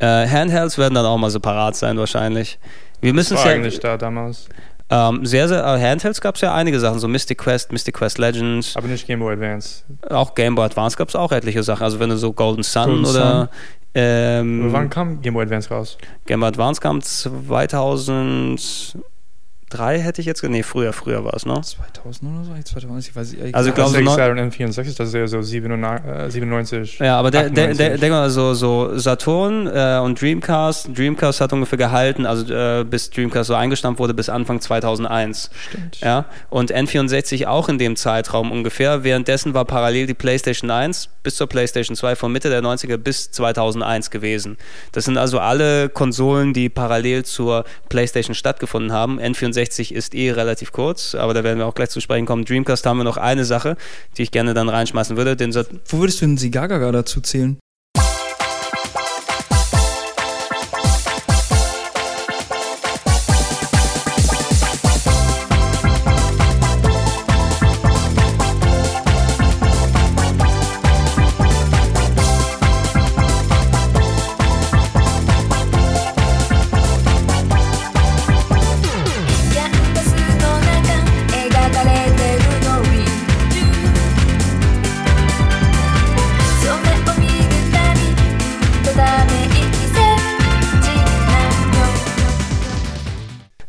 Äh, 0.00 0.26
Handhelds 0.26 0.78
werden 0.78 0.94
dann 0.94 1.06
auch 1.06 1.16
mal 1.16 1.30
separat 1.30 1.76
sein 1.76 1.96
wahrscheinlich. 1.96 2.58
Wir 3.02 3.12
müssen 3.12 3.36
es 3.36 3.44
ja 3.44 3.50
eigentlich 3.50 3.80
da 3.80 3.96
damals. 3.96 4.48
Ähm, 4.92 5.24
sehr, 5.24 5.48
sehr, 5.48 5.64
äh, 5.64 5.80
Handhelds 5.80 6.20
gab 6.20 6.34
es 6.34 6.42
ja 6.42 6.54
einige 6.54 6.78
Sachen, 6.78 6.98
so 6.98 7.08
Mystic 7.08 7.38
Quest, 7.38 7.72
Mystic 7.72 7.94
Quest 7.94 8.18
Legends. 8.18 8.76
Aber 8.76 8.88
nicht 8.88 9.06
Game 9.06 9.20
Boy 9.20 9.32
Advance. 9.32 9.84
Auch 10.10 10.34
Game 10.34 10.54
Boy 10.54 10.66
Advance 10.66 10.98
gab 10.98 11.08
es 11.08 11.16
auch 11.16 11.32
etliche 11.32 11.62
Sachen. 11.62 11.82
Also 11.82 11.98
wenn 11.98 12.10
du 12.10 12.18
so 12.18 12.34
Golden 12.34 12.62
Sun 12.62 12.84
Golden 12.84 13.06
oder. 13.06 13.38
Sun. 13.38 13.48
Ähm, 13.94 14.72
wann 14.72 14.90
kam 14.90 15.22
Game 15.22 15.32
Boy 15.32 15.44
Advance 15.44 15.70
raus? 15.70 15.96
Game 16.26 16.40
Boy 16.40 16.48
Advance 16.50 16.78
kam 16.80 17.00
2000. 17.00 18.98
3 19.72 20.00
hätte 20.00 20.20
ich 20.20 20.26
jetzt, 20.26 20.42
nee, 20.42 20.62
früher, 20.62 20.92
früher 20.92 21.24
war 21.24 21.34
es, 21.34 21.46
ne? 21.46 21.60
2000 21.60 22.30
oder 22.30 22.44
so? 22.44 22.52
2000, 22.62 23.08
ich 23.08 23.16
weiß 23.16 23.32
nicht. 23.32 23.54
Also 23.54 23.70
ich 23.70 23.74
glaube 23.74 23.90
so 23.90 24.10
Saturn 24.10 24.38
N64, 24.38 24.96
das 24.96 25.08
ist 25.08 25.14
ja 25.14 25.26
so 25.26 25.40
97. 25.40 26.98
Ja, 26.98 27.18
aber 27.18 27.30
der, 27.30 27.50
der, 27.50 27.74
der, 27.74 27.96
denk 27.96 28.12
mal, 28.12 28.28
so, 28.30 28.54
so 28.54 28.98
Saturn 28.98 29.66
äh, 29.66 30.00
und 30.02 30.20
Dreamcast, 30.20 30.90
Dreamcast 30.96 31.40
hat 31.40 31.52
ungefähr 31.52 31.78
gehalten, 31.78 32.26
also 32.26 32.52
äh, 32.52 32.84
bis 32.84 33.10
Dreamcast 33.10 33.48
so 33.48 33.54
eingestampft 33.54 33.98
wurde, 33.98 34.14
bis 34.14 34.28
Anfang 34.28 34.60
2001. 34.60 35.50
Stimmt. 35.68 36.00
Ja, 36.00 36.26
und 36.50 36.72
N64 36.72 37.46
auch 37.46 37.68
in 37.68 37.78
dem 37.78 37.96
Zeitraum 37.96 38.52
ungefähr. 38.52 39.04
Währenddessen 39.04 39.54
war 39.54 39.64
parallel 39.64 40.06
die 40.06 40.14
PlayStation 40.14 40.70
1 40.70 41.08
bis 41.22 41.36
zur 41.36 41.46
PlayStation 41.46 41.96
2 41.96 42.16
von 42.16 42.32
Mitte 42.32 42.50
der 42.50 42.62
90er 42.62 42.96
bis 42.96 43.30
2001 43.30 44.10
gewesen. 44.10 44.58
Das 44.92 45.04
sind 45.04 45.16
also 45.16 45.38
alle 45.38 45.88
Konsolen, 45.88 46.52
die 46.52 46.68
parallel 46.68 47.24
zur 47.24 47.64
PlayStation 47.88 48.34
stattgefunden 48.34 48.92
haben. 48.92 49.20
N64 49.20 49.61
60 49.62 49.94
ist 49.94 50.14
eh 50.14 50.32
relativ 50.32 50.72
kurz, 50.72 51.14
aber 51.14 51.34
da 51.34 51.44
werden 51.44 51.58
wir 51.58 51.66
auch 51.66 51.74
gleich 51.74 51.90
zu 51.90 52.00
sprechen 52.00 52.26
kommen. 52.26 52.44
Dreamcast 52.44 52.84
haben 52.84 52.98
wir 52.98 53.04
noch 53.04 53.16
eine 53.16 53.44
Sache, 53.44 53.76
die 54.16 54.22
ich 54.22 54.32
gerne 54.32 54.54
dann 54.54 54.68
reinschmeißen 54.68 55.16
würde. 55.16 55.36
Den 55.36 55.54
Wo 55.54 55.98
würdest 55.98 56.20
du 56.20 56.26
den 56.26 56.36
Sigagaga 56.36 56.90
dazu 56.90 57.20
zählen? 57.20 57.58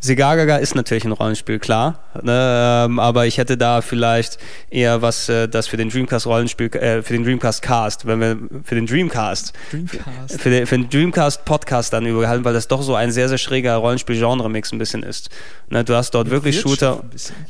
Sigagaga 0.03 0.57
ist 0.57 0.75
natürlich 0.75 1.05
ein 1.05 1.13
Rollenspiel, 1.13 1.59
klar. 1.59 1.99
Ne, 2.21 2.85
ähm, 2.85 2.99
aber 2.99 3.25
ich 3.25 3.37
hätte 3.37 3.55
da 3.55 3.81
vielleicht 3.81 4.37
eher 4.69 5.01
was, 5.01 5.29
äh, 5.29 5.47
das 5.47 5.67
für 5.67 5.77
den 5.77 5.87
Dreamcast 5.87 6.27
Rollenspiel, 6.27 6.67
äh, 6.75 7.01
für 7.01 7.13
den 7.13 7.23
Dreamcast 7.23 7.61
Cast, 7.61 8.05
wenn 8.05 8.19
wir 8.19 8.37
für 8.65 8.75
den 8.75 8.85
Dreamcast, 8.85 9.53
Dreamcast. 9.71 10.41
Für, 10.41 10.49
den, 10.49 10.67
für 10.67 10.77
den 10.77 10.89
Dreamcast 10.89 11.45
Podcast 11.45 11.93
dann 11.93 12.05
überhalten, 12.05 12.43
weil 12.43 12.53
das 12.53 12.67
doch 12.67 12.81
so 12.81 12.95
ein 12.95 13.13
sehr, 13.13 13.29
sehr 13.29 13.37
schräger 13.37 13.75
Rollenspiel-Genre-Mix 13.77 14.73
ein 14.73 14.77
bisschen 14.77 15.03
ist. 15.03 15.29
Ne, 15.69 15.85
du 15.85 15.95
hast 15.95 16.11
dort 16.11 16.25
Mit 16.25 16.33
wirklich 16.33 16.59
Shooter, 16.59 17.01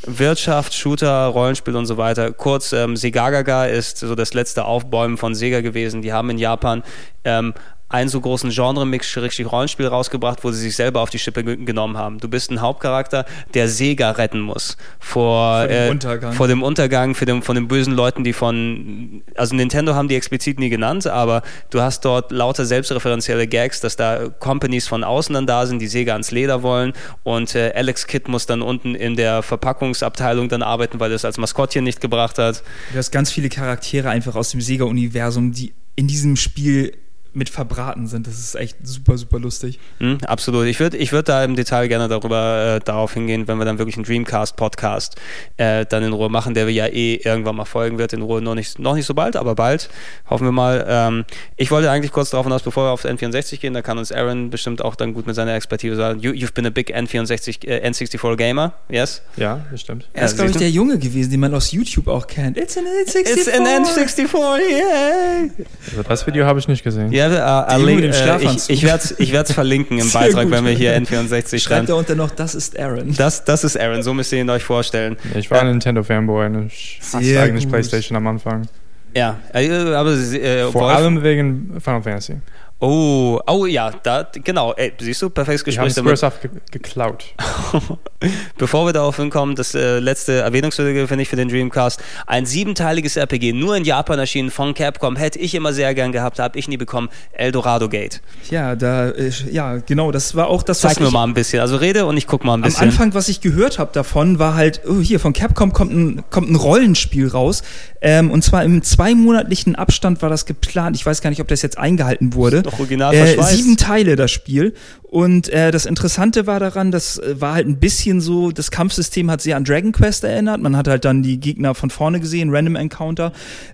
Wirtschaft, 0.05 0.75
Shooter, 0.75 1.25
Rollenspiel 1.25 1.75
und 1.75 1.87
so 1.87 1.97
weiter. 1.97 2.31
Kurz, 2.33 2.71
ähm, 2.71 2.95
Sigagaga 2.95 3.65
ist 3.65 3.97
so 3.97 4.13
das 4.13 4.35
letzte 4.35 4.65
Aufbäumen 4.65 5.17
von 5.17 5.33
Sega 5.33 5.61
gewesen. 5.61 6.03
Die 6.03 6.13
haben 6.13 6.29
in 6.29 6.37
Japan 6.37 6.83
ähm, 7.25 7.55
einen 7.93 8.09
so 8.09 8.19
großen 8.19 8.49
Genre-Mix, 8.49 9.15
richtig 9.17 9.51
Rollenspiel 9.51 9.85
rausgebracht, 9.85 10.43
wo 10.43 10.51
sie 10.51 10.59
sich 10.59 10.75
selber 10.75 11.01
auf 11.01 11.11
die 11.11 11.19
Schippe 11.19 11.43
genommen 11.43 11.95
haben. 11.95 12.17
Du 12.17 12.27
bist 12.27 12.49
ein 12.49 12.59
Hauptcharakter, 12.59 13.23
der 13.53 13.69
Sega 13.69 14.09
retten 14.11 14.39
muss 14.39 14.77
vor, 14.99 15.59
vor 15.59 15.67
dem 15.67 15.87
äh, 15.87 15.91
Untergang, 15.91 16.33
vor 16.33 16.47
dem 16.47 16.63
Untergang 16.63 17.13
für 17.13 17.25
den, 17.25 17.43
von 17.43 17.53
den 17.53 17.67
bösen 17.67 17.93
Leuten, 17.93 18.23
die 18.23 18.33
von, 18.33 19.21
also 19.35 19.55
Nintendo 19.55 19.93
haben 19.93 20.07
die 20.07 20.15
explizit 20.15 20.59
nie 20.59 20.69
genannt, 20.69 21.05
aber 21.05 21.43
du 21.69 21.81
hast 21.81 22.03
dort 22.03 22.31
lauter 22.31 22.65
selbstreferenzielle 22.65 23.45
Gags, 23.45 23.79
dass 23.79 23.95
da 23.95 24.27
Companies 24.39 24.87
von 24.87 25.03
außen 25.03 25.35
dann 25.35 25.45
da 25.45 25.67
sind, 25.67 25.79
die 25.79 25.87
Sega 25.87 26.13
ans 26.13 26.31
Leder 26.31 26.63
wollen 26.63 26.93
und 27.21 27.53
äh, 27.53 27.73
Alex 27.75 28.07
Kidd 28.07 28.27
muss 28.27 28.47
dann 28.47 28.63
unten 28.63 28.95
in 28.95 29.15
der 29.15 29.43
Verpackungsabteilung 29.43 30.49
dann 30.49 30.63
arbeiten, 30.63 30.99
weil 30.99 31.11
er 31.11 31.15
es 31.15 31.25
als 31.25 31.37
Maskottchen 31.37 31.83
nicht 31.83 32.01
gebracht 32.01 32.39
hat. 32.39 32.63
Du 32.91 32.97
hast 32.97 33.11
ganz 33.11 33.31
viele 33.31 33.49
Charaktere 33.49 34.09
einfach 34.09 34.35
aus 34.35 34.49
dem 34.49 34.61
Sega-Universum, 34.61 35.51
die 35.51 35.75
in 35.95 36.07
diesem 36.07 36.35
Spiel 36.37 36.93
mit 37.33 37.49
verbraten 37.49 38.07
sind. 38.07 38.27
Das 38.27 38.35
ist 38.35 38.55
echt 38.55 38.77
super, 38.83 39.17
super 39.17 39.39
lustig. 39.39 39.79
Mhm, 39.99 40.19
absolut. 40.25 40.67
Ich 40.67 40.79
würde 40.79 40.97
ich 40.97 41.11
würd 41.11 41.29
da 41.29 41.43
im 41.43 41.55
Detail 41.55 41.87
gerne 41.87 42.07
darüber 42.07 42.75
äh, 42.75 42.79
darauf 42.79 43.13
hingehen, 43.13 43.47
wenn 43.47 43.57
wir 43.57 43.65
dann 43.65 43.79
wirklich 43.79 43.95
einen 43.95 44.05
Dreamcast-Podcast 44.05 45.15
äh, 45.57 45.85
dann 45.85 46.03
in 46.03 46.13
Ruhe 46.13 46.29
machen, 46.29 46.53
der 46.53 46.67
wir 46.67 46.73
ja 46.73 46.87
eh 46.87 47.15
irgendwann 47.15 47.55
mal 47.55 47.65
folgen 47.65 47.97
wird. 47.97 48.13
In 48.13 48.21
Ruhe 48.21 48.41
noch 48.41 48.55
nicht, 48.55 48.79
noch 48.79 48.95
nicht 48.95 49.05
so 49.05 49.13
bald, 49.13 49.35
aber 49.35 49.55
bald. 49.55 49.89
Hoffen 50.29 50.45
wir 50.45 50.51
mal. 50.51 50.85
Ähm, 50.87 51.25
ich 51.57 51.71
wollte 51.71 51.89
eigentlich 51.89 52.11
kurz 52.11 52.29
darauf 52.29 52.45
hinaus, 52.45 52.61
bevor 52.61 52.85
wir 52.85 52.91
auf 52.91 53.05
N64 53.05 53.59
gehen, 53.59 53.73
da 53.73 53.81
kann 53.81 53.97
uns 53.97 54.11
Aaron 54.11 54.49
bestimmt 54.49 54.83
auch 54.83 54.95
dann 54.95 55.13
gut 55.13 55.25
mit 55.25 55.35
seiner 55.35 55.55
Expertise 55.55 55.95
sagen. 55.95 56.19
You, 56.19 56.31
you've 56.31 56.53
been 56.53 56.65
a 56.65 56.69
big 56.69 56.95
N64, 56.95 57.67
äh, 57.67 57.87
N64 57.87 58.35
Gamer, 58.35 58.73
yes? 58.89 59.21
Ja, 59.37 59.65
bestimmt. 59.71 60.07
Er 60.13 60.25
ist, 60.25 60.35
glaube 60.35 60.51
ich, 60.51 60.57
der 60.57 60.69
Junge 60.69 60.99
gewesen, 60.99 61.31
den 61.31 61.39
man 61.39 61.53
aus 61.53 61.71
YouTube 61.71 62.07
auch 62.07 62.27
kennt. 62.27 62.57
It's 62.57 62.77
an 62.77 62.85
N64. 62.85 63.19
It's 63.19 63.47
an 63.47 63.65
N64, 63.65 64.59
yeah. 64.69 65.49
Also 65.89 66.03
das 66.03 66.27
Video 66.27 66.45
habe 66.45 66.59
ich 66.59 66.67
nicht 66.67 66.83
gesehen. 66.83 67.11
Ja, 67.11 67.22
ja, 67.31 67.75
äh, 67.75 67.81
link, 67.81 68.03
äh, 68.03 68.37
ich, 68.43 68.69
ich 68.69 68.83
werde 68.83 69.03
es 69.03 69.47
ich 69.47 69.53
verlinken 69.53 69.97
im 69.99 70.11
Beitrag, 70.13 70.49
wenn 70.51 70.65
wir 70.65 70.73
hier 70.73 70.97
N64 70.97 71.59
Schreibt 71.59 71.89
da 71.89 71.95
unter 71.95 72.15
noch, 72.15 72.31
das 72.31 72.55
ist 72.55 72.77
Aaron. 72.79 73.13
Das, 73.15 73.43
das 73.43 73.63
ist 73.63 73.79
Aaron, 73.79 74.03
so 74.03 74.13
müsst 74.13 74.31
ihr 74.33 74.41
ihn 74.41 74.49
euch 74.49 74.63
vorstellen. 74.63 75.17
Ich 75.35 75.49
war 75.51 75.61
ein 75.61 75.67
Nintendo-Fanboy 75.67 76.45
und 76.47 76.67
ich 76.67 76.99
hasse 77.13 77.41
eigentlich 77.41 77.65
gut. 77.65 77.73
Playstation 77.73 78.17
am 78.17 78.27
Anfang. 78.27 78.67
Ja, 79.15 79.39
äh, 79.53 79.69
aber... 79.93 80.13
Äh, 80.13 80.63
Vor 80.71 80.81
Wolf, 80.81 80.95
allem 80.95 81.23
wegen 81.23 81.79
Final 81.79 82.01
Fantasy. 82.01 82.37
Oh, 82.85 83.39
oh 83.47 83.65
ja, 83.65 83.91
da, 84.03 84.27
genau. 84.43 84.73
Ey, 84.73 84.91
siehst 84.99 85.21
du, 85.21 85.29
perfektes 85.29 85.63
Gespräch. 85.63 85.95
Wir 85.95 86.03
haben 86.03 86.17
Squaresoft 86.17 86.41
ge 86.41 86.51
geklaut. 86.69 87.23
Bevor 88.57 88.85
wir 88.85 88.91
darauf 88.91 89.15
hinkommen, 89.15 89.55
das 89.55 89.73
äh, 89.73 89.99
letzte 89.99 90.41
Erwähnungswürdige 90.41 91.07
finde 91.07 91.21
ich 91.21 91.29
für 91.29 91.37
den 91.37 91.47
Dreamcast. 91.47 92.03
Ein 92.27 92.45
siebenteiliges 92.45 93.15
RPG, 93.15 93.53
nur 93.53 93.77
in 93.77 93.85
Japan 93.85 94.19
erschienen 94.19 94.51
von 94.51 94.73
Capcom, 94.73 95.15
hätte 95.15 95.39
ich 95.39 95.55
immer 95.55 95.71
sehr 95.71 95.93
gern 95.93 96.11
gehabt, 96.11 96.39
habe 96.39 96.59
ich 96.59 96.67
nie 96.67 96.75
bekommen. 96.75 97.07
Eldorado 97.31 97.87
Gate. 97.87 98.21
Ja, 98.51 98.75
da, 98.75 99.11
äh, 99.11 99.31
ja, 99.49 99.77
genau, 99.77 100.11
das 100.11 100.35
war 100.35 100.47
auch 100.47 100.61
das, 100.61 100.81
Zeig 100.81 100.91
was 100.91 100.99
mir 100.99 101.09
mal 101.09 101.23
ein 101.23 101.33
bisschen. 101.33 101.61
Also 101.61 101.77
rede 101.77 102.05
und 102.05 102.17
ich 102.17 102.27
guck 102.27 102.43
mal 102.43 102.55
ein 102.55 102.63
bisschen. 102.63 102.83
Am 102.83 102.89
Anfang, 102.89 103.13
was 103.13 103.29
ich 103.29 103.39
gehört 103.39 103.79
habe 103.79 103.91
davon, 103.93 104.39
war 104.39 104.55
halt, 104.55 104.81
oh, 104.85 104.99
hier, 104.99 105.21
von 105.21 105.31
Capcom 105.31 105.71
kommt 105.71 105.93
ein, 105.93 106.23
kommt 106.29 106.51
ein 106.51 106.57
Rollenspiel 106.57 107.29
raus. 107.29 107.63
Ähm, 108.01 108.29
und 108.29 108.43
zwar 108.43 108.65
im 108.65 108.83
zweimonatlichen 108.83 109.75
Abstand 109.75 110.21
war 110.21 110.29
das 110.29 110.45
geplant. 110.45 110.97
Ich 110.97 111.05
weiß 111.05 111.21
gar 111.21 111.29
nicht, 111.29 111.39
ob 111.39 111.47
das 111.47 111.61
jetzt 111.61 111.77
eingehalten 111.77 112.33
wurde. 112.33 112.61
Original 112.77 113.13
äh, 113.13 113.41
Sieben 113.43 113.77
Teile 113.77 114.15
das 114.15 114.31
Spiel. 114.31 114.73
Und 115.03 115.49
äh, 115.49 115.71
das 115.71 115.85
Interessante 115.85 116.47
war 116.47 116.59
daran, 116.59 116.91
das 116.91 117.19
äh, 117.19 117.39
war 117.39 117.53
halt 117.53 117.67
ein 117.67 117.79
bisschen 117.79 118.19
so, 118.19 118.51
das 118.51 118.71
Kampfsystem 118.71 119.29
hat 119.29 119.41
sehr 119.41 119.57
an 119.57 119.63
Dragon 119.63 119.91
Quest 119.91 120.23
erinnert. 120.23 120.61
Man 120.61 120.75
hat 120.75 120.87
halt 120.87 121.05
dann 121.05 121.21
die 121.21 121.39
Gegner 121.39 121.75
von 121.75 121.89
vorne 121.89 122.19
gesehen, 122.19 122.49
Random 122.49 122.75
Encounter. 122.75 123.31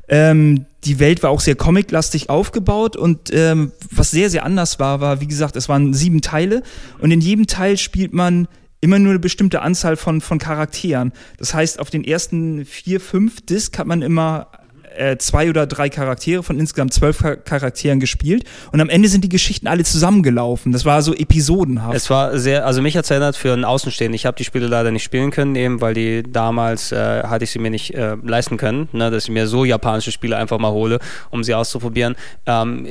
Ähm, 0.08 0.66
die 0.84 1.00
Welt 1.00 1.24
war 1.24 1.30
auch 1.30 1.42
sehr 1.42 1.56
comiclastig 1.56 2.30
aufgebaut 2.30 2.96
und 2.96 3.30
ähm, 3.34 3.72
was 3.92 4.12
sehr, 4.12 4.30
sehr 4.30 4.46
anders 4.46 4.80
war, 4.80 5.02
war, 5.02 5.22
wie 5.22 5.28
gesagt, 5.28 5.56
es 5.56 5.68
waren 5.70 5.94
sieben 5.94 6.22
Teile 6.22 6.64
und 7.00 7.12
in 7.12 7.22
jedem 7.22 7.48
Teil 7.48 7.78
spielt 7.78 8.14
man 8.14 8.48
immer 8.82 9.00
nur 9.00 9.12
eine 9.12 9.20
bestimmte 9.20 9.62
Anzahl 9.62 9.98
von, 9.98 10.22
von 10.22 10.40
Charakteren. 10.40 11.12
Das 11.38 11.54
heißt, 11.54 11.80
auf 11.80 11.90
den 11.90 12.04
ersten 12.04 12.66
vier, 12.66 13.02
fünf 13.02 13.46
Disc 13.46 13.78
hat 13.78 13.88
man 13.88 14.02
immer 14.02 14.48
äh, 15.00 15.18
zwei 15.18 15.50
oder 15.50 15.66
drei 15.66 15.90
Charaktere 15.90 16.44
von 16.44 16.60
insgesamt 16.60 16.94
zwölf 16.94 17.24
Charakteren 17.46 18.00
gespielt 18.00 18.44
und 18.72 18.82
am 18.82 18.90
Ende 18.90 19.10
sind 19.10 19.24
die 19.24 19.30
Geschichten 19.30 19.68
alle 19.68 19.84
zusammengelaufen. 19.84 20.72
Das 20.72 20.86
war 20.86 21.02
so 21.02 21.14
episodenhaft. 21.14 21.96
Es 21.96 22.10
war 22.10 22.38
sehr, 22.38 22.66
also 22.66 22.82
mich 22.82 22.98
hat 22.98 23.06
es 23.06 23.12
erinnert 23.12 23.36
für 23.36 23.54
einen 23.54 23.66
Außenstehenden. 23.66 24.16
Ich 24.16 24.26
habe 24.26 24.38
die 24.38 24.44
Spiele 24.44 24.68
leider 24.68 24.92
nicht 24.92 25.04
spielen 25.04 25.32
können, 25.32 25.56
eben 25.56 25.82
weil 25.82 25.94
die 25.94 26.24
damals 26.24 26.92
äh, 26.92 27.24
hatte 27.24 27.44
ich 27.44 27.52
sie 27.52 27.60
mir 27.60 27.72
nicht 27.72 27.94
äh, 27.94 28.16
leisten 28.24 28.58
können, 28.58 28.90
ne, 28.92 29.10
dass 29.10 29.24
ich 29.24 29.30
mir 29.30 29.48
so 29.48 29.66
japanische 29.66 30.12
Spiele 30.12 30.38
einfach 30.38 30.60
mal 30.60 30.72
hole, 30.72 31.00
um 31.30 31.44
sie 31.44 31.56
auszuprobieren. 31.56 32.16
Ähm, 32.46 32.88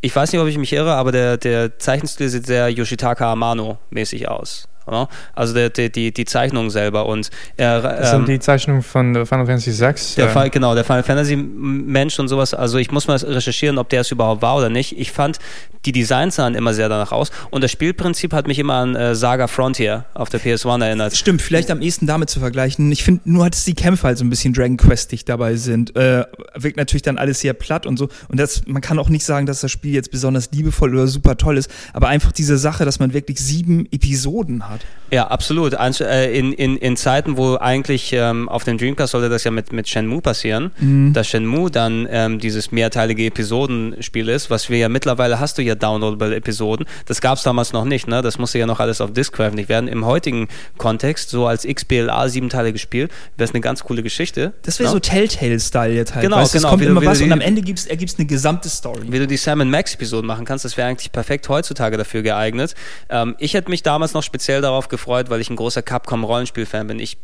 ich 0.00 0.14
weiß 0.14 0.32
nicht, 0.32 0.40
ob 0.40 0.48
ich 0.48 0.58
mich 0.58 0.72
irre, 0.72 0.94
aber 0.94 1.12
der, 1.12 1.36
der 1.36 1.78
Zeichenstil 1.78 2.28
sieht 2.28 2.46
sehr 2.46 2.68
Yoshitaka 2.68 3.30
Amano 3.32 3.78
mäßig 3.90 4.28
aus. 4.28 4.68
Ja? 4.90 5.08
Also 5.34 5.54
der, 5.54 5.70
der, 5.70 5.88
die, 5.88 6.12
die 6.12 6.24
Zeichnung 6.24 6.70
selber. 6.70 7.06
Und 7.06 7.30
er, 7.56 7.80
das 7.82 8.10
sind 8.10 8.20
ähm, 8.20 8.26
die 8.26 8.40
Zeichnungen 8.40 8.82
von 8.82 9.14
Final 9.26 9.46
Fantasy 9.46 9.72
VI? 9.72 9.94
Der 10.16 10.28
Fall, 10.28 10.50
genau, 10.50 10.74
der 10.74 10.84
Final 10.84 11.02
Fantasy 11.02 11.36
Mensch 11.36 12.18
und 12.18 12.28
sowas. 12.28 12.54
Also 12.54 12.78
ich 12.78 12.90
muss 12.90 13.06
mal 13.08 13.16
recherchieren, 13.16 13.78
ob 13.78 13.88
der 13.88 14.02
es 14.02 14.10
überhaupt 14.10 14.42
war 14.42 14.56
oder 14.56 14.68
nicht. 14.68 14.98
Ich 14.98 15.12
fand, 15.12 15.38
die 15.84 15.92
Designs 15.92 16.36
sahen 16.36 16.54
immer 16.54 16.74
sehr 16.74 16.88
danach 16.88 17.12
aus. 17.12 17.30
Und 17.50 17.62
das 17.64 17.70
Spielprinzip 17.70 18.32
hat 18.32 18.46
mich 18.46 18.58
immer 18.58 18.74
an 18.74 18.94
äh, 18.94 19.14
Saga 19.14 19.46
Frontier 19.46 20.04
auf 20.14 20.28
der 20.28 20.40
PS1 20.40 20.84
erinnert. 20.84 21.16
Stimmt, 21.16 21.42
vielleicht 21.42 21.70
am 21.70 21.82
ehesten 21.82 22.06
damit 22.06 22.30
zu 22.30 22.40
vergleichen. 22.40 22.90
Ich 22.92 23.04
finde 23.04 23.22
nur, 23.24 23.48
dass 23.50 23.64
die 23.64 23.74
Kämpfe 23.74 24.06
halt 24.06 24.18
so 24.18 24.24
ein 24.24 24.30
bisschen 24.30 24.52
Dragon 24.52 24.76
Questig 24.76 25.24
dabei 25.24 25.56
sind. 25.56 25.94
Äh, 25.96 26.24
wirkt 26.54 26.76
natürlich 26.76 27.02
dann 27.02 27.18
alles 27.18 27.40
sehr 27.40 27.52
platt 27.52 27.86
und 27.86 27.98
so. 27.98 28.08
Und 28.28 28.38
das, 28.38 28.66
man 28.66 28.82
kann 28.82 28.98
auch 28.98 29.08
nicht 29.08 29.24
sagen, 29.24 29.46
dass 29.46 29.60
das 29.60 29.70
Spiel 29.70 29.94
jetzt 29.94 30.10
besonders 30.10 30.50
liebevoll 30.52 30.94
oder 30.94 31.06
super 31.06 31.36
toll 31.36 31.58
ist. 31.58 31.70
Aber 31.92 32.08
einfach 32.08 32.32
diese 32.32 32.58
Sache, 32.58 32.84
dass 32.84 32.98
man 32.98 33.12
wirklich 33.12 33.38
sieben 33.40 33.86
Episoden 33.90 34.68
hat 34.68 34.71
hat. 34.72 34.80
Ja, 35.12 35.26
absolut. 35.26 35.74
Äh, 35.74 36.32
in, 36.38 36.54
in, 36.54 36.78
in 36.78 36.96
Zeiten, 36.96 37.36
wo 37.36 37.56
eigentlich 37.56 38.14
ähm, 38.14 38.48
auf 38.48 38.64
dem 38.64 38.78
Dreamcast 38.78 39.12
sollte 39.12 39.28
das 39.28 39.44
ja 39.44 39.50
mit, 39.50 39.70
mit 39.70 39.86
Shenmue 39.86 40.22
passieren, 40.22 40.72
mhm. 40.78 41.12
dass 41.12 41.28
Shenmue 41.28 41.70
dann 41.70 42.08
ähm, 42.10 42.38
dieses 42.38 42.72
mehrteilige 42.72 43.26
Episodenspiel 43.26 44.30
ist, 44.30 44.48
was 44.48 44.70
wir 44.70 44.78
ja 44.78 44.88
mittlerweile 44.88 45.38
hast 45.38 45.58
du 45.58 45.62
ja 45.62 45.74
downloadable 45.74 46.34
Episoden. 46.34 46.86
Das 47.04 47.20
gab 47.20 47.36
es 47.36 47.42
damals 47.42 47.74
noch 47.74 47.84
nicht, 47.84 48.08
ne? 48.08 48.22
Das 48.22 48.38
musste 48.38 48.58
ja 48.58 48.64
noch 48.64 48.80
alles 48.80 49.02
auf 49.02 49.12
Disk 49.12 49.36
veröffentlicht 49.36 49.68
werden. 49.68 49.86
Im 49.86 50.06
heutigen 50.06 50.48
Kontext, 50.78 51.28
so 51.28 51.46
als 51.46 51.66
XBLA 51.66 52.30
siebenteilige 52.30 52.78
Spiel, 52.78 53.08
wäre 53.36 53.44
es 53.44 53.50
eine 53.50 53.60
ganz 53.60 53.84
coole 53.84 54.02
Geschichte. 54.02 54.54
Das 54.62 54.78
wäre 54.78 54.88
no? 54.88 54.94
so 54.94 55.00
Telltale-Style 55.00 55.92
jetzt 55.92 56.14
halt. 56.14 56.24
Genau, 56.24 56.38
weißt, 56.38 56.54
genau. 56.54 56.68
Es 56.68 56.70
kommt 56.70 56.82
immer 56.84 57.04
was 57.04 57.20
und 57.20 57.32
am 57.32 57.42
Ende 57.42 57.60
gibt's, 57.60 57.84
ergibst 57.84 58.18
eine 58.18 58.26
gesamte 58.26 58.70
Story. 58.70 59.02
Wie 59.08 59.18
du 59.18 59.26
die 59.26 59.36
Sam 59.36 59.58
Max 59.68 59.92
Episoden 59.92 60.26
machen 60.26 60.46
kannst, 60.46 60.64
das 60.64 60.78
wäre 60.78 60.88
eigentlich 60.88 61.12
perfekt 61.12 61.50
heutzutage 61.50 61.98
dafür 61.98 62.22
geeignet. 62.22 62.74
Ähm, 63.10 63.36
ich 63.38 63.52
hätte 63.52 63.68
mich 63.68 63.82
damals 63.82 64.14
noch 64.14 64.22
speziell 64.22 64.61
darauf 64.62 64.88
gefreut, 64.88 65.30
weil 65.30 65.40
ich 65.40 65.50
ein 65.50 65.56
großer 65.56 65.82
Capcom-Rollenspiel-Fan 65.82 66.86
bin. 66.86 66.98
Ich 66.98 67.18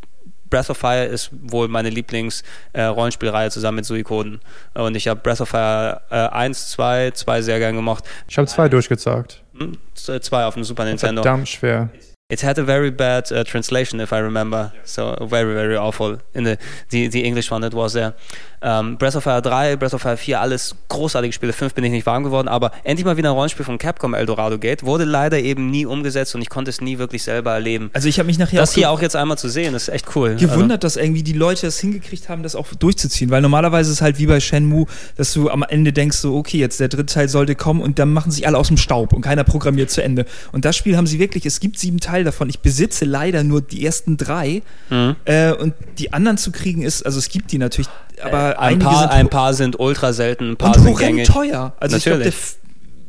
Breath 0.51 0.70
of 0.70 0.78
Fire 0.78 1.05
ist 1.05 1.30
wohl 1.43 1.68
meine 1.68 1.91
Lieblings-Rollenspielreihe 1.91 3.49
äh, 3.49 3.51
zusammen 3.51 3.76
mit 3.76 3.84
Suikoden. 3.84 4.41
Und 4.74 4.95
ich 4.95 5.09
habe 5.09 5.20
Breath 5.20 5.41
of 5.41 5.51
Fire 5.51 6.01
äh, 6.11 6.14
1, 6.14 6.70
2, 6.70 7.11
2 7.12 7.43
sehr 7.43 7.59
gern 7.59 7.76
gemocht. 7.76 8.05
Ich 8.28 8.39
habe 8.39 8.49
zwei 8.49 8.68
durchgezagt. 8.68 9.43
Hm? 9.59 9.76
Zwei 9.95 10.45
auf 10.45 10.55
dem 10.55 10.64
Super 10.64 10.84
Nintendo. 10.84 11.22
Verdammt 11.22 11.49
schwer. 11.49 11.91
It 12.31 12.45
had 12.45 12.59
a 12.59 12.62
very 12.62 12.91
bad 12.91 13.33
uh, 13.33 13.43
translation, 13.43 14.01
if 14.01 14.12
I 14.12 14.18
remember. 14.18 14.70
So 14.85 15.16
very, 15.18 15.55
very 15.55 15.79
awful. 15.79 16.18
In 16.35 16.45
the 16.45 16.59
the, 16.91 17.09
the 17.09 17.24
English 17.24 17.51
one 17.51 17.62
that 17.62 17.72
was 17.72 17.95
there. 17.95 18.12
Ähm, 18.61 18.99
Breath 18.99 19.16
of 19.16 19.24
Fire 19.24 19.41
3, 19.41 19.76
Breath 19.76 19.95
of 19.95 20.03
Fire 20.03 20.16
4, 20.16 20.39
alles 20.39 20.74
großartige 20.89 21.33
Spiele. 21.33 21.55
5 21.55 21.72
bin 21.72 21.85
ich 21.85 21.91
nicht 21.91 22.05
warm 22.05 22.24
geworden, 22.24 22.49
aber 22.49 22.72
endlich 22.85 23.07
mal 23.07 23.16
wieder 23.16 23.31
ein 23.31 23.35
Rollenspiel 23.35 23.64
von 23.64 23.79
Capcom 23.79 24.12
Eldorado 24.12 24.59
Gate. 24.59 24.85
Wurde 24.85 25.05
leider 25.05 25.39
eben 25.39 25.70
nie 25.70 25.87
umgesetzt 25.87 26.35
und 26.35 26.43
ich 26.43 26.51
konnte 26.51 26.68
es 26.68 26.83
nie 26.83 26.99
wirklich 26.99 27.22
selber 27.22 27.53
erleben. 27.53 27.91
Also 27.95 28.09
ich 28.09 28.18
habe 28.18 28.26
mich 28.26 28.39
nachher 28.39 28.61
Das 28.61 28.70
auch 28.70 28.74
hier 28.74 28.91
auch 28.91 29.01
jetzt 29.01 29.16
einmal 29.16 29.39
zu 29.39 29.49
sehen, 29.49 29.74
ist 29.74 29.89
echt 29.89 30.14
cool. 30.14 30.35
Gewundert, 30.35 30.85
also. 30.85 30.99
dass 30.99 31.03
irgendwie 31.03 31.22
die 31.22 31.33
Leute 31.33 31.66
das 31.66 31.79
hingekriegt 31.79 32.29
haben, 32.29 32.43
das 32.43 32.57
auch 32.57 32.66
durchzuziehen. 32.79 33.31
Weil 33.31 33.41
normalerweise 33.41 33.91
ist 33.91 33.99
es 33.99 34.03
halt 34.03 34.18
wie 34.18 34.26
bei 34.26 34.41
Shenmue, 34.41 34.87
dass 35.16 35.33
du 35.33 35.49
am 35.49 35.62
Ende 35.62 35.93
denkst, 35.95 36.18
so, 36.18 36.37
okay, 36.37 36.59
jetzt 36.59 36.81
der 36.81 36.89
dritte 36.89 37.14
Teil 37.14 37.29
sollte 37.29 37.55
kommen 37.55 37.81
und 37.81 37.99
dann 37.99 38.12
machen 38.12 38.33
sich 38.33 38.47
alle 38.47 38.59
aus 38.59 38.68
dem 38.68 38.76
Staub 38.76 39.12
und 39.12 39.22
keiner 39.22 39.45
programmiert 39.45 39.91
zu 39.91 40.03
Ende. 40.03 40.26
Und 40.53 40.64
das 40.64 40.76
Spiel 40.76 40.97
haben 40.97 41.07
sie 41.07 41.20
wirklich, 41.20 41.47
es 41.47 41.61
gibt 41.61 41.79
sieben 41.79 42.01
Teile 42.01 42.18
davon. 42.25 42.49
Ich 42.49 42.61
besitze 42.61 43.05
leider 43.05 43.45
nur 43.45 43.61
die 43.61 43.85
ersten 43.85 44.16
drei. 44.16 44.62
Mhm. 44.91 45.16
Äh, 45.25 45.53
und 45.53 45.75
die 45.99 46.12
anderen 46.12 46.39
zu 46.39 46.53
kriegen 46.53 46.83
ist, 46.83 47.05
also 47.05 47.19
es 47.19 47.29
gibt 47.29 47.53
die 47.53 47.59
natürlich, 47.59 47.89
aber 48.23 48.55
äh, 48.55 48.59
ein, 48.59 48.79
paar, 48.79 49.11
ein 49.11 49.29
paar 49.29 49.55
sind 49.55 49.79
ultra 49.79 50.12
selten, 50.12 50.53
ein 50.53 50.57
paar 50.57 50.77
und 50.77 50.83
sind 50.83 50.99
gängig. 50.99 51.29
teuer. 51.29 51.75
Also 51.81 51.97
Natürlich. 51.97 52.01
ich 52.01 52.05
glaube, 52.05 52.25
der 52.25 52.33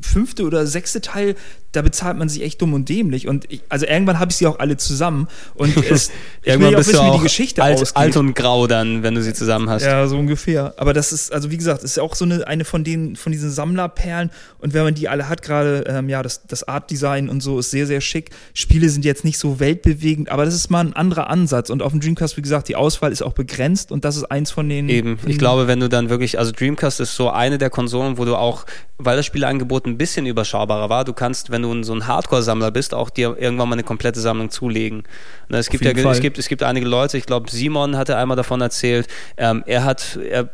fünfte 0.01 0.43
oder 0.43 0.65
sechste 0.65 1.01
Teil 1.01 1.35
da 1.71 1.81
bezahlt 1.81 2.17
man 2.17 2.29
sich 2.29 2.41
echt 2.41 2.61
dumm 2.61 2.73
und 2.73 2.89
dämlich. 2.89 3.27
Und 3.27 3.45
ich, 3.51 3.61
also 3.69 3.85
irgendwann 3.85 4.19
habe 4.19 4.31
ich 4.31 4.37
sie 4.37 4.47
auch 4.47 4.59
alle 4.59 4.77
zusammen. 4.77 5.27
Und 5.53 5.77
es, 5.89 6.11
ich 6.43 6.59
will 6.59 6.71
ja 6.71 6.77
auch 6.77 6.79
wissen, 6.79 7.05
wie 7.05 7.17
die 7.17 7.23
Geschichte 7.23 7.63
alt, 7.63 7.81
ausgeht. 7.81 7.97
Alt 7.97 8.17
und 8.17 8.33
grau 8.33 8.65
dann, 8.67 9.03
wenn 9.03 9.15
du 9.15 9.21
sie 9.21 9.33
zusammen 9.33 9.69
hast. 9.69 9.83
Ja, 9.83 10.07
so 10.07 10.17
ungefähr. 10.17 10.73
Aber 10.77 10.93
das 10.93 11.11
ist, 11.11 11.31
also 11.31 11.51
wie 11.51 11.57
gesagt, 11.57 11.83
ist 11.83 11.97
ja 11.97 12.03
auch 12.03 12.15
so 12.15 12.25
eine, 12.25 12.47
eine 12.47 12.65
von 12.65 12.83
den, 12.83 13.15
von 13.15 13.31
diesen 13.31 13.51
Sammlerperlen. 13.51 14.31
Und 14.57 14.73
wenn 14.73 14.83
man 14.83 14.95
die 14.95 15.07
alle 15.09 15.29
hat, 15.29 15.41
gerade, 15.41 15.83
ähm, 15.87 16.09
ja, 16.09 16.23
das, 16.23 16.45
das 16.47 16.67
Art-Design 16.67 17.29
und 17.29 17.41
so 17.41 17.59
ist 17.59 17.71
sehr, 17.71 17.85
sehr 17.85 18.01
schick. 18.01 18.31
Spiele 18.53 18.89
sind 18.89 19.05
jetzt 19.05 19.23
nicht 19.23 19.37
so 19.37 19.59
weltbewegend, 19.59 20.29
aber 20.29 20.45
das 20.45 20.55
ist 20.55 20.69
mal 20.69 20.81
ein 20.81 20.93
anderer 20.93 21.29
Ansatz. 21.29 21.69
Und 21.69 21.81
auf 21.83 21.91
dem 21.91 22.01
Dreamcast, 22.01 22.35
wie 22.37 22.41
gesagt, 22.41 22.67
die 22.67 22.75
Auswahl 22.75 23.11
ist 23.11 23.21
auch 23.21 23.33
begrenzt 23.33 23.91
und 23.91 24.05
das 24.05 24.17
ist 24.17 24.25
eins 24.25 24.51
von 24.51 24.67
den. 24.67 24.89
Eben. 24.89 25.19
Ich 25.25 25.37
glaube, 25.37 25.67
wenn 25.67 25.79
du 25.79 25.87
dann 25.87 26.09
wirklich, 26.09 26.39
also 26.39 26.51
Dreamcast 26.51 26.99
ist 26.99 27.15
so 27.15 27.29
eine 27.29 27.57
der 27.57 27.69
Konsolen, 27.69 28.17
wo 28.17 28.25
du 28.25 28.35
auch, 28.35 28.65
weil 28.97 29.17
das 29.17 29.25
Spieleangebot 29.25 29.85
ein 29.85 29.97
bisschen 29.97 30.25
überschaubarer 30.25 30.89
war, 30.89 31.05
du 31.05 31.13
kannst, 31.13 31.51
wenn 31.51 31.58
wenn 31.63 31.81
du 31.81 31.83
so 31.83 31.93
ein 31.93 32.07
Hardcore-Sammler 32.07 32.71
bist, 32.71 32.93
auch 32.93 33.09
dir 33.09 33.35
irgendwann 33.39 33.69
mal 33.69 33.75
eine 33.75 33.83
komplette 33.83 34.19
Sammlung 34.19 34.49
zulegen. 34.49 35.03
Ne, 35.49 35.57
es, 35.57 35.69
gibt 35.69 35.83
ja, 35.83 35.91
es, 35.91 36.19
gibt, 36.19 36.37
es 36.37 36.47
gibt 36.47 36.63
einige 36.63 36.87
Leute, 36.87 37.17
ich 37.17 37.25
glaube, 37.25 37.49
Simon 37.49 37.97
hatte 37.97 38.17
einmal 38.17 38.37
davon 38.37 38.61
erzählt, 38.61 39.07
ähm, 39.37 39.63
er 39.65 39.83
hat, 39.83 40.17
er 40.29 40.49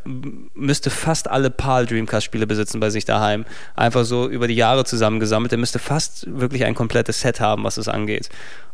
müsste 0.54 0.90
fast 0.90 1.30
alle 1.30 1.50
PAL 1.50 1.86
Dreamcast-Spiele 1.86 2.48
besitzen 2.48 2.80
bei 2.80 2.90
sich 2.90 3.06
daheim. 3.06 3.46
Einfach 3.76 4.06
so 4.06 4.28
über 4.28 4.48
die 4.48 4.56
Jahre 4.56 4.86
zusammengesammelt. 4.86 5.52
Er 5.52 5.58
müsste 5.58 5.80
fast 5.80 6.26
wirklich 6.28 6.66
ein 6.66 6.76
komplettes 6.76 7.22
Set 7.22 7.40
haben, 7.40 7.64
was 7.64 7.78
es 7.78 7.88
angeht. 7.88 8.30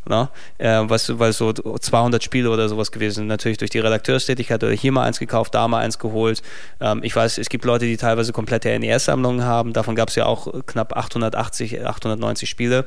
Ne? 0.08 0.28
Äh, 0.58 0.80
was, 0.84 1.16
weil 1.18 1.32
so 1.32 1.52
200 1.52 2.22
Spiele 2.22 2.50
oder 2.50 2.68
sowas 2.68 2.90
gewesen 2.90 3.20
sind. 3.20 3.26
Natürlich 3.28 3.58
durch 3.58 3.70
die 3.70 3.78
Redakteurstätigkeit 3.78 4.62
oder 4.64 4.72
hier 4.72 4.90
mal 4.90 5.04
eins 5.04 5.20
gekauft, 5.20 5.54
da 5.54 5.68
mal 5.68 5.78
eins 5.78 5.98
geholt. 5.98 6.42
Ähm, 6.80 7.00
ich 7.04 7.14
weiß, 7.14 7.38
es 7.38 7.48
gibt 7.48 7.64
Leute, 7.64 7.84
die 7.84 7.96
teilweise 7.96 8.32
komplette 8.32 8.76
NES-Sammlungen 8.78 9.44
haben. 9.44 9.72
Davon 9.72 9.94
gab 9.94 10.08
es 10.08 10.16
ja 10.16 10.26
auch 10.26 10.52
knapp 10.66 10.96
880, 10.96 11.86
890 11.86 12.21
Spiele 12.46 12.86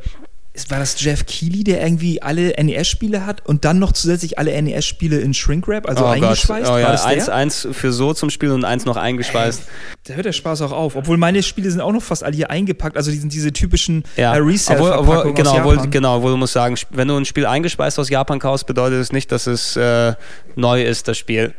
war 0.69 0.79
das 0.79 1.01
Jeff 1.01 1.25
Keighley, 1.25 1.63
der 1.63 1.81
irgendwie 1.81 2.21
alle 2.21 2.53
NES-Spiele 2.61 3.25
hat 3.25 3.45
und 3.45 3.65
dann 3.65 3.79
noch 3.79 3.91
zusätzlich 3.91 4.39
alle 4.39 4.59
NES-Spiele 4.61 5.19
in 5.19 5.33
Shrink-Wrap, 5.33 5.87
also 5.87 6.05
oh 6.05 6.07
eingeschweißt? 6.07 6.71
Oh, 6.71 6.77
ja. 6.77 6.91
eins, 7.03 7.29
eins 7.29 7.67
für 7.71 7.91
so 7.91 8.13
zum 8.13 8.29
Spielen 8.29 8.53
und 8.53 8.65
eins 8.65 8.85
noch 8.85 8.97
eingeschweißt. 8.97 9.63
Da 10.05 10.13
hört 10.13 10.25
der 10.25 10.31
Spaß 10.31 10.61
auch 10.61 10.71
auf. 10.71 10.95
Obwohl 10.95 11.17
meine 11.17 11.43
Spiele 11.43 11.69
sind 11.69 11.81
auch 11.81 11.91
noch 11.91 12.03
fast 12.03 12.23
alle 12.23 12.35
hier 12.35 12.49
eingepackt, 12.49 12.95
also 12.95 13.11
die 13.11 13.17
sind 13.17 13.33
diese 13.33 13.51
typischen 13.51 14.03
ja. 14.15 14.33
äh, 14.33 14.37
Resell-Verpackungen 14.37 15.35
genau, 15.35 15.57
obwohl, 15.57 15.87
genau, 15.89 16.21
wo 16.21 16.29
du 16.29 16.37
musst 16.37 16.53
sagen, 16.53 16.75
wenn 16.91 17.07
du 17.07 17.17
ein 17.17 17.25
Spiel 17.25 17.45
eingespeist 17.45 17.99
aus 17.99 18.09
Japan 18.09 18.39
kaufst, 18.39 18.65
bedeutet 18.65 19.01
es 19.01 19.11
nicht, 19.11 19.31
dass 19.31 19.47
es 19.47 19.75
äh, 19.75 20.13
neu 20.55 20.83
ist, 20.83 21.07
das 21.07 21.17
Spiel. 21.17 21.53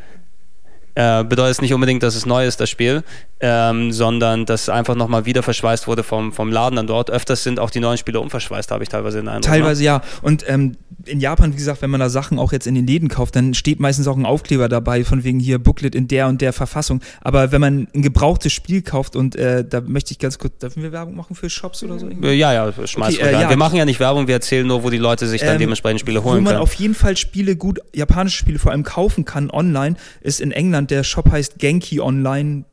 Äh, 0.95 1.25
bedeutet 1.25 1.53
es 1.53 1.61
nicht 1.61 1.75
unbedingt, 1.75 2.03
dass 2.03 2.15
es 2.15 2.25
neu 2.25 2.47
ist, 2.47 2.59
das 2.59 2.71
Spiel. 2.71 3.05
Ähm, 3.41 3.93
sondern 3.93 4.47
das 4.47 4.69
einfach 4.69 4.95
nochmal 4.95 5.27
wieder 5.27 5.43
verschweißt 5.43 5.87
wurde 5.87 6.03
vom, 6.03 6.33
vom 6.33 6.51
Laden 6.51 6.77
dann 6.77 6.87
dort. 6.87 7.11
Öfters 7.11 7.43
sind 7.43 7.61
auch 7.61 7.71
die 7.71 7.81
neuen 7.81 7.99
Spiele 7.99 8.21
unverschweißt, 8.21 8.71
habe 8.71 8.83
ich 8.83 8.89
teilweise 8.89 9.19
den 9.19 9.29
Eindruck. 9.29 9.53
Ne? 9.53 9.59
Teilweise 9.59 9.85
ja. 9.85 10.03
Und 10.23 10.45
ähm, 10.49 10.77
in 11.05 11.21
Japan, 11.21 11.53
wie 11.53 11.57
gesagt, 11.57 11.83
wenn 11.83 11.91
man 11.91 12.01
da 12.01 12.09
Sachen 12.09 12.39
auch 12.39 12.53
jetzt 12.53 12.67
in 12.67 12.75
den 12.75 12.87
Läden 12.87 13.09
kauft, 13.09 13.37
dann 13.37 13.55
steht 13.55 13.79
meistens 13.79 14.09
auch 14.09 14.17
ein 14.17 14.25
Aufkleber 14.25 14.69
dabei, 14.69 15.05
von 15.05 15.23
wegen 15.23 15.39
hier 15.39 15.59
Booklet 15.59 15.95
in 15.95 16.09
der 16.09 16.29
und 16.29 16.41
der 16.41 16.53
Verfassung. 16.53 17.01
Aber 17.21 17.53
wenn 17.53 17.61
man 17.61 17.89
ein 17.95 18.03
gebrauchtes 18.03 18.53
Spiel 18.53 18.83
kauft 18.83 19.17
und 19.17 19.37
äh, 19.37 19.65
da 19.69 19.83
möchte 19.83 20.13
ich 20.13 20.19
ganz 20.19 20.39
kurz, 20.39 20.59
dürfen 20.59 20.83
wir 20.83 20.93
Werbung 20.93 21.15
machen 21.15 21.37
für 21.37 21.51
Shops 21.51 21.83
oder 21.83 21.99
so? 21.99 22.09
Irgendwie? 22.09 22.33
Ja, 22.33 22.53
ja, 22.53 22.73
schmeiß 22.73 23.17
okay, 23.17 23.29
äh, 23.29 23.33
ja. 23.33 23.51
Wir 23.51 23.57
machen 23.57 23.77
ja 23.77 23.85
nicht 23.85 24.01
Werbung, 24.01 24.27
wir 24.27 24.35
erzählen 24.35 24.67
nur, 24.67 24.83
wo 24.83 24.91
die 24.91 24.99
Leute 24.99 25.27
sich 25.27 25.43
dann 25.43 25.55
ähm, 25.55 25.59
dementsprechend 25.59 26.01
Spiele 26.01 26.25
holen 26.25 26.37
können. 26.37 26.47
Wo 26.47 26.51
man 26.51 26.55
können. 26.55 26.63
auf 26.63 26.75
jeden 26.75 26.95
Fall 26.95 27.17
Spiele 27.17 27.57
gut, 27.57 27.81
japanische 27.95 28.39
Spiele 28.39 28.59
vor 28.59 28.73
allem 28.73 28.83
kaufen 28.83 29.25
kann 29.25 29.51
online, 29.51 29.97
ist 30.23 30.41
in 30.41 30.53
England, 30.53 30.91
der 30.91 31.05
Shop 31.05 31.31
heißt 31.31 31.59
Genki 31.59 32.01
Online 32.01 32.65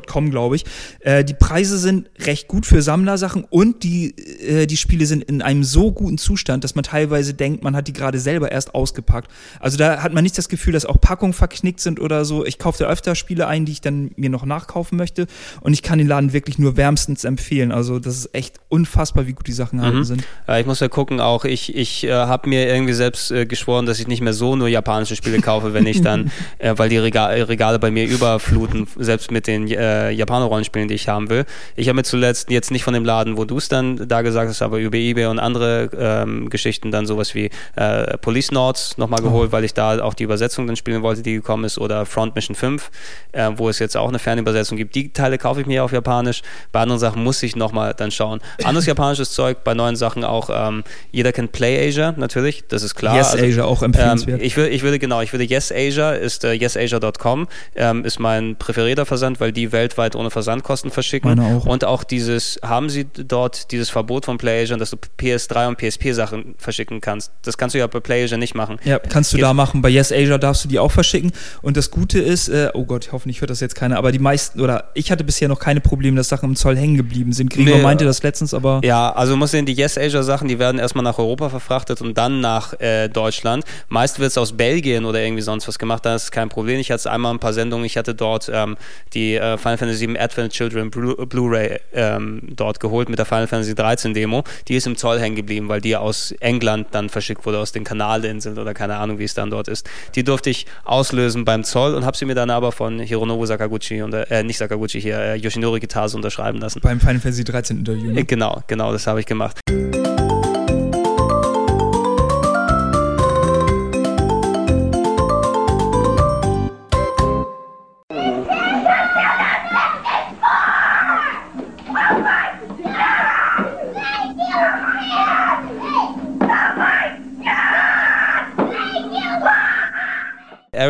Com, 0.00 0.30
glaube 0.30 0.56
ich. 0.56 0.64
Äh, 1.00 1.24
die 1.24 1.34
Preise 1.34 1.78
sind 1.78 2.10
recht 2.20 2.48
gut 2.48 2.66
für 2.66 2.82
Sammlersachen 2.82 3.44
und 3.48 3.82
die, 3.82 4.14
äh, 4.40 4.66
die 4.66 4.76
Spiele 4.76 5.06
sind 5.06 5.24
in 5.24 5.42
einem 5.42 5.64
so 5.64 5.92
guten 5.92 6.18
Zustand, 6.18 6.64
dass 6.64 6.74
man 6.74 6.84
teilweise 6.84 7.34
denkt, 7.34 7.62
man 7.62 7.76
hat 7.76 7.88
die 7.88 7.92
gerade 7.92 8.18
selber 8.18 8.50
erst 8.50 8.74
ausgepackt. 8.74 9.30
Also 9.60 9.76
da 9.76 10.02
hat 10.02 10.12
man 10.12 10.22
nicht 10.22 10.36
das 10.38 10.48
Gefühl, 10.48 10.72
dass 10.72 10.86
auch 10.86 11.00
Packungen 11.00 11.32
verknickt 11.32 11.80
sind 11.80 12.00
oder 12.00 12.24
so. 12.24 12.44
Ich 12.44 12.58
kaufe 12.58 12.84
da 12.84 12.90
öfter 12.90 13.14
Spiele 13.14 13.46
ein, 13.46 13.64
die 13.64 13.72
ich 13.72 13.80
dann 13.80 14.10
mir 14.16 14.30
noch 14.30 14.44
nachkaufen 14.44 14.96
möchte 14.98 15.26
und 15.60 15.72
ich 15.72 15.82
kann 15.82 15.98
den 15.98 16.08
Laden 16.08 16.32
wirklich 16.32 16.58
nur 16.58 16.76
wärmstens 16.76 17.24
empfehlen. 17.24 17.72
Also 17.72 17.98
das 17.98 18.16
ist 18.16 18.34
echt 18.34 18.60
unfassbar, 18.68 19.26
wie 19.26 19.32
gut 19.32 19.46
die 19.46 19.52
Sachen 19.52 19.80
mhm. 19.80 20.04
sind. 20.04 20.24
Ja, 20.48 20.58
ich 20.58 20.66
muss 20.66 20.80
ja 20.80 20.88
gucken, 20.88 21.20
auch 21.20 21.44
ich, 21.44 21.74
ich 21.74 22.04
äh, 22.04 22.12
habe 22.12 22.48
mir 22.48 22.66
irgendwie 22.66 22.92
selbst 22.92 23.30
äh, 23.30 23.46
geschworen, 23.46 23.86
dass 23.86 24.00
ich 24.00 24.06
nicht 24.06 24.22
mehr 24.22 24.32
so 24.32 24.56
nur 24.56 24.68
japanische 24.68 25.16
Spiele 25.16 25.40
kaufe, 25.40 25.74
wenn 25.74 25.86
ich 25.86 26.00
dann, 26.00 26.30
äh, 26.58 26.74
weil 26.76 26.88
die 26.88 26.98
Regal, 26.98 27.42
Regale 27.42 27.78
bei 27.78 27.90
mir 27.90 28.06
überfluten, 28.06 28.86
selbst 28.96 29.30
mit 29.30 29.46
den 29.46 29.66
äh, 29.82 30.12
Japaner-Rollenspielen, 30.12 30.88
die 30.88 30.94
ich 30.94 31.08
haben 31.08 31.28
will. 31.28 31.44
Ich 31.76 31.88
habe 31.88 31.96
mir 31.96 32.04
zuletzt 32.04 32.50
jetzt 32.50 32.70
nicht 32.70 32.84
von 32.84 32.94
dem 32.94 33.04
Laden, 33.04 33.36
wo 33.36 33.44
du 33.44 33.58
es 33.58 33.68
dann 33.68 34.08
da 34.08 34.22
gesagt 34.22 34.48
hast, 34.48 34.62
aber 34.62 34.78
über 34.78 34.96
Ebay 34.96 35.26
und 35.26 35.38
andere 35.38 35.90
ähm, 35.98 36.48
Geschichten 36.48 36.90
dann 36.90 37.06
sowas 37.06 37.34
wie 37.34 37.50
äh, 37.76 38.16
Police 38.18 38.52
Notes 38.52 38.96
nochmal 38.98 39.20
oh. 39.20 39.24
geholt, 39.24 39.48
oh. 39.50 39.52
weil 39.52 39.64
ich 39.64 39.74
da 39.74 40.02
auch 40.02 40.14
die 40.14 40.24
Übersetzung 40.24 40.66
dann 40.66 40.76
spielen 40.76 41.02
wollte, 41.02 41.22
die 41.22 41.34
gekommen 41.34 41.64
ist, 41.64 41.78
oder 41.78 42.06
Front 42.06 42.34
Mission 42.34 42.54
5, 42.54 42.90
äh, 43.32 43.50
wo 43.56 43.68
es 43.68 43.78
jetzt 43.78 43.96
auch 43.96 44.08
eine 44.08 44.18
Fernübersetzung 44.18 44.78
gibt. 44.78 44.94
Die 44.94 45.12
Teile 45.12 45.38
kaufe 45.38 45.60
ich 45.60 45.66
mir 45.66 45.82
auf 45.84 45.92
Japanisch. 45.92 46.42
Bei 46.70 46.80
anderen 46.80 47.00
Sachen 47.00 47.22
muss 47.22 47.42
ich 47.42 47.56
nochmal 47.56 47.94
dann 47.96 48.10
schauen. 48.10 48.40
Anderes 48.62 48.86
japanisches 48.86 49.32
Zeug, 49.32 49.64
bei 49.64 49.74
neuen 49.74 49.96
Sachen 49.96 50.24
auch, 50.24 50.50
ähm, 50.52 50.84
jeder 51.10 51.32
kennt 51.32 51.52
Play 51.52 51.88
Asia 51.88 52.14
natürlich, 52.16 52.64
das 52.68 52.82
ist 52.82 52.94
klar. 52.94 53.16
Yes 53.16 53.32
also, 53.32 53.44
Asia 53.44 53.64
auch 53.64 53.82
empfehlenswert. 53.82 54.40
Ähm, 54.40 54.46
ich, 54.46 54.56
würde, 54.56 54.70
ich 54.70 54.82
würde, 54.82 54.98
genau, 54.98 55.20
ich 55.20 55.32
würde 55.32 55.44
Yes 55.44 55.72
Asia 55.72 56.12
ist 56.12 56.44
äh, 56.44 56.52
yesasia.com, 56.52 57.48
ähm, 57.74 58.04
ist 58.04 58.20
mein 58.20 58.56
präferierter 58.56 59.06
Versand, 59.06 59.40
weil 59.40 59.52
die 59.52 59.71
weltweit 59.72 60.16
ohne 60.16 60.30
Versandkosten 60.30 60.90
verschicken. 60.90 61.38
Auch. 61.40 61.66
Und 61.66 61.84
auch 61.84 62.04
dieses, 62.04 62.58
haben 62.62 62.90
sie 62.90 63.04
dort 63.04 63.70
dieses 63.72 63.90
Verbot 63.90 64.26
von 64.26 64.38
PlayAsia, 64.38 64.76
dass 64.76 64.90
du 64.90 64.96
PS3 65.18 65.68
und 65.68 65.78
PSP-Sachen 65.78 66.54
verschicken 66.58 67.00
kannst. 67.00 67.32
Das 67.42 67.58
kannst 67.58 67.74
du 67.74 67.78
ja 67.78 67.86
bei 67.86 68.00
PlayAsia 68.00 68.36
nicht 68.36 68.54
machen. 68.54 68.78
Ja, 68.84 68.98
kannst 68.98 69.32
du 69.32 69.36
Gibt 69.36 69.46
da 69.46 69.54
machen. 69.54 69.82
Bei 69.82 69.88
YesAsia 69.88 70.38
darfst 70.38 70.64
du 70.64 70.68
die 70.68 70.78
auch 70.78 70.92
verschicken. 70.92 71.32
Und 71.62 71.76
das 71.76 71.90
Gute 71.90 72.20
ist, 72.20 72.48
äh, 72.48 72.70
oh 72.74 72.84
Gott, 72.84 73.10
hoffentlich 73.12 73.40
hört 73.40 73.50
das 73.50 73.60
jetzt 73.60 73.74
keiner, 73.74 73.96
aber 73.98 74.12
die 74.12 74.18
meisten, 74.18 74.60
oder 74.60 74.90
ich 74.94 75.10
hatte 75.10 75.24
bisher 75.24 75.48
noch 75.48 75.58
keine 75.58 75.80
Probleme, 75.80 76.16
dass 76.16 76.28
Sachen 76.28 76.50
im 76.50 76.56
Zoll 76.56 76.76
hängen 76.76 76.96
geblieben 76.96 77.32
sind. 77.32 77.50
Gregor 77.50 77.76
nee, 77.76 77.82
meinte 77.82 78.04
das 78.04 78.22
letztens, 78.22 78.54
aber. 78.54 78.80
Ja, 78.84 79.12
also 79.12 79.36
muss 79.36 79.50
sehen, 79.50 79.66
die 79.66 79.74
YesAsia-Sachen, 79.74 80.48
die 80.48 80.58
werden 80.58 80.78
erstmal 80.78 81.04
nach 81.04 81.18
Europa 81.18 81.48
verfrachtet 81.48 82.00
und 82.00 82.16
dann 82.18 82.40
nach 82.40 82.78
äh, 82.80 83.08
Deutschland. 83.08 83.64
Meist 83.88 84.18
wird 84.18 84.30
es 84.30 84.38
aus 84.38 84.52
Belgien 84.56 85.04
oder 85.04 85.20
irgendwie 85.20 85.42
sonst 85.42 85.68
was 85.68 85.78
gemacht, 85.78 86.04
da 86.04 86.14
ist 86.14 86.32
kein 86.32 86.48
Problem. 86.48 86.78
Ich 86.80 86.90
hatte 86.90 87.00
es 87.00 87.06
einmal 87.06 87.32
ein 87.32 87.38
paar 87.38 87.52
Sendungen, 87.52 87.84
ich 87.84 87.96
hatte 87.96 88.14
dort 88.14 88.50
ähm, 88.52 88.76
die 89.14 89.34
äh, 89.34 89.51
Final 89.58 89.78
Fantasy 89.78 90.06
VII 90.06 90.18
Advent 90.18 90.52
Children 90.52 90.90
Blu-ray 90.90 91.80
ähm, 91.92 92.42
dort 92.54 92.80
geholt 92.80 93.08
mit 93.08 93.18
der 93.18 93.26
Final 93.26 93.46
Fantasy 93.46 93.74
13 93.74 94.14
Demo. 94.14 94.44
Die 94.68 94.76
ist 94.76 94.86
im 94.86 94.96
Zoll 94.96 95.20
hängen 95.20 95.36
geblieben, 95.36 95.68
weil 95.68 95.80
die 95.80 95.96
aus 95.96 96.32
England 96.40 96.88
dann 96.92 97.08
verschickt 97.08 97.44
wurde, 97.46 97.58
aus 97.58 97.72
den 97.72 97.84
Kanalinseln 97.84 98.58
oder 98.58 98.74
keine 98.74 98.96
Ahnung, 98.96 99.18
wie 99.18 99.24
es 99.24 99.34
dann 99.34 99.50
dort 99.50 99.68
ist. 99.68 99.88
Die 100.14 100.24
durfte 100.24 100.50
ich 100.50 100.66
auslösen 100.84 101.44
beim 101.44 101.64
Zoll 101.64 101.94
und 101.94 102.04
habe 102.04 102.16
sie 102.16 102.24
mir 102.24 102.34
dann 102.34 102.50
aber 102.50 102.72
von 102.72 102.98
Hironobu 102.98 103.46
Sakaguchi, 103.46 104.02
und, 104.02 104.14
äh, 104.14 104.42
nicht 104.42 104.58
Sakaguchi 104.58 105.00
hier, 105.00 105.18
äh, 105.18 105.36
Yoshinori 105.36 105.80
Kitase 105.80 106.16
unterschreiben 106.16 106.58
lassen. 106.58 106.80
Beim 106.80 107.00
Final 107.00 107.20
Fantasy 107.20 107.44
13 107.44 107.78
Interview. 107.78 108.12
Ne? 108.12 108.24
Genau, 108.24 108.62
genau, 108.66 108.92
das 108.92 109.06
habe 109.06 109.20
ich 109.20 109.26
gemacht. 109.26 109.60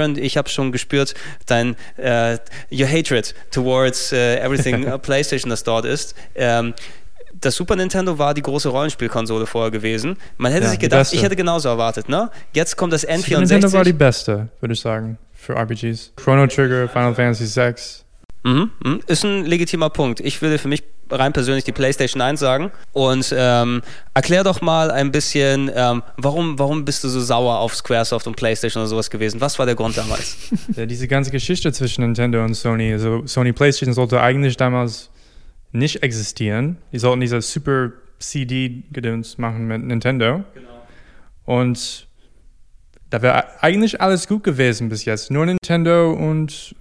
Aaron, 0.03 0.19
ich 0.19 0.37
habe 0.37 0.49
schon 0.49 0.73
gespürt, 0.73 1.15
dein 1.47 1.77
uh, 1.99 2.37
your 2.71 2.89
hatred 2.89 3.35
towards 3.51 4.13
uh, 4.13 4.17
everything 4.17 4.87
uh, 4.87 4.99
PlayStation, 5.03 5.51
das 5.51 5.65
dort 5.65 5.85
ist. 5.85 6.15
Ähm, 6.35 6.75
das 7.41 7.57
Super 7.57 7.77
Nintendo 7.77 8.19
war 8.19 8.35
die 8.35 8.43
große 8.43 8.69
Rollenspielkonsole 8.69 9.47
vorher 9.47 9.71
gewesen. 9.71 10.17
Man 10.37 10.53
hätte 10.53 10.65
ja, 10.65 10.71
sich 10.71 10.79
gedacht, 10.79 11.13
ich 11.13 11.23
hätte 11.23 11.35
genauso 11.35 11.69
erwartet, 11.69 12.09
ne? 12.09 12.31
Jetzt 12.53 12.77
kommt 12.77 12.93
das 12.93 13.07
N64. 13.07 13.23
Super 13.23 13.41
Nintendo 13.41 13.73
war 13.73 13.85
die 13.85 13.93
beste, 13.93 14.49
würde 14.61 14.75
ich 14.75 14.81
sagen, 14.81 15.19
für 15.33 15.55
RPGs. 15.55 16.13
Chrono 16.17 16.47
Trigger, 16.47 16.89
Final 16.89 17.15
Fantasy 17.15 17.47
VI. 17.47 17.75
Mhm, 18.45 18.71
mh, 18.83 18.99
ist 19.07 19.25
ein 19.25 19.45
legitimer 19.45 19.91
Punkt. 19.91 20.21
Ich 20.21 20.43
würde 20.43 20.59
für 20.59 20.69
mich 20.69 20.83
rein 21.11 21.33
persönlich 21.33 21.65
die 21.65 21.73
PlayStation 21.73 22.21
1 22.21 22.41
sagen. 22.41 22.71
Und 22.93 23.35
ähm, 23.37 23.83
erklär 24.15 24.45
doch 24.45 24.61
mal 24.61 24.91
ein 24.91 25.13
bisschen, 25.13 25.71
ähm, 25.75 26.03
warum, 26.17 26.59
warum 26.59 26.85
bist 26.85 27.05
du 27.05 27.09
so 27.09 27.21
sauer 27.21 27.59
auf 27.59 27.75
Squaresoft 27.75 28.27
und 28.27 28.37
PlayStation 28.37 28.83
oder 28.83 28.89
sowas 28.89 29.11
gewesen? 29.11 29.41
Was 29.41 29.59
war 29.59 29.67
der 29.67 29.75
Grund 29.75 29.97
damals? 29.97 30.37
Ja, 30.77 30.87
diese 30.87 31.07
ganze 31.07 31.31
Geschichte 31.31 31.73
zwischen 31.73 32.03
Nintendo 32.03 32.43
und 32.45 32.55
Sony. 32.55 32.93
Also 32.93 33.27
Sony 33.27 33.53
PlayStation 33.53 33.95
sollte 33.95 34.21
eigentlich 34.21 34.57
damals 34.57 35.11
nicht 35.73 36.03
existieren. 36.03 36.79
Die 36.93 36.99
sollten 36.99 37.21
diese 37.21 37.41
Super 37.43 37.93
CD-Gedöns 38.19 39.39
machen 39.39 39.67
mit 39.67 39.83
Nintendo. 39.83 40.45
Genau. 40.55 40.69
Und 41.45 42.07
da 43.11 43.21
wäre 43.21 43.63
eigentlich 43.63 44.01
alles 44.01 44.29
gut 44.29 44.45
gewesen 44.45 44.89
bis 44.89 45.05
jetzt. 45.05 45.31
Nur 45.31 45.45
Nintendo 45.45 46.13
und 46.13 46.75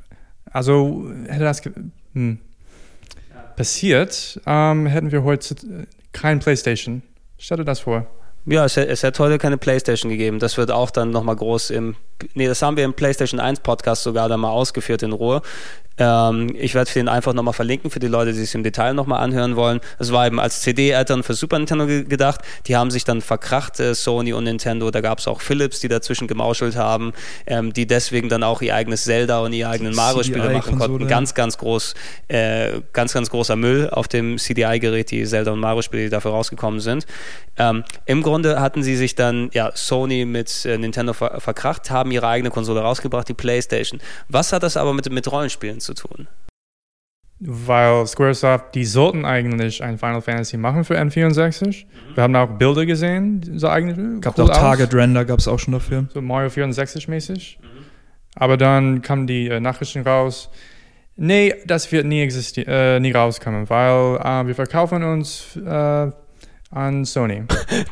also 0.52 1.12
hätte 1.28 1.44
das. 1.44 1.62
Hm 2.14 2.40
passiert, 3.56 4.42
ähm, 4.48 4.88
hätten 4.88 5.12
wir 5.12 5.24
heute 5.24 5.56
kein 6.14 6.40
PlayStation. 6.40 7.04
Stell 7.38 7.58
dir 7.58 7.66
das 7.66 7.82
vor. 7.82 8.08
Ja, 8.46 8.66
es, 8.66 8.76
es 8.76 9.04
hätte 9.04 9.22
heute 9.24 9.38
keine 9.38 9.58
PlayStation 9.58 10.10
gegeben. 10.10 10.40
Das 10.40 10.58
wird 10.58 10.72
auch 10.72 10.90
dann 10.90 11.12
nochmal 11.12 11.36
groß 11.36 11.70
im. 11.70 11.96
Nee, 12.34 12.48
das 12.48 12.62
haben 12.62 12.78
wir 12.78 12.86
im 12.86 12.94
PlayStation 12.94 13.40
1 13.40 13.62
Podcast 13.62 14.04
sogar 14.04 14.30
dann 14.30 14.40
mal 14.40 14.50
ausgeführt 14.50 15.04
in 15.04 15.14
Ruhe. 15.14 15.42
Ähm, 15.98 16.56
ich 16.58 16.74
werde 16.74 16.92
den 16.92 17.08
einfach 17.08 17.34
nochmal 17.34 17.54
verlinken 17.54 17.92
für 17.92 18.00
die 18.00 18.08
Leute, 18.08 18.32
die 18.32 18.40
sich 18.40 18.56
im 18.56 18.64
Detail 18.64 18.94
nochmal 18.94 19.24
anhören 19.24 19.56
wollen. 19.56 19.82
Es 20.00 20.12
war 20.12 20.26
eben 20.26 20.40
als 20.40 20.62
CD-Eltern 20.62 21.22
für 21.22 21.34
Super 21.34 21.60
Nintendo 21.60 21.86
ge 21.86 22.06
gedacht. 22.06 22.42
Die 22.66 22.76
haben 22.76 22.90
sich 22.90 23.04
dann 23.04 23.22
verkracht, 23.22 23.80
äh, 23.80 23.94
Sony 23.94 24.34
und 24.34 24.46
Nintendo. 24.46 24.90
Da 24.90 25.02
gab 25.02 25.20
es 25.20 25.28
auch 25.28 25.42
Philips, 25.42 25.80
die 25.80 25.90
dazwischen 25.90 26.28
gemauschelt 26.28 26.76
haben, 26.76 27.14
ähm, 27.46 27.74
die 27.74 27.86
deswegen 27.86 28.30
dann 28.30 28.42
auch 28.44 28.62
ihr 28.62 28.74
eigenes 28.74 29.04
Zelda 29.04 29.42
und 29.42 29.54
ihr 29.54 29.70
eigenen 29.70 29.94
Mario-Spiele 29.94 30.50
machen 30.50 30.80
konnten. 30.80 31.08
Ganz, 31.08 31.36
ganz 31.36 31.58
groß, 31.58 31.94
äh, 32.30 32.82
ganz, 32.94 33.14
ganz 33.14 33.30
großer 33.30 33.56
Müll 33.56 33.90
auf 33.92 34.08
dem 34.08 34.38
CDI-Gerät, 34.38 35.12
die 35.12 35.26
Zelda 35.26 35.52
und 35.52 35.60
Mario-Spiele, 35.60 36.04
die 36.04 36.10
dafür 36.10 36.32
rausgekommen 36.32 36.80
sind. 36.80 37.06
Ähm, 37.58 37.84
Im 38.06 38.24
Grunde 38.24 38.60
hatten 38.60 38.82
sie 38.82 38.96
sich 38.96 39.16
dann, 39.16 39.50
ja, 39.54 39.72
Sony 39.76 40.26
mit 40.26 40.66
äh, 40.66 40.78
Nintendo 40.78 41.14
ver 41.14 41.40
verkracht, 41.42 41.92
haben 41.92 42.11
ihre 42.12 42.28
eigene 42.28 42.50
Konsole 42.50 42.82
rausgebracht, 42.82 43.28
die 43.28 43.34
PlayStation. 43.34 44.00
Was 44.30 44.54
hat 44.54 44.64
das 44.64 44.78
aber 44.78 44.94
mit, 44.94 45.10
mit 45.12 45.32
Rollenspielen 45.32 45.80
zu 45.80 45.94
tun? 45.94 46.28
Weil 47.44 48.06
Squaresoft, 48.06 48.76
die 48.76 48.86
sollten 48.86 49.26
eigentlich 49.26 49.84
ein 49.84 49.98
Final 49.98 50.22
Fantasy 50.22 50.58
machen 50.58 50.84
für 50.84 50.96
N64. 51.00 51.66
Mhm. 51.66 52.16
Wir 52.16 52.24
haben 52.24 52.36
auch 52.36 52.50
Bilder 52.50 52.86
gesehen, 52.86 53.42
so 53.58 53.68
eigentlich. 53.68 54.22
Gab 54.22 54.38
cool 54.38 54.46
auch 54.46 54.56
Target 54.56 54.94
Render, 54.94 55.26
gab 55.26 55.40
es 55.40 55.48
auch 55.48 55.58
schon 55.58 55.74
dafür. 55.74 56.06
So 56.14 56.22
Mario 56.22 56.52
64 56.52 57.08
mäßig. 57.08 57.58
Mhm. 57.60 57.68
Aber 58.36 58.58
dann 58.58 59.02
kamen 59.02 59.26
die 59.26 59.48
äh, 59.48 59.60
Nachrichten 59.60 60.02
raus. 60.02 60.52
Nee, 61.16 61.56
das 61.66 61.92
wird 61.92 62.06
nie, 62.06 62.22
äh, 62.22 63.00
nie 63.00 63.12
rauskommen, 63.12 63.70
weil 63.70 64.18
äh, 64.18 64.48
wir 64.48 64.56
verkaufen 64.56 65.04
uns 65.04 65.56
äh, 65.58 66.12
an 66.72 67.06
Sony. 67.06 67.44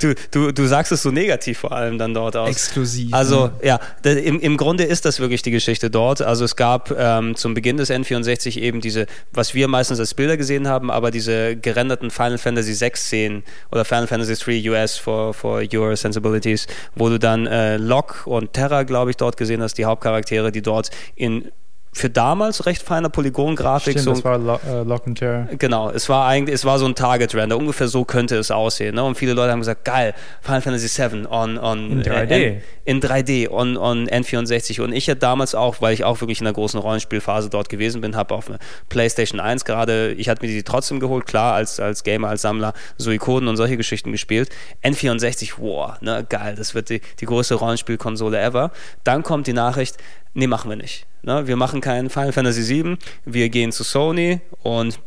Du, 0.02 0.14
du, 0.32 0.52
du 0.52 0.68
sagst 0.68 0.92
es 0.92 1.04
so 1.04 1.12
negativ 1.12 1.60
vor 1.60 1.72
allem 1.72 1.98
dann 1.98 2.14
dort 2.14 2.36
aus. 2.36 2.50
Exklusiv. 2.50 3.14
Also 3.14 3.48
ne? 3.48 3.54
ja, 3.64 3.80
im, 4.04 4.40
im 4.40 4.58
Grunde 4.58 4.84
ist 4.84 5.06
das 5.06 5.20
wirklich 5.20 5.42
die 5.42 5.52
Geschichte 5.52 5.90
dort. 5.90 6.22
Also 6.22 6.46
es 6.46 6.56
gab 6.56 6.92
ähm, 6.98 7.36
zum 7.36 7.54
Beginn 7.54 7.78
des 7.78 7.90
N64 7.90 8.60
eben 8.60 8.82
diese, 8.82 9.06
was 9.32 9.54
wir 9.54 9.68
meistens 9.68 10.00
als 10.00 10.14
Bilder 10.14 10.38
gesehen 10.38 10.68
haben, 10.68 10.92
aber 10.92 11.12
diese 11.12 11.56
gerenderten 11.56 12.12
Final 12.12 12.38
Fantasy 12.38 12.74
6 12.74 13.02
Szenen 13.02 13.44
oder 13.72 13.86
Final 13.86 14.08
Fantasy 14.08 14.36
3 14.36 14.70
US 14.70 14.98
for, 14.98 15.34
for 15.34 15.62
Your 15.74 15.96
Sensibilities, 15.96 16.68
wo 16.96 17.10
du 17.10 17.20
dann 17.20 17.48
äh, 17.48 17.78
Locke 17.78 18.30
und 18.30 18.54
Terra, 18.54 18.84
glaube 18.84 19.12
ich, 19.12 19.18
dort 19.18 19.38
gesehen 19.38 19.62
hast, 19.62 19.78
die 19.78 19.86
Hauptcharaktere, 19.86 20.52
die 20.52 20.62
dort 20.62 20.90
in 21.16 21.52
für 21.92 22.10
damals 22.10 22.66
recht 22.66 22.84
feiner 22.84 23.10
Polygon-Grafik. 23.10 24.00
Stimmt, 24.00 24.06
so, 24.06 24.12
das 24.12 24.24
war 24.24 24.38
Lo 24.38 24.60
äh, 24.68 24.84
Lock 24.84 25.08
and 25.08 25.18
Tear. 25.18 25.48
Genau, 25.58 25.90
es 25.90 26.08
war 26.08 26.28
eigentlich, 26.28 26.54
es 26.54 26.64
war 26.64 26.78
so 26.78 26.86
ein 26.86 26.96
Target-Render, 26.96 27.58
ungefähr 27.58 27.88
so 27.88 28.06
könnte 28.06 28.38
es 28.38 28.52
aussehen. 28.52 28.96
Ne? 28.96 29.04
Und 29.04 29.16
viele 29.16 29.34
Leute 29.34 29.52
haben 29.52 29.60
gesagt, 29.60 29.86
geil, 29.86 30.14
Final 30.42 30.62
Fantasy 30.62 31.02
VII 31.02 31.26
on, 31.28 31.58
on 31.58 31.92
in 31.92 32.04
3D. 32.04 32.32
Äh, 32.32 32.62
in 32.86 33.02
3D 33.02 33.50
on, 33.50 33.78
on 33.78 34.08
N64. 34.08 34.82
Und 34.82 34.94
ich 34.94 35.08
hätte 35.08 35.20
damals 35.20 35.56
auch, 35.56 35.82
weil 35.82 35.94
ich 35.94 36.04
auch 36.04 36.22
wirklich 36.22 36.40
in 36.40 36.46
der 36.46 36.54
großen 36.54 36.80
Rollenspielphase 36.80 37.50
dort 37.50 37.70
gewesen 37.70 38.02
bin, 38.02 38.16
habe 38.16 38.34
auf 38.34 38.50
eine 38.50 38.60
PlayStation 38.90 39.40
1 39.40 39.66
gerade, 39.66 40.14
ich 40.14 40.30
hatte 40.30 40.46
mir 40.46 40.52
die 40.52 40.64
trotzdem 40.64 41.00
geholt, 41.00 41.26
klar, 41.26 41.54
als, 41.54 41.80
als 41.80 42.04
Gamer, 42.04 42.30
als 42.30 42.42
Sammler, 42.42 42.74
so 42.98 43.12
Ikonen 43.12 43.48
und 43.48 43.58
solche 43.58 43.78
Geschichten 43.78 44.12
gespielt. 44.12 44.50
N64, 44.84 45.54
wow, 45.58 46.00
ne, 46.02 46.26
geil, 46.28 46.56
das 46.56 46.76
wird 46.76 46.90
die, 46.90 47.02
die 47.20 47.26
größte 47.26 47.56
Rollenspielkonsole 47.56 48.40
ever. 48.40 48.72
Dann 49.04 49.24
kommt 49.24 49.48
die 49.48 49.54
Nachricht, 49.54 49.98
nee, 50.34 50.48
machen 50.48 50.70
wir 50.70 50.78
nicht. 50.78 51.06
Ne? 51.24 51.48
Wir 51.48 51.56
machen 51.56 51.82
keinen 51.82 52.10
Final 52.10 52.32
Fantasy 52.32 52.68
VII, 52.68 52.98
wir 53.26 53.50
gehen 53.50 53.72
zu 53.72 53.84
Sony 53.84 54.42
und 54.64 55.00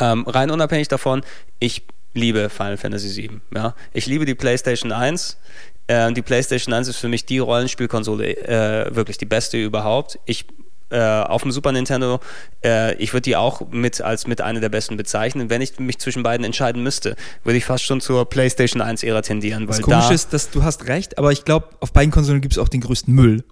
ähm, 0.00 0.24
rein 0.26 0.50
unabhängig 0.50 0.88
davon, 0.88 1.22
ich 1.58 1.82
liebe 2.14 2.48
Final 2.48 2.76
Fantasy 2.76 3.22
VII. 3.22 3.40
Ja? 3.54 3.74
Ich 3.92 4.06
liebe 4.06 4.24
die 4.24 4.34
PlayStation 4.34 4.92
1. 4.92 5.38
Äh, 5.86 6.12
die 6.12 6.22
PlayStation 6.22 6.74
1 6.74 6.88
ist 6.88 6.96
für 6.96 7.08
mich 7.08 7.26
die 7.26 7.38
Rollenspielkonsole, 7.38 8.36
äh, 8.36 8.94
wirklich 8.94 9.18
die 9.18 9.26
beste 9.26 9.58
überhaupt. 9.58 10.18
Ich 10.24 10.46
äh, 10.88 11.00
auf 11.00 11.42
dem 11.42 11.50
Super 11.50 11.72
Nintendo, 11.72 12.20
äh, 12.64 12.94
ich 12.96 13.12
würde 13.12 13.22
die 13.22 13.34
auch 13.34 13.62
mit 13.70 14.00
als 14.00 14.28
mit 14.28 14.40
einer 14.40 14.60
der 14.60 14.68
besten 14.68 14.96
bezeichnen. 14.96 15.50
Wenn 15.50 15.60
ich 15.60 15.80
mich 15.80 15.98
zwischen 15.98 16.22
beiden 16.22 16.44
entscheiden 16.44 16.82
müsste, 16.82 17.16
würde 17.42 17.58
ich 17.58 17.64
fast 17.64 17.84
schon 17.84 18.00
zur 18.00 18.28
PlayStation 18.28 18.80
1-Ära 18.80 19.22
tendieren. 19.22 19.62
Weil 19.62 19.78
das 19.78 19.82
Komische 19.82 20.08
da 20.08 20.14
ist, 20.14 20.32
dass 20.32 20.50
du 20.50 20.62
hast 20.62 20.86
recht, 20.86 21.18
aber 21.18 21.32
ich 21.32 21.44
glaube, 21.44 21.70
auf 21.80 21.92
beiden 21.92 22.12
Konsolen 22.12 22.40
gibt 22.40 22.54
es 22.54 22.58
auch 22.58 22.68
den 22.68 22.82
größten 22.82 23.12
Müll 23.12 23.42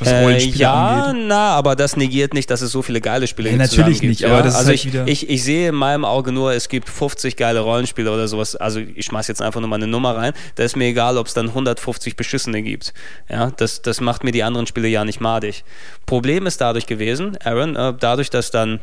was 0.00 0.12
Rollenspiele 0.12 0.56
äh, 0.56 0.60
ja, 0.60 1.02
angeht. 1.04 1.24
na, 1.26 1.50
aber 1.50 1.76
das 1.76 1.96
negiert 1.96 2.34
nicht, 2.34 2.50
dass 2.50 2.60
es 2.60 2.72
so 2.72 2.82
viele 2.82 3.00
geile 3.00 3.26
Spiele 3.26 3.50
ja, 3.50 3.56
gibt. 3.56 3.70
Natürlich 3.70 4.02
nicht, 4.02 4.20
ja? 4.20 4.30
aber 4.30 4.42
das 4.42 4.54
also 4.54 4.72
ist 4.72 4.84
halt 4.84 5.08
ich, 5.08 5.22
ich, 5.22 5.30
ich 5.30 5.44
sehe 5.44 5.68
in 5.70 5.74
meinem 5.74 6.04
Auge 6.04 6.32
nur, 6.32 6.52
es 6.52 6.68
gibt 6.68 6.88
50 6.88 7.36
geile 7.36 7.60
Rollenspiele 7.60 8.10
oder 8.12 8.28
sowas. 8.28 8.56
Also 8.56 8.80
ich 8.80 9.06
schmeiß 9.06 9.28
jetzt 9.28 9.42
einfach 9.42 9.60
nur 9.60 9.68
mal 9.68 9.76
eine 9.76 9.86
Nummer 9.86 10.16
rein. 10.16 10.32
Da 10.54 10.64
ist 10.64 10.76
mir 10.76 10.86
egal, 10.86 11.18
ob 11.18 11.26
es 11.26 11.34
dann 11.34 11.48
150 11.48 12.16
beschissene 12.16 12.62
gibt. 12.62 12.92
Ja, 13.28 13.50
das, 13.56 13.82
das 13.82 14.00
macht 14.00 14.24
mir 14.24 14.32
die 14.32 14.42
anderen 14.42 14.66
Spiele 14.66 14.88
ja 14.88 15.04
nicht 15.04 15.20
madig. 15.20 15.64
Problem 16.06 16.46
ist 16.46 16.60
dadurch 16.60 16.86
gewesen, 16.86 17.36
Aaron, 17.44 17.76
äh, 17.76 17.94
dadurch, 17.98 18.30
dass 18.30 18.50
dann 18.50 18.80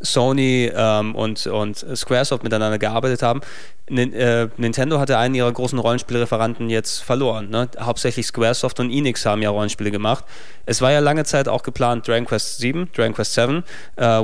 Sony 0.00 0.70
ähm, 0.74 1.14
und, 1.14 1.46
und 1.46 1.84
Squaresoft 1.94 2.42
miteinander 2.42 2.78
gearbeitet 2.78 3.22
haben, 3.22 3.40
Nintendo 3.92 4.98
hatte 4.98 5.18
einen 5.18 5.34
ihrer 5.34 5.52
großen 5.52 5.78
Rollenspielreferanten 5.78 6.70
jetzt 6.70 7.02
verloren. 7.02 7.50
Ne? 7.50 7.68
Hauptsächlich 7.78 8.26
Squaresoft 8.26 8.80
und 8.80 8.90
Enix 8.90 9.26
haben 9.26 9.42
ja 9.42 9.50
Rollenspiele 9.50 9.90
gemacht. 9.90 10.24
Es 10.64 10.80
war 10.80 10.92
ja 10.92 11.00
lange 11.00 11.24
Zeit 11.24 11.48
auch 11.48 11.62
geplant, 11.62 12.06
Dragon 12.06 12.24
Quest 12.24 12.58
7, 12.58 12.88
Dragon 12.94 13.14
Quest 13.14 13.34
7 13.34 13.58
uh, 13.58 13.64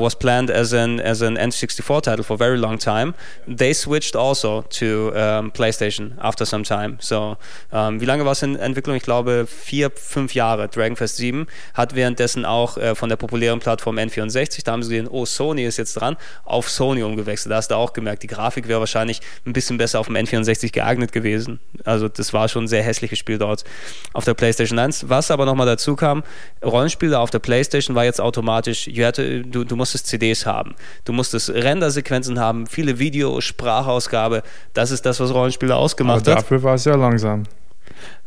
was 0.00 0.16
planned 0.16 0.50
as 0.50 0.72
an, 0.72 1.00
as 1.00 1.20
an 1.20 1.36
N64 1.36 2.02
title 2.02 2.22
for 2.22 2.34
a 2.34 2.38
very 2.38 2.56
long 2.56 2.78
time. 2.78 3.14
They 3.46 3.74
switched 3.74 4.14
also 4.16 4.62
to 4.78 5.12
um, 5.14 5.50
PlayStation 5.52 6.16
after 6.18 6.46
some 6.46 6.62
time. 6.62 6.96
So, 7.00 7.36
um, 7.72 8.00
wie 8.00 8.04
lange 8.04 8.24
war 8.24 8.32
es 8.32 8.42
in 8.42 8.56
Entwicklung? 8.56 8.96
Ich 8.96 9.02
glaube 9.02 9.46
vier, 9.48 9.90
fünf 9.94 10.34
Jahre. 10.34 10.68
Dragon 10.68 10.96
Quest 10.96 11.16
7 11.16 11.46
hat 11.74 11.94
währenddessen 11.94 12.44
auch 12.44 12.76
uh, 12.76 12.94
von 12.94 13.08
der 13.08 13.16
populären 13.16 13.58
Plattform 13.58 13.98
N64, 13.98 14.64
da 14.64 14.72
haben 14.72 14.82
sie 14.82 14.90
gesehen, 14.90 15.08
oh, 15.08 15.26
Sony 15.26 15.64
ist 15.64 15.76
jetzt 15.76 15.94
dran, 15.94 16.16
auf 16.44 16.70
Sony 16.70 17.02
umgewechselt. 17.02 17.50
Da 17.50 17.56
hast 17.56 17.72
du 17.72 17.74
auch 17.74 17.92
gemerkt, 17.92 18.22
die 18.22 18.28
Grafik 18.28 18.68
wäre 18.68 18.80
wahrscheinlich 18.80 19.20
ein 19.44 19.52
bisschen 19.52 19.57
besser 19.78 20.00
auf 20.00 20.06
dem 20.06 20.16
N64 20.16 20.72
geeignet 20.72 21.12
gewesen. 21.12 21.60
Also 21.84 22.08
das 22.08 22.32
war 22.32 22.48
schon 22.48 22.64
ein 22.64 22.68
sehr 22.68 22.82
hässliches 22.82 23.18
Spiel 23.18 23.38
dort 23.38 23.64
auf 24.12 24.24
der 24.24 24.34
PlayStation 24.34 24.78
1. 24.78 25.08
Was 25.08 25.30
aber 25.30 25.44
nochmal 25.44 25.66
dazu 25.66 25.96
kam, 25.96 26.22
Rollenspiele 26.64 27.18
auf 27.18 27.30
der 27.30 27.40
PlayStation 27.40 27.96
war 27.96 28.04
jetzt 28.04 28.20
automatisch, 28.20 28.88
hatte, 28.98 29.42
du, 29.42 29.64
du 29.64 29.76
musstest 29.76 30.06
CDs 30.06 30.46
haben, 30.46 30.74
du 31.04 31.12
musstest 31.12 31.50
Rendersequenzen 31.50 32.38
haben, 32.38 32.66
viele 32.66 32.98
Video, 32.98 33.40
Sprachausgabe. 33.40 34.42
Das 34.74 34.90
ist 34.90 35.04
das, 35.06 35.20
was 35.20 35.32
Rollenspiele 35.32 35.74
ausgemacht 35.74 36.26
aber 36.26 36.36
hat. 36.36 36.44
Dafür 36.44 36.62
war 36.62 36.74
es 36.74 36.84
ja 36.84 36.94
langsam. 36.94 37.44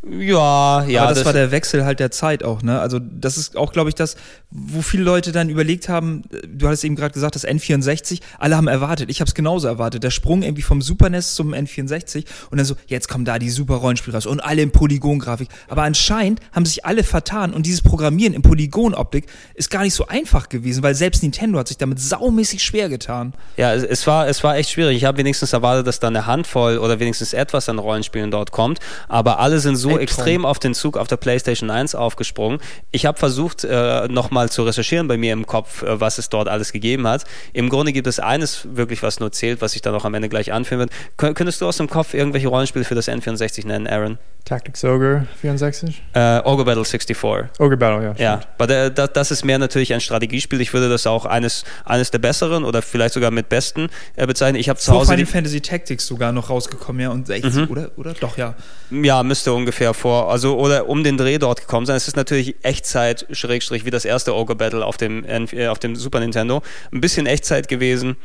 Ja, 0.04 0.84
ja. 0.86 1.02
Aber 1.02 1.10
das, 1.10 1.20
das, 1.20 1.26
war 1.26 1.34
der 1.34 1.52
Wechsel 1.52 1.86
halt 1.86 2.00
der 2.00 2.10
Zeit 2.10 2.44
auch, 2.44 2.64
ne? 2.64 2.80
Also 2.80 2.98
das 3.00 3.38
ist 3.38 3.56
auch, 3.56 3.72
glaube 3.72 3.90
ich, 3.90 3.96
das, 3.96 4.16
wo 4.50 4.82
viele 4.82 5.04
Leute 5.04 5.32
dann 5.32 5.48
überlegt 5.48 5.90
haben, 5.90 6.24
du 6.48 6.68
hattest 6.68 6.84
eben 6.84 6.96
gerade 6.96 7.14
gesagt, 7.14 7.36
das 7.36 7.48
N64, 7.48 8.20
alle 8.40 8.58
haben 8.58 8.68
erwartet, 8.68 9.12
ich 9.12 9.22
habe 9.22 9.28
es 9.30 9.36
genauso 9.36 9.68
erwartet, 9.68 10.04
der 10.04 10.10
Sprung 10.10 10.42
irgendwie 10.42 10.64
vom 10.64 10.82
Super 10.82 11.10
NES 11.10 11.36
zum 11.36 11.54
N64 11.54 12.26
und 12.50 12.58
dann 12.58 12.66
so, 12.66 12.76
jetzt 12.88 13.10
kommen 13.10 13.26
da 13.26 13.38
die 13.38 13.52
super 13.52 13.76
Rollenspiele 13.76 14.18
raus 14.18 14.26
und 14.26 14.40
alle 14.40 14.64
in 14.64 14.72
Polygongrafik. 14.72 15.50
Aber 15.68 15.84
anscheinend 15.84 16.40
haben 16.52 16.66
sich 16.66 16.84
alle 16.84 17.04
vertan 17.04 17.54
und 17.54 17.68
dieses 17.68 17.84
Programmieren 17.84 18.34
in 18.34 18.42
Polygonoptik 18.42 19.28
ist 19.54 19.70
gar 19.70 19.84
nicht 19.84 19.94
so 19.94 20.08
einfach 20.08 20.50
gewesen, 20.50 20.82
weil 20.82 20.96
selbst 20.96 21.22
Nintendo 21.22 21.60
hat 21.60 21.68
sich 21.68 21.78
damit 21.78 22.00
saumäßig 22.00 22.64
schwer 22.64 22.90
getan. 22.90 23.34
Ja, 23.56 23.76
es, 23.76 23.84
es 23.84 24.08
war, 24.08 24.28
es 24.28 24.44
war 24.44 24.58
echt 24.58 24.72
schwierig. 24.72 24.98
Ich 24.98 25.06
habe 25.06 25.20
wenigstens 25.20 25.54
erwartet, 25.54 25.86
dass 25.86 26.00
da 26.00 26.08
eine 26.08 26.26
Handvoll 26.26 26.80
oder 26.80 27.00
wenigstens 27.00 27.34
etwas 27.34 27.70
an 27.70 27.78
Rollenspielen 27.78 28.32
dort 28.32 28.52
kommt, 28.52 28.80
aber 29.08 29.38
alle 29.38 29.60
sind 29.60 29.76
so 29.76 29.91
extrem 30.00 30.46
auf 30.46 30.60
den 30.60 30.74
Zug 30.74 30.98
auf 30.98 31.08
der 31.08 31.18
PlayStation 31.18 31.70
1 31.70 31.96
aufgesprungen. 31.96 32.60
Ich 32.92 33.06
habe 33.06 33.18
versucht, 33.18 33.64
äh, 33.64 34.08
nochmal 34.08 34.50
zu 34.50 34.64
recherchieren 34.64 35.08
bei 35.08 35.18
mir 35.18 35.34
im 35.34 35.46
Kopf, 35.46 35.84
äh, 35.84 36.00
was 36.00 36.18
es 36.18 36.30
dort 36.30 36.48
alles 36.48 36.72
gegeben 36.72 37.08
hat. 37.08 37.26
Im 37.54 37.70
Grunde 37.70 37.94
gibt 37.94 38.08
es 38.08 38.20
eines 38.20 38.68
wirklich, 38.76 39.04
was 39.04 39.20
nur 39.20 39.32
zählt, 39.32 39.62
was 39.62 39.76
ich 39.76 39.82
dann 39.82 39.96
auch 39.96 40.06
am 40.06 40.14
Ende 40.14 40.30
gleich 40.30 40.52
anführen 40.54 40.80
werde. 40.80 40.94
Kön 41.18 41.34
könntest 41.34 41.62
du 41.62 41.68
aus 41.68 41.78
dem 41.78 41.90
Kopf 41.90 42.14
irgendwelche 42.14 42.48
Rollenspiele 42.48 42.86
für 42.86 42.96
das 42.96 43.08
N64 43.08 43.68
nennen, 43.68 43.88
Aaron? 43.88 44.18
Tactics 44.46 44.84
Ogre 44.84 45.28
64? 45.40 46.02
Äh, 46.14 46.40
Ogre 46.44 46.66
Battle 46.66 46.84
64. 46.84 47.18
Ogre 47.60 47.78
Battle, 47.78 48.04
ja. 48.04 48.14
Ja, 48.18 48.42
aber 48.58 48.68
der, 48.68 48.90
der, 48.90 49.08
das 49.08 49.32
ist 49.32 49.46
mehr 49.46 49.60
natürlich 49.60 49.94
ein 49.94 50.02
Strategiespiel. 50.02 50.60
Ich 50.62 50.74
würde 50.74 50.90
das 50.90 51.06
auch 51.08 51.26
eines, 51.26 51.64
eines 51.86 52.12
der 52.12 52.20
besseren 52.20 52.64
oder 52.64 52.82
vielleicht 52.82 53.14
sogar 53.14 53.32
mit 53.32 53.50
besten 53.50 53.90
äh, 54.16 54.26
bezeichnen. 54.26 54.60
Ich 54.60 54.68
habe 54.68 54.80
zu 54.80 54.92
Hause. 54.92 55.12
Final 55.12 55.26
Fantasy 55.26 55.62
Tactics 55.62 56.08
sogar 56.08 56.32
noch 56.32 56.50
rausgekommen, 56.50 57.02
ja, 57.02 57.10
und 57.10 57.28
60, 57.28 57.56
mhm. 57.56 57.68
oder? 57.70 57.92
Oder? 57.98 58.14
Doch, 58.14 58.38
ja. 58.38 58.56
Ja, 58.90 59.24
müsste 59.24 59.54
ungefähr 59.54 59.81
vor, 59.94 60.32
also 60.32 60.58
oder 60.58 60.88
um 60.88 61.04
den 61.04 61.18
Dreh 61.18 61.38
dort 61.38 61.62
gekommen 61.62 61.86
sein. 61.86 61.98
Es 61.98 62.08
ist 62.08 62.16
natürlich 62.16 62.56
Echtzeit, 62.64 63.26
Schrägstrich, 63.32 63.86
wie 63.86 63.90
das 63.90 64.06
erste 64.06 64.36
Ogre 64.36 64.56
Battle 64.56 64.86
auf 64.86 64.98
dem, 64.98 65.26
äh, 65.26 65.68
auf 65.68 65.80
dem 65.80 65.96
Super 65.96 66.20
Nintendo. 66.20 66.62
Ein 66.92 67.02
bisschen 67.02 67.26
Echtzeit 67.26 67.68
gewesen 67.68 68.16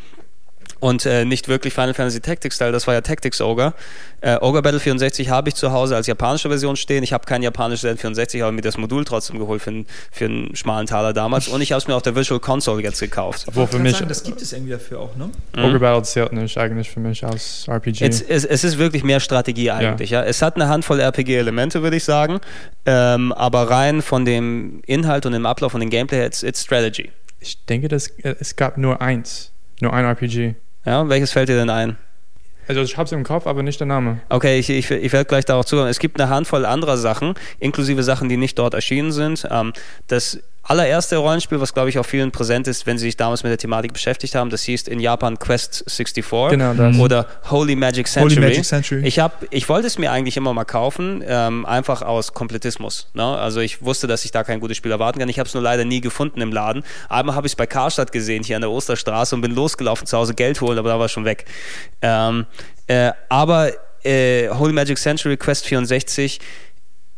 und 0.81 1.07
äh, 1.07 1.25
nicht 1.25 1.49
wirklich 1.49 1.73
Final 1.73 1.95
Fantasy 1.95 2.21
Tactics 2.21 2.57
Style, 2.57 2.73
das 2.73 2.87
war 2.87 2.95
ja 2.95 3.01
Tactics 3.01 3.41
Ogre. 3.41 3.75
Äh, 4.21 4.39
Ogre 4.41 4.63
Battle 4.63 4.81
64 4.81 5.29
habe 5.31 5.49
ich 5.49 5.55
zu 5.55 5.73
Hause 5.73 5.97
als 5.97 6.07
japanische 6.07 6.49
Version 6.49 6.77
stehen. 6.77 7.03
Ich 7.03 7.13
habe 7.13 7.25
kein 7.27 7.43
japanisches 7.43 7.99
N64, 7.99 8.43
aber 8.43 8.53
mir 8.53 8.63
das 8.63 8.77
Modul 8.77 9.05
trotzdem 9.05 9.39
geholt 9.39 9.63
für, 9.63 9.85
für 10.11 10.25
einen 10.25 10.57
schmalen 10.57 10.87
Taler 10.87 11.13
damals. 11.13 11.49
Und 11.49 11.61
ich 11.61 11.73
habe 11.73 11.79
es 11.79 11.87
mir 11.87 11.95
auf 11.95 12.03
der 12.03 12.15
Virtual 12.15 12.41
Console 12.41 12.83
jetzt 12.83 13.01
gekauft. 13.01 13.47
Wo 13.53 13.67
für 13.67 13.79
mich. 13.79 13.97
Sagen, 13.97 14.09
das 14.09 14.23
gibt 14.23 14.43
es 14.43 14.53
irgendwie 14.53 14.73
dafür 14.73 15.01
auch, 15.01 15.17
ne? 15.17 15.31
Mhm. 15.55 15.65
Ogre 15.65 15.79
Battle 15.79 16.03
zählt 16.03 16.33
nicht 16.33 16.57
eigentlich 16.59 16.91
für 16.91 17.01
mich 17.01 17.25
als 17.25 17.67
RPG. 17.69 18.05
Es, 18.07 18.21
es, 18.21 18.45
es 18.45 18.65
ist 18.65 18.79
wirklich 18.79 19.05
mehr 19.05 19.21
Strategie 19.21 19.71
eigentlich. 19.71 20.11
Ja. 20.11 20.23
ja. 20.23 20.29
Es 20.29 20.43
hat 20.43 20.57
eine 20.57 20.69
Handvoll 20.69 21.01
RPG-Elemente, 21.01 21.83
würde 21.83 21.97
ich 21.97 22.05
sagen. 22.05 22.41
Ähm, 22.85 23.33
aber 23.33 23.71
rein 23.71 24.03
von 24.03 24.25
dem 24.25 24.83
Inhalt 24.87 25.27
und 25.27 25.33
dem 25.33 25.47
Ablauf 25.47 25.75
und 25.75 25.81
dem 25.81 25.91
Gameplay, 25.91 26.25
it's, 26.27 26.43
it's 26.43 26.63
Strategy. 26.63 27.11
Ich 27.41 27.65
denke, 27.67 27.89
das, 27.89 28.09
äh, 28.23 28.35
es 28.41 28.57
gab 28.57 28.79
nur 28.79 29.01
eins. 29.01 29.53
Nur 29.81 29.93
ein 29.93 30.05
RPG. 30.05 30.55
Ja, 30.87 31.09
welches 31.09 31.33
fällt 31.33 31.49
dir 31.49 31.57
denn 31.57 31.71
ein? 31.71 31.99
Also 32.69 32.83
ich 32.83 32.97
habe 32.97 33.05
es 33.07 33.13
im 33.13 33.23
Kopf, 33.23 33.47
aber 33.47 33.63
nicht 33.63 33.79
der 33.79 33.87
Name. 33.87 34.21
Okay, 34.29 34.59
ich, 34.59 34.71
ich, 34.71 34.91
ich 34.91 35.13
werde 35.13 35.27
gleich 35.27 35.45
darauf 35.45 35.67
zuhören. 35.67 35.89
Es 35.89 35.99
gibt 35.99 36.21
eine 36.21 36.31
Handvoll 36.31 36.65
anderer 36.65 36.97
Sachen, 36.97 37.35
inklusive 37.61 38.03
Sachen, 38.03 38.29
die 38.29 38.37
nicht 38.37 38.59
dort 38.59 38.75
erschienen 38.75 39.13
sind. 39.13 39.47
Ähm, 39.51 39.73
das 40.09 40.41
allererste 40.69 41.17
Rollenspiel, 41.17 41.61
was 41.61 41.73
glaube 41.73 41.89
ich 41.89 41.99
auch 41.99 42.07
vielen 42.07 42.33
präsent 42.33 42.67
ist, 42.67 42.87
wenn 42.87 42.99
sie 42.99 43.07
sich 43.07 43.17
damals 43.17 43.43
mit 43.43 43.51
der 43.51 43.59
Thematik 43.59 43.93
beschäftigt 43.93 44.35
haben. 44.35 44.51
Das 44.51 44.63
hieß 44.63 44.89
in 44.89 45.01
Japan 45.01 45.39
Quest 45.39 45.85
64 45.89 46.51
genau, 46.51 46.75
das. 46.75 46.99
oder 46.99 47.27
Holy 47.51 47.77
Magic 47.77 48.09
Century. 48.09 48.35
Holy 48.37 48.49
Magic 48.49 48.65
Century. 48.65 49.07
Ich, 49.07 49.19
hab, 49.19 49.45
ich 49.51 49.69
wollte 49.69 49.87
es 49.87 49.99
mir 49.99 50.11
eigentlich 50.11 50.37
immer 50.37 50.53
mal 50.53 50.65
kaufen, 50.65 51.23
ähm, 51.27 51.65
einfach 51.67 52.03
aus 52.03 52.35
Komplettismus. 52.35 53.09
Ne? 53.15 53.25
Also 53.25 53.61
ich 53.61 53.83
wusste, 53.83 54.07
dass 54.07 54.25
ich 54.25 54.33
da 54.33 54.45
kein 54.45 54.61
gutes 54.61 54.77
Spiel 54.77 54.91
erwarten 54.91 55.19
kann. 55.19 55.29
Ich 55.29 55.39
habe 55.39 55.47
es 55.47 55.55
nur 55.55 55.63
leider 55.63 55.85
nie 55.85 56.01
gefunden 56.01 56.41
im 56.41 56.53
Laden. 56.53 56.83
Einmal 57.09 57.37
habe 57.37 57.47
ich 57.47 57.53
es 57.53 57.57
bei 57.57 57.67
Karstadt 57.67 58.13
gesehen, 58.13 58.43
hier 58.43 58.57
an 58.57 58.63
der 58.63 58.71
Osterstraße 58.71 59.35
und 59.35 59.43
bin 59.43 59.55
losgelaufen 59.55 60.07
zu 60.07 60.17
Hause 60.17 60.35
Geld 60.35 60.61
holen, 60.61 60.79
aber 60.79 60.89
da 60.89 60.99
war 60.99 61.07
es 61.07 61.13
schon 61.13 61.25
weg. 61.25 61.45
Ähm, 62.03 62.47
äh, 62.89 63.13
aber 63.29 63.73
äh, 64.05 64.49
Holy 64.49 64.73
Magic 64.73 64.99
Century 64.99 65.37
Quest 65.37 65.67
64 65.67 66.41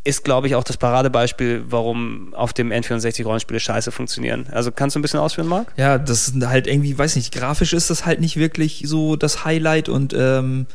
ist, 0.08 0.24
glaube 0.24 0.46
ich, 0.46 0.54
auch 0.54 0.64
das 0.64 0.78
Paradebeispiel, 0.78 1.64
warum 1.68 2.32
auf 2.34 2.54
dem 2.54 2.70
N64 2.70 3.24
Rollenspiele 3.24 3.60
scheiße 3.60 3.92
funktionieren. 3.92 4.46
Also 4.50 4.72
kannst 4.72 4.96
du 4.96 5.00
ein 5.00 5.02
bisschen 5.02 5.20
ausführen, 5.20 5.48
Marc? 5.48 5.72
Ja, 5.76 5.98
das 5.98 6.28
ist 6.28 6.46
halt 6.46 6.66
irgendwie, 6.66 6.96
weiß 6.96 7.16
nicht, 7.16 7.32
grafisch 7.32 7.74
ist 7.74 7.90
das 7.90 8.06
halt 8.06 8.20
nicht 8.20 8.36
wirklich 8.38 8.84
so 8.86 9.16
das 9.16 9.44
Highlight 9.44 9.90
und 9.90 10.14
ähm, 10.14 10.66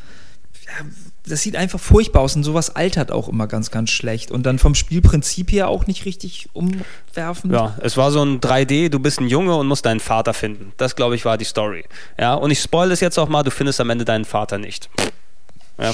ja, 0.65 0.85
das 1.25 1.41
sieht 1.41 1.55
einfach 1.55 1.79
furchtbar 1.79 2.21
aus 2.21 2.35
und 2.35 2.43
sowas 2.43 2.75
altert 2.75 3.11
auch 3.11 3.27
immer 3.27 3.47
ganz, 3.47 3.71
ganz 3.71 3.89
schlecht. 3.89 4.29
Und 4.29 4.45
dann 4.45 4.59
vom 4.59 4.75
Spielprinzip 4.75 5.51
her 5.51 5.69
auch 5.69 5.87
nicht 5.87 6.05
richtig 6.05 6.49
umwerfend. 6.53 7.53
Ja, 7.53 7.77
es 7.81 7.97
war 7.97 8.11
so 8.11 8.23
ein 8.23 8.39
3D, 8.39 8.89
du 8.89 8.99
bist 8.99 9.19
ein 9.19 9.27
Junge 9.27 9.55
und 9.55 9.67
musst 9.67 9.85
deinen 9.85 10.01
Vater 10.01 10.33
finden. 10.33 10.73
Das, 10.77 10.95
glaube 10.95 11.15
ich, 11.15 11.25
war 11.25 11.37
die 11.37 11.45
Story. 11.45 11.85
Ja, 12.19 12.33
und 12.33 12.51
ich 12.51 12.59
spoil 12.59 12.91
es 12.91 12.99
jetzt 12.99 13.17
auch 13.17 13.29
mal, 13.29 13.43
du 13.43 13.51
findest 13.51 13.79
am 13.79 13.89
Ende 13.89 14.05
deinen 14.05 14.25
Vater 14.25 14.57
nicht. 14.57 14.89
Ja, 15.79 15.93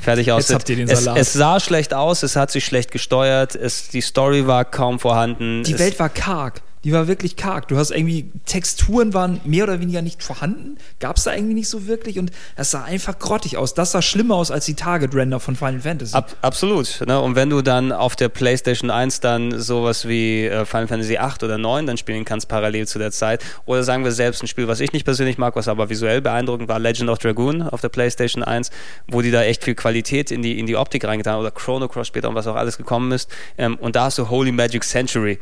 fertig 0.00 0.32
aus. 0.32 0.48
Jetzt 0.48 0.54
habt 0.54 0.68
ihr 0.70 0.76
den 0.76 0.88
Salat. 0.88 1.18
Es, 1.18 1.28
es, 1.28 1.32
sah 1.34 1.60
schlecht 1.60 1.92
aus, 1.92 2.22
es 2.22 2.36
hat 2.36 2.50
sich 2.50 2.64
schlecht 2.64 2.90
gesteuert, 2.90 3.54
es, 3.54 3.88
die 3.88 4.00
Story 4.00 4.46
war 4.46 4.64
kaum 4.64 4.98
vorhanden. 4.98 5.62
Die 5.62 5.78
Welt 5.78 5.98
war 5.98 6.08
karg. 6.08 6.62
Die 6.84 6.92
war 6.92 7.08
wirklich 7.08 7.36
karg. 7.36 7.68
Du 7.68 7.76
hast 7.76 7.90
irgendwie, 7.90 8.30
Texturen 8.44 9.14
waren 9.14 9.40
mehr 9.44 9.64
oder 9.64 9.80
weniger 9.80 10.02
nicht 10.02 10.22
vorhanden, 10.22 10.76
gab 11.00 11.16
es 11.16 11.24
da 11.24 11.34
irgendwie 11.34 11.54
nicht 11.54 11.68
so 11.68 11.86
wirklich 11.86 12.18
und 12.18 12.30
es 12.56 12.70
sah 12.70 12.84
einfach 12.84 13.18
grottig 13.18 13.56
aus. 13.56 13.72
Das 13.74 13.92
sah 13.92 14.02
schlimmer 14.02 14.36
aus 14.36 14.50
als 14.50 14.66
die 14.66 14.74
Target-Render 14.74 15.40
von 15.40 15.56
Final 15.56 15.80
Fantasy. 15.80 16.14
Ab, 16.14 16.36
absolut. 16.42 17.02
Ne? 17.06 17.18
Und 17.20 17.36
wenn 17.36 17.48
du 17.48 17.62
dann 17.62 17.90
auf 17.90 18.16
der 18.16 18.28
PlayStation 18.28 18.90
1 18.90 19.20
dann 19.20 19.58
sowas 19.58 20.06
wie 20.06 20.44
äh, 20.44 20.66
Final 20.66 20.88
Fantasy 20.88 21.16
8 21.16 21.42
oder 21.42 21.56
9 21.56 21.86
dann 21.86 21.96
spielen 21.96 22.24
kannst, 22.26 22.48
parallel 22.48 22.86
zu 22.86 22.98
der 22.98 23.10
Zeit, 23.10 23.42
oder 23.64 23.82
sagen 23.82 24.04
wir 24.04 24.12
selbst 24.12 24.42
ein 24.42 24.46
Spiel, 24.46 24.68
was 24.68 24.80
ich 24.80 24.92
nicht 24.92 25.04
persönlich 25.04 25.38
mag, 25.38 25.56
was 25.56 25.68
aber 25.68 25.88
visuell 25.88 26.20
beeindruckend 26.20 26.68
war, 26.68 26.78
Legend 26.78 27.08
of 27.08 27.18
Dragoon 27.18 27.62
auf 27.62 27.80
der 27.80 27.88
PlayStation 27.88 28.42
1, 28.42 28.70
wo 29.08 29.22
die 29.22 29.30
da 29.30 29.42
echt 29.42 29.64
viel 29.64 29.74
Qualität 29.74 30.30
in 30.30 30.42
die, 30.42 30.58
in 30.58 30.66
die 30.66 30.76
Optik 30.76 31.04
reingetan 31.04 31.34
haben, 31.34 31.40
oder 31.40 31.50
Chrono 31.50 31.88
Cross 31.88 32.08
später 32.08 32.28
und 32.28 32.34
was 32.34 32.46
auch 32.46 32.56
alles 32.56 32.76
gekommen 32.76 33.10
ist. 33.12 33.30
Ähm, 33.56 33.76
und 33.76 33.96
da 33.96 34.04
hast 34.04 34.18
du 34.18 34.28
Holy 34.28 34.52
Magic 34.52 34.84
Century 34.84 35.38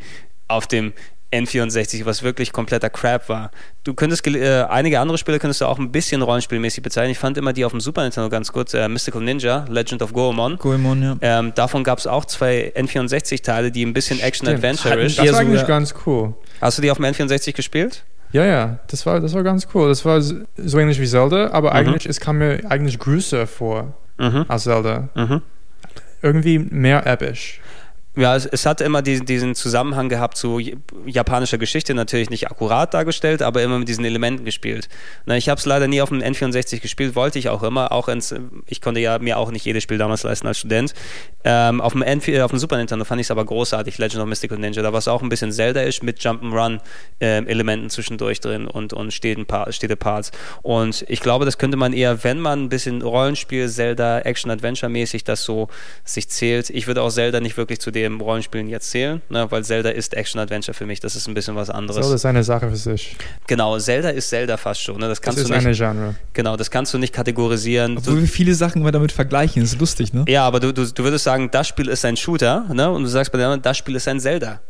auf 0.48 0.66
dem 0.66 0.93
N64, 1.32 2.04
was 2.04 2.22
wirklich 2.22 2.52
kompletter 2.52 2.90
Crap 2.90 3.28
war. 3.28 3.50
Du 3.84 3.94
könntest 3.94 4.26
äh, 4.26 4.64
einige 4.68 5.00
andere 5.00 5.18
Spiele 5.18 5.38
könntest 5.38 5.60
du 5.60 5.66
auch 5.66 5.78
ein 5.78 5.90
bisschen 5.90 6.22
rollenspielmäßig 6.22 6.82
bezeichnen. 6.82 7.12
Ich 7.12 7.18
fand 7.18 7.38
immer 7.38 7.52
die 7.52 7.64
auf 7.64 7.72
dem 7.72 7.80
Super 7.80 8.02
Nintendo 8.02 8.28
ganz 8.28 8.52
gut. 8.52 8.72
Äh, 8.74 8.88
Mystical 8.88 9.22
Ninja, 9.22 9.64
Legend 9.68 10.02
of 10.02 10.12
Goemon. 10.12 10.56
Goemon, 10.59 11.02
ja. 11.02 11.16
Ähm, 11.20 11.52
davon 11.54 11.84
gab 11.84 11.98
es 11.98 12.06
auch 12.06 12.24
zwei 12.26 12.72
N64-Teile, 12.76 13.70
die 13.70 13.84
ein 13.84 13.92
bisschen 13.92 14.20
Action-Adventure-isch. 14.20 15.16
Das 15.16 15.32
war 15.32 15.40
eigentlich 15.40 15.66
ganz 15.66 15.94
cool. 16.06 16.34
Hast 16.60 16.78
du 16.78 16.82
die 16.82 16.90
auf 16.90 16.98
dem 16.98 17.06
N64 17.06 17.54
gespielt? 17.54 18.04
Ja, 18.32 18.46
ja, 18.46 18.78
das 18.88 19.04
war, 19.04 19.20
das 19.20 19.34
war 19.34 19.42
ganz 19.42 19.68
cool. 19.74 19.88
Das 19.88 20.04
war 20.04 20.20
so 20.20 20.78
ähnlich 20.78 21.00
wie 21.00 21.06
Zelda, 21.06 21.50
aber 21.50 21.70
mhm. 21.70 21.76
eigentlich, 21.76 22.06
es 22.06 22.20
kam 22.20 22.38
mir 22.38 22.60
eigentlich 22.68 22.98
größer 22.98 23.46
vor 23.46 23.94
mhm. 24.18 24.46
als 24.48 24.64
Zelda. 24.64 25.09
Mhm. 25.14 25.42
Irgendwie 26.22 26.59
mehr 26.59 27.06
episch. 27.06 27.60
Ja, 28.14 28.36
es, 28.36 28.44
es, 28.44 28.66
hat 28.66 28.82
immer 28.82 29.01
diesen, 29.01 29.24
diesen, 29.24 29.55
Zusammenhang 29.55 30.10
gehabt 30.10 30.36
zu 30.36 30.60
japanischer 31.06 31.56
Geschichte, 31.56 31.94
natürlich 31.94 32.28
nicht 32.28 32.51
akkurat 32.51 32.93
dargestellt, 32.93 33.40
aber 33.40 33.62
immer 33.62 33.78
mit 33.78 33.89
diesen 33.89 34.05
Elementen 34.05 34.44
gespielt. 34.44 34.90
Na, 35.24 35.34
ich 35.39 35.48
habe 35.48 35.59
es 35.59 35.64
leider 35.64 35.89
nie 35.89 36.02
auf 36.02 36.10
dem 36.10 36.20
N64 36.20 36.80
gespielt, 36.80 37.14
wollte 37.14 37.39
ich 37.39 37.48
auch 37.48 37.62
immer, 37.62 37.90
auch 37.90 38.09
ins, 38.09 38.34
ich 38.66 38.82
konnte 38.82 39.01
ja 39.01 39.18
mir 39.18 39.39
auch 39.39 39.51
nicht 39.51 39.64
jedes 39.64 39.82
Spiel 39.82 39.97
damals 39.97 40.24
leisten 40.24 40.47
als 40.47 40.59
Student. 40.59 40.93
Ähm, 41.44 41.80
auf, 41.80 41.93
dem 41.93 42.02
N4, 42.02 42.43
auf 42.43 42.51
dem 42.51 42.59
Super 42.59 42.76
Nintendo 42.76 43.06
fand 43.06 43.18
ich 43.18 43.28
es 43.28 43.30
aber 43.30 43.47
großartig, 43.47 43.97
Legend 43.97 44.22
of 44.22 44.28
Mystical 44.28 44.59
Ninja. 44.59 44.82
Da 44.82 44.93
war 44.93 44.98
es 44.98 45.09
auch 45.09 45.22
ein 45.22 45.30
bisschen 45.30 45.51
Zelda-ish 45.51 46.02
mit 46.02 46.20
Jump'n'Run-Elementen 46.20 47.84
ähm, 47.86 47.90
zwischendurch 47.90 48.40
drin 48.40 48.66
und, 48.66 48.93
und 48.93 49.10
stete 49.10 49.47
Parts. 49.97 50.32
Und 50.60 51.06
ich 51.09 51.20
glaube, 51.20 51.47
das 51.47 51.56
könnte 51.56 51.78
man 51.78 51.94
eher, 51.94 52.22
wenn 52.24 52.40
man 52.40 52.64
ein 52.64 52.68
bisschen 52.68 53.01
Rollenspiel, 53.01 53.70
Zelda, 53.70 54.18
Action-Adventure-mäßig 54.20 55.24
das 55.24 55.44
so 55.44 55.68
sich 56.05 56.28
zählt. 56.28 56.68
Ich 56.68 56.86
würde 56.86 57.01
auch 57.01 57.10
Zelda 57.10 57.40
nicht 57.40 57.56
wirklich 57.56 57.80
zu 57.80 57.90
dem 57.90 58.01
dem 58.02 58.20
Rollenspielen 58.20 58.68
jetzt 58.68 58.90
zählen, 58.90 59.22
ne? 59.28 59.46
weil 59.50 59.64
Zelda 59.64 59.90
ist 59.90 60.14
Action-Adventure 60.14 60.74
für 60.74 60.86
mich, 60.86 61.00
das 61.00 61.16
ist 61.16 61.28
ein 61.28 61.34
bisschen 61.34 61.56
was 61.56 61.70
anderes. 61.70 62.00
Zelda 62.00 62.14
ist 62.14 62.26
eine 62.26 62.44
Sache 62.44 62.68
für 62.70 62.76
sich. 62.76 63.16
Genau, 63.46 63.78
Zelda 63.78 64.10
ist 64.10 64.28
Zelda 64.28 64.56
fast 64.56 64.82
schon. 64.82 64.98
Ne? 64.98 65.08
Das, 65.08 65.20
kannst 65.20 65.38
das 65.38 65.44
ist 65.44 65.50
du 65.50 65.54
nicht, 65.54 65.66
eine 65.66 65.94
Genre. 65.94 66.14
Genau, 66.32 66.56
das 66.56 66.70
kannst 66.70 66.92
du 66.94 66.98
nicht 66.98 67.12
kategorisieren. 67.12 67.98
Obwohl 67.98 68.20
wir 68.20 68.28
viele 68.28 68.54
Sachen 68.54 68.84
wir 68.84 68.92
damit 68.92 69.12
vergleichen, 69.12 69.62
ist 69.62 69.78
lustig, 69.78 70.12
ne? 70.12 70.24
Ja, 70.28 70.46
aber 70.46 70.60
du, 70.60 70.72
du, 70.72 70.86
du 70.86 71.04
würdest 71.04 71.24
sagen, 71.24 71.50
das 71.50 71.68
Spiel 71.68 71.88
ist 71.88 72.04
ein 72.04 72.16
Shooter 72.16 72.66
ne? 72.72 72.90
und 72.90 73.02
du 73.02 73.08
sagst 73.08 73.32
bei 73.32 73.38
der 73.38 73.46
anderen, 73.48 73.62
das 73.62 73.76
Spiel 73.76 73.96
ist 73.96 74.08
ein 74.08 74.20
Zelda. 74.20 74.60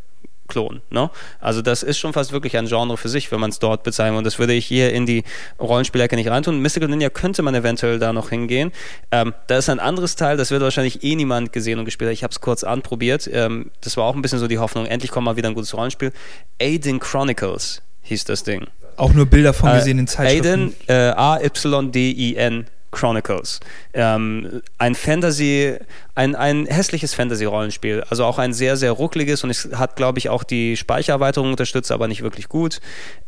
Klon. 0.52 0.82
Ne? 0.90 1.10
Also 1.40 1.62
das 1.62 1.82
ist 1.82 1.98
schon 1.98 2.12
fast 2.12 2.32
wirklich 2.32 2.58
ein 2.58 2.66
Genre 2.66 2.96
für 2.98 3.08
sich, 3.08 3.32
wenn 3.32 3.40
man 3.40 3.50
es 3.50 3.58
dort 3.58 3.82
bezeichnet. 3.82 4.18
Und 4.18 4.24
das 4.24 4.38
würde 4.38 4.52
ich 4.52 4.66
hier 4.66 4.92
in 4.92 5.06
die 5.06 5.24
Rollenspielecke 5.58 6.14
nicht 6.14 6.28
reintun. 6.28 6.60
Mystical 6.60 6.88
Ninja 6.88 7.08
könnte 7.08 7.42
man 7.42 7.54
eventuell 7.54 7.98
da 7.98 8.12
noch 8.12 8.28
hingehen. 8.28 8.70
Ähm, 9.10 9.32
da 9.46 9.56
ist 9.56 9.70
ein 9.70 9.80
anderes 9.80 10.14
Teil, 10.14 10.36
das 10.36 10.50
wird 10.50 10.62
wahrscheinlich 10.62 11.02
eh 11.02 11.16
niemand 11.16 11.52
gesehen 11.52 11.78
und 11.78 11.86
gespielt. 11.86 12.12
Ich 12.12 12.22
habe 12.22 12.32
es 12.32 12.40
kurz 12.40 12.64
anprobiert. 12.64 13.28
Ähm, 13.32 13.70
das 13.80 13.96
war 13.96 14.04
auch 14.04 14.14
ein 14.14 14.20
bisschen 14.20 14.38
so 14.38 14.46
die 14.46 14.58
Hoffnung, 14.58 14.84
endlich 14.84 15.10
kommt 15.10 15.24
mal 15.24 15.36
wieder 15.36 15.48
ein 15.48 15.54
gutes 15.54 15.74
Rollenspiel. 15.74 16.12
Aiden 16.60 17.00
Chronicles 17.00 17.80
hieß 18.02 18.24
das 18.24 18.44
Ding. 18.44 18.66
Auch 18.96 19.14
nur 19.14 19.24
Bilder 19.24 19.54
von 19.54 19.70
äh, 19.70 19.76
gesehen 19.76 19.98
in 19.98 20.06
Zeitschriften. 20.06 20.46
Aiden, 20.46 20.74
äh, 20.86 21.12
A-Y-D-I-N 21.16 22.66
Chronicles. 22.92 23.58
Ähm, 23.94 24.62
ein 24.78 24.94
Fantasy, 24.94 25.76
ein, 26.14 26.36
ein 26.36 26.66
hässliches 26.66 27.14
Fantasy-Rollenspiel. 27.14 28.04
Also 28.08 28.24
auch 28.24 28.38
ein 28.38 28.52
sehr, 28.52 28.76
sehr 28.76 28.92
ruckliges 28.92 29.42
und 29.42 29.50
es 29.50 29.70
hat, 29.74 29.96
glaube 29.96 30.18
ich, 30.18 30.28
auch 30.28 30.44
die 30.44 30.76
Speichererweiterung 30.76 31.50
unterstützt, 31.50 31.90
aber 31.90 32.06
nicht 32.06 32.22
wirklich 32.22 32.48
gut. 32.48 32.80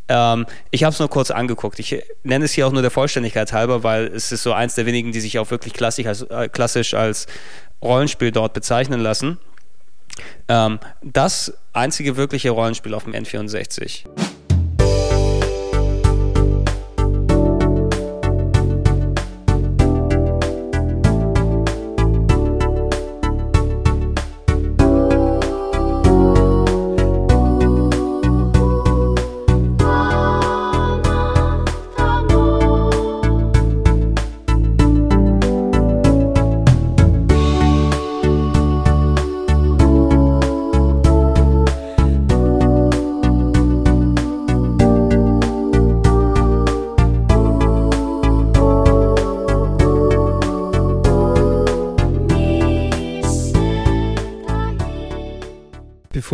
Ähm, 0.09 0.47
ich 0.71 0.85
habe 0.85 0.93
es 0.93 0.99
nur 0.99 1.09
kurz 1.09 1.31
angeguckt. 1.31 1.79
Ich 1.79 2.03
nenne 2.23 2.45
es 2.45 2.53
hier 2.53 2.67
auch 2.67 2.73
nur 2.73 2.83
der 2.83 2.91
Vollständigkeit 2.91 3.53
halber, 3.53 3.83
weil 3.83 4.07
es 4.07 4.31
ist 4.31 4.43
so 4.43 4.53
eins 4.53 4.75
der 4.75 4.87
wenigen, 4.87 5.13
die 5.13 5.21
sich 5.21 5.39
auch 5.39 5.51
wirklich 5.51 5.73
klassisch 5.73 6.07
als, 6.07 6.23
äh, 6.23 6.49
klassisch 6.49 6.95
als 6.95 7.27
Rollenspiel 7.83 8.31
dort 8.31 8.53
bezeichnen 8.53 9.01
lassen. 9.01 9.39
Ähm, 10.49 10.79
das 11.03 11.55
einzige 11.73 12.17
wirkliche 12.17 12.51
Rollenspiel 12.51 12.95
auf 12.95 13.05
dem 13.05 13.15
N64. 13.15 14.05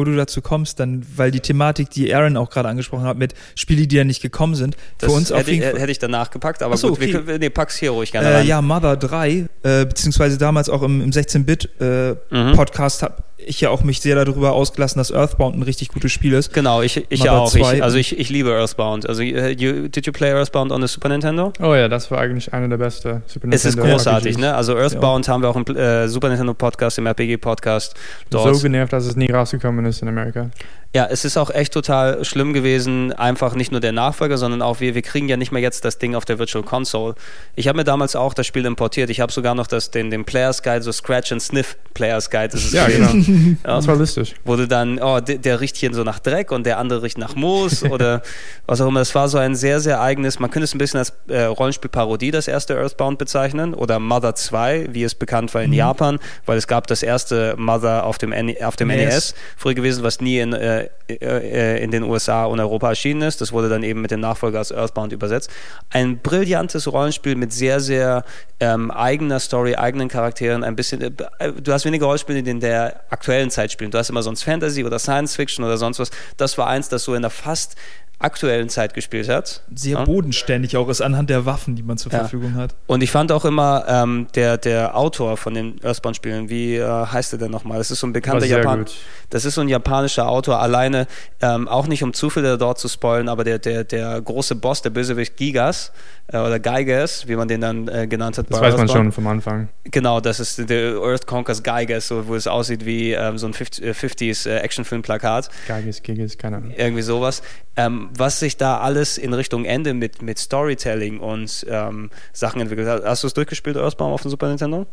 Bevor 0.00 0.12
du 0.12 0.16
dazu 0.16 0.40
kommst, 0.40 0.80
dann, 0.80 1.04
weil 1.16 1.30
die 1.30 1.40
Thematik, 1.40 1.90
die 1.90 2.14
Aaron 2.14 2.36
auch 2.36 2.50
gerade 2.50 2.68
angesprochen 2.68 3.04
hat, 3.04 3.18
mit 3.18 3.34
Spiele, 3.54 3.86
die 3.86 3.96
ja 3.96 4.04
nicht 4.04 4.22
gekommen 4.22 4.54
sind, 4.54 4.76
das 4.98 5.10
für 5.10 5.16
uns 5.16 5.30
hätte, 5.30 5.50
ich, 5.50 5.60
hätte 5.60 5.90
ich 5.90 5.98
danach 5.98 6.30
gepackt, 6.30 6.62
aber 6.62 6.76
so, 6.76 6.88
gut, 6.88 6.98
okay. 6.98 7.26
wir, 7.26 7.38
nee, 7.38 7.50
pack's 7.50 7.76
hier 7.76 7.90
ruhig 7.90 8.12
gerne 8.12 8.40
äh, 8.40 8.42
Ja, 8.44 8.62
Mother 8.62 8.96
3, 8.96 9.30
äh, 9.62 9.84
beziehungsweise 9.84 10.38
damals 10.38 10.70
auch 10.70 10.82
im, 10.82 11.02
im 11.02 11.10
16-Bit-Podcast 11.10 13.02
äh, 13.02 13.06
mhm 13.06 13.12
ich 13.46 13.60
ja 13.60 13.70
auch 13.70 13.82
mich 13.82 14.00
sehr 14.00 14.22
darüber 14.22 14.52
ausgelassen, 14.52 14.98
dass 14.98 15.12
Earthbound 15.12 15.56
ein 15.56 15.62
richtig 15.62 15.88
gutes 15.88 16.12
Spiel 16.12 16.32
ist. 16.32 16.52
Genau, 16.52 16.82
ich, 16.82 17.06
ich 17.08 17.24
ja 17.24 17.32
auch. 17.32 17.54
Ich, 17.54 17.82
also 17.82 17.96
ich, 17.96 18.18
ich 18.18 18.30
liebe 18.30 18.50
Earthbound. 18.50 19.08
Also 19.08 19.22
uh, 19.22 19.24
you, 19.24 19.88
did 19.88 20.06
you 20.06 20.12
play 20.12 20.32
Earthbound 20.32 20.72
on 20.72 20.80
the 20.82 20.88
Super 20.88 21.08
Nintendo? 21.08 21.52
Oh 21.60 21.74
ja, 21.74 21.88
das 21.88 22.10
war 22.10 22.18
eigentlich 22.18 22.52
einer 22.52 22.68
der 22.68 22.76
besten 22.76 23.22
Super 23.26 23.46
Nintendo. 23.46 23.56
Es 23.56 23.64
ist 23.64 23.76
großartig, 23.78 24.32
RPGs. 24.32 24.40
ne? 24.40 24.54
Also 24.54 24.76
Earthbound 24.76 25.26
ja. 25.26 25.32
haben 25.32 25.42
wir 25.42 25.48
auch 25.48 25.56
im 25.56 25.76
äh, 25.76 26.08
Super 26.08 26.28
Nintendo 26.28 26.54
Podcast, 26.54 26.98
im 26.98 27.06
RPG 27.06 27.36
Podcast. 27.38 27.94
Dort. 28.30 28.54
So 28.54 28.62
genervt, 28.62 28.92
dass 28.92 29.06
es 29.06 29.16
nie 29.16 29.30
rausgekommen 29.30 29.84
ist 29.86 30.02
in 30.02 30.08
Amerika. 30.08 30.50
Ja, 30.92 31.06
es 31.08 31.24
ist 31.24 31.36
auch 31.36 31.50
echt 31.50 31.72
total 31.72 32.24
schlimm 32.24 32.52
gewesen, 32.52 33.12
einfach 33.12 33.54
nicht 33.54 33.70
nur 33.70 33.80
der 33.80 33.92
Nachfolger, 33.92 34.36
sondern 34.36 34.60
auch 34.60 34.80
wir, 34.80 34.96
wir 34.96 35.02
kriegen 35.02 35.28
ja 35.28 35.36
nicht 35.36 35.52
mehr 35.52 35.62
jetzt 35.62 35.84
das 35.84 35.98
Ding 35.98 36.16
auf 36.16 36.24
der 36.24 36.40
Virtual 36.40 36.64
Console. 36.64 37.14
Ich 37.54 37.68
habe 37.68 37.76
mir 37.76 37.84
damals 37.84 38.16
auch 38.16 38.34
das 38.34 38.48
Spiel 38.48 38.66
importiert. 38.66 39.08
Ich 39.08 39.20
habe 39.20 39.30
sogar 39.30 39.54
noch 39.54 39.68
das, 39.68 39.92
den, 39.92 40.10
den 40.10 40.24
Player's 40.24 40.64
Guide, 40.64 40.82
so 40.82 40.90
Scratch 40.90 41.30
and 41.30 41.40
Sniff 41.40 41.76
Player's 41.94 42.28
Guide. 42.28 42.48
Das 42.48 42.64
ist 42.64 42.74
ja, 42.74 42.88
genau. 42.88 43.12
ja, 43.64 43.76
das 43.76 43.86
war 43.86 43.96
lustig. 43.96 44.34
Wurde 44.44 44.68
dann, 44.68 44.98
oh, 45.00 45.20
der, 45.20 45.38
der, 45.38 45.60
riecht 45.60 45.76
hier 45.76 45.92
so 45.94 46.04
nach 46.04 46.18
Dreck 46.18 46.52
und 46.52 46.64
der 46.64 46.78
andere 46.78 47.02
riecht 47.02 47.18
nach 47.18 47.34
Moos 47.34 47.82
oder 47.90 48.22
was 48.66 48.80
auch 48.80 48.88
immer. 48.88 49.00
Es 49.00 49.14
war 49.14 49.28
so 49.28 49.38
ein 49.38 49.54
sehr, 49.54 49.80
sehr 49.80 50.00
eigenes, 50.00 50.38
man 50.38 50.50
könnte 50.50 50.64
es 50.64 50.74
ein 50.74 50.78
bisschen 50.78 50.98
als 50.98 51.12
äh, 51.28 51.42
Rollenspielparodie, 51.42 52.30
das 52.30 52.48
erste 52.48 52.76
Earthbound 52.76 53.18
bezeichnen 53.18 53.74
oder 53.74 53.98
Mother 53.98 54.34
2, 54.34 54.88
wie 54.92 55.04
es 55.04 55.14
bekannt 55.14 55.54
war 55.54 55.62
in 55.62 55.70
mhm. 55.70 55.76
Japan, 55.76 56.18
weil 56.46 56.58
es 56.58 56.66
gab 56.66 56.86
das 56.86 57.02
erste 57.02 57.54
Mother 57.56 58.04
auf 58.04 58.18
dem, 58.18 58.32
auf 58.62 58.76
dem 58.76 58.88
NES. 58.88 59.14
NES 59.14 59.34
früher 59.56 59.74
gewesen, 59.74 60.02
was 60.02 60.20
nie 60.20 60.38
in 60.38 60.52
äh, 60.52 60.88
äh, 61.20 61.82
in 61.82 61.90
den 61.90 62.02
USA 62.02 62.44
und 62.44 62.60
Europa 62.60 62.90
erschienen 62.90 63.22
ist. 63.22 63.40
Das 63.40 63.52
wurde 63.52 63.68
dann 63.68 63.82
eben 63.82 64.00
mit 64.00 64.10
dem 64.10 64.20
Nachfolger 64.20 64.58
als 64.58 64.72
Earthbound 64.72 65.12
übersetzt. 65.12 65.50
Ein 65.90 66.18
brillantes 66.18 66.90
Rollenspiel 66.90 67.34
mit 67.34 67.52
sehr, 67.52 67.80
sehr 67.80 68.24
ähm, 68.60 68.90
eigener 68.90 69.40
Story, 69.40 69.74
eigenen 69.74 70.08
Charakteren. 70.08 70.62
Ein 70.64 70.76
bisschen, 70.76 71.00
äh, 71.00 71.10
du 71.52 71.72
hast 71.72 71.84
weniger 71.84 72.06
Rollenspiele, 72.06 72.38
in 72.40 72.60
der 72.60 73.00
aktuellen 73.20 73.50
Zeit 73.50 73.70
spielen. 73.70 73.90
Du 73.90 73.98
hast 73.98 74.08
immer 74.08 74.22
sonst 74.22 74.42
Fantasy 74.42 74.82
oder 74.82 74.98
Science 74.98 75.36
Fiction 75.36 75.62
oder 75.62 75.76
sonst 75.76 75.98
was. 75.98 76.10
Das 76.38 76.56
war 76.56 76.68
eins, 76.68 76.88
das 76.88 77.04
so 77.04 77.14
in 77.14 77.20
der 77.20 77.30
fast 77.30 77.76
aktuellen 78.20 78.68
Zeit 78.68 78.92
gespielt 78.94 79.28
hat. 79.28 79.62
Sehr 79.74 79.94
ja. 79.94 80.04
bodenständig 80.04 80.76
auch 80.76 80.88
ist 80.88 81.00
anhand 81.00 81.30
der 81.30 81.46
Waffen, 81.46 81.74
die 81.74 81.82
man 81.82 81.96
zur 81.96 82.12
ja. 82.12 82.18
Verfügung 82.20 82.54
hat. 82.54 82.74
Und 82.86 83.02
ich 83.02 83.10
fand 83.10 83.32
auch 83.32 83.46
immer 83.46 83.84
ähm, 83.88 84.26
der, 84.34 84.58
der 84.58 84.96
Autor 84.96 85.38
von 85.38 85.54
den 85.54 85.80
Earthbound-Spielen, 85.82 86.50
wie 86.50 86.76
äh, 86.76 86.86
heißt 86.86 87.32
er 87.32 87.38
denn 87.38 87.50
nochmal? 87.50 87.78
Das 87.78 87.90
ist 87.90 88.00
so 88.00 88.06
ein 88.06 88.12
bekannter 88.12 88.46
Japan. 88.46 88.84
Das 89.30 89.44
ist 89.44 89.54
so 89.54 89.62
ein 89.62 89.68
japanischer 89.68 90.28
Autor, 90.28 90.60
alleine, 90.60 91.06
ähm, 91.40 91.66
auch 91.66 91.86
nicht 91.86 92.02
um 92.02 92.12
zu 92.12 92.30
viel 92.30 92.58
dort 92.58 92.78
zu 92.78 92.88
spoilen, 92.88 93.28
aber 93.28 93.44
der, 93.44 93.58
der, 93.58 93.84
der 93.84 94.20
große 94.20 94.54
Boss, 94.54 94.82
der 94.82 94.90
Bösewicht 94.90 95.36
Gigas 95.36 95.92
äh, 96.26 96.38
oder 96.38 96.58
Geiges, 96.58 97.26
wie 97.26 97.36
man 97.36 97.48
den 97.48 97.60
dann 97.60 97.88
äh, 97.88 98.06
genannt 98.06 98.38
hat. 98.38 98.46
Das 98.50 98.60
weiß 98.60 98.76
man 98.76 98.88
schon 98.88 99.12
vom 99.12 99.26
Anfang. 99.26 99.68
Genau, 99.84 100.20
das 100.20 100.40
ist 100.40 100.68
der 100.68 100.96
Earth 100.96 101.26
Conquers 101.26 101.62
Geiges, 101.62 102.08
so, 102.08 102.26
wo 102.26 102.34
es 102.34 102.46
aussieht 102.46 102.84
wie 102.84 103.12
ähm, 103.12 103.38
so 103.38 103.46
ein 103.46 103.54
50, 103.54 104.28
s 104.28 104.46
äh, 104.46 104.58
Actionfilm-Plakat. 104.58 105.48
Geiges, 105.66 106.02
Gigas, 106.02 106.36
keine 106.36 106.58
Ahnung. 106.58 106.72
Irgendwie 106.76 107.02
sowas. 107.02 107.42
Ähm, 107.76 108.09
was 108.16 108.40
sich 108.40 108.56
da 108.56 108.78
alles 108.78 109.18
in 109.18 109.32
Richtung 109.34 109.64
Ende 109.64 109.94
mit, 109.94 110.22
mit 110.22 110.38
Storytelling 110.38 111.20
und 111.20 111.66
ähm, 111.68 112.10
Sachen 112.32 112.60
entwickelt 112.60 112.88
hat. 112.88 113.04
Hast 113.04 113.22
du 113.22 113.26
es 113.26 113.34
durchgespielt, 113.34 113.76
Earthbound, 113.76 114.12
auf 114.12 114.22
dem 114.22 114.30
Super 114.30 114.48
Nintendo? 114.48 114.86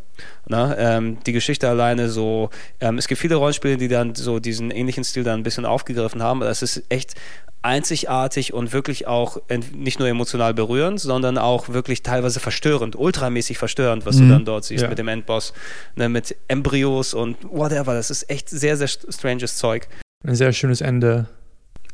Na, 0.46 0.76
ähm, 0.76 1.18
die 1.24 1.32
Geschichte 1.32 1.68
alleine 1.68 2.08
so, 2.08 2.50
ähm, 2.80 2.98
es 2.98 3.08
gibt 3.08 3.20
viele 3.20 3.36
Rollenspiele, 3.36 3.76
die 3.76 3.88
dann 3.88 4.14
so 4.14 4.38
diesen 4.38 4.70
ähnlichen 4.70 5.04
Stil 5.04 5.24
dann 5.24 5.40
ein 5.40 5.42
bisschen 5.42 5.64
aufgegriffen 5.64 6.22
haben. 6.22 6.40
Das 6.40 6.62
ist 6.62 6.82
echt 6.88 7.14
einzigartig 7.62 8.52
und 8.54 8.72
wirklich 8.72 9.06
auch 9.06 9.38
nicht 9.74 9.98
nur 9.98 10.08
emotional 10.08 10.54
berührend, 10.54 11.00
sondern 11.00 11.38
auch 11.38 11.68
wirklich 11.68 12.02
teilweise 12.02 12.40
verstörend, 12.40 12.96
ultramäßig 12.96 13.58
verstörend, 13.58 14.06
was 14.06 14.16
mhm. 14.16 14.20
du 14.20 14.28
dann 14.34 14.44
dort 14.44 14.64
siehst 14.64 14.82
ja. 14.82 14.88
mit 14.88 14.98
dem 14.98 15.08
Endboss, 15.08 15.52
ne, 15.96 16.08
mit 16.08 16.36
Embryos 16.46 17.14
und 17.14 17.36
whatever. 17.42 17.94
Das 17.94 18.10
ist 18.10 18.30
echt 18.30 18.48
sehr, 18.48 18.76
sehr 18.76 18.88
stranges 18.88 19.56
Zeug. 19.56 19.88
Ein 20.24 20.34
sehr 20.34 20.52
schönes 20.52 20.80
Ende. 20.80 21.26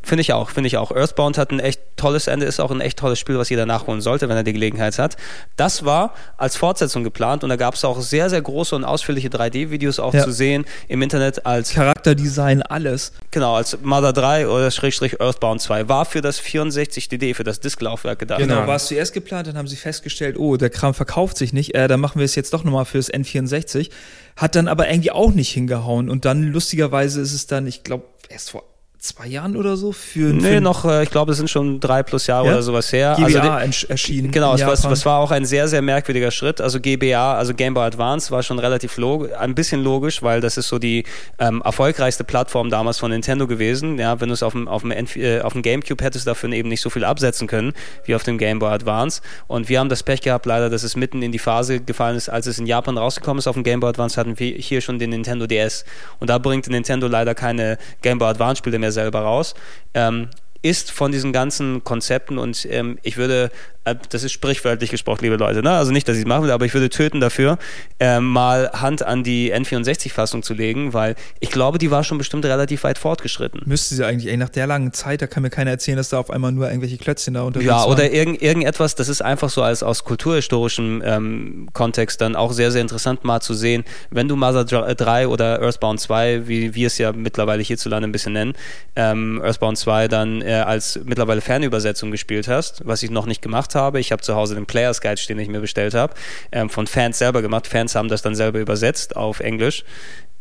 Finde 0.05 0.21
ich 0.21 0.33
auch, 0.33 0.51
finde 0.51 0.69
ich 0.69 0.77
auch. 0.77 0.91
Earthbound 0.91 1.39
hat 1.39 1.51
ein 1.51 1.61
echt 1.61 1.81
tolles 1.97 2.27
Ende, 2.27 2.45
ist 2.45 2.61
auch 2.61 2.71
ein 2.71 2.83
echt 2.83 2.99
tolles 2.99 3.19
Spiel, 3.19 3.39
was 3.39 3.49
jeder 3.49 3.65
nachholen 3.65 4.03
sollte, 4.03 4.29
wenn 4.29 4.37
er 4.37 4.43
die 4.43 4.53
Gelegenheit 4.53 4.99
hat. 4.99 5.17
Das 5.57 5.85
war 5.85 6.13
als 6.37 6.57
Fortsetzung 6.57 7.05
geplant 7.05 7.43
und 7.43 7.49
da 7.49 7.57
gab 7.57 7.75
es 7.75 7.85
auch 7.85 8.01
sehr, 8.01 8.29
sehr 8.29 8.43
große 8.43 8.77
und 8.77 8.85
ausführliche 8.85 9.29
3D-Videos 9.29 9.99
auch 9.99 10.13
ja. 10.13 10.23
zu 10.23 10.31
sehen 10.31 10.67
im 10.89 11.01
Internet 11.01 11.47
als 11.47 11.71
Charakterdesign, 11.71 12.63
alles. 12.63 13.13
Genau, 13.31 13.55
als 13.55 13.79
Mother 13.83 14.13
3 14.13 14.49
oder 14.49 14.71
Schrägstrich 14.71 15.21
Earthbound 15.21 15.63
2. 15.63 15.89
War 15.89 16.05
für 16.05 16.21
das 16.21 16.41
64DD, 16.41 17.35
für 17.35 17.45
das 17.45 17.61
Disklaufwerk 17.61 18.19
gedacht. 18.19 18.41
Genau, 18.41 18.57
ja. 18.57 18.67
war 18.67 18.77
es 18.77 18.87
zuerst 18.87 19.15
geplant, 19.15 19.47
dann 19.47 19.57
haben 19.57 19.69
sie 19.69 19.77
festgestellt, 19.77 20.39
oh, 20.39 20.57
der 20.57 20.71
Kram 20.71 20.93
verkauft 20.93 21.39
sich 21.39 21.55
nicht, 21.55 21.75
äh, 21.75 21.89
dann 21.89 22.01
machen 22.01 22.19
wir 22.19 22.27
es 22.27 22.35
jetzt 22.35 22.53
doch 22.53 22.65
nochmal 22.65 22.85
fürs 22.85 23.11
N64. 23.11 23.91
Hat 24.37 24.55
dann 24.55 24.69
aber 24.69 24.91
irgendwie 24.91 25.13
auch 25.13 25.33
nicht 25.33 25.53
hingehauen 25.53 26.11
und 26.11 26.25
dann 26.25 26.43
lustigerweise 26.43 27.21
ist 27.21 27.33
es 27.33 27.47
dann, 27.47 27.67
ich 27.67 27.85
glaube, 27.85 28.05
erst 28.29 28.51
vor 28.51 28.74
zwei 29.05 29.27
Jahren 29.27 29.57
oder 29.57 29.77
so 29.77 29.93
für 29.93 30.33
Nee, 30.33 30.61
noch, 30.61 30.85
äh, 30.85 31.03
ich 31.03 31.11
glaube, 31.11 31.33
es 31.33 31.39
sind 31.39 31.51
schon 31.51 31.79
drei 31.79 32.03
plus 32.03 32.27
Jahre 32.27 32.47
ja? 32.47 32.53
oder 32.53 32.63
sowas 32.63 32.93
her. 32.93 33.17
GBA 33.19 33.57
also, 33.57 33.87
erschienen. 33.87 34.31
Genau, 34.31 34.55
es 34.55 34.65
war, 34.65 34.93
es 34.93 35.07
war 35.07 35.19
auch 35.19 35.31
ein 35.31 35.45
sehr, 35.45 35.69
sehr 35.69 35.83
merkwürdiger 35.83 36.31
Schritt. 36.31 36.61
Also 36.61 36.81
GBA, 36.81 37.35
also 37.35 37.53
Game 37.55 37.75
Boy 37.75 37.85
Advance, 37.85 38.31
war 38.31 38.43
schon 38.43 38.59
relativ 38.59 38.97
log 38.97 39.29
ein 39.39 39.55
bisschen 39.55 39.85
logisch, 39.85 40.23
weil 40.23 40.41
das 40.41 40.57
ist 40.57 40.69
so 40.69 40.79
die 40.79 41.05
ähm, 41.39 41.61
erfolgreichste 41.63 42.25
Plattform 42.25 42.71
damals 42.71 42.99
von 42.99 43.11
Nintendo 43.11 43.47
gewesen. 43.47 43.99
Ja, 43.99 44.21
wenn 44.21 44.29
du 44.29 44.35
es 44.35 44.43
auf 44.43 44.53
dem, 44.53 44.69
auf, 44.69 44.83
dem, 44.83 44.91
äh, 44.91 45.41
auf 45.41 45.53
dem 45.53 45.63
Gamecube 45.63 46.03
hättest, 46.03 46.27
dafür 46.27 46.51
eben 46.53 46.71
nicht 46.71 46.81
so 46.81 46.89
viel 46.89 47.05
absetzen 47.05 47.47
können 47.47 47.75
wie 48.05 48.15
auf 48.15 48.23
dem 48.23 48.39
Game 48.39 48.59
Boy 48.59 48.71
Advance. 48.71 49.21
Und 49.47 49.69
wir 49.69 49.81
haben 49.81 49.91
das 49.91 50.03
Pech 50.03 50.23
gehabt, 50.23 50.47
leider, 50.47 50.71
dass 50.71 50.83
es 50.83 50.97
mitten 50.97 51.21
in 51.23 51.31
die 51.31 51.39
Phase 51.39 51.81
gefallen 51.81 52.17
ist, 52.17 52.31
als 52.31 52.47
es 52.47 52.59
in 52.59 52.67
Japan 52.67 52.97
rausgekommen 52.97 53.39
ist 53.39 53.47
auf 53.47 53.55
dem 53.55 53.65
Game 53.65 53.81
Boy 53.81 53.91
Advance, 53.91 54.19
hatten 54.19 54.39
wir 54.39 54.53
hier 54.57 54.81
schon 54.81 54.99
den 54.99 55.11
Nintendo 55.11 55.47
DS. 55.47 55.85
Und 56.21 56.31
da 56.31 56.39
bringt 56.39 56.69
Nintendo 56.69 57.07
leider 57.07 57.35
keine 57.35 57.77
Game 58.01 58.19
Boy 58.19 58.29
Advance 58.29 58.59
Spiele 58.59 58.79
mehr 58.79 58.94
selber 58.95 59.21
raus. 59.21 59.55
Ähm, 59.93 60.29
ist 60.63 60.91
von 60.91 61.13
diesen 61.13 61.35
ganzen 61.35 61.85
Konzepten 61.85 62.39
und 62.39 62.67
ähm, 62.71 62.99
ich 63.03 63.19
würde 63.19 63.51
das 63.85 64.25
ist 64.25 64.33
sprichwörtlich 64.33 64.91
gesprochen, 64.91 65.25
liebe 65.25 65.37
Leute, 65.37 65.63
ne? 65.63 65.71
also 65.73 65.93
nicht, 65.93 66.09
dass 66.09 66.17
ich 66.17 66.23
es 66.23 66.29
machen 66.29 66.45
will, 66.45 66.51
aber 66.51 66.65
ich 66.65 66.73
würde 66.73 66.89
töten 66.89 67.21
dafür, 67.21 67.59
äh, 68.01 68.19
mal 68.19 68.71
Hand 68.73 69.03
an 69.03 69.23
die 69.23 69.55
N64-Fassung 69.55 70.43
zu 70.43 70.55
legen, 70.55 70.95
weil 70.95 71.17
ich 71.41 71.51
glaube, 71.51 71.79
die 71.79 71.91
war 71.91 72.03
schon 72.03 72.17
bestimmt 72.17 72.47
relativ 72.47 72.85
weit 72.85 72.97
fortgeschritten. 72.97 73.61
Müsste 73.67 73.95
sie 73.95 74.05
eigentlich, 74.05 74.31
ey, 74.31 74.39
nach 74.39 74.49
der 74.49 74.67
langen 74.67 74.93
Zeit, 74.93 75.21
da 75.21 75.27
kann 75.27 75.43
mir 75.43 75.51
keiner 75.51 75.71
erzählen, 75.71 75.99
dass 75.99 76.09
da 76.09 76.19
auf 76.19 76.31
einmal 76.31 76.53
nur 76.53 76.67
irgendwelche 76.67 76.97
Klötzchen 76.97 77.35
da 77.35 77.43
unterwegs 77.43 77.69
Ja, 77.69 77.85
oder 77.85 78.11
irgend, 78.11 78.41
irgendetwas, 78.41 78.95
das 78.95 79.09
ist 79.09 79.21
einfach 79.21 79.51
so 79.51 79.63
als 79.63 79.83
aus 79.83 80.05
kulturhistorischem 80.05 81.03
ähm, 81.05 81.69
Kontext 81.75 82.23
dann 82.23 82.37
auch 82.37 82.53
sehr, 82.53 82.71
sehr 82.71 82.81
interessant 82.81 83.25
mal 83.25 83.41
zu 83.41 83.53
sehen, 83.53 83.85
wenn 84.11 84.29
du 84.29 84.37
Mother 84.37 84.65
3 84.65 85.29
oder 85.29 85.61
Earthbound 85.61 86.01
2, 86.01 86.49
wie 86.49 86.75
wir 86.75 86.87
es 86.87 86.97
ja 86.97 87.13
mittlerweile 87.13 87.63
hierzulande 87.63 88.09
ein 88.09 88.13
bisschen 88.13 88.33
nennen, 88.33 88.55
ähm, 88.97 89.43
Earthbound 89.45 89.77
2 89.77 90.09
dann 90.09 90.41
äh, 90.41 90.55
als 90.55 91.01
mittlerweile 91.05 91.43
Fernübersetzung 91.43 92.11
gespielt 92.11 92.49
hast, 92.49 92.83
was 92.87 93.03
ich 93.03 93.11
noch 93.11 93.27
nicht 93.27 93.43
gemacht 93.43 93.74
habe. 93.75 94.01
Ich 94.01 94.13
habe 94.13 94.23
zu 94.23 94.35
Hause 94.35 94.55
den 94.55 94.67
Players 94.67 95.01
Guide 95.01 95.17
stehen, 95.17 95.37
den 95.39 95.45
ich 95.45 95.51
mir 95.51 95.61
bestellt 95.61 95.95
habe, 95.95 96.15
ähm, 96.53 96.71
von 96.71 96.87
Fans 96.87 97.19
selber 97.19 97.43
gemacht. 97.43 97.67
Fans 97.67 97.95
haben 97.95 98.09
das 98.09 98.23
dann 98.23 98.35
selber 98.35 98.61
übersetzt 98.61 99.17
auf 99.17 99.41
Englisch. 99.41 99.85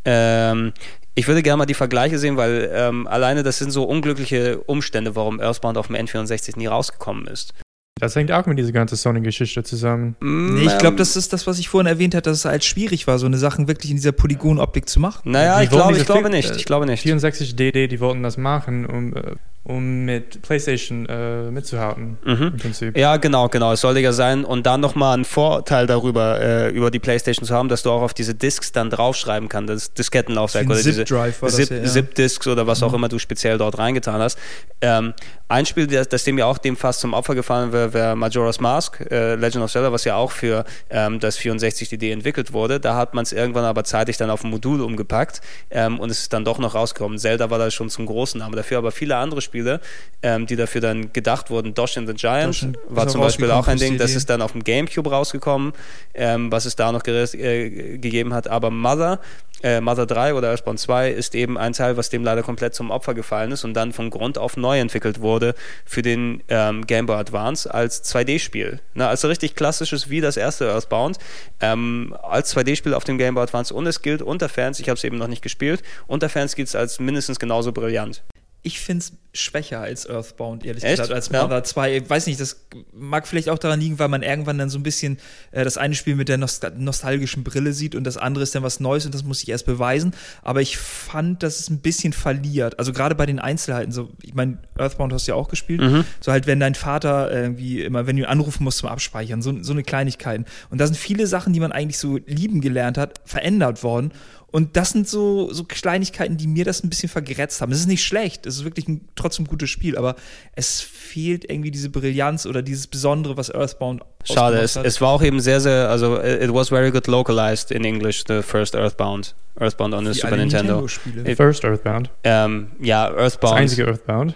Ähm, 0.05 0.73
ich 1.15 1.27
würde 1.27 1.43
gerne 1.43 1.57
mal 1.57 1.65
die 1.65 1.75
Vergleiche 1.75 2.17
sehen, 2.17 2.37
weil 2.37 2.71
ähm, 2.73 3.07
alleine 3.07 3.43
das 3.43 3.59
sind 3.59 3.71
so 3.71 3.83
unglückliche 3.83 4.59
Umstände, 4.61 5.15
warum 5.15 5.39
Earthbound 5.39 5.77
auf 5.77 5.87
dem 5.87 5.95
N64 5.95 6.57
nie 6.57 6.67
rausgekommen 6.67 7.27
ist. 7.27 7.53
Das 7.99 8.15
hängt 8.15 8.31
auch 8.31 8.45
mit 8.47 8.57
dieser 8.57 8.71
ganzen 8.71 8.95
Sony-Geschichte 8.95 9.63
zusammen. 9.63 10.15
Mm, 10.19 10.55
nee, 10.55 10.65
ich 10.65 10.77
glaube, 10.79 10.97
das 10.97 11.15
ist 11.15 11.31
das, 11.31 11.45
was 11.45 11.59
ich 11.59 11.69
vorhin 11.69 11.85
erwähnt 11.85 12.15
habe, 12.15 12.23
dass 12.23 12.39
es 12.39 12.45
halt 12.45 12.63
schwierig 12.63 13.05
war, 13.05 13.19
so 13.19 13.27
eine 13.27 13.37
Sachen 13.37 13.67
wirklich 13.67 13.91
in 13.91 13.97
dieser 13.97 14.11
Polygon-Optik 14.11 14.89
zu 14.89 14.99
machen. 14.99 15.31
Naja, 15.31 15.61
ich 15.61 15.69
glaube, 15.69 15.95
ich 15.95 16.05
glaube 16.05 16.31
nicht. 16.31 16.55
Ich 16.55 16.65
glaube 16.65 16.87
nicht. 16.87 17.03
64 17.03 17.55
DD, 17.55 17.87
die 17.87 17.99
wollten 17.99 18.23
das 18.23 18.37
machen, 18.37 18.87
um 18.87 19.15
äh, 19.15 19.35
um 19.65 20.03
mit 20.03 20.41
PlayStation 20.41 21.05
äh, 21.05 21.49
mitzuhalten. 21.49 22.17
Mhm. 22.25 22.41
Im 22.41 22.57
Prinzip. 22.57 22.97
Ja, 22.97 23.15
genau, 23.15 23.47
genau. 23.47 23.71
Es 23.71 23.81
sollte 23.81 24.01
ja 24.01 24.11
sein. 24.11 24.43
Und 24.43 24.65
dann 24.65 24.81
nochmal 24.81 25.13
einen 25.13 25.23
Vorteil 25.23 25.87
darüber, 25.87 26.41
äh, 26.41 26.69
über 26.69 26.91
die 26.91 26.99
PlayStation 26.99 27.45
zu 27.45 27.55
haben, 27.55 27.69
dass 27.69 27.81
du 27.81 27.89
auch 27.89 28.01
auf 28.01 28.13
diese 28.13 28.35
Discs 28.35 28.73
dann 28.73 28.89
draufschreiben 28.89 29.47
kannst, 29.47 29.69
das 29.69 29.93
Diskettenlaufwerk 29.93 30.65
oder 30.65 30.75
Zip 30.75 31.05
diese 31.05 31.05
Zip, 31.05 31.71
ja. 31.71 31.83
Zip-Discs 31.85 32.45
oder 32.47 32.67
was 32.67 32.81
mhm. 32.81 32.87
auch 32.87 32.93
immer 32.93 33.07
du 33.07 33.19
speziell 33.19 33.57
dort 33.57 33.77
reingetan 33.77 34.19
hast. 34.19 34.37
Ähm, 34.81 35.13
ein 35.47 35.65
Spiel, 35.65 35.87
das, 35.87 36.09
das 36.09 36.25
dem 36.25 36.37
ja 36.37 36.45
auch 36.45 36.57
dem 36.57 36.75
fast 36.75 36.99
zum 36.99 37.13
Opfer 37.13 37.33
gefallen 37.33 37.71
wäre, 37.71 37.93
wäre 37.93 38.15
Majora's 38.17 38.59
Mask, 38.59 38.99
äh, 39.11 39.35
Legend 39.35 39.63
of 39.63 39.71
Zelda, 39.71 39.93
was 39.93 40.03
ja 40.03 40.17
auch 40.17 40.31
für 40.31 40.65
ähm, 40.89 41.21
das 41.21 41.39
64DD 41.39 42.11
entwickelt 42.11 42.51
wurde. 42.51 42.81
Da 42.81 42.97
hat 42.97 43.13
man 43.13 43.23
es 43.23 43.31
irgendwann 43.31 43.63
aber 43.63 43.85
zeitig 43.85 44.17
dann 44.17 44.29
auf 44.29 44.43
ein 44.43 44.49
Modul 44.49 44.81
umgepackt 44.81 45.39
ähm, 45.69 46.01
und 46.01 46.09
es 46.09 46.19
ist 46.19 46.33
dann 46.33 46.43
doch 46.43 46.59
noch 46.59 46.75
rausgekommen. 46.75 47.17
Zelda 47.17 47.49
war 47.49 47.59
da 47.59 47.71
schon 47.71 47.89
zum 47.89 48.07
großen 48.07 48.39
Namen 48.39 48.57
dafür, 48.57 48.79
aber 48.79 48.91
viele 48.91 49.15
andere 49.15 49.41
Spiele 49.41 49.52
Spiele, 49.53 49.79
ähm, 50.23 50.47
die 50.47 50.55
dafür 50.55 50.81
dann 50.81 51.13
gedacht 51.13 51.51
wurden. 51.51 51.75
Dosh 51.75 51.97
and 51.97 52.07
the 52.07 52.15
Giant 52.15 52.63
Dosh 52.63 52.71
war 52.89 53.07
zum 53.07 53.21
Beispiel 53.21 53.51
auch 53.51 53.67
ein 53.67 53.77
Ding, 53.77 53.99
das 53.99 54.15
ist 54.15 54.29
dann 54.29 54.41
auf 54.41 54.53
dem 54.53 54.63
Gamecube 54.63 55.11
rausgekommen, 55.11 55.73
ähm, 56.15 56.51
was 56.51 56.65
es 56.65 56.75
da 56.75 56.91
noch 56.91 57.05
äh, 57.05 57.97
gegeben 57.97 58.33
hat. 58.33 58.47
Aber 58.47 58.71
Mother, 58.71 59.19
äh, 59.61 59.79
Mother 59.79 60.07
3 60.07 60.33
oder 60.33 60.49
Earthbound 60.49 60.79
2 60.79 61.11
ist 61.11 61.35
eben 61.35 61.57
ein 61.57 61.73
Teil, 61.73 61.97
was 61.97 62.09
dem 62.09 62.23
leider 62.23 62.41
komplett 62.41 62.73
zum 62.73 62.89
Opfer 62.89 63.13
gefallen 63.13 63.51
ist 63.51 63.63
und 63.63 63.75
dann 63.75 63.93
von 63.93 64.09
Grund 64.09 64.39
auf 64.39 64.57
neu 64.57 64.79
entwickelt 64.79 65.21
wurde 65.21 65.53
für 65.85 66.01
den 66.01 66.41
ähm, 66.47 66.87
Game 66.87 67.05
Boy 67.05 67.17
Advance 67.17 67.71
als 67.71 68.03
2D-Spiel. 68.03 68.79
Also 68.97 69.27
richtig 69.27 69.55
klassisches 69.55 70.09
wie 70.09 70.19
das 70.19 70.35
erste 70.35 70.71
Earthbound 70.71 71.19
ähm, 71.61 72.15
als 72.23 72.55
2D-Spiel 72.55 72.95
auf 72.95 73.03
dem 73.03 73.19
Game 73.19 73.35
Boy 73.35 73.43
Advance 73.43 73.71
und 73.73 73.85
es 73.85 74.01
gilt 74.01 74.23
unter 74.23 74.49
Fans, 74.49 74.79
ich 74.79 74.89
habe 74.89 74.97
es 74.97 75.03
eben 75.03 75.17
noch 75.17 75.27
nicht 75.27 75.43
gespielt, 75.43 75.83
unter 76.07 76.27
Fans 76.27 76.55
gilt 76.55 76.69
es 76.69 76.75
als 76.75 76.99
mindestens 76.99 77.39
genauso 77.39 77.71
brillant 77.71 78.23
ich 78.63 78.79
finde 78.79 79.03
es 79.03 79.13
schwächer 79.33 79.81
als 79.81 80.07
Earthbound, 80.07 80.63
ehrlich 80.63 80.83
Echt? 80.83 80.93
gesagt, 80.93 81.11
als 81.11 81.31
Mother 81.31 81.55
ja. 81.55 81.63
2. 81.63 81.97
Ich 81.97 82.09
weiß 82.09 82.27
nicht, 82.27 82.39
das 82.39 82.65
mag 82.93 83.27
vielleicht 83.27 83.49
auch 83.49 83.57
daran 83.57 83.79
liegen, 83.79 83.99
weil 83.99 84.07
man 84.07 84.21
irgendwann 84.21 84.57
dann 84.57 84.69
so 84.69 84.77
ein 84.77 84.83
bisschen 84.83 85.17
äh, 85.51 85.63
das 85.63 85.77
eine 85.77 85.95
Spiel 85.95 86.15
mit 86.15 86.29
der 86.29 86.37
nost 86.37 86.65
nostalgischen 86.77 87.43
Brille 87.43 87.73
sieht 87.73 87.95
und 87.95 88.03
das 88.05 88.15
andere 88.17 88.43
ist 88.43 88.55
dann 88.55 88.63
was 88.63 88.79
Neues 88.79 89.05
und 89.05 89.13
das 89.13 89.23
muss 89.23 89.41
ich 89.43 89.49
erst 89.49 89.65
beweisen. 89.65 90.13
Aber 90.43 90.61
ich 90.61 90.77
fand, 90.77 91.43
dass 91.43 91.59
es 91.59 91.69
ein 91.69 91.79
bisschen 91.79 92.13
verliert. 92.13 92.79
Also 92.79 92.93
gerade 92.93 93.15
bei 93.15 93.25
den 93.25 93.39
Einzelheiten, 93.39 93.91
so, 93.91 94.11
ich 94.21 94.33
meine, 94.33 94.59
Earthbound 94.77 95.11
hast 95.11 95.27
du 95.27 95.31
ja 95.31 95.35
auch 95.35 95.49
gespielt. 95.49 95.81
Mhm. 95.81 96.05
So 96.21 96.31
halt, 96.31 96.47
wenn 96.47 96.59
dein 96.59 96.75
Vater 96.75 97.31
irgendwie 97.31 97.81
immer, 97.81 98.07
wenn 98.07 98.15
du 98.15 98.23
ihn 98.23 98.29
anrufen 98.29 98.63
musst 98.63 98.77
zum 98.77 98.89
Abspeichern, 98.89 99.41
so, 99.41 99.61
so 99.61 99.73
eine 99.73 99.83
Kleinigkeiten. 99.83 100.45
Und 100.69 100.79
da 100.79 100.85
sind 100.85 100.95
viele 100.95 101.27
Sachen, 101.27 101.53
die 101.53 101.59
man 101.59 101.71
eigentlich 101.71 101.97
so 101.97 102.17
lieben 102.27 102.61
gelernt 102.61 102.97
hat, 102.97 103.19
verändert 103.25 103.83
worden. 103.83 104.11
Und 104.53 104.77
das 104.77 104.91
sind 104.91 105.07
so, 105.07 105.51
so 105.51 105.63
Kleinigkeiten, 105.63 106.37
die 106.37 106.45
mir 106.45 106.63
das 106.63 106.83
ein 106.83 106.89
bisschen 106.89 107.09
vergrätzt 107.09 107.59
haben. 107.59 107.71
Es 107.71 107.79
ist 107.79 107.87
nicht 107.87 108.03
schlecht, 108.03 108.45
es 108.45 108.57
ist 108.57 108.63
wirklich 108.65 108.87
ein 108.87 109.01
trotzdem 109.15 109.47
gutes 109.47 109.71
Spiel, 109.71 109.97
aber 109.97 110.15
es 110.55 110.79
fehlt 110.79 111.49
irgendwie 111.49 111.71
diese 111.71 111.89
Brillanz 111.89 112.45
oder 112.45 112.61
dieses 112.61 112.85
Besondere, 112.85 113.35
was 113.35 113.49
Earthbound 113.49 114.03
Schade, 114.23 114.59
es, 114.59 114.75
es 114.75 115.01
war 115.01 115.09
auch 115.09 115.23
eben 115.23 115.39
sehr, 115.39 115.59
sehr, 115.59 115.89
also 115.89 116.21
it 116.21 116.53
was 116.53 116.69
very 116.69 116.91
good 116.91 117.07
localized 117.07 117.71
in 117.71 117.83
English, 117.83 118.25
the 118.27 118.43
first 118.43 118.75
Earthbound. 118.75 119.33
Earthbound 119.59 119.95
on 119.95 120.05
the 120.05 120.13
Super 120.13 120.37
Nintendo. 120.37 120.81
Nintendo 120.81 121.25
the 121.25 121.35
first 121.35 121.65
Earthbound. 121.65 122.11
Ähm, 122.23 122.73
ja, 122.79 123.09
Earthbound. 123.09 123.53
Das 123.53 123.59
einzige 123.59 123.87
Earthbound. 123.87 124.35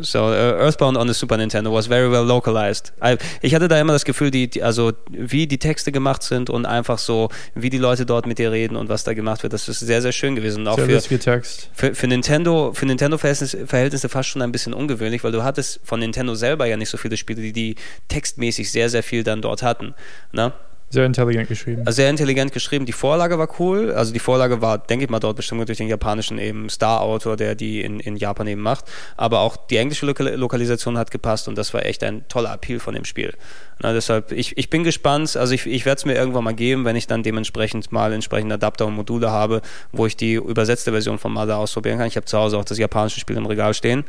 So, 0.00 0.28
uh, 0.28 0.56
Earthbound 0.58 0.96
on 0.96 1.06
the 1.06 1.14
Super 1.14 1.36
Nintendo 1.36 1.70
was 1.70 1.86
very 1.86 2.10
well 2.10 2.24
localized. 2.24 2.92
I, 3.02 3.18
ich 3.42 3.54
hatte 3.54 3.68
da 3.68 3.78
immer 3.78 3.92
das 3.92 4.04
Gefühl, 4.04 4.30
die, 4.30 4.48
die, 4.48 4.62
also 4.62 4.92
wie 5.10 5.46
die 5.46 5.58
Texte 5.58 5.92
gemacht 5.92 6.22
sind 6.22 6.48
und 6.48 6.64
einfach 6.64 6.98
so, 6.98 7.28
wie 7.54 7.68
die 7.68 7.78
Leute 7.78 8.06
dort 8.06 8.26
mit 8.26 8.38
dir 8.38 8.52
reden 8.52 8.76
und 8.76 8.88
was 8.88 9.04
da 9.04 9.12
gemacht 9.12 9.42
wird, 9.42 9.52
das 9.52 9.68
ist 9.68 9.80
sehr, 9.80 10.00
sehr 10.00 10.12
schön 10.12 10.34
gewesen. 10.34 10.62
Und 10.62 10.68
auch 10.68 10.78
für, 10.78 11.18
Text. 11.18 11.70
Für, 11.74 11.94
für 11.94 12.06
Nintendo, 12.06 12.72
für 12.72 12.86
Nintendo 12.86 13.18
Verhältnisse, 13.18 13.66
Verhältnisse 13.66 14.08
fast 14.08 14.30
schon 14.30 14.40
ein 14.40 14.52
bisschen 14.52 14.72
ungewöhnlich, 14.72 15.22
weil 15.24 15.32
du 15.32 15.44
hattest 15.44 15.80
von 15.84 16.00
Nintendo 16.00 16.34
selber 16.34 16.66
ja 16.66 16.76
nicht 16.76 16.90
so 16.90 16.96
viele 16.96 17.18
Spiele, 17.18 17.42
die, 17.42 17.52
die 17.52 17.76
textmäßig 18.08 18.72
sehr, 18.72 18.88
sehr 18.88 19.02
viel 19.02 19.24
dann 19.24 19.42
dort 19.42 19.62
hatten. 19.62 19.94
Ne? 20.32 20.52
Sehr 20.92 21.06
intelligent 21.06 21.48
geschrieben. 21.48 21.84
Sehr 21.90 22.10
intelligent 22.10 22.52
geschrieben. 22.52 22.84
Die 22.84 22.92
Vorlage 22.92 23.38
war 23.38 23.48
cool. 23.58 23.92
Also 23.92 24.12
die 24.12 24.18
Vorlage 24.18 24.60
war, 24.60 24.76
denke 24.76 25.06
ich 25.06 25.10
mal, 25.10 25.20
dort 25.20 25.36
bestimmt 25.36 25.66
durch 25.66 25.78
den 25.78 25.88
japanischen 25.88 26.38
eben 26.38 26.68
Star-Autor, 26.68 27.38
der 27.38 27.54
die 27.54 27.80
in, 27.80 27.98
in 27.98 28.16
Japan 28.16 28.46
eben 28.46 28.60
macht. 28.60 28.84
Aber 29.16 29.40
auch 29.40 29.56
die 29.56 29.78
englische 29.78 30.04
Lokal 30.04 30.34
Lokalisation 30.34 30.98
hat 30.98 31.10
gepasst 31.10 31.48
und 31.48 31.56
das 31.56 31.72
war 31.72 31.86
echt 31.86 32.04
ein 32.04 32.28
toller 32.28 32.52
Appeal 32.52 32.78
von 32.78 32.92
dem 32.92 33.06
Spiel. 33.06 33.32
Na, 33.80 33.94
deshalb, 33.94 34.32
ich, 34.32 34.58
ich 34.58 34.68
bin 34.68 34.84
gespannt. 34.84 35.34
Also 35.34 35.54
ich, 35.54 35.64
ich 35.64 35.86
werde 35.86 35.96
es 35.96 36.04
mir 36.04 36.14
irgendwann 36.14 36.44
mal 36.44 36.52
geben, 36.52 36.84
wenn 36.84 36.94
ich 36.94 37.06
dann 37.06 37.22
dementsprechend 37.22 37.90
mal 37.90 38.12
entsprechende 38.12 38.56
Adapter 38.56 38.84
und 38.84 38.94
Module 38.94 39.30
habe, 39.30 39.62
wo 39.92 40.04
ich 40.04 40.18
die 40.18 40.34
übersetzte 40.34 40.92
Version 40.92 41.18
von 41.18 41.32
Mother 41.32 41.56
ausprobieren 41.56 41.96
kann. 41.96 42.06
Ich 42.06 42.16
habe 42.16 42.26
zu 42.26 42.36
Hause 42.36 42.58
auch 42.58 42.66
das 42.66 42.76
japanische 42.76 43.18
Spiel 43.18 43.38
im 43.38 43.46
Regal 43.46 43.72
stehen. 43.72 44.04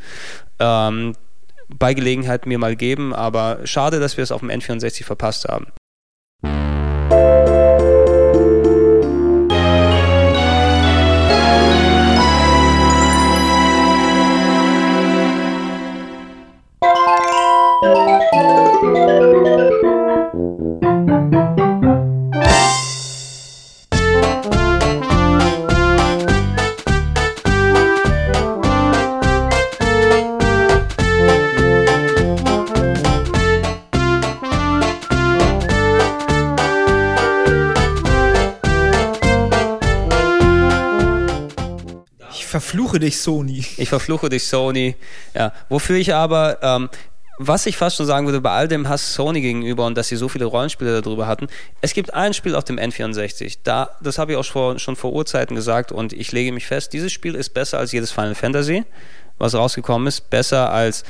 Ähm, 0.58 1.14
bei 1.70 1.94
Gelegenheit 1.94 2.44
mir 2.44 2.58
mal 2.58 2.76
geben, 2.76 3.14
aber 3.14 3.60
schade, 3.64 4.00
dass 4.00 4.18
wir 4.18 4.24
es 4.24 4.30
auf 4.30 4.40
dem 4.40 4.50
N64 4.50 5.02
verpasst 5.04 5.46
haben. 5.46 5.68
Verfluche 42.94 43.00
dich, 43.00 43.18
Sony. 43.20 43.64
Ich 43.78 43.88
verfluche 43.88 44.28
dich, 44.28 44.44
Sony. 44.44 44.94
Ja, 45.34 45.52
wofür 45.68 45.96
ich 45.96 46.14
aber, 46.14 46.58
ähm, 46.62 46.88
was 47.38 47.66
ich 47.66 47.76
fast 47.76 47.96
schon 47.96 48.06
sagen 48.06 48.26
würde, 48.26 48.40
bei 48.40 48.50
all 48.50 48.68
dem 48.68 48.88
Hass 48.88 49.14
Sony 49.14 49.40
gegenüber 49.40 49.86
und 49.86 49.96
dass 49.96 50.08
sie 50.08 50.16
so 50.16 50.28
viele 50.28 50.44
Rollenspiele 50.44 51.02
darüber 51.02 51.26
hatten, 51.26 51.48
es 51.80 51.92
gibt 51.92 52.14
ein 52.14 52.34
Spiel 52.34 52.54
auf 52.54 52.64
dem 52.64 52.78
N64. 52.78 53.58
Da, 53.64 53.96
das 54.00 54.18
habe 54.18 54.32
ich 54.32 54.38
auch 54.38 54.44
schon, 54.44 54.78
schon 54.78 54.96
vor 54.96 55.12
Urzeiten 55.12 55.56
gesagt 55.56 55.92
und 55.92 56.12
ich 56.12 56.32
lege 56.32 56.52
mich 56.52 56.66
fest, 56.66 56.92
dieses 56.92 57.12
Spiel 57.12 57.34
ist 57.34 57.50
besser 57.50 57.78
als 57.78 57.92
jedes 57.92 58.10
Final 58.10 58.34
Fantasy, 58.34 58.84
was 59.38 59.54
rausgekommen 59.54 60.06
ist, 60.06 60.30
besser 60.30 60.70
als 60.70 61.04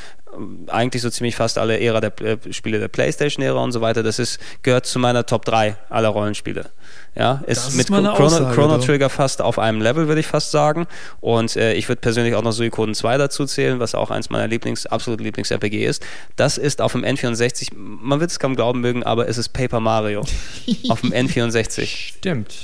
eigentlich 0.68 1.02
so 1.02 1.10
ziemlich 1.10 1.36
fast 1.36 1.58
alle 1.58 1.78
Ära 1.80 2.00
der 2.00 2.20
äh, 2.20 2.52
Spiele 2.52 2.78
der 2.78 2.88
PlayStation-Ära 2.88 3.62
und 3.62 3.72
so 3.72 3.80
weiter. 3.80 4.02
Das 4.02 4.18
ist, 4.18 4.38
gehört 4.62 4.86
zu 4.86 4.98
meiner 4.98 5.26
Top 5.26 5.44
3 5.44 5.76
aller 5.90 6.08
Rollenspiele. 6.08 6.70
Ja, 7.14 7.42
ist, 7.46 7.68
ist 7.68 7.76
mit 7.76 7.86
Chrono, 7.86 8.10
Aussage, 8.10 8.54
Chrono 8.54 8.78
Trigger 8.78 9.08
fast 9.08 9.40
auf 9.40 9.58
einem 9.58 9.80
Level, 9.80 10.08
würde 10.08 10.20
ich 10.20 10.26
fast 10.26 10.50
sagen. 10.50 10.86
Und 11.20 11.56
äh, 11.56 11.74
ich 11.74 11.88
würde 11.88 12.00
persönlich 12.00 12.34
auch 12.34 12.42
noch 12.42 12.52
Suikoden 12.52 12.94
2 12.94 13.18
dazu 13.18 13.46
zählen, 13.46 13.78
was 13.78 13.94
auch 13.94 14.10
eins 14.10 14.30
meiner 14.30 14.48
Lieblings, 14.48 14.86
absolute 14.86 15.22
Lieblings-RPG 15.22 15.84
ist. 15.84 16.04
Das 16.36 16.58
ist 16.58 16.80
auf 16.80 16.92
dem 16.92 17.04
N64, 17.04 17.68
man 17.74 18.20
wird 18.20 18.30
es 18.30 18.38
kaum 18.38 18.56
glauben 18.56 18.80
mögen, 18.80 19.04
aber 19.04 19.28
es 19.28 19.38
ist 19.38 19.50
Paper 19.50 19.80
Mario 19.80 20.20
auf 20.88 21.00
dem 21.02 21.12
N64. 21.12 21.86
Stimmt. 21.86 22.54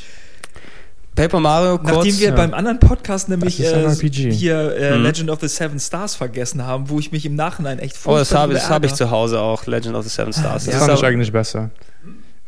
Paper 1.20 1.40
Mario 1.40 1.78
kurz. 1.78 1.92
Nachdem 1.92 2.18
wir 2.18 2.28
ja. 2.28 2.34
beim 2.34 2.54
anderen 2.54 2.78
Podcast 2.78 3.28
nämlich 3.28 3.60
äh, 3.60 3.90
hier 4.30 4.76
äh, 4.76 4.96
mhm. 4.96 5.02
Legend 5.02 5.30
of 5.30 5.40
the 5.40 5.48
Seven 5.48 5.78
Stars 5.78 6.14
vergessen 6.14 6.64
haben, 6.64 6.88
wo 6.88 6.98
ich 6.98 7.12
mich 7.12 7.26
im 7.26 7.34
Nachhinein 7.34 7.78
echt 7.78 7.96
Oh, 8.06 8.16
das 8.16 8.34
habe 8.34 8.58
hab 8.58 8.84
ich 8.84 8.94
zu 8.94 9.10
Hause 9.10 9.40
auch, 9.40 9.66
Legend 9.66 9.96
of 9.96 10.04
the 10.04 10.10
Seven 10.10 10.32
Stars. 10.32 10.64
Das, 10.64 10.74
das 10.74 10.86
fand 10.86 10.98
ich 10.98 11.04
eigentlich 11.04 11.32
besser. 11.32 11.70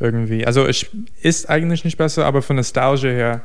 Irgendwie. 0.01 0.47
Also 0.47 0.67
es 0.67 0.87
ist 1.21 1.49
eigentlich 1.49 1.85
nicht 1.85 1.97
besser, 1.97 2.25
aber 2.25 2.43
von 2.43 2.57
Nostalgie 2.57 3.09
her, 3.09 3.43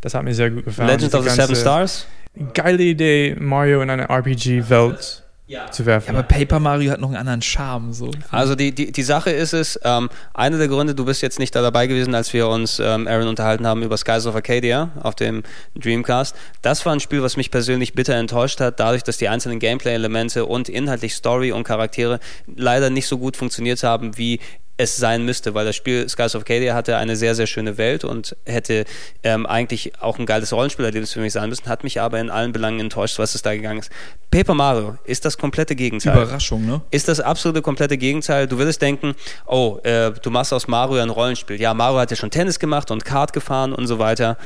das 0.00 0.14
hat 0.14 0.22
mir 0.22 0.34
sehr 0.34 0.50
gut 0.50 0.64
gefallen. 0.64 0.88
Legend 0.88 1.14
of 1.14 1.28
the 1.28 1.30
Seven 1.30 1.56
Stars? 1.56 2.06
Geile 2.54 2.82
Idee, 2.82 3.36
Mario 3.38 3.82
in 3.82 3.90
eine 3.90 4.08
RPG-Welt 4.08 5.24
ja. 5.48 5.70
zu 5.70 5.86
werfen. 5.86 6.12
Ja, 6.12 6.18
aber 6.18 6.28
Paper 6.28 6.60
Mario 6.60 6.92
hat 6.92 7.00
noch 7.00 7.08
einen 7.08 7.16
anderen 7.16 7.42
Charme. 7.42 7.92
So. 7.92 8.10
Also 8.30 8.54
die, 8.54 8.72
die, 8.72 8.92
die 8.92 9.02
Sache 9.02 9.30
ist 9.30 9.54
es, 9.54 9.80
ähm, 9.82 10.08
einer 10.34 10.58
der 10.58 10.68
Gründe, 10.68 10.94
du 10.94 11.04
bist 11.04 11.22
jetzt 11.22 11.38
nicht 11.38 11.54
da 11.54 11.62
dabei 11.62 11.86
gewesen, 11.86 12.14
als 12.14 12.32
wir 12.32 12.48
uns, 12.48 12.78
ähm, 12.78 13.08
Aaron, 13.08 13.28
unterhalten 13.28 13.66
haben 13.66 13.82
über 13.82 13.96
Skies 13.96 14.26
of 14.26 14.36
Arcadia 14.36 14.90
auf 15.02 15.14
dem 15.14 15.42
Dreamcast. 15.74 16.36
Das 16.62 16.84
war 16.86 16.92
ein 16.92 17.00
Spiel, 17.00 17.22
was 17.22 17.36
mich 17.36 17.50
persönlich 17.50 17.94
bitter 17.94 18.14
enttäuscht 18.14 18.60
hat, 18.60 18.78
dadurch, 18.78 19.02
dass 19.02 19.16
die 19.16 19.28
einzelnen 19.28 19.58
Gameplay-Elemente 19.58 20.44
und 20.44 20.68
inhaltlich 20.68 21.14
Story 21.14 21.50
und 21.50 21.64
Charaktere 21.64 22.20
leider 22.54 22.90
nicht 22.90 23.08
so 23.08 23.18
gut 23.18 23.36
funktioniert 23.36 23.82
haben, 23.82 24.16
wie 24.18 24.40
es 24.78 24.96
sein 24.96 25.24
müsste, 25.24 25.54
weil 25.54 25.66
das 25.66 25.76
Spiel 25.76 26.08
Skies 26.08 26.34
of 26.34 26.44
Cadia 26.44 26.74
hatte 26.74 26.96
eine 26.96 27.16
sehr, 27.16 27.34
sehr 27.34 27.46
schöne 27.46 27.76
Welt 27.76 28.04
und 28.04 28.36
hätte 28.46 28.84
ähm, 29.22 29.44
eigentlich 29.44 29.92
auch 30.00 30.18
ein 30.18 30.24
geiles 30.24 30.52
Rollenspielerlebnis 30.52 31.12
für 31.12 31.20
mich 31.20 31.32
sein 31.32 31.48
müssen, 31.48 31.68
hat 31.68 31.84
mich 31.84 32.00
aber 32.00 32.18
in 32.20 32.30
allen 32.30 32.52
Belangen 32.52 32.80
enttäuscht, 32.80 33.18
was 33.18 33.34
es 33.34 33.42
da 33.42 33.54
gegangen 33.54 33.80
ist. 33.80 33.90
Paper 34.30 34.54
Mario 34.54 34.96
ist 35.04 35.24
das 35.24 35.36
komplette 35.36 35.74
Gegenteil. 35.74 36.16
Überraschung, 36.16 36.64
ne? 36.64 36.80
Ist 36.90 37.08
das 37.08 37.20
absolute 37.20 37.60
komplette 37.60 37.98
Gegenteil. 37.98 38.46
Du 38.46 38.58
würdest 38.58 38.80
denken, 38.80 39.14
oh, 39.46 39.78
äh, 39.82 40.12
du 40.12 40.30
machst 40.30 40.52
aus 40.52 40.68
Mario 40.68 41.02
ein 41.02 41.10
Rollenspiel. 41.10 41.60
Ja, 41.60 41.74
Mario 41.74 41.98
hat 41.98 42.10
ja 42.10 42.16
schon 42.16 42.30
Tennis 42.30 42.58
gemacht 42.58 42.90
und 42.90 43.04
Kart 43.04 43.32
gefahren 43.32 43.72
und 43.72 43.86
so 43.88 43.98
weiter. 43.98 44.36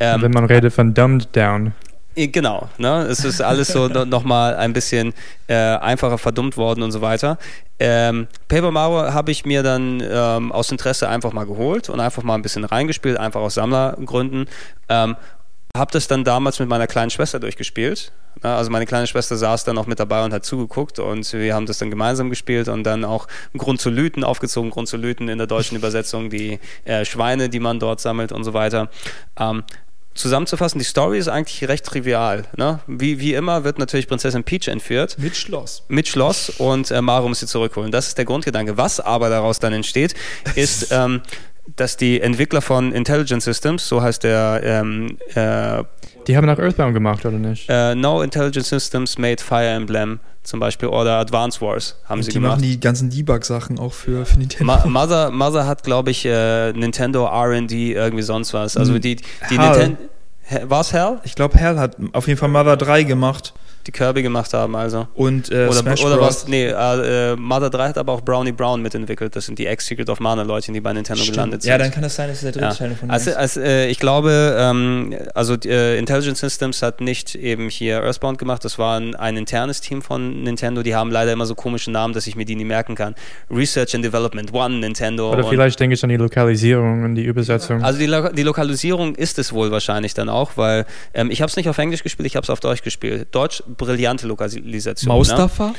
Ähm, 0.00 0.20
Wenn 0.20 0.32
man 0.32 0.44
redet 0.44 0.72
von 0.72 0.94
Dumbed 0.94 1.34
Down. 1.34 1.72
Genau, 2.18 2.70
ne? 2.78 3.02
es 3.10 3.24
ist 3.26 3.42
alles 3.42 3.68
so 3.68 3.88
nochmal 3.88 4.56
ein 4.56 4.72
bisschen 4.72 5.12
äh, 5.48 5.54
einfacher 5.54 6.16
verdummt 6.16 6.56
worden 6.56 6.82
und 6.82 6.90
so 6.90 7.02
weiter. 7.02 7.36
Ähm, 7.78 8.26
Paper 8.48 8.70
Mario 8.70 9.12
habe 9.12 9.30
ich 9.30 9.44
mir 9.44 9.62
dann 9.62 10.02
ähm, 10.02 10.50
aus 10.50 10.70
Interesse 10.70 11.10
einfach 11.10 11.34
mal 11.34 11.44
geholt 11.44 11.90
und 11.90 12.00
einfach 12.00 12.22
mal 12.22 12.34
ein 12.34 12.40
bisschen 12.40 12.64
reingespielt, 12.64 13.18
einfach 13.18 13.42
aus 13.42 13.54
Sammlergründen. 13.54 14.46
Ähm, 14.88 15.16
habe 15.76 15.92
das 15.92 16.08
dann 16.08 16.24
damals 16.24 16.58
mit 16.58 16.70
meiner 16.70 16.86
kleinen 16.86 17.10
Schwester 17.10 17.38
durchgespielt. 17.38 18.12
Also 18.42 18.70
meine 18.70 18.86
kleine 18.86 19.06
Schwester 19.06 19.36
saß 19.36 19.64
dann 19.64 19.78
auch 19.78 19.86
mit 19.86 19.98
dabei 19.98 20.24
und 20.24 20.32
hat 20.32 20.44
zugeguckt 20.44 20.98
und 20.98 21.30
wir 21.32 21.54
haben 21.54 21.66
das 21.66 21.78
dann 21.78 21.90
gemeinsam 21.90 22.28
gespielt 22.28 22.68
und 22.68 22.84
dann 22.84 23.04
auch 23.04 23.28
Grund 23.56 23.80
zu 23.80 23.88
Lüten 23.88 24.24
aufgezogen, 24.24 24.70
Grund 24.70 24.88
zu 24.88 24.96
Lüten 24.96 25.28
in 25.28 25.38
der 25.38 25.46
deutschen 25.46 25.76
Übersetzung, 25.76 26.28
die 26.28 26.60
äh, 26.84 27.04
Schweine, 27.04 27.48
die 27.48 27.60
man 27.60 27.78
dort 27.78 28.00
sammelt 28.00 28.32
und 28.32 28.44
so 28.44 28.52
weiter. 28.52 28.90
Ähm, 29.38 29.64
zusammenzufassen, 30.16 30.78
die 30.78 30.84
Story 30.84 31.18
ist 31.18 31.28
eigentlich 31.28 31.68
recht 31.68 31.84
trivial. 31.84 32.44
Ne? 32.56 32.80
Wie, 32.86 33.20
wie 33.20 33.34
immer 33.34 33.64
wird 33.64 33.78
natürlich 33.78 34.08
Prinzessin 34.08 34.44
Peach 34.44 34.68
entführt. 34.68 35.16
Mit 35.18 35.36
Schloss. 35.36 35.84
Mit 35.88 36.08
Schloss 36.08 36.50
und 36.50 36.90
äh, 36.90 37.00
Mario 37.00 37.28
muss 37.28 37.40
sie 37.40 37.46
zurückholen. 37.46 37.90
Das 37.92 38.08
ist 38.08 38.18
der 38.18 38.24
Grundgedanke. 38.24 38.76
Was 38.76 39.00
aber 39.00 39.28
daraus 39.28 39.58
dann 39.58 39.72
entsteht, 39.72 40.14
ist, 40.54 40.88
ähm, 40.90 41.22
dass 41.76 41.96
die 41.96 42.20
Entwickler 42.20 42.62
von 42.62 42.92
Intelligent 42.92 43.42
Systems, 43.42 43.88
so 43.88 44.02
heißt 44.02 44.24
der 44.24 44.60
ähm, 44.64 45.18
äh, 45.34 45.84
die 46.26 46.36
haben 46.36 46.46
nach 46.46 46.58
Earthbound 46.58 46.94
gemacht, 46.94 47.24
oder 47.24 47.38
nicht? 47.38 47.70
Uh, 47.70 47.94
no 47.94 48.22
Intelligent 48.22 48.66
Systems 48.66 49.18
made 49.18 49.42
Fire 49.42 49.66
Emblem 49.66 50.20
zum 50.42 50.60
Beispiel 50.60 50.88
oder 50.88 51.18
Advance 51.18 51.60
Wars 51.60 51.96
haben 52.04 52.18
Und 52.18 52.24
sie 52.24 52.30
die 52.30 52.34
gemacht. 52.34 52.60
Die 52.60 52.66
machen 52.66 52.70
die 52.72 52.80
ganzen 52.80 53.10
Debug-Sachen 53.10 53.78
auch 53.78 53.92
für, 53.92 54.24
für 54.24 54.38
Nintendo. 54.38 54.64
Ma 54.64 54.86
Mother, 54.86 55.30
Mother 55.30 55.66
hat, 55.66 55.82
glaube 55.82 56.10
ich, 56.10 56.24
äh, 56.24 56.72
Nintendo 56.72 57.26
RD, 57.26 57.72
irgendwie 57.72 58.22
sonst 58.22 58.54
was. 58.54 58.76
Also 58.76 58.94
hm. 58.94 59.00
die, 59.00 59.16
die 59.50 59.58
Nintendo. 59.58 59.96
War 60.64 60.80
es 60.80 60.92
Hell? 60.92 61.18
Ich 61.24 61.34
glaube, 61.34 61.58
Hell 61.58 61.76
hat 61.78 61.96
auf 62.12 62.28
jeden 62.28 62.38
Fall 62.38 62.48
Mother 62.48 62.76
3 62.76 63.02
gemacht 63.02 63.52
die 63.86 63.92
Kirby 63.92 64.22
gemacht 64.22 64.52
haben, 64.54 64.74
also. 64.76 65.08
Und 65.14 65.50
äh, 65.50 65.66
oder, 65.66 65.74
Smash 65.74 66.04
oder 66.04 66.20
was? 66.20 66.48
Nee, 66.48 66.66
äh, 66.66 67.32
äh, 67.32 67.36
Mother 67.36 67.70
3 67.70 67.88
hat 67.88 67.98
aber 67.98 68.12
auch 68.12 68.20
Brownie 68.20 68.52
Brown 68.52 68.82
mitentwickelt. 68.82 69.36
Das 69.36 69.46
sind 69.46 69.58
die 69.58 69.66
Ex-Secret 69.66 70.08
of 70.08 70.20
Mana 70.20 70.42
Leute, 70.42 70.72
die 70.72 70.80
bei 70.80 70.92
Nintendo 70.92 71.22
Stimmt. 71.22 71.36
gelandet 71.36 71.62
sind. 71.62 71.70
Ja, 71.70 71.78
dann 71.78 71.90
kann 71.90 72.02
das 72.02 72.16
sein, 72.16 72.28
dass 72.28 72.38
es 72.38 72.42
der 72.42 72.52
dritte 72.52 72.66
ja. 72.66 72.74
Teil 72.74 72.94
von 72.94 73.10
also, 73.10 73.32
also 73.32 73.60
äh, 73.60 73.88
Ich 73.88 73.98
glaube, 73.98 74.56
ähm, 74.58 75.14
also 75.34 75.54
äh, 75.64 75.98
Intelligent 75.98 76.36
Systems 76.36 76.82
hat 76.82 77.00
nicht 77.00 77.34
eben 77.34 77.68
hier 77.68 78.02
Earthbound 78.02 78.38
gemacht. 78.38 78.64
Das 78.64 78.78
war 78.78 78.98
ein, 78.98 79.14
ein, 79.14 79.36
internes 79.36 79.80
Team 79.80 80.02
von 80.02 80.42
Nintendo. 80.42 80.82
Die 80.82 80.94
haben 80.94 81.10
leider 81.10 81.32
immer 81.32 81.46
so 81.46 81.54
komische 81.54 81.90
Namen, 81.90 82.14
dass 82.14 82.26
ich 82.26 82.36
mir 82.36 82.44
die 82.44 82.56
nie 82.56 82.64
merken 82.64 82.94
kann. 82.94 83.14
Research 83.50 83.94
and 83.94 84.04
Development 84.04 84.52
One, 84.52 84.78
Nintendo. 84.80 85.32
Oder 85.32 85.44
vielleicht 85.44 85.78
denke 85.80 85.94
ich 85.94 86.02
an 86.02 86.10
die 86.10 86.16
Lokalisierung 86.16 87.04
und 87.04 87.14
die 87.14 87.24
Übersetzung. 87.24 87.82
Also 87.82 87.98
die, 87.98 88.06
Lo 88.06 88.28
die 88.30 88.42
Lokalisierung 88.42 89.14
ist 89.14 89.38
es 89.38 89.52
wohl 89.52 89.70
wahrscheinlich 89.70 90.14
dann 90.14 90.28
auch, 90.28 90.52
weil 90.56 90.86
ähm, 91.14 91.30
ich 91.30 91.42
habe 91.42 91.50
es 91.50 91.56
nicht 91.56 91.68
auf 91.68 91.78
Englisch 91.78 92.02
gespielt, 92.02 92.26
ich 92.26 92.36
habe 92.36 92.44
es 92.44 92.50
auf 92.50 92.60
Deutsch 92.60 92.82
gespielt. 92.82 93.28
Deutsch, 93.32 93.62
brillante 93.76 94.26
Lokalisierung. 94.26 94.64
Zivilisation. 94.64 95.08
Maustafa? 95.08 95.68
Ne? 95.68 95.74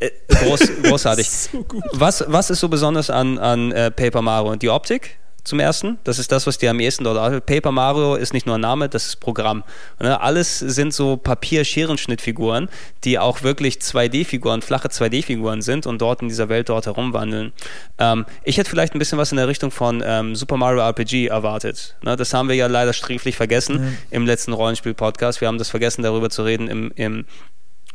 Äh, 0.00 0.10
groß, 0.28 0.60
großartig. 0.82 1.28
so 1.28 1.64
was, 1.92 2.24
was 2.28 2.50
ist 2.50 2.60
so 2.60 2.68
besonders 2.68 3.10
an, 3.10 3.38
an 3.38 3.72
äh, 3.72 3.90
Paper 3.90 4.22
Mario? 4.22 4.56
Die 4.56 4.68
Optik? 4.68 5.18
Zum 5.44 5.60
ersten. 5.60 5.98
Das 6.04 6.18
ist 6.18 6.30
das, 6.30 6.46
was 6.46 6.58
dir 6.58 6.70
am 6.70 6.80
ehesten 6.80 7.04
dort 7.04 7.18
auffällt. 7.18 7.46
Paper 7.46 7.72
Mario 7.72 8.14
ist 8.16 8.32
nicht 8.32 8.46
nur 8.46 8.56
ein 8.56 8.60
Name, 8.60 8.88
das 8.88 9.06
ist 9.06 9.16
Programm. 9.16 9.64
Ne? 10.00 10.20
Alles 10.20 10.58
sind 10.58 10.92
so 10.92 11.16
Papier-Scherenschnittfiguren, 11.16 12.68
die 13.04 13.18
auch 13.18 13.42
wirklich 13.42 13.76
2D-Figuren, 13.76 14.62
flache 14.62 14.88
2D-Figuren 14.88 15.62
sind 15.62 15.86
und 15.86 16.00
dort 16.00 16.22
in 16.22 16.28
dieser 16.28 16.48
Welt 16.48 16.68
dort 16.68 16.86
herumwandeln. 16.86 17.52
Ähm, 17.98 18.26
ich 18.44 18.58
hätte 18.58 18.68
vielleicht 18.68 18.94
ein 18.94 18.98
bisschen 18.98 19.18
was 19.18 19.32
in 19.32 19.36
der 19.36 19.48
Richtung 19.48 19.70
von 19.70 20.02
ähm, 20.04 20.36
Super 20.36 20.56
Mario 20.56 20.80
RPG 20.80 21.28
erwartet. 21.28 21.96
Ne? 22.02 22.16
Das 22.16 22.34
haben 22.34 22.48
wir 22.48 22.56
ja 22.56 22.66
leider 22.66 22.92
sträflich 22.92 23.36
vergessen 23.36 23.80
mhm. 23.80 23.98
im 24.10 24.26
letzten 24.26 24.52
Rollenspiel-Podcast. 24.52 25.40
Wir 25.40 25.48
haben 25.48 25.58
das 25.58 25.70
vergessen, 25.70 26.02
darüber 26.02 26.30
zu 26.30 26.42
reden 26.42 26.68
im, 26.68 26.92
im 26.96 27.24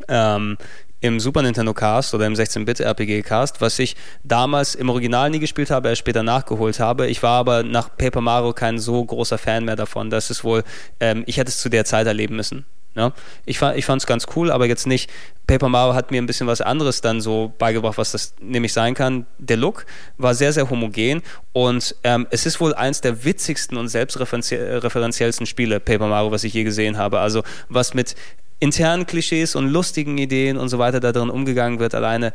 ähm, 0.07 0.57
im 1.03 1.19
Super 1.19 1.41
Nintendo 1.41 1.73
Cast 1.73 2.13
oder 2.13 2.25
im 2.25 2.33
16-Bit 2.33 2.79
RPG 2.79 3.23
Cast, 3.23 3.59
was 3.59 3.77
ich 3.77 3.97
damals 4.23 4.73
im 4.73 4.89
Original 4.89 5.29
nie 5.29 5.39
gespielt 5.39 5.69
habe, 5.69 5.89
erst 5.89 5.99
später 5.99 6.23
nachgeholt 6.23 6.79
habe. 6.79 7.07
Ich 7.07 7.21
war 7.21 7.39
aber 7.39 7.61
nach 7.61 7.89
Paper 7.97 8.21
Mario 8.21 8.53
kein 8.53 8.79
so 8.79 9.03
großer 9.03 9.37
Fan 9.37 9.65
mehr 9.65 9.75
davon. 9.75 10.09
Das 10.09 10.29
ist 10.29 10.45
wohl, 10.45 10.63
ähm, 11.01 11.23
ich 11.27 11.35
hätte 11.35 11.49
es 11.49 11.59
zu 11.59 11.67
der 11.67 11.83
Zeit 11.83 12.07
erleben 12.07 12.37
müssen. 12.37 12.65
Ja, 12.95 13.11
ich 13.45 13.57
fand 13.57 13.75
es 13.75 14.05
ganz 14.05 14.27
cool, 14.35 14.51
aber 14.51 14.67
jetzt 14.67 14.85
nicht. 14.85 15.09
Paper 15.47 15.67
Mario 15.67 15.95
hat 15.95 16.11
mir 16.11 16.21
ein 16.21 16.27
bisschen 16.27 16.45
was 16.47 16.61
anderes 16.61 17.01
dann 17.01 17.21
so 17.21 17.51
beigebracht, 17.57 17.97
was 17.97 18.11
das 18.11 18.35
nämlich 18.39 18.71
sein 18.71 18.93
kann. 18.93 19.25
Der 19.39 19.57
Look 19.57 19.85
war 20.17 20.35
sehr, 20.35 20.53
sehr 20.53 20.69
homogen 20.69 21.21
und 21.53 21.95
ähm, 22.03 22.27
es 22.29 22.45
ist 22.45 22.61
wohl 22.61 22.73
eins 22.75 23.01
der 23.01 23.25
witzigsten 23.25 23.77
und 23.77 23.89
selbstreferenziellsten 23.89 25.47
Spiele, 25.47 25.79
Paper 25.79 26.07
Mario, 26.07 26.31
was 26.31 26.43
ich 26.43 26.53
je 26.53 26.63
gesehen 26.63 26.97
habe. 26.97 27.19
Also 27.19 27.43
was 27.67 27.93
mit 27.95 28.15
internen 28.59 29.05
Klischees 29.05 29.55
und 29.55 29.69
lustigen 29.69 30.17
Ideen 30.17 30.57
und 30.57 30.69
so 30.69 30.79
weiter 30.79 30.99
da 30.99 31.11
drin 31.11 31.29
umgegangen 31.29 31.79
wird. 31.79 31.95
Alleine 31.95 32.33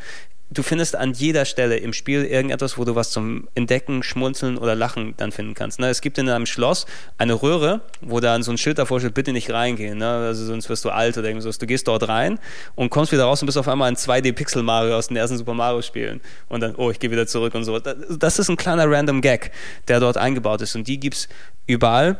du 0.50 0.62
findest 0.62 0.96
an 0.96 1.12
jeder 1.12 1.44
Stelle 1.44 1.76
im 1.76 1.92
Spiel 1.92 2.24
irgendetwas, 2.24 2.78
wo 2.78 2.84
du 2.84 2.94
was 2.94 3.10
zum 3.10 3.48
Entdecken, 3.54 4.02
Schmunzeln 4.02 4.56
oder 4.56 4.74
Lachen 4.74 5.14
dann 5.16 5.32
finden 5.32 5.54
kannst. 5.54 5.78
Ne? 5.78 5.88
Es 5.88 6.00
gibt 6.00 6.18
in 6.18 6.28
einem 6.28 6.46
Schloss 6.46 6.86
eine 7.18 7.34
Röhre, 7.34 7.82
wo 8.00 8.20
dann 8.20 8.42
so 8.42 8.50
ein 8.50 8.58
Schild 8.58 8.78
davor 8.78 9.00
steht, 9.00 9.14
bitte 9.14 9.32
nicht 9.32 9.50
reingehen, 9.50 9.98
ne? 9.98 10.08
also 10.08 10.44
sonst 10.44 10.68
wirst 10.68 10.84
du 10.84 10.90
alt 10.90 11.18
oder 11.18 11.28
irgendwas. 11.28 11.58
Du 11.58 11.66
gehst 11.66 11.86
dort 11.88 12.08
rein 12.08 12.38
und 12.74 12.90
kommst 12.90 13.12
wieder 13.12 13.24
raus 13.24 13.42
und 13.42 13.46
bist 13.46 13.58
auf 13.58 13.68
einmal 13.68 13.88
ein 13.88 13.96
2D-Pixel-Mario 13.96 14.96
aus 14.96 15.08
den 15.08 15.16
ersten 15.16 15.36
Super 15.36 15.54
Mario-Spielen. 15.54 16.20
Und 16.48 16.60
dann, 16.60 16.74
oh, 16.76 16.90
ich 16.90 16.98
gehe 16.98 17.10
wieder 17.10 17.26
zurück 17.26 17.54
und 17.54 17.64
so. 17.64 17.78
Das 17.78 18.38
ist 18.38 18.48
ein 18.48 18.56
kleiner 18.56 18.90
random 18.90 19.20
Gag, 19.20 19.50
der 19.88 20.00
dort 20.00 20.16
eingebaut 20.16 20.62
ist. 20.62 20.74
Und 20.74 20.88
die 20.88 20.98
gibt 20.98 21.16
es 21.16 21.28
überall 21.66 22.18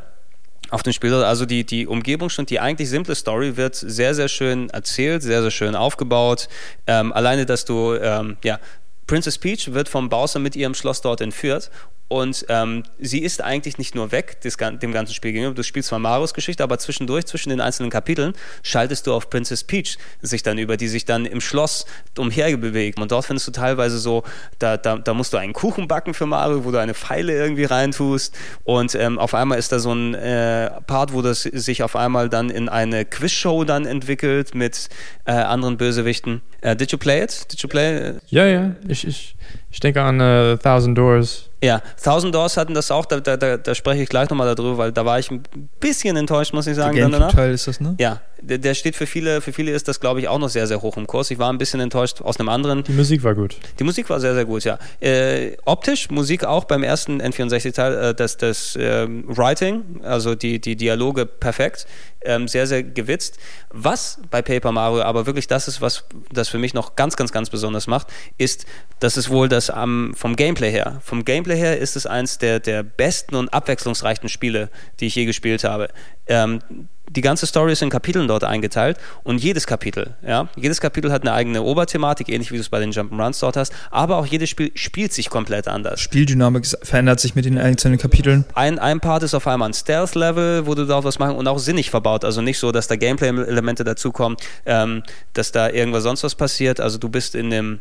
auf 0.71 0.83
dem 0.83 0.93
Spiel. 0.93 1.15
Also 1.15 1.47
die, 1.47 1.65
die 1.65 1.87
Umgebung 1.87 2.31
schon, 2.31 2.47
die 2.47 2.61
eigentlich 2.61 2.89
simple 2.89 3.15
Story 3.15 3.57
wird 3.57 3.75
sehr, 3.75 4.15
sehr 4.15 4.29
schön 4.29 4.71
erzählt, 4.71 5.23
sehr, 5.23 5.43
sehr 5.43 5.51
schön 5.51 5.75
aufgebaut. 5.75 6.49
Ähm, 6.87 7.13
alleine, 7.13 7.47
dass 7.47 7.65
du, 7.65 7.95
ähm, 7.95 8.37
ja, 8.43 8.59
Princess 9.07 9.39
Peach 9.39 9.73
wird 9.73 9.89
vom 9.89 10.09
Bowser 10.09 10.39
mit 10.39 10.55
ihrem 10.55 10.75
Schloss 10.75 11.01
dort 11.01 11.21
entführt 11.21 11.71
und 12.09 12.47
ähm, 12.49 12.85
sie 12.99 13.19
ist 13.19 13.43
eigentlich 13.43 13.77
nicht 13.77 13.95
nur 13.95 14.13
weg 14.13 14.41
des, 14.41 14.57
dem 14.57 14.93
ganzen 14.93 15.13
Spiel 15.15 15.33
gegenüber. 15.33 15.55
Du 15.55 15.63
spielst 15.63 15.91
zwar 15.91 15.99
Marios 15.99 16.33
Geschichte, 16.33 16.63
aber 16.63 16.79
zwischendurch, 16.79 17.27
zwischen 17.27 17.51
den 17.51 17.61
einzelnen 17.61 17.91
Kapiteln, 17.91 18.33
schaltest 18.63 19.07
du 19.07 19.13
auf 19.13 19.29
Princess 19.29 19.63
Peach 19.63 19.99
sich 20.23 20.43
dann 20.43 20.57
über, 20.57 20.79
die 20.79 20.89
sich 20.89 21.05
dann 21.05 21.27
im 21.27 21.43
Schloss 21.43 21.85
umherbewegt. 22.17 22.99
Und 22.99 23.13
dort 23.13 23.27
findest 23.27 23.47
du 23.49 23.53
teilweise 23.53 23.99
so, 23.99 24.23
da, 24.59 24.79
da, 24.79 24.97
da 24.97 25.13
musst 25.13 25.35
du 25.35 25.37
einen 25.37 25.53
Kuchen 25.53 25.87
backen 25.87 26.15
für 26.15 26.25
Mario, 26.25 26.65
wo 26.65 26.71
du 26.71 26.79
eine 26.79 26.95
Pfeile 26.95 27.35
irgendwie 27.35 27.65
reintust. 27.65 28.35
Und 28.65 28.95
ähm, 28.95 29.19
auf 29.19 29.35
einmal 29.35 29.59
ist 29.59 29.71
da 29.73 29.79
so 29.79 29.93
ein 29.93 30.15
äh, 30.15 30.71
Part, 30.87 31.13
wo 31.13 31.21
das 31.21 31.43
sich 31.43 31.83
auf 31.83 31.95
einmal 31.95 32.31
dann 32.31 32.49
in 32.49 32.71
eine 32.71 33.05
Quizshow 33.05 33.65
dann 33.65 33.85
entwickelt 33.85 34.55
mit 34.55 34.89
äh, 35.27 35.33
anderen 35.33 35.77
Bösewichten. 35.77 36.41
Uh, 36.65 36.75
did 36.75 36.91
you 36.91 36.99
play 36.99 37.23
it? 37.23 37.53
Did 37.53 37.61
you 37.61 37.69
play? 37.69 38.15
Ja, 38.29 38.47
ja. 38.47 38.75
Ich, 38.89 39.07
ich, 39.07 39.37
ich 39.71 39.81
denke 39.81 40.03
an 40.03 40.21
uh, 40.21 40.57
Thousand 40.57 40.97
Doors. 40.97 41.48
Ja, 41.63 41.83
Thousand 42.03 42.35
Doors 42.35 42.57
hatten 42.57 42.75
das 42.75 42.91
auch, 42.91 43.05
da, 43.05 43.19
da, 43.21 43.57
da 43.57 43.75
spreche 43.75 44.03
ich 44.03 44.09
gleich 44.09 44.31
nochmal 44.31 44.55
darüber, 44.55 44.79
weil 44.79 44.93
da 44.93 45.05
war 45.05 45.19
ich 45.19 45.31
ein 45.31 45.43
bisschen 45.81 46.17
enttäuscht, 46.17 46.53
muss 46.53 46.67
ich 46.69 46.77
sagen. 46.77 46.95
Der 46.95 47.09
Gamecube-Teil 47.09 47.53
ist 47.53 47.67
das, 47.67 47.81
ne? 47.81 47.97
Ja, 47.99 48.21
der, 48.41 48.59
der, 48.59 48.75
steht 48.75 48.95
für 48.95 49.07
viele, 49.07 49.41
für 49.41 49.53
viele 49.53 49.73
ist 49.73 49.89
das, 49.89 49.99
glaube 49.99 50.21
ich, 50.21 50.29
auch 50.29 50.39
noch 50.39 50.49
sehr, 50.49 50.69
sehr 50.69 50.81
hoch 50.83 50.97
im 50.97 51.09
Kurs. 51.09 51.31
Ich 51.33 51.39
war 51.39 51.53
ein 51.53 51.59
bisschen 51.59 51.81
enttäuscht 51.81 52.23
aus 52.23 52.39
einem 52.39 52.49
anderen. 52.49 52.85
Die 52.85 52.93
Musik 52.93 53.25
war 53.25 53.35
gut. 53.35 53.57
Die 53.79 53.85
Musik 53.85 54.09
war 54.09 54.21
sehr, 54.21 54.35
sehr 54.35 54.45
gut, 54.45 54.63
ja. 54.63 54.79
Äh, 55.01 55.57
optisch, 55.65 56.11
Musik 56.11 56.45
auch 56.45 56.65
beim 56.65 56.85
ersten 56.85 57.21
N64-Teil, 57.21 57.95
äh, 57.95 58.15
das, 58.15 58.37
das 58.37 58.77
äh, 58.77 59.07
Writing, 59.09 60.01
also 60.05 60.37
die, 60.37 60.61
die 60.61 60.77
Dialoge 60.77 61.27
perfekt, 61.27 61.87
ähm, 62.23 62.49
sehr, 62.49 62.67
sehr 62.67 62.83
gewitzt. 62.83 63.39
Was 63.71 64.21
bei 64.31 64.43
Paper 64.43 64.73
Mario 64.73 65.03
aber 65.03 65.27
wirklich 65.27 65.47
das 65.47 65.69
ist, 65.69 65.81
was 65.81 66.05
das 66.33 66.49
für 66.49 66.59
mich 66.59 66.75
noch 66.75 66.97
ganz, 66.97 67.17
ganz, 67.17 67.33
ganz 67.33 67.51
besonders 67.51 67.87
macht, 67.87 68.09
ist, 68.39 68.67
dass 69.01 69.17
es 69.17 69.31
wohl 69.31 69.49
das 69.49 69.71
um, 69.71 70.15
vom 70.15 70.37
Gameplay 70.37 70.71
her, 70.71 71.01
vom 71.05 71.25
Gameplay 71.25 71.57
her 71.57 71.79
ist 71.79 71.97
es 71.97 72.07
eines 72.07 72.39
der, 72.39 72.61
der 72.61 72.83
besten 72.83 73.35
und 73.37 73.53
abwechslungsreichsten 73.53 74.29
Spiele, 74.29 74.71
die 75.01 75.07
ich 75.07 75.15
je 75.15 75.25
gespielt 75.25 75.65
habe. 75.65 75.89
Ähm, 76.27 76.61
die 77.11 77.21
ganze 77.21 77.47
Story 77.47 77.73
ist 77.73 77.83
in 77.83 77.91
Kapiteln 77.91 78.29
dort 78.29 78.45
eingeteilt 78.45 78.99
und 79.23 79.43
jedes 79.43 79.67
Kapitel, 79.67 80.15
ja, 80.27 80.49
jedes 80.57 80.81
Kapitel 80.81 81.13
hat 81.13 81.23
eine 81.23 81.33
eigene 81.33 81.63
Oberthematik, 81.63 82.29
ähnlich 82.29 82.51
wie 82.51 82.57
du 82.57 82.61
es 82.61 82.69
bei 82.69 82.81
den 82.81 82.93
Jump'n'Runs 82.93 83.41
dort 83.41 83.57
hast, 83.57 83.73
aber 83.91 84.17
auch 84.17 84.27
jedes 84.27 84.51
Spiel 84.51 84.71
spielt 84.75 85.13
sich 85.13 85.31
komplett 85.31 85.69
anders. 85.69 86.01
Spieldynamik 86.01 86.67
verändert 86.83 87.21
sich 87.21 87.35
mit 87.35 87.45
den 87.45 87.59
einzelnen 87.59 87.99
Kapiteln. 87.99 88.45
Ein, 88.55 88.79
ein 88.79 89.01
Part 89.01 89.23
ist 89.23 89.35
auf 89.35 89.47
einmal 89.47 89.71
ein 89.71 89.75
Stealth-Level, 89.75 90.67
wo 90.67 90.75
du 90.75 90.87
dort 90.87 91.05
was 91.05 91.19
machen 91.19 91.37
und 91.37 91.47
auch 91.49 91.59
sinnig 91.59 91.91
verbaut, 91.91 92.25
also 92.25 92.43
nicht 92.43 92.59
so, 92.59 92.73
dass 92.73 92.89
da 92.89 92.97
Gameplay-Elemente 92.97 93.85
dazukommen, 93.85 94.37
ähm, 94.67 95.03
dass 95.33 95.53
da 95.53 95.71
irgendwas 95.71 96.03
sonst 96.03 96.23
was 96.25 96.35
passiert, 96.35 96.81
also 96.81 96.99
du 96.99 97.09
bist 97.09 97.35
in 97.35 97.51
dem 97.51 97.81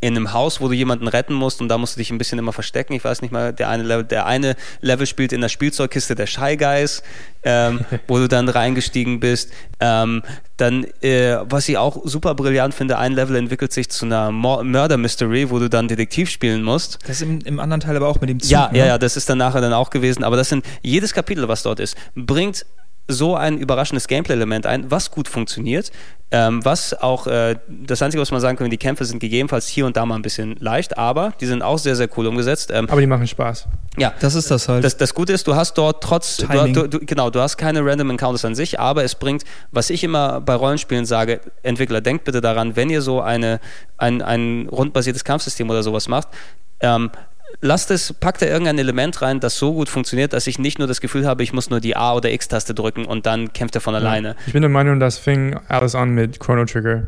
in 0.00 0.14
einem 0.14 0.34
Haus, 0.34 0.60
wo 0.60 0.68
du 0.68 0.74
jemanden 0.74 1.08
retten 1.08 1.32
musst 1.32 1.62
und 1.62 1.68
da 1.68 1.78
musst 1.78 1.96
du 1.96 1.98
dich 1.98 2.10
ein 2.10 2.18
bisschen 2.18 2.38
immer 2.38 2.52
verstecken. 2.52 2.92
Ich 2.92 3.02
weiß 3.02 3.22
nicht 3.22 3.32
mal, 3.32 3.54
der 3.54 3.70
eine 3.70 3.82
Level, 3.82 4.04
der 4.04 4.26
eine 4.26 4.54
Level 4.82 5.06
spielt 5.06 5.32
in 5.32 5.40
der 5.40 5.48
Spielzeugkiste 5.48 6.14
der 6.14 6.26
Shy 6.26 6.58
Guys, 6.58 7.02
ähm, 7.44 7.80
wo 8.06 8.18
du 8.18 8.28
dann 8.28 8.48
reingestiegen 8.48 9.20
bist. 9.20 9.50
Ähm, 9.80 10.22
dann, 10.58 10.84
äh, 11.00 11.38
was 11.44 11.68
ich 11.68 11.78
auch 11.78 12.02
super 12.04 12.34
brillant 12.34 12.74
finde, 12.74 12.98
ein 12.98 13.12
Level 13.12 13.36
entwickelt 13.36 13.72
sich 13.72 13.88
zu 13.88 14.04
einer 14.04 14.30
Murder 14.32 14.98
Mystery, 14.98 15.50
wo 15.50 15.58
du 15.58 15.70
dann 15.70 15.88
Detektiv 15.88 16.28
spielen 16.28 16.62
musst. 16.62 16.98
Das 17.06 17.16
ist 17.16 17.22
im, 17.22 17.40
im 17.40 17.58
anderen 17.58 17.80
Teil 17.80 17.96
aber 17.96 18.08
auch 18.08 18.20
mit 18.20 18.28
dem 18.28 18.40
Zug. 18.40 18.50
Ja, 18.50 18.70
ne? 18.70 18.78
ja, 18.78 18.86
ja, 18.86 18.98
das 18.98 19.16
ist 19.16 19.30
dann 19.30 19.38
nachher 19.38 19.62
dann 19.62 19.72
auch 19.72 19.88
gewesen. 19.88 20.24
Aber 20.24 20.36
das 20.36 20.50
sind 20.50 20.64
jedes 20.82 21.14
Kapitel, 21.14 21.48
was 21.48 21.62
dort 21.62 21.80
ist, 21.80 21.96
bringt 22.14 22.66
so 23.08 23.36
ein 23.36 23.58
überraschendes 23.58 24.08
Gameplay-Element 24.08 24.66
ein, 24.66 24.90
was 24.90 25.10
gut 25.10 25.28
funktioniert, 25.28 25.92
ähm, 26.32 26.64
was 26.64 26.92
auch, 26.92 27.28
äh, 27.28 27.56
das 27.68 28.02
Einzige, 28.02 28.20
was 28.20 28.32
man 28.32 28.40
sagen 28.40 28.58
kann, 28.58 28.68
die 28.68 28.76
Kämpfe 28.78 29.04
sind 29.04 29.20
gegebenenfalls 29.20 29.68
hier 29.68 29.86
und 29.86 29.96
da 29.96 30.04
mal 30.04 30.16
ein 30.16 30.22
bisschen 30.22 30.56
leicht, 30.58 30.98
aber 30.98 31.32
die 31.40 31.46
sind 31.46 31.62
auch 31.62 31.78
sehr, 31.78 31.94
sehr 31.94 32.08
cool 32.16 32.26
umgesetzt. 32.26 32.72
Ähm, 32.74 32.88
aber 32.90 33.00
die 33.00 33.06
machen 33.06 33.26
Spaß. 33.26 33.68
Ja. 33.96 34.12
Das 34.18 34.34
ist 34.34 34.50
das 34.50 34.68
halt. 34.68 34.82
Das, 34.82 34.96
das 34.96 35.14
Gute 35.14 35.32
ist, 35.32 35.46
du 35.46 35.54
hast 35.54 35.74
dort 35.74 36.02
trotz, 36.02 36.38
du, 36.38 36.72
du, 36.72 36.88
du, 36.88 36.98
genau, 36.98 37.30
du 37.30 37.40
hast 37.40 37.56
keine 37.56 37.84
Random 37.84 38.10
Encounters 38.10 38.44
an 38.44 38.56
sich, 38.56 38.80
aber 38.80 39.04
es 39.04 39.14
bringt, 39.14 39.44
was 39.70 39.88
ich 39.90 40.02
immer 40.02 40.40
bei 40.40 40.54
Rollenspielen 40.54 41.06
sage, 41.06 41.40
Entwickler, 41.62 42.00
denkt 42.00 42.24
bitte 42.24 42.40
daran, 42.40 42.74
wenn 42.74 42.90
ihr 42.90 43.02
so 43.02 43.20
eine, 43.20 43.60
ein, 43.96 44.20
ein 44.20 44.68
rundbasiertes 44.68 45.22
Kampfsystem 45.22 45.70
oder 45.70 45.84
sowas 45.84 46.08
macht, 46.08 46.28
ähm, 46.80 47.10
lasst 47.60 47.90
es, 47.90 48.12
packt 48.12 48.42
da 48.42 48.46
irgendein 48.46 48.78
Element 48.78 49.22
rein, 49.22 49.40
das 49.40 49.58
so 49.58 49.72
gut 49.72 49.88
funktioniert, 49.88 50.32
dass 50.32 50.46
ich 50.46 50.58
nicht 50.58 50.78
nur 50.78 50.88
das 50.88 51.00
Gefühl 51.00 51.26
habe, 51.26 51.42
ich 51.42 51.52
muss 51.52 51.70
nur 51.70 51.80
die 51.80 51.96
A- 51.96 52.14
oder 52.14 52.30
X-Taste 52.30 52.74
drücken 52.74 53.04
und 53.04 53.26
dann 53.26 53.52
kämpft 53.52 53.74
er 53.74 53.80
von 53.80 53.94
alleine. 53.94 54.28
Ja. 54.28 54.34
Ich 54.46 54.52
bin 54.52 54.62
der 54.62 54.70
Meinung, 54.70 55.00
das 55.00 55.18
fing 55.18 55.58
alles 55.68 55.94
an 55.94 56.10
mit 56.10 56.40
Chrono 56.40 56.64
Trigger 56.64 57.06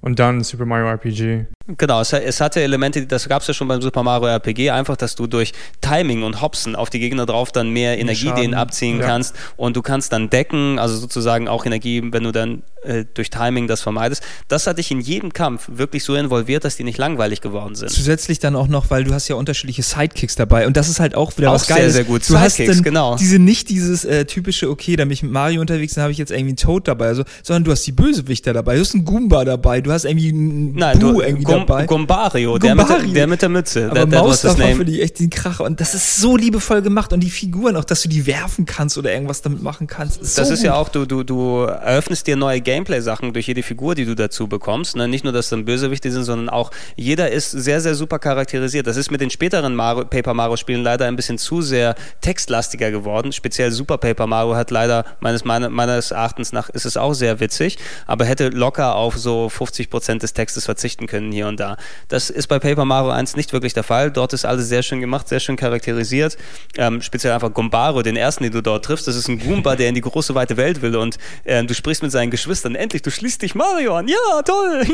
und 0.00 0.18
dann 0.18 0.42
Super 0.42 0.66
Mario 0.66 0.88
RPG. 0.88 1.46
Genau, 1.68 2.00
es, 2.00 2.12
es 2.12 2.40
hatte 2.40 2.60
Elemente, 2.60 3.06
das 3.06 3.28
gab 3.28 3.42
es 3.42 3.48
ja 3.48 3.54
schon 3.54 3.66
beim 3.66 3.82
Super 3.82 4.04
Mario 4.04 4.28
RPG, 4.28 4.70
einfach, 4.70 4.96
dass 4.96 5.16
du 5.16 5.26
durch 5.26 5.52
Timing 5.80 6.22
und 6.22 6.40
Hopsen 6.40 6.76
auf 6.76 6.90
die 6.90 7.00
Gegner 7.00 7.26
drauf 7.26 7.50
dann 7.50 7.70
mehr 7.70 7.98
Energie 7.98 8.32
denen 8.36 8.54
abziehen 8.54 9.00
ja. 9.00 9.06
kannst 9.06 9.34
und 9.56 9.76
du 9.76 9.82
kannst 9.82 10.12
dann 10.12 10.30
decken, 10.30 10.78
also 10.78 10.96
sozusagen 10.96 11.48
auch 11.48 11.66
Energie, 11.66 12.02
wenn 12.12 12.22
du 12.22 12.30
dann 12.30 12.62
äh, 12.86 13.04
durch 13.14 13.30
Timing 13.30 13.66
das 13.66 13.82
vermeidest. 13.82 14.22
Das 14.48 14.66
hat 14.66 14.78
dich 14.78 14.90
in 14.90 15.00
jedem 15.00 15.32
Kampf 15.32 15.68
wirklich 15.72 16.04
so 16.04 16.14
involviert, 16.14 16.64
dass 16.64 16.76
die 16.76 16.84
nicht 16.84 16.98
langweilig 16.98 17.40
geworden 17.40 17.74
sind. 17.74 17.90
Zusätzlich 17.90 18.38
dann 18.38 18.54
auch 18.54 18.68
noch, 18.68 18.90
weil 18.90 19.02
du 19.02 19.12
hast 19.12 19.26
ja 19.26 19.34
unterschiedliche 19.34 19.82
Sidekicks 19.82 20.36
dabei 20.36 20.66
und 20.66 20.76
das 20.76 20.88
ist 20.88 21.00
halt 21.00 21.16
auch 21.16 21.36
wieder 21.36 21.50
auch 21.50 21.54
was 21.54 21.66
Geiles. 21.66 21.94
sehr, 21.94 22.04
sehr 22.04 22.04
gut. 22.04 22.22
Du 22.22 22.34
Sidekicks, 22.34 22.58
hast 22.60 22.68
dann 22.68 22.82
genau. 22.84 23.16
diese 23.16 23.40
nicht 23.40 23.70
dieses 23.70 24.04
äh, 24.04 24.24
typische, 24.24 24.70
okay, 24.70 24.94
da 24.94 25.04
bin 25.04 25.12
ich 25.12 25.22
mit 25.22 25.32
Mario 25.32 25.60
unterwegs, 25.60 25.94
dann 25.94 26.02
habe 26.02 26.12
ich 26.12 26.18
jetzt 26.18 26.30
irgendwie 26.30 26.50
einen 26.50 26.56
Toad 26.56 26.86
dabei, 26.86 27.08
also, 27.08 27.24
sondern 27.42 27.64
du 27.64 27.72
hast 27.72 27.84
die 27.86 27.92
Bösewichter 27.92 28.52
dabei, 28.52 28.76
du 28.76 28.82
hast 28.82 28.94
einen 28.94 29.04
Goomba 29.04 29.44
dabei, 29.44 29.80
du 29.80 29.90
hast 29.90 30.04
irgendwie 30.04 30.28
einen 30.28 30.74
Nein, 30.74 30.98
Boo 30.98 31.14
du, 31.14 31.20
irgendwie 31.22 31.44
Gum, 31.44 31.55
dabei. 31.60 31.86
Gombario, 31.86 32.58
der 32.58 32.74
mit, 32.74 32.86
der, 33.14 33.26
mit 33.26 33.42
der 33.42 33.48
Mütze. 33.48 33.90
Aber 33.90 34.06
der, 34.06 34.20
Maus 34.20 34.42
davon 34.42 34.76
finde 34.76 34.92
ich 34.92 35.02
echt 35.02 35.18
den 35.18 35.30
Kracher 35.30 35.64
und 35.64 35.80
das 35.80 35.94
ist 35.94 36.16
so 36.16 36.36
liebevoll 36.36 36.82
gemacht 36.82 37.12
und 37.12 37.20
die 37.20 37.30
Figuren 37.30 37.76
auch, 37.76 37.84
dass 37.84 38.02
du 38.02 38.08
die 38.08 38.26
werfen 38.26 38.66
kannst 38.66 38.98
oder 38.98 39.12
irgendwas 39.12 39.42
damit 39.42 39.62
machen 39.62 39.86
kannst. 39.86 40.20
Ist 40.20 40.38
das 40.38 40.48
so 40.48 40.54
ist 40.54 40.60
gut. 40.60 40.66
ja 40.66 40.74
auch, 40.74 40.88
du, 40.88 41.06
du, 41.06 41.22
du 41.22 41.62
eröffnest 41.62 42.26
dir 42.26 42.36
neue 42.36 42.60
Gameplay-Sachen 42.60 43.32
durch 43.32 43.46
jede 43.46 43.62
Figur, 43.62 43.94
die 43.94 44.04
du 44.04 44.14
dazu 44.14 44.48
bekommst. 44.48 44.96
Ne? 44.96 45.08
Nicht 45.08 45.24
nur, 45.24 45.32
dass 45.32 45.48
dann 45.48 45.64
Bösewichte 45.64 46.10
sind, 46.10 46.24
sondern 46.24 46.48
auch 46.48 46.70
jeder 46.96 47.30
ist 47.30 47.50
sehr, 47.50 47.80
sehr 47.80 47.94
super 47.94 48.18
charakterisiert. 48.18 48.86
Das 48.86 48.96
ist 48.96 49.10
mit 49.10 49.20
den 49.20 49.30
späteren 49.30 49.74
Mario, 49.74 50.04
Paper 50.04 50.34
Mario-Spielen 50.34 50.82
leider 50.82 51.06
ein 51.06 51.16
bisschen 51.16 51.38
zu 51.38 51.62
sehr 51.62 51.94
textlastiger 52.20 52.90
geworden. 52.90 53.32
Speziell 53.32 53.70
Super 53.70 53.98
Paper 53.98 54.26
Mario 54.26 54.56
hat 54.56 54.70
leider, 54.70 55.04
meines, 55.20 55.44
meines 55.44 56.10
Erachtens 56.10 56.52
nach, 56.52 56.68
ist 56.70 56.86
es 56.86 56.96
auch 56.96 57.14
sehr 57.14 57.40
witzig, 57.40 57.78
aber 58.06 58.24
hätte 58.24 58.48
locker 58.48 58.94
auf 58.94 59.16
so 59.16 59.48
50 59.48 59.90
Prozent 59.90 60.22
des 60.22 60.32
Textes 60.32 60.64
verzichten 60.64 61.06
können 61.06 61.32
hier 61.32 61.45
hier 61.46 61.48
und 61.48 61.60
da. 61.60 61.76
Das 62.08 62.30
ist 62.30 62.48
bei 62.48 62.58
Paper 62.58 62.84
Mario 62.84 63.10
1 63.10 63.36
nicht 63.36 63.52
wirklich 63.52 63.74
der 63.74 63.82
Fall. 63.82 64.10
Dort 64.10 64.32
ist 64.32 64.44
alles 64.44 64.68
sehr 64.68 64.82
schön 64.82 65.00
gemacht, 65.00 65.28
sehr 65.28 65.40
schön 65.40 65.56
charakterisiert. 65.56 66.36
Ähm, 66.76 67.00
speziell 67.00 67.32
einfach 67.32 67.52
Gombaro, 67.52 68.02
den 68.02 68.16
ersten, 68.16 68.44
den 68.44 68.52
du 68.52 68.62
dort 68.62 68.84
triffst, 68.84 69.08
das 69.08 69.16
ist 69.16 69.28
ein 69.28 69.38
Goomba, 69.38 69.76
der 69.76 69.88
in 69.88 69.94
die 69.94 70.00
große 70.00 70.34
weite 70.34 70.56
Welt 70.56 70.82
will 70.82 70.96
und 70.96 71.18
äh, 71.44 71.64
du 71.64 71.74
sprichst 71.74 72.02
mit 72.02 72.12
seinen 72.12 72.30
Geschwistern. 72.30 72.74
Endlich, 72.74 73.02
du 73.02 73.10
schließt 73.10 73.42
dich 73.42 73.54
Mario 73.54 73.96
an. 73.96 74.08
Ja, 74.08 74.42
toll. 74.42 74.84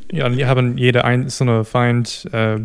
ja, 0.12 0.26
und 0.26 0.36
wir 0.36 0.48
haben 0.48 0.76
jede 0.76 1.04
einzelne 1.04 1.64
Feind 1.64 2.28
äh, 2.32 2.58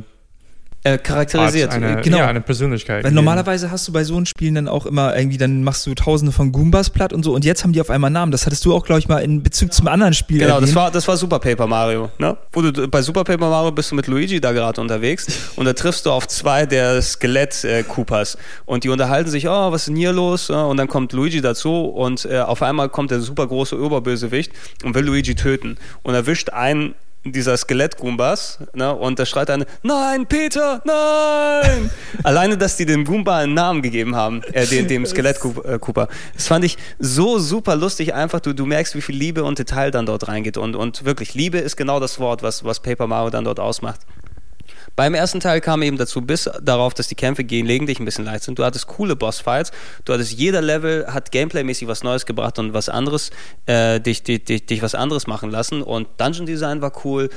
äh, 0.86 1.00
charakterisiert. 1.00 1.74
Eine, 1.74 2.02
genau. 2.02 2.20
Ja, 2.20 2.28
eine 2.28 2.42
Persönlichkeit. 2.42 3.04
Weil 3.04 3.12
normalerweise 3.12 3.72
hast 3.72 3.88
du 3.88 3.92
bei 3.92 4.04
so 4.04 4.16
einem 4.16 4.28
Spielen 4.28 4.54
dann 4.54 4.68
auch 4.68 4.86
immer 4.86 5.18
irgendwie, 5.18 5.38
dann 5.38 5.64
machst 5.64 5.88
du 5.88 5.96
tausende 5.96 6.32
von 6.32 6.52
Goombas 6.52 6.92
platt 6.92 7.12
und 7.12 7.24
so 7.24 7.34
und 7.34 7.44
jetzt 7.44 7.64
haben 7.64 7.74
die 7.74 7.82
auf 7.82 7.90
einmal 7.90 8.12
Namen. 8.12 8.32
Das 8.32 8.46
hattest 8.46 8.64
du 8.66 8.74
auch, 8.74 8.86
glaube 8.86 9.00
ich, 9.00 9.08
mal 9.08 9.18
in 9.18 9.42
Bezug 9.42 9.74
zum 9.74 9.88
anderen 9.88 10.14
Spiel. 10.14 10.38
Genau, 10.38 10.62
das 10.62 10.76
war, 10.76 10.92
das 10.92 11.08
war 11.08 11.18
Super 11.18 11.40
Paper 11.40 11.66
Mario. 11.66 12.12
Ne? 12.20 12.38
Wo 12.54 12.62
du, 12.62 12.88
bei 12.88 13.02
Super 13.02 13.24
Paper 13.24 13.50
Mario 13.50 13.72
bist 13.72 13.90
du 13.90 13.96
mit 13.96 14.06
Luigi 14.06 14.40
da 14.40 14.52
gerade 14.52 14.80
unterwegs 14.80 15.26
und 15.56 15.66
da 15.66 15.74
triffst 15.74 16.06
du 16.06 16.12
auf 16.12 16.28
zwei 16.28 16.68
der 16.68 17.02
Skelett-Koopas 17.02 18.38
und 18.66 18.84
die 18.84 18.90
unterhalten 18.90 19.32
sich, 19.32 19.48
oh, 19.48 19.72
was 19.72 19.82
ist 19.82 19.88
denn 19.88 19.96
hier 19.96 20.14
los? 20.14 20.52
Und 20.52 20.78
dann 20.78 20.88
kommt 20.88 21.14
Luigi 21.14 21.42
dazu 21.42 21.86
und 21.86 22.26
äh, 22.26 22.42
auf 22.42 22.62
einmal 22.62 22.90
kommt 22.90 23.10
der 23.10 23.22
super 23.22 23.48
große 23.48 23.76
Oberbösewicht 23.82 24.52
und 24.84 24.94
will 24.94 25.06
Luigi 25.06 25.34
töten 25.34 25.78
und 26.04 26.14
erwischt 26.14 26.52
einen 26.52 26.94
dieser 27.32 27.58
Skelett-Goombas 27.58 28.60
ne, 28.74 28.94
und 28.96 29.20
da 29.20 29.26
schreit 29.26 29.50
eine, 29.50 29.66
nein, 29.84 30.26
Peter, 30.28 30.82
nein! 30.86 31.90
Alleine, 32.24 32.58
dass 32.58 32.78
die 32.78 32.86
dem 32.86 33.06
Goomba 33.06 33.40
einen 33.40 33.54
Namen 33.54 33.82
gegeben 33.82 34.16
haben, 34.16 34.44
äh, 34.54 34.66
dem, 34.66 34.88
dem 34.88 35.06
Skelett-Cooper. 35.06 36.08
Das 36.34 36.48
fand 36.48 36.66
ich 36.66 36.78
so 37.00 37.40
super 37.40 37.76
lustig, 37.76 38.14
einfach, 38.14 38.40
du, 38.40 38.54
du 38.54 38.66
merkst, 38.66 38.96
wie 38.96 39.02
viel 39.02 39.16
Liebe 39.16 39.44
und 39.44 39.60
Detail 39.60 39.92
dann 39.92 40.06
dort 40.06 40.28
reingeht 40.28 40.58
und, 40.58 40.76
und 40.76 41.06
wirklich, 41.06 41.34
Liebe 41.34 41.58
ist 41.58 41.76
genau 41.76 42.00
das 42.00 42.20
Wort, 42.20 42.44
was, 42.44 42.64
was 42.64 42.80
Paper 42.80 43.08
Mario 43.08 43.30
dann 43.30 43.44
dort 43.44 43.60
ausmacht. 43.60 44.02
Beim 44.96 45.14
ersten 45.14 45.40
Teil 45.40 45.60
kam 45.60 45.82
eben 45.82 45.98
dazu, 45.98 46.22
bis 46.22 46.50
darauf, 46.62 46.94
dass 46.94 47.08
die 47.08 47.16
Kämpfe 47.16 47.44
gelegentlich 47.44 48.00
ein 48.00 48.06
bisschen 48.06 48.26
leicht 48.26 48.44
sind. 48.44 48.58
Du 48.58 48.64
hattest 48.64 48.88
coole 48.88 49.16
Bossfights, 49.16 49.72
du 50.06 50.14
hattest 50.14 50.34
jeder 50.34 50.62
Level 50.62 51.08
hat 51.08 51.32
gameplaymäßig 51.32 51.88
was 51.88 52.04
Neues 52.04 52.26
gebracht 52.26 52.60
und 52.60 52.74
was 52.74 52.88
anderes, 52.88 53.32
äh, 53.66 54.00
dich, 54.00 54.24
dich, 54.24 54.46
dich, 54.46 54.66
dich 54.66 54.82
was 54.82 54.96
anderes 54.96 55.28
machen 55.28 55.52
lassen. 55.52 55.82
Und 55.82 56.08
Dungeon 56.18 56.46
Design 56.46 56.82
war 56.82 56.94
cool. 57.04 57.30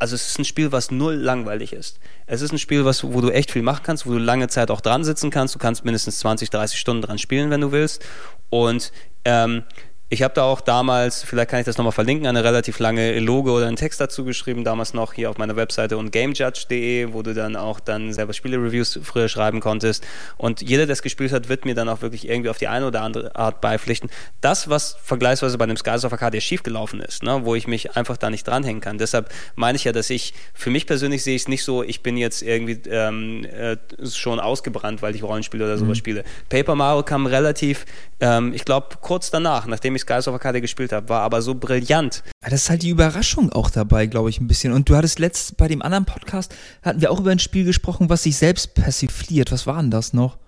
Also 0.00 0.16
es 0.16 0.26
ist 0.26 0.38
ein 0.40 0.44
Spiel, 0.44 0.72
was 0.72 0.90
null 0.90 1.14
langweilig 1.14 1.72
ist. 1.72 2.00
Es 2.26 2.42
ist 2.42 2.52
ein 2.52 2.58
Spiel, 2.58 2.84
was, 2.84 3.04
wo 3.04 3.20
du 3.20 3.30
echt 3.30 3.52
viel 3.52 3.62
machen 3.62 3.82
kannst, 3.84 4.06
wo 4.06 4.10
du 4.10 4.18
lange 4.18 4.48
Zeit 4.48 4.70
auch 4.72 4.80
dran 4.80 5.04
sitzen 5.04 5.30
kannst. 5.30 5.54
Du 5.54 5.60
kannst 5.60 5.84
mindestens 5.84 6.18
20, 6.18 6.50
30 6.50 6.78
Stunden 6.78 7.02
dran 7.02 7.18
spielen, 7.18 7.50
wenn 7.50 7.60
du 7.60 7.70
willst. 7.70 8.04
Und 8.50 8.92
ähm, 9.24 9.62
ich 10.10 10.22
habe 10.22 10.34
da 10.34 10.42
auch 10.42 10.60
damals, 10.60 11.22
vielleicht 11.22 11.50
kann 11.50 11.60
ich 11.60 11.66
das 11.66 11.78
nochmal 11.78 11.92
verlinken, 11.92 12.26
eine 12.26 12.44
relativ 12.44 12.78
lange 12.78 13.18
Logo 13.20 13.56
oder 13.56 13.66
einen 13.66 13.76
Text 13.76 14.00
dazu 14.00 14.24
geschrieben, 14.24 14.62
damals 14.62 14.92
noch 14.92 15.14
hier 15.14 15.30
auf 15.30 15.38
meiner 15.38 15.56
Webseite 15.56 15.96
und 15.96 16.12
gamejudge.de, 16.12 17.12
wo 17.12 17.22
du 17.22 17.32
dann 17.32 17.56
auch 17.56 17.80
dann 17.80 18.12
selber 18.12 18.34
Spiele-Reviews 18.34 19.00
früher 19.02 19.28
schreiben 19.28 19.60
konntest. 19.60 20.06
Und 20.36 20.60
jeder, 20.60 20.86
der 20.86 20.92
es 20.92 21.02
gespielt 21.02 21.32
hat, 21.32 21.48
wird 21.48 21.64
mir 21.64 21.74
dann 21.74 21.88
auch 21.88 22.02
wirklich 22.02 22.28
irgendwie 22.28 22.50
auf 22.50 22.58
die 22.58 22.68
eine 22.68 22.86
oder 22.86 23.00
andere 23.00 23.34
Art 23.34 23.60
beipflichten. 23.60 24.10
Das, 24.40 24.68
was 24.68 24.96
vergleichsweise 25.02 25.56
bei 25.56 25.66
dem 25.66 25.76
Skies 25.76 26.04
of 26.04 26.12
Arcadia 26.12 26.40
schiefgelaufen 26.40 27.00
ist, 27.00 27.22
ne, 27.22 27.40
wo 27.44 27.54
ich 27.54 27.66
mich 27.66 27.96
einfach 27.96 28.18
da 28.18 28.28
nicht 28.28 28.46
dranhängen 28.46 28.82
kann. 28.82 28.98
Deshalb 28.98 29.30
meine 29.56 29.76
ich 29.76 29.84
ja, 29.84 29.92
dass 29.92 30.10
ich, 30.10 30.34
für 30.52 30.70
mich 30.70 30.86
persönlich 30.86 31.24
sehe 31.24 31.34
ich 31.34 31.42
es 31.42 31.48
nicht 31.48 31.64
so, 31.64 31.82
ich 31.82 32.02
bin 32.02 32.16
jetzt 32.18 32.42
irgendwie 32.42 32.78
ähm, 32.90 33.46
äh, 33.46 33.76
schon 34.06 34.38
ausgebrannt, 34.38 35.02
weil 35.02 35.14
ich 35.14 35.22
Rollenspiele 35.22 35.64
oder 35.64 35.78
sowas 35.78 35.88
mhm. 35.88 35.94
spiele. 35.94 36.24
Paper 36.50 36.74
Mario 36.74 37.02
kam 37.02 37.26
relativ, 37.26 37.86
ähm, 38.20 38.52
ich 38.54 38.64
glaube, 38.64 38.96
kurz 39.00 39.30
danach, 39.30 39.66
nachdem 39.66 39.96
ich 39.96 40.03
Of 40.10 40.34
Arcadia 40.34 40.60
gespielt 40.60 40.92
habe, 40.92 41.08
war 41.08 41.22
aber 41.22 41.42
so 41.42 41.54
brillant. 41.54 42.22
das 42.40 42.62
ist 42.62 42.70
halt 42.70 42.82
die 42.82 42.90
Überraschung 42.90 43.50
auch 43.52 43.70
dabei, 43.70 44.06
glaube 44.06 44.30
ich, 44.30 44.40
ein 44.40 44.46
bisschen. 44.46 44.72
Und 44.72 44.88
du 44.88 44.96
hattest 44.96 45.18
letzt 45.18 45.56
bei 45.56 45.68
dem 45.68 45.82
anderen 45.82 46.04
Podcast, 46.04 46.54
hatten 46.82 47.00
wir 47.00 47.10
auch 47.10 47.20
über 47.20 47.30
ein 47.30 47.38
Spiel 47.38 47.64
gesprochen, 47.64 48.08
was 48.08 48.22
sich 48.22 48.36
selbst 48.36 48.74
persifliert. 48.74 49.52
Was 49.52 49.66
war 49.66 49.80
denn 49.80 49.90
das 49.90 50.12
noch? 50.12 50.38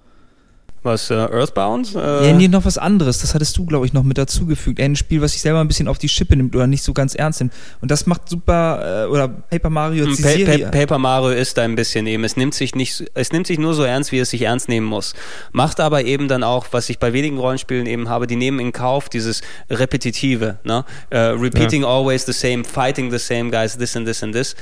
Was, 0.86 1.10
äh, 1.10 1.14
Earthbound? 1.14 1.96
Äh 1.96 2.28
ja, 2.28 2.32
nee, 2.32 2.46
noch 2.46 2.64
was 2.64 2.78
anderes. 2.78 3.18
Das 3.18 3.34
hattest 3.34 3.58
du, 3.58 3.66
glaube 3.66 3.86
ich, 3.86 3.92
noch 3.92 4.04
mit 4.04 4.18
dazugefügt. 4.18 4.80
Ein 4.80 4.94
Spiel, 4.94 5.20
was 5.20 5.32
sich 5.32 5.42
selber 5.42 5.60
ein 5.60 5.66
bisschen 5.66 5.88
auf 5.88 5.98
die 5.98 6.08
Schippe 6.08 6.36
nimmt 6.36 6.54
oder 6.54 6.68
nicht 6.68 6.84
so 6.84 6.92
ganz 6.92 7.16
ernst 7.16 7.40
nimmt. 7.40 7.52
Und 7.80 7.90
das 7.90 8.06
macht 8.06 8.28
super, 8.28 9.06
äh, 9.06 9.10
oder 9.10 9.26
Paper 9.26 9.68
Mario 9.68 10.06
hm, 10.06 10.16
pa 10.16 10.28
pa 10.28 10.70
Paper 10.70 10.98
Mario 10.98 11.30
ist 11.30 11.58
da 11.58 11.62
ein 11.62 11.74
bisschen 11.74 12.06
eben. 12.06 12.22
Es 12.22 12.36
nimmt 12.36 12.54
sich 12.54 12.76
nicht, 12.76 13.04
es 13.14 13.32
nimmt 13.32 13.48
sich 13.48 13.58
nur 13.58 13.74
so 13.74 13.82
ernst, 13.82 14.12
wie 14.12 14.20
es 14.20 14.30
sich 14.30 14.42
ernst 14.42 14.68
nehmen 14.68 14.86
muss. 14.86 15.14
Macht 15.50 15.80
aber 15.80 16.04
eben 16.04 16.28
dann 16.28 16.44
auch, 16.44 16.66
was 16.70 16.88
ich 16.88 17.00
bei 17.00 17.12
wenigen 17.12 17.38
Rollenspielen 17.38 17.86
eben 17.86 18.08
habe, 18.08 18.28
die 18.28 18.36
nehmen 18.36 18.60
in 18.60 18.70
Kauf 18.70 19.08
dieses 19.08 19.42
Repetitive, 19.68 20.58
ne? 20.62 20.84
Uh, 21.12 21.36
repeating 21.36 21.82
ja. 21.82 21.88
always 21.88 22.24
the 22.24 22.32
same, 22.32 22.62
fighting 22.64 23.10
the 23.10 23.18
same 23.18 23.50
guys, 23.50 23.76
this 23.76 23.96
and 23.96 24.06
this 24.06 24.22
and 24.22 24.32
this 24.32 24.54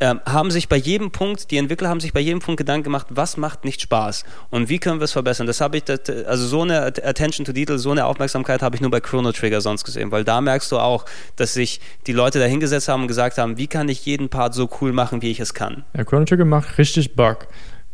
ähm, 0.00 0.20
haben 0.26 0.50
sich 0.50 0.68
bei 0.68 0.76
jedem 0.76 1.10
Punkt, 1.10 1.50
die 1.50 1.58
Entwickler 1.58 1.88
haben 1.88 2.00
sich 2.00 2.12
bei 2.12 2.20
jedem 2.20 2.40
Punkt 2.40 2.58
Gedanken 2.58 2.84
gemacht, 2.84 3.06
was 3.10 3.36
macht 3.36 3.64
nicht 3.64 3.82
Spaß 3.82 4.24
und 4.50 4.68
wie 4.68 4.78
können 4.78 4.98
wir 4.98 5.04
es 5.04 5.12
verbessern. 5.12 5.46
Das 5.46 5.60
habe 5.60 5.76
ich, 5.76 5.84
das, 5.84 6.00
also 6.26 6.46
so 6.46 6.62
eine 6.62 6.86
Attention 6.86 7.44
to 7.44 7.52
Detail, 7.52 7.78
so 7.78 7.90
eine 7.90 8.06
Aufmerksamkeit 8.06 8.62
habe 8.62 8.76
ich 8.76 8.82
nur 8.82 8.90
bei 8.90 9.00
Chrono 9.00 9.32
Trigger 9.32 9.60
sonst 9.60 9.84
gesehen, 9.84 10.10
weil 10.10 10.24
da 10.24 10.40
merkst 10.40 10.72
du 10.72 10.78
auch, 10.78 11.04
dass 11.36 11.54
sich 11.54 11.80
die 12.06 12.12
Leute 12.12 12.38
da 12.38 12.46
hingesetzt 12.46 12.88
haben 12.88 13.02
und 13.02 13.08
gesagt 13.08 13.38
haben, 13.38 13.58
wie 13.58 13.66
kann 13.66 13.88
ich 13.88 14.06
jeden 14.06 14.28
Part 14.28 14.54
so 14.54 14.68
cool 14.80 14.92
machen, 14.92 15.22
wie 15.22 15.30
ich 15.30 15.40
es 15.40 15.54
kann. 15.54 15.84
Ja, 15.96 16.04
Chrono 16.04 16.24
Trigger 16.24 16.44
macht 16.44 16.78
richtig 16.78 17.14
Bock. 17.14 17.46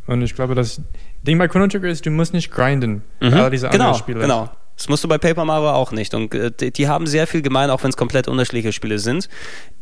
Und 0.06 0.22
ich 0.22 0.34
glaube, 0.34 0.54
das 0.54 0.80
Ding 1.22 1.38
bei 1.38 1.48
Chrono 1.48 1.66
Trigger 1.66 1.88
ist, 1.88 2.06
du 2.06 2.10
musst 2.10 2.32
nicht 2.32 2.52
grinden. 2.52 3.02
Mhm. 3.20 3.34
All 3.34 3.50
diese 3.50 3.68
genau, 3.68 3.86
anderen 3.86 3.98
Spiele. 3.98 4.20
Genau. 4.20 4.50
Das 4.76 4.88
musst 4.88 5.02
du 5.02 5.08
bei 5.08 5.18
Paper 5.18 5.44
Mario 5.44 5.70
auch 5.70 5.90
nicht. 5.92 6.14
Und 6.14 6.34
äh, 6.34 6.50
die, 6.50 6.70
die, 6.70 6.88
haben 6.88 7.06
sehr 7.06 7.26
viel 7.26 7.42
gemein, 7.42 7.70
auch 7.70 7.82
wenn 7.82 7.90
es 7.90 7.96
komplett 7.96 8.28
unterschiedliche 8.28 8.72
Spiele 8.72 8.98
sind. 8.98 9.28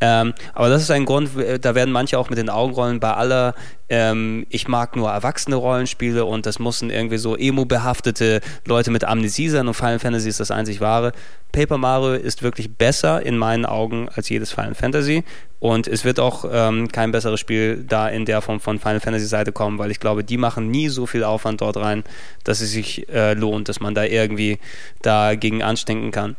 Ähm, 0.01 0.35
aber 0.53 0.69
das 0.69 0.83
ist 0.83 0.91
ein 0.91 1.05
Grund, 1.05 1.31
da 1.61 1.75
werden 1.75 1.93
manche 1.93 2.19
auch 2.19 2.31
mit 2.31 2.39
den 2.39 2.49
Augen 2.49 2.75
rollen 2.75 3.01
bei 3.01 3.13
aller, 3.13 3.55
ähm, 3.89 4.47
ich 4.49 4.69
mag 4.69 4.97
nur 4.97 5.11
erwachsene 5.11 5.57
Rollenspiele 5.57 6.25
und 6.25 6.47
das 6.47 6.59
müssen 6.59 6.91
irgendwie 6.91 7.19
so 7.19 7.37
emo-behaftete 7.37 8.41
Leute 8.67 8.91
mit 8.91 9.05
Amnesie 9.05 9.49
sein 9.49 9.69
und 9.69 9.75
Final 9.75 9.99
Fantasy 9.99 10.29
ist 10.29 10.41
das 10.41 10.51
einzig 10.51 10.81
wahre. 10.81 11.13
Paper 11.53 11.79
Mario 11.79 12.15
ist 12.15 12.43
wirklich 12.43 12.73
besser 12.73 13.25
in 13.25 13.37
meinen 13.37 13.67
Augen 13.67 14.09
als 14.15 14.29
jedes 14.29 14.53
Final 14.53 14.75
Fantasy 14.75 15.23
und 15.61 15.87
es 15.87 16.05
wird 16.05 16.19
auch 16.19 16.45
ähm, 16.51 16.89
kein 16.91 17.13
besseres 17.13 17.41
Spiel 17.41 17.85
da 17.87 18.09
in 18.09 18.25
der 18.25 18.41
Form 18.41 18.61
von 18.61 18.79
Final 18.79 19.01
Fantasy 19.01 19.27
Seite 19.27 19.53
kommen, 19.53 19.79
weil 19.79 19.91
ich 19.91 20.01
glaube, 20.01 20.25
die 20.25 20.39
machen 20.39 20.71
nie 20.71 20.89
so 20.89 21.07
viel 21.07 21.23
Aufwand 21.23 21.61
dort 21.61 21.77
rein, 21.77 22.05
dass 22.43 22.61
es 22.61 22.73
sich 22.73 23.09
äh, 23.09 23.35
lohnt, 23.35 23.69
dass 23.69 23.81
man 23.81 23.95
da 23.95 24.05
irgendwie 24.05 24.59
dagegen 25.03 25.63
anstinken 25.63 26.11
kann. 26.11 26.37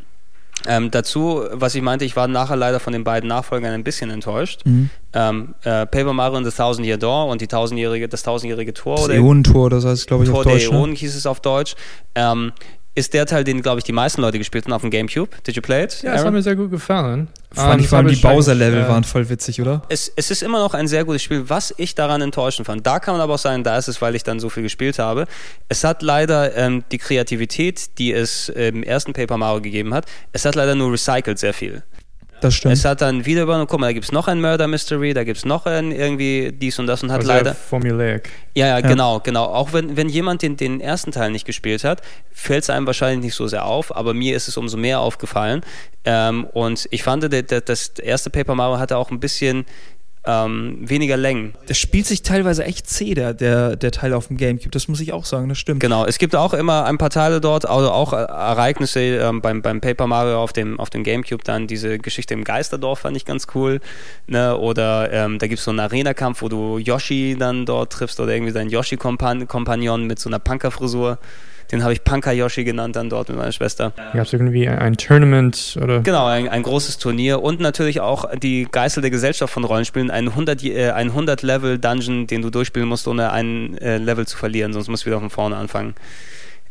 Ähm, 0.67 0.91
dazu, 0.91 1.43
was 1.51 1.75
ich 1.75 1.81
meinte, 1.81 2.05
ich 2.05 2.15
war 2.15 2.27
nachher 2.27 2.55
leider 2.55 2.79
von 2.79 2.93
den 2.93 3.03
beiden 3.03 3.27
Nachfolgern 3.27 3.73
ein 3.73 3.83
bisschen 3.83 4.09
enttäuscht. 4.09 4.61
Mhm. 4.65 4.89
Ähm, 5.13 5.55
äh, 5.63 5.85
Paper 5.85 6.13
Mario 6.13 6.37
and 6.37 6.45
the 6.45 6.51
Thousand 6.51 6.85
Year 6.85 6.97
Door 6.97 7.27
und 7.27 7.41
die 7.41 7.47
tausendjährige, 7.47 8.07
das 8.07 8.23
tausendjährige 8.23 8.73
Tor. 8.73 8.95
Das 8.95 9.09
Äonentor, 9.09 9.69
das 9.69 9.85
heißt, 9.85 10.07
glaube 10.07 10.23
ich, 10.23 10.29
Tor 10.29 10.39
auf 10.39 10.43
Deutsch. 10.45 10.65
Tor 10.65 10.71
der 10.71 10.79
Äonen 10.79 10.93
ne? 10.93 10.97
hieß 10.97 11.15
es 11.15 11.25
auf 11.25 11.39
Deutsch. 11.39 11.75
Ähm, 12.15 12.51
ist 12.95 13.13
der 13.13 13.25
Teil, 13.25 13.43
den, 13.43 13.61
glaube 13.61 13.79
ich, 13.79 13.83
die 13.83 13.91
meisten 13.91 14.21
Leute 14.21 14.37
gespielt 14.37 14.65
haben 14.65 14.73
auf 14.73 14.81
dem 14.81 14.89
Gamecube. 14.89 15.29
Did 15.45 15.55
you 15.55 15.61
play 15.61 15.83
it? 15.83 16.01
Ja, 16.01 16.15
es 16.15 16.23
hat 16.23 16.33
mir 16.33 16.41
sehr 16.41 16.55
gut 16.55 16.71
gefallen. 16.71 17.27
Vor 17.51 17.63
allem, 17.63 17.83
vor 17.83 17.97
allem 17.99 18.07
die 18.07 18.15
Bowser-Level 18.15 18.83
äh, 18.83 18.87
waren 18.87 19.03
voll 19.03 19.29
witzig, 19.29 19.61
oder? 19.61 19.81
Es, 19.87 20.11
es 20.15 20.31
ist 20.31 20.43
immer 20.43 20.59
noch 20.59 20.73
ein 20.73 20.87
sehr 20.87 21.05
gutes 21.05 21.23
Spiel, 21.23 21.43
was 21.47 21.73
ich 21.77 21.95
daran 21.95 22.21
enttäuschend 22.21 22.65
fand. 22.65 22.85
Da 22.85 22.99
kann 22.99 23.13
man 23.13 23.21
aber 23.21 23.35
auch 23.35 23.39
sagen, 23.39 23.63
da 23.63 23.77
ist 23.77 23.87
es, 23.87 24.01
weil 24.01 24.15
ich 24.15 24.23
dann 24.23 24.39
so 24.39 24.49
viel 24.49 24.63
gespielt 24.63 24.99
habe. 24.99 25.25
Es 25.69 25.83
hat 25.83 26.01
leider 26.01 26.55
ähm, 26.55 26.83
die 26.91 26.97
Kreativität, 26.97 27.97
die 27.97 28.11
es 28.11 28.49
im 28.49 28.83
ersten 28.83 29.13
Paper 29.13 29.37
Mario 29.37 29.61
gegeben 29.61 29.93
hat, 29.93 30.05
es 30.33 30.43
hat 30.45 30.55
leider 30.55 30.75
nur 30.75 30.91
recycelt 30.91 31.39
sehr 31.39 31.53
viel. 31.53 31.83
Das 32.41 32.53
stimmt. 32.55 32.73
Es 32.73 32.85
hat 32.85 33.01
dann 33.01 33.25
wieder 33.25 33.43
übernommen, 33.43 33.67
guck 33.67 33.79
mal, 33.79 33.87
da 33.87 33.93
gibt 33.93 34.05
es 34.05 34.11
noch 34.11 34.27
ein 34.27 34.41
Murder 34.41 34.67
Mystery, 34.67 35.13
da 35.13 35.23
gibt 35.23 35.37
es 35.37 35.45
noch 35.45 35.65
ein 35.65 35.91
irgendwie 35.91 36.51
dies 36.51 36.77
und 36.79 36.87
das 36.87 37.01
und 37.01 37.11
hat 37.11 37.19
also 37.19 37.31
leider. 37.31 37.55
Formulaic. 37.55 38.29
Ja, 38.55 38.67
ja, 38.67 38.81
genau, 38.81 39.19
genau. 39.19 39.45
Auch 39.45 39.73
wenn, 39.73 39.97
wenn 39.97 40.09
jemand 40.09 40.41
den, 40.41 40.57
den 40.57 40.81
ersten 40.81 41.11
Teil 41.11 41.31
nicht 41.31 41.45
gespielt 41.45 41.83
hat, 41.83 42.01
fällt 42.31 42.63
es 42.63 42.69
einem 42.69 42.87
wahrscheinlich 42.87 43.23
nicht 43.25 43.35
so 43.35 43.47
sehr 43.47 43.65
auf, 43.65 43.95
aber 43.95 44.13
mir 44.13 44.35
ist 44.35 44.47
es 44.47 44.57
umso 44.57 44.77
mehr 44.77 44.99
aufgefallen. 44.99 45.61
Ähm, 46.03 46.45
und 46.45 46.87
ich 46.91 47.03
fand, 47.03 47.23
das 47.23 47.87
erste 47.99 48.29
Paper 48.29 48.55
Mario 48.55 48.79
hatte 48.79 48.97
auch 48.97 49.11
ein 49.11 49.19
bisschen 49.19 49.65
ähm, 50.27 50.77
weniger 50.81 51.17
Längen. 51.17 51.53
Das 51.67 51.77
spielt 51.77 52.05
sich 52.05 52.23
teilweise 52.23 52.63
echt 52.63 52.87
zäh, 52.89 53.13
der, 53.13 53.33
der, 53.33 53.75
der 53.75 53.91
Teil 53.91 54.13
auf 54.13 54.27
dem 54.27 54.37
Gamecube. 54.37 54.71
Das 54.71 54.87
muss 54.87 54.99
ich 54.99 55.13
auch 55.13 55.25
sagen, 55.25 55.49
das 55.49 55.57
stimmt. 55.57 55.79
Genau, 55.79 56.05
es 56.05 56.17
gibt 56.17 56.35
auch 56.35 56.53
immer 56.53 56.85
ein 56.85 56.97
paar 56.97 57.09
Teile 57.09 57.41
dort, 57.41 57.67
also 57.67 57.91
auch 57.91 58.13
Ereignisse 58.13 58.99
ähm, 58.99 59.41
beim, 59.41 59.61
beim 59.61 59.81
Paper 59.81 60.07
Mario 60.07 60.41
auf 60.41 60.53
dem, 60.53 60.79
auf 60.79 60.89
dem 60.89 61.03
Gamecube. 61.03 61.43
Dann 61.43 61.67
diese 61.67 61.99
Geschichte 61.99 62.33
im 62.33 62.43
Geisterdorf 62.43 62.99
fand 62.99 63.17
ich 63.17 63.25
ganz 63.25 63.47
cool. 63.55 63.79
Ne? 64.27 64.57
Oder 64.57 65.11
ähm, 65.11 65.39
da 65.39 65.47
gibt 65.47 65.59
es 65.59 65.65
so 65.65 65.71
einen 65.71 65.79
Arena-Kampf, 65.79 66.41
wo 66.41 66.49
du 66.49 66.77
Yoshi 66.77 67.35
dann 67.37 67.65
dort 67.65 67.93
triffst 67.93 68.19
oder 68.19 68.33
irgendwie 68.33 68.53
deinen 68.53 68.69
Yoshi-Kompagnon 68.69 70.05
mit 70.05 70.19
so 70.19 70.29
einer 70.29 70.39
Punkerfrisur. 70.39 71.19
Den 71.71 71.83
habe 71.83 71.93
ich 71.93 72.03
Punker 72.03 72.31
Yoshi 72.31 72.63
genannt 72.63 72.95
dann 72.95 73.09
dort 73.09 73.29
mit 73.29 73.37
meiner 73.37 73.51
Schwester. 73.51 73.91
Gab 74.13 74.25
es 74.25 74.33
irgendwie 74.33 74.67
ein 74.67 74.97
Tournament 74.97 75.77
oder? 75.81 76.01
Genau, 76.01 76.25
ein, 76.25 76.47
ein, 76.47 76.63
großes 76.63 76.97
Turnier 76.97 77.41
und 77.41 77.59
natürlich 77.59 78.01
auch 78.01 78.25
die 78.35 78.67
Geißel 78.71 79.01
der 79.01 79.11
Gesellschaft 79.11 79.53
von 79.53 79.63
Rollenspielen, 79.63 80.11
ein 80.11 80.29
100, 80.29 80.63
äh, 80.63 80.91
ein 80.91 81.09
100 81.09 81.41
Level 81.41 81.77
Dungeon, 81.79 82.27
den 82.27 82.41
du 82.41 82.49
durchspielen 82.49 82.87
musst, 82.87 83.07
ohne 83.07 83.31
ein 83.31 83.77
äh, 83.79 83.97
Level 83.97 84.27
zu 84.27 84.37
verlieren, 84.37 84.73
sonst 84.73 84.87
musst 84.87 85.05
du 85.05 85.07
wieder 85.07 85.19
von 85.19 85.29
vorne 85.29 85.55
anfangen. 85.55 85.95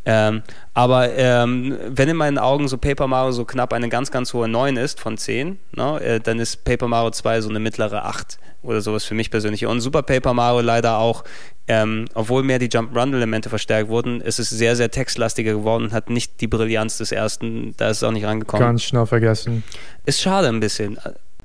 Ähm, 0.07 0.43
aber 0.75 1.13
ähm, 1.15 1.79
wenn 1.89 2.09
in 2.09 2.17
meinen 2.17 2.39
Augen 2.39 2.69
so 2.69 2.77
Paper 2.77 3.07
Mario 3.07 3.33
so 3.33 3.45
knapp 3.45 3.73
eine 3.73 3.89
ganz, 3.89 4.11
ganz 4.11 4.35
hohe 4.35 4.49
9 4.49 4.77
ist 4.77 5.01
von 5.01 5.17
10, 5.17 5.59
ne, 5.77 6.01
äh, 6.01 6.21
dann 6.21 6.39
ist 6.39 6.65
Paper 6.65 6.89
Mario 6.89 7.11
2 7.11 7.41
so 7.41 7.49
eine 7.49 7.61
mittlere 7.61 8.05
8 8.05 8.39
oder 8.63 8.81
sowas 8.81 9.05
für 9.05 9.15
mich 9.15 9.31
persönlich. 9.31 9.67
Und 9.67 9.81
Super 9.81 10.03
Paper 10.03 10.35
Mario 10.35 10.61
leider 10.61 10.99
auch, 10.99 11.25
ähm, 11.69 12.07
obwohl 12.15 12.43
mehr 12.43 12.59
die 12.59 12.69
Jump-Run-Elemente 12.71 13.49
verstärkt 13.49 13.89
wurden, 13.89 14.21
ist 14.21 14.39
es 14.39 14.51
sehr, 14.51 14.77
sehr 14.77 14.91
textlastiger 14.91 15.53
geworden 15.53 15.85
und 15.85 15.93
hat 15.93 16.11
nicht 16.11 16.41
die 16.41 16.49
Brillanz 16.49 16.99
des 16.99 17.13
ersten, 17.13 17.75
da 17.77 17.89
ist 17.89 17.99
es 17.99 18.03
auch 18.03 18.13
nicht 18.13 18.27
rangekommen. 18.27 18.67
Ganz 18.67 18.83
schnell 18.83 19.07
vergessen. 19.07 19.65
Ist 20.05 20.21
schade 20.21 20.49
ein 20.49 20.61
bisschen 20.61 20.99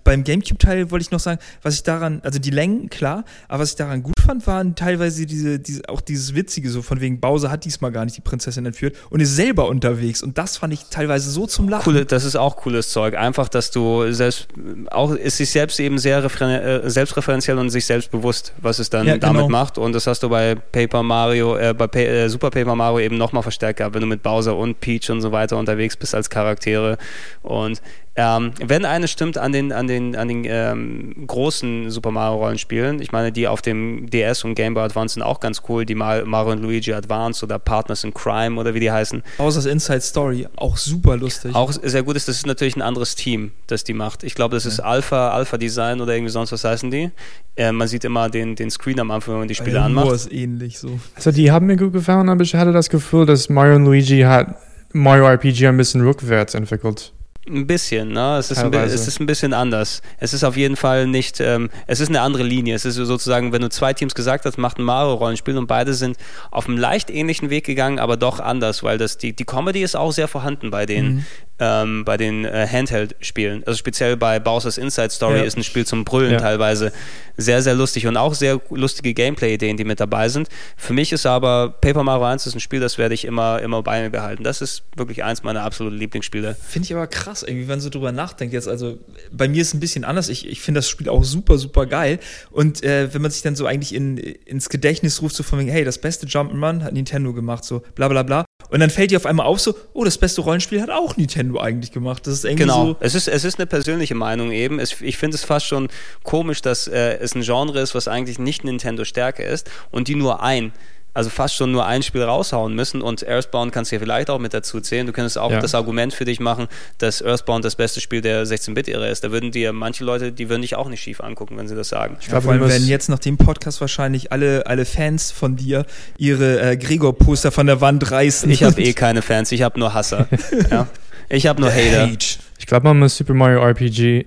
beim 0.09 0.23
GameCube-Teil 0.23 0.89
wollte 0.89 1.03
ich 1.03 1.11
noch 1.11 1.19
sagen, 1.19 1.39
was 1.61 1.75
ich 1.75 1.83
daran, 1.83 2.19
also 2.23 2.39
die 2.39 2.49
Längen, 2.49 2.89
klar, 2.89 3.25
aber 3.47 3.61
was 3.61 3.69
ich 3.69 3.75
daran 3.75 4.01
gut 4.01 4.15
fand, 4.19 4.47
waren 4.47 4.73
teilweise 4.73 5.27
diese, 5.27 5.59
diese, 5.59 5.87
auch 5.87 6.01
dieses 6.01 6.33
Witzige, 6.33 6.71
so 6.71 6.81
von 6.81 6.99
wegen 6.99 7.19
Bowser 7.19 7.51
hat 7.51 7.63
diesmal 7.63 7.91
gar 7.91 8.05
nicht 8.05 8.17
die 8.17 8.21
Prinzessin 8.21 8.65
entführt 8.65 8.95
und 9.11 9.19
ist 9.19 9.35
selber 9.35 9.67
unterwegs. 9.67 10.23
Und 10.23 10.39
das 10.39 10.57
fand 10.57 10.73
ich 10.73 10.85
teilweise 10.89 11.29
so 11.29 11.45
zum 11.45 11.69
Lachen. 11.69 11.83
Coole, 11.83 12.07
das 12.07 12.23
ist 12.23 12.35
auch 12.35 12.55
cooles 12.55 12.89
Zeug. 12.89 13.15
Einfach, 13.15 13.49
dass 13.49 13.69
du 13.69 14.11
selbst, 14.11 14.47
auch 14.89 15.11
ist 15.13 15.37
sich 15.37 15.51
selbst 15.51 15.79
eben 15.79 15.99
sehr 15.99 16.23
äh, 16.23 16.89
selbstreferenziell 16.89 17.59
und 17.59 17.69
sich 17.69 17.85
selbst 17.85 18.09
bewusst, 18.09 18.53
was 18.59 18.79
es 18.79 18.89
dann 18.89 19.05
ja, 19.05 19.19
damit 19.19 19.43
genau. 19.43 19.49
macht. 19.49 19.77
Und 19.77 19.93
das 19.93 20.07
hast 20.07 20.23
du 20.23 20.29
bei 20.29 20.55
Paper 20.55 21.03
Mario, 21.03 21.55
äh, 21.55 21.75
bei 21.75 21.85
pa 21.85 21.99
äh, 21.99 22.29
Super 22.29 22.49
Paper 22.49 22.73
Mario 22.73 22.99
eben 23.05 23.19
nochmal 23.19 23.43
verstärkt 23.43 23.77
gehabt, 23.77 23.93
wenn 23.93 24.01
du 24.01 24.07
mit 24.07 24.23
Bowser 24.23 24.57
und 24.57 24.79
Peach 24.79 25.11
und 25.11 25.21
so 25.21 25.31
weiter 25.31 25.55
unterwegs 25.55 25.95
bist 25.95 26.15
als 26.15 26.31
Charaktere. 26.31 26.97
Und 27.43 27.79
ähm, 28.21 28.51
wenn 28.59 28.83
eines 28.83 29.11
stimmt 29.11 29.37
an 29.37 29.53
den, 29.53 29.71
an 29.71 29.87
den, 29.87 30.13
an 30.17 30.27
den 30.27 30.43
ähm, 30.45 31.25
großen 31.25 31.89
Super 31.89 32.11
Mario-Rollenspielen, 32.11 33.01
ich 33.01 33.13
meine, 33.13 33.31
die 33.31 33.47
auf 33.47 33.61
dem 33.61 34.09
DS 34.09 34.43
und 34.43 34.55
Game 34.55 34.73
Boy 34.73 34.83
Advance 34.83 35.13
sind 35.13 35.23
auch 35.23 35.39
ganz 35.39 35.61
cool, 35.69 35.85
die 35.85 35.95
Mario 35.95 36.51
und 36.51 36.61
Luigi 36.61 36.91
Advance 36.91 37.45
oder 37.45 37.59
Partners 37.59 38.03
in 38.03 38.13
Crime 38.13 38.59
oder 38.59 38.73
wie 38.73 38.81
die 38.81 38.91
heißen. 38.91 39.23
Außer 39.37 39.59
das 39.59 39.65
Inside 39.67 40.01
Story, 40.01 40.47
auch 40.57 40.75
super 40.75 41.15
lustig. 41.15 41.55
Auch 41.55 41.71
sehr 41.71 42.03
gut 42.03 42.17
ist, 42.17 42.27
das 42.27 42.35
ist 42.35 42.45
natürlich 42.45 42.75
ein 42.75 42.81
anderes 42.81 43.15
Team, 43.15 43.53
das 43.67 43.85
die 43.85 43.93
macht. 43.93 44.25
Ich 44.25 44.35
glaube, 44.35 44.53
das 44.53 44.65
ist 44.65 44.79
ja. 44.79 44.83
Alpha, 44.83 45.29
Alpha 45.29 45.57
Design 45.57 46.01
oder 46.01 46.13
irgendwie 46.13 46.31
sonst 46.31 46.51
was 46.51 46.65
heißen 46.65 46.91
die. 46.91 47.11
Äh, 47.55 47.71
man 47.71 47.87
sieht 47.87 48.03
immer 48.03 48.29
den, 48.29 48.53
den 48.57 48.69
Screen 48.69 48.99
am 48.99 49.11
Anfang, 49.11 49.35
wenn 49.35 49.39
man 49.39 49.47
die 49.47 49.55
Spiele 49.55 49.77
ja, 49.77 49.85
anmacht. 49.85 50.11
ist 50.11 50.29
ähnlich 50.29 50.77
so. 50.77 50.99
Also 51.15 51.31
die 51.31 51.51
haben 51.51 51.67
mir 51.67 51.77
gut 51.77 51.93
gefallen, 51.93 52.27
aber 52.27 52.43
ich 52.43 52.53
hatte 52.53 52.73
das 52.73 52.89
Gefühl, 52.89 53.25
dass 53.25 53.47
Mario 53.47 53.77
und 53.77 53.85
Luigi 53.85 54.19
hat 54.23 54.57
Mario 54.91 55.25
RPG 55.25 55.67
ein 55.67 55.77
bisschen 55.77 56.01
rückwärts 56.01 56.53
entwickelt. 56.53 57.13
Ein 57.49 57.67
bisschen, 57.67 58.09
ne? 58.13 58.37
Es 58.37 58.51
ist, 58.51 58.59
ein, 58.59 58.73
es 58.73 59.07
ist 59.07 59.19
ein 59.19 59.25
bisschen 59.25 59.53
anders. 59.53 60.01
Es 60.19 60.33
ist 60.33 60.43
auf 60.43 60.55
jeden 60.55 60.75
Fall 60.75 61.07
nicht, 61.07 61.39
ähm, 61.39 61.69
es 61.87 61.99
ist 61.99 62.09
eine 62.09 62.21
andere 62.21 62.43
Linie. 62.43 62.75
Es 62.75 62.85
ist 62.85 62.95
sozusagen, 62.95 63.51
wenn 63.51 63.61
du 63.61 63.69
zwei 63.69 63.93
Teams 63.93 64.13
gesagt 64.15 64.45
hast, 64.45 64.57
macht 64.57 64.77
ein 64.77 64.83
Mario-Rollenspiel 64.83 65.57
und 65.57 65.67
beide 65.67 65.93
sind 65.93 66.17
auf 66.51 66.67
einem 66.67 66.77
leicht 66.77 67.09
ähnlichen 67.09 67.49
Weg 67.49 67.65
gegangen, 67.65 67.99
aber 67.99 68.17
doch 68.17 68.39
anders, 68.39 68.83
weil 68.83 68.97
das, 68.97 69.17
die, 69.17 69.33
die 69.33 69.45
Comedy 69.45 69.81
ist 69.81 69.95
auch 69.95 70.11
sehr 70.11 70.27
vorhanden 70.27 70.69
bei 70.69 70.85
den, 70.85 71.15
mhm 71.15 71.25
ähm, 71.59 72.05
bei 72.05 72.17
den 72.17 72.45
äh, 72.45 72.67
Handheld-Spielen. 72.69 73.63
Also 73.65 73.77
speziell 73.77 74.17
bei 74.17 74.39
Bowser's 74.39 74.77
Inside 74.77 75.09
Story 75.09 75.39
ja. 75.39 75.43
ist 75.43 75.57
ein 75.57 75.63
Spiel 75.63 75.85
zum 75.85 76.05
Brüllen 76.05 76.31
ja. 76.31 76.39
teilweise 76.39 76.91
sehr, 77.37 77.61
sehr 77.61 77.75
lustig 77.75 78.07
und 78.07 78.17
auch 78.17 78.33
sehr 78.33 78.59
lustige 78.69 79.13
Gameplay-Ideen, 79.13 79.77
die 79.77 79.83
mit 79.83 79.99
dabei 79.99 80.29
sind. 80.29 80.47
Für 80.77 80.93
mich 80.93 81.11
ist 81.11 81.25
aber 81.25 81.69
Paper 81.81 82.03
Mario 82.03 82.25
1 82.25 82.47
ist 82.47 82.55
ein 82.55 82.59
Spiel, 82.59 82.79
das 82.79 82.97
werde 82.97 83.13
ich 83.13 83.25
immer, 83.25 83.61
immer 83.61 83.83
bei 83.83 84.01
mir 84.01 84.09
behalten. 84.09 84.43
Das 84.43 84.61
ist 84.61 84.83
wirklich 84.95 85.23
eins 85.23 85.43
meiner 85.43 85.63
absoluten 85.63 85.97
Lieblingsspiele. 85.97 86.55
Finde 86.55 86.85
ich 86.85 86.93
aber 86.93 87.07
krass, 87.07 87.38
irgendwie, 87.43 87.67
wenn 87.67 87.75
man 87.75 87.79
so 87.81 87.89
drüber 87.89 88.11
nachdenkt 88.11 88.53
jetzt. 88.53 88.67
Also 88.67 88.97
bei 89.31 89.47
mir 89.47 89.61
ist 89.61 89.69
es 89.69 89.73
ein 89.73 89.79
bisschen 89.79 90.03
anders. 90.03 90.29
Ich, 90.29 90.47
ich 90.47 90.61
finde 90.61 90.79
das 90.79 90.89
Spiel 90.89 91.09
auch 91.09 91.23
super, 91.23 91.57
super 91.57 91.85
geil. 91.85 92.19
Und 92.51 92.83
äh, 92.83 93.13
wenn 93.13 93.21
man 93.21 93.31
sich 93.31 93.41
dann 93.41 93.55
so 93.55 93.65
eigentlich 93.65 93.93
in, 93.93 94.17
ins 94.17 94.69
Gedächtnis 94.69 95.21
ruft, 95.21 95.35
so 95.35 95.43
von 95.43 95.59
wegen, 95.59 95.69
hey, 95.69 95.83
das 95.83 95.99
beste 95.99 96.27
Jump'n'Run 96.27 96.83
hat 96.83 96.93
Nintendo 96.93 97.33
gemacht, 97.33 97.63
so 97.63 97.81
bla 97.95 98.07
bla 98.07 98.23
bla. 98.23 98.45
Und 98.69 98.81
dann 98.81 98.89
fällt 98.89 99.11
dir 99.11 99.17
auf 99.17 99.25
einmal 99.25 99.45
auf 99.45 99.59
so, 99.59 99.75
oh, 99.93 100.03
das 100.03 100.17
beste 100.17 100.41
Rollenspiel 100.41 100.81
hat 100.81 100.89
auch 100.89 101.17
Nintendo 101.17 101.59
eigentlich 101.59 101.91
gemacht. 101.91 102.27
Das 102.27 102.35
ist 102.35 102.45
irgendwie 102.45 102.63
genau. 102.63 102.85
so. 102.87 102.97
Es 102.99 103.15
ist, 103.15 103.27
es 103.27 103.43
ist 103.43 103.57
eine 103.57 103.65
persönliche 103.65 104.15
Meinung 104.15 104.51
eben. 104.51 104.79
Es, 104.79 105.01
ich 105.01 105.17
finde 105.17 105.35
es 105.35 105.43
fast 105.43 105.65
schon 105.65 105.87
komisch, 106.23 106.61
dass 106.61 106.87
äh, 106.87 107.17
es 107.19 107.35
ein 107.35 107.41
Genre 107.41 107.79
ist, 107.79 107.95
was 107.95 108.07
eigentlich 108.07 108.37
nicht 108.37 108.63
Nintendo 108.63 109.05
Stärke 109.05 109.43
ist 109.43 109.69
und 109.91 110.07
die 110.07 110.15
nur 110.15 110.43
ein 110.43 110.71
also 111.13 111.29
fast 111.29 111.55
schon 111.55 111.71
nur 111.71 111.85
ein 111.85 112.03
Spiel 112.03 112.23
raushauen 112.23 112.73
müssen 112.75 113.01
und 113.01 113.27
Earthbound 113.27 113.71
kannst 113.71 113.91
du 113.91 113.95
ja 113.95 113.99
vielleicht 113.99 114.29
auch 114.29 114.39
mit 114.39 114.53
dazu 114.53 114.79
zählen. 114.79 115.07
Du 115.07 115.13
könntest 115.13 115.37
auch 115.37 115.51
ja. 115.51 115.59
das 115.59 115.75
Argument 115.75 116.13
für 116.13 116.25
dich 116.25 116.39
machen, 116.39 116.67
dass 116.97 117.21
Earthbound 117.21 117.65
das 117.65 117.75
beste 117.75 117.99
Spiel 117.99 118.21
der 118.21 118.45
16-Bit-Ära 118.45 119.07
ist. 119.07 119.23
Da 119.23 119.31
würden 119.31 119.51
dir 119.51 119.73
manche 119.73 120.03
Leute, 120.03 120.31
die 120.31 120.49
würden 120.49 120.61
dich 120.61 120.75
auch 120.75 120.89
nicht 120.89 121.01
schief 121.01 121.21
angucken, 121.21 121.57
wenn 121.57 121.67
sie 121.67 121.75
das 121.75 121.89
sagen. 121.89 122.17
Ich 122.21 122.27
glaube, 122.27 122.47
ja, 122.47 122.59
werden 122.59 122.87
jetzt 122.87 123.09
nach 123.09 123.19
dem 123.19 123.37
Podcast 123.37 123.81
wahrscheinlich 123.81 124.31
alle, 124.31 124.65
alle 124.67 124.85
Fans 124.85 125.31
von 125.31 125.55
dir 125.55 125.85
ihre 126.17 126.61
äh, 126.61 126.77
Gregor-Poster 126.77 127.51
von 127.51 127.67
der 127.67 127.81
Wand 127.81 128.11
reißen. 128.11 128.49
Ich 128.49 128.63
habe 128.63 128.81
eh 128.81 128.93
keine 128.93 129.21
Fans, 129.21 129.51
ich 129.51 129.61
habe 129.61 129.79
nur 129.79 129.93
Hasser. 129.93 130.27
ja. 130.71 130.87
Ich 131.29 131.45
habe 131.45 131.61
nur 131.61 131.71
Hater. 131.71 132.09
Ich 132.57 132.65
glaube, 132.65 132.87
man 132.87 132.99
muss 132.99 133.15
Super 133.15 133.33
Mario 133.33 133.61
RPG, 133.61 134.25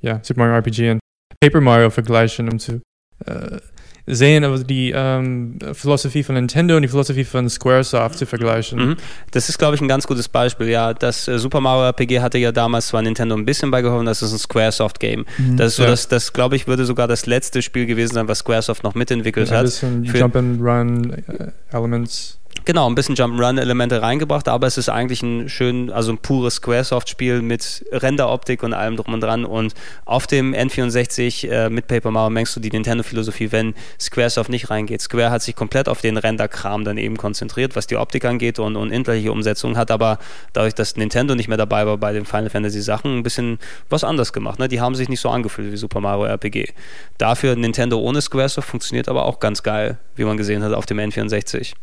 ja, 0.00 0.20
Super 0.22 0.40
Mario 0.40 0.54
RPG 0.56 0.92
und 0.92 1.00
Paper 1.40 1.60
Mario 1.60 1.90
vergleichen, 1.90 2.48
um 2.48 2.58
zu 2.58 2.80
äh, 3.26 3.58
sehen, 4.06 4.44
aber 4.44 4.58
die 4.58 4.92
ähm, 4.94 5.58
Philosophie 5.72 6.22
von 6.22 6.36
Nintendo 6.36 6.76
und 6.76 6.82
die 6.82 6.88
Philosophie 6.88 7.24
von 7.24 7.48
Squaresoft 7.48 8.18
zu 8.18 8.26
vergleichen. 8.26 8.90
Mhm. 8.90 8.96
Das 9.32 9.48
ist, 9.48 9.58
glaube 9.58 9.74
ich, 9.74 9.80
ein 9.80 9.88
ganz 9.88 10.06
gutes 10.06 10.28
Beispiel. 10.28 10.68
Ja, 10.68 10.94
das 10.94 11.26
äh, 11.26 11.38
Super 11.38 11.60
Mario 11.60 11.86
RPG 11.86 12.20
hatte 12.20 12.38
ja 12.38 12.52
damals 12.52 12.88
zwar 12.88 13.02
Nintendo 13.02 13.36
ein 13.36 13.44
bisschen 13.44 13.70
beigeholfen, 13.70 14.06
das 14.06 14.22
ist 14.22 14.32
ein 14.32 14.38
Squaresoft-Game. 14.38 15.26
Mhm. 15.38 15.56
Das 15.56 15.76
so, 15.76 15.82
ja. 15.82 15.90
das, 15.90 16.08
das 16.08 16.32
glaube 16.32 16.56
ich, 16.56 16.66
würde 16.66 16.84
sogar 16.84 17.08
das 17.08 17.26
letzte 17.26 17.62
Spiel 17.62 17.86
gewesen 17.86 18.14
sein, 18.14 18.28
was 18.28 18.38
Squaresoft 18.38 18.84
noch 18.84 18.94
mitentwickelt 18.94 19.50
ein 19.50 19.58
hat. 19.58 19.82
Jump 20.04 20.36
and 20.36 20.60
Run 20.60 21.10
äh, 21.10 21.50
Elements. 21.72 22.38
Genau, 22.64 22.88
ein 22.88 22.96
bisschen 22.96 23.14
Jump'n'Run-Elemente 23.14 24.02
reingebracht, 24.02 24.48
aber 24.48 24.66
es 24.66 24.76
ist 24.76 24.88
eigentlich 24.88 25.22
ein 25.22 25.48
schön, 25.48 25.90
also 25.92 26.10
ein 26.10 26.18
pures 26.18 26.56
Squaresoft-Spiel 26.56 27.40
mit 27.40 27.84
Renderoptik 27.92 28.64
und 28.64 28.72
allem 28.72 28.96
drum 28.96 29.14
und 29.14 29.20
dran. 29.20 29.44
Und 29.44 29.74
auf 30.04 30.26
dem 30.26 30.52
N64 30.52 31.48
äh, 31.48 31.70
mit 31.70 31.86
Paper 31.86 32.10
Mario 32.10 32.30
merkst 32.30 32.56
du 32.56 32.60
die 32.60 32.70
Nintendo-Philosophie, 32.70 33.52
wenn 33.52 33.74
Squaresoft 34.00 34.50
nicht 34.50 34.68
reingeht. 34.68 35.00
Square 35.00 35.30
hat 35.30 35.42
sich 35.42 35.54
komplett 35.54 35.88
auf 35.88 36.00
den 36.00 36.16
Render-Kram 36.16 36.84
dann 36.84 36.98
eben 36.98 37.16
konzentriert, 37.16 37.76
was 37.76 37.86
die 37.86 37.96
Optik 37.96 38.24
angeht 38.24 38.58
und, 38.58 38.74
und 38.74 38.90
inhaltliche 38.90 39.30
Umsetzung, 39.30 39.76
hat 39.76 39.92
aber 39.92 40.18
dadurch, 40.52 40.74
dass 40.74 40.96
Nintendo 40.96 41.36
nicht 41.36 41.48
mehr 41.48 41.58
dabei 41.58 41.86
war 41.86 41.98
bei 41.98 42.12
den 42.12 42.24
Final 42.24 42.50
Fantasy-Sachen, 42.50 43.18
ein 43.18 43.22
bisschen 43.22 43.58
was 43.90 44.02
anders 44.02 44.32
gemacht. 44.32 44.58
Ne? 44.58 44.66
Die 44.66 44.80
haben 44.80 44.96
sich 44.96 45.08
nicht 45.08 45.20
so 45.20 45.30
angefühlt 45.30 45.70
wie 45.70 45.76
Super 45.76 46.00
Mario 46.00 46.24
RPG. 46.24 46.72
Dafür 47.18 47.54
Nintendo 47.54 47.98
ohne 47.98 48.20
Squaresoft 48.20 48.68
funktioniert 48.68 49.08
aber 49.08 49.24
auch 49.26 49.38
ganz 49.38 49.62
geil, 49.62 49.98
wie 50.16 50.24
man 50.24 50.36
gesehen 50.36 50.64
hat 50.64 50.72
auf 50.72 50.86
dem 50.86 50.98
N64. 50.98 51.74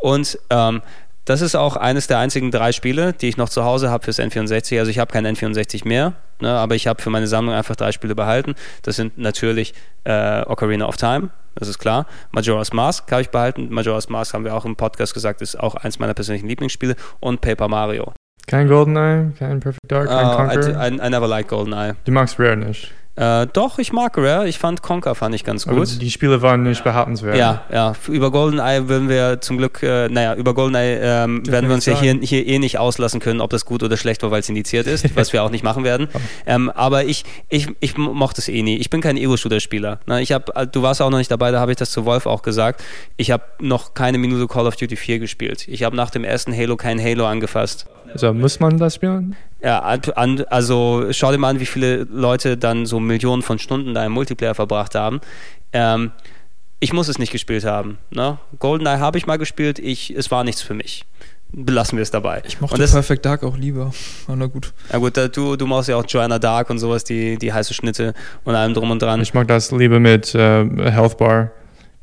Und 0.00 0.38
ähm, 0.50 0.82
das 1.24 1.42
ist 1.42 1.54
auch 1.54 1.76
eines 1.76 2.06
der 2.06 2.18
einzigen 2.18 2.50
drei 2.50 2.72
Spiele, 2.72 3.12
die 3.12 3.28
ich 3.28 3.36
noch 3.36 3.48
zu 3.48 3.64
Hause 3.64 3.90
habe 3.90 4.04
fürs 4.04 4.18
N64. 4.18 4.78
Also 4.78 4.90
ich 4.90 4.98
habe 4.98 5.12
kein 5.12 5.26
N64 5.26 5.86
mehr, 5.86 6.14
ne, 6.40 6.50
aber 6.50 6.74
ich 6.74 6.86
habe 6.86 7.00
für 7.00 7.10
meine 7.10 7.26
Sammlung 7.26 7.54
einfach 7.54 7.76
drei 7.76 7.92
Spiele 7.92 8.14
behalten. 8.14 8.54
Das 8.82 8.96
sind 8.96 9.18
natürlich 9.18 9.74
äh, 10.04 10.42
Ocarina 10.42 10.86
of 10.86 10.96
Time, 10.96 11.30
das 11.54 11.68
ist 11.68 11.78
klar. 11.78 12.06
Majora's 12.32 12.72
Mask 12.72 13.10
habe 13.12 13.22
ich 13.22 13.30
behalten. 13.30 13.68
Majora's 13.70 14.08
Mask 14.08 14.34
haben 14.34 14.44
wir 14.44 14.54
auch 14.54 14.64
im 14.64 14.76
Podcast 14.76 15.14
gesagt, 15.14 15.42
ist 15.42 15.58
auch 15.60 15.74
eins 15.74 15.98
meiner 15.98 16.14
persönlichen 16.14 16.48
Lieblingsspiele. 16.48 16.96
Und 17.20 17.40
Paper 17.40 17.68
Mario. 17.68 18.12
Kein 18.46 18.66
GoldenEye, 18.66 19.32
kein 19.38 19.60
Perfect 19.60 19.92
Dark, 19.92 20.08
kein 20.08 20.26
uh, 20.26 20.36
Conquer? 20.36 20.70
I, 20.70 20.94
I, 20.94 21.06
I 21.06 21.10
never 21.10 21.28
liked 21.28 21.50
GoldenEye. 21.50 21.94
Du 22.04 22.12
magst 22.12 22.40
Rare 22.40 22.56
nicht? 22.56 22.92
Äh, 23.16 23.48
doch, 23.52 23.78
ich 23.78 23.92
mag 23.92 24.16
Rare. 24.16 24.48
Ich 24.48 24.58
fand 24.58 24.82
Conker 24.82 25.14
fand 25.14 25.34
ich 25.34 25.44
ganz 25.44 25.66
gut. 25.66 25.76
Aber 25.76 25.84
die 25.84 26.10
Spiele 26.10 26.42
waren 26.42 26.62
nicht 26.62 26.84
beharrenswert. 26.84 27.36
Ja, 27.36 27.64
ja. 27.70 27.92
Über 28.08 28.30
GoldenEye 28.30 28.88
würden 28.88 29.08
wir 29.08 29.40
zum 29.40 29.58
Glück, 29.58 29.82
äh, 29.82 30.08
naja, 30.08 30.34
über 30.36 30.54
GoldenEye 30.54 31.00
ähm, 31.02 31.46
werden 31.46 31.68
wir 31.68 31.74
uns 31.74 31.86
ja 31.86 31.98
hier, 31.98 32.14
hier 32.22 32.46
eh 32.46 32.58
nicht 32.58 32.78
auslassen 32.78 33.20
können, 33.20 33.40
ob 33.40 33.50
das 33.50 33.64
gut 33.64 33.82
oder 33.82 33.96
schlecht 33.96 34.22
war, 34.22 34.30
weil 34.30 34.40
es 34.40 34.48
indiziert 34.48 34.86
ist, 34.86 35.16
was 35.16 35.32
wir 35.32 35.42
auch 35.42 35.50
nicht 35.50 35.64
machen 35.64 35.84
werden. 35.84 36.08
Ähm, 36.46 36.70
aber 36.70 37.04
ich, 37.04 37.24
ich, 37.48 37.68
ich 37.80 37.96
mochte 37.96 38.40
es 38.40 38.48
eh 38.48 38.62
nie. 38.62 38.76
Ich 38.76 38.88
bin 38.88 39.00
kein 39.00 39.16
Ego-Shooter-Spieler. 39.16 40.00
Ne? 40.06 40.22
Ich 40.22 40.32
hab, 40.32 40.56
äh, 40.56 40.66
du 40.66 40.82
warst 40.82 41.02
auch 41.02 41.10
noch 41.10 41.18
nicht 41.18 41.30
dabei, 41.30 41.50
da 41.50 41.60
habe 41.60 41.72
ich 41.72 41.76
das 41.76 41.90
zu 41.90 42.04
Wolf 42.04 42.26
auch 42.26 42.42
gesagt. 42.42 42.82
Ich 43.16 43.30
habe 43.30 43.42
noch 43.60 43.94
keine 43.94 44.18
Minute 44.18 44.46
Call 44.46 44.66
of 44.66 44.76
Duty 44.76 44.96
4 44.96 45.20
kespielt. 45.20 45.68
Ich 45.68 45.82
habe 45.82 45.96
nach 45.96 46.10
dem 46.10 46.24
ersten 46.24 46.56
Halo 46.56 46.76
kein 46.76 47.00
Halo 47.00 47.26
angefasst. 47.26 47.86
Also 48.12 48.32
muss 48.32 48.60
man 48.60 48.78
das 48.78 48.96
spielen? 48.96 49.36
Ja, 49.62 49.80
also 49.80 51.06
schau 51.10 51.32
dir 51.32 51.38
mal 51.38 51.50
an, 51.50 51.60
wie 51.60 51.66
viele 51.66 52.04
Leute 52.04 52.56
dann 52.56 52.86
so 52.86 52.98
Millionen 52.98 53.42
von 53.42 53.58
Stunden 53.58 53.94
da 53.94 54.04
im 54.04 54.12
Multiplayer 54.12 54.54
verbracht 54.54 54.94
haben. 54.94 55.20
Ähm, 55.72 56.12
ich 56.80 56.92
muss 56.92 57.08
es 57.08 57.18
nicht 57.18 57.30
gespielt 57.30 57.64
haben. 57.64 57.98
Ne? 58.10 58.38
GoldenEye 58.58 58.98
habe 58.98 59.18
ich 59.18 59.26
mal 59.26 59.36
gespielt, 59.36 59.78
ich, 59.78 60.10
es 60.16 60.30
war 60.30 60.44
nichts 60.44 60.62
für 60.62 60.74
mich. 60.74 61.04
Belassen 61.52 61.98
wir 61.98 62.02
es 62.02 62.10
dabei. 62.10 62.42
Ich 62.46 62.60
mochte 62.60 62.78
das, 62.78 62.92
Perfect 62.92 63.26
Dark 63.26 63.42
auch 63.42 63.56
lieber. 63.56 63.92
Aber 64.26 64.36
na 64.36 64.46
gut. 64.46 64.72
Ja 64.90 64.98
gut, 64.98 65.16
da, 65.16 65.28
du, 65.28 65.56
du 65.56 65.66
machst 65.66 65.88
ja 65.88 65.96
auch 65.96 66.04
Joanna 66.06 66.38
Dark 66.38 66.70
und 66.70 66.78
sowas, 66.78 67.04
die, 67.04 67.36
die 67.38 67.52
heiße 67.52 67.74
Schnitte 67.74 68.14
und 68.44 68.54
allem 68.54 68.72
drum 68.72 68.90
und 68.90 69.02
dran. 69.02 69.20
Ich 69.20 69.34
mag 69.34 69.48
das 69.48 69.72
lieber 69.72 69.98
mit 69.98 70.34
äh, 70.34 70.64
Health 70.90 71.18
Bar 71.18 71.50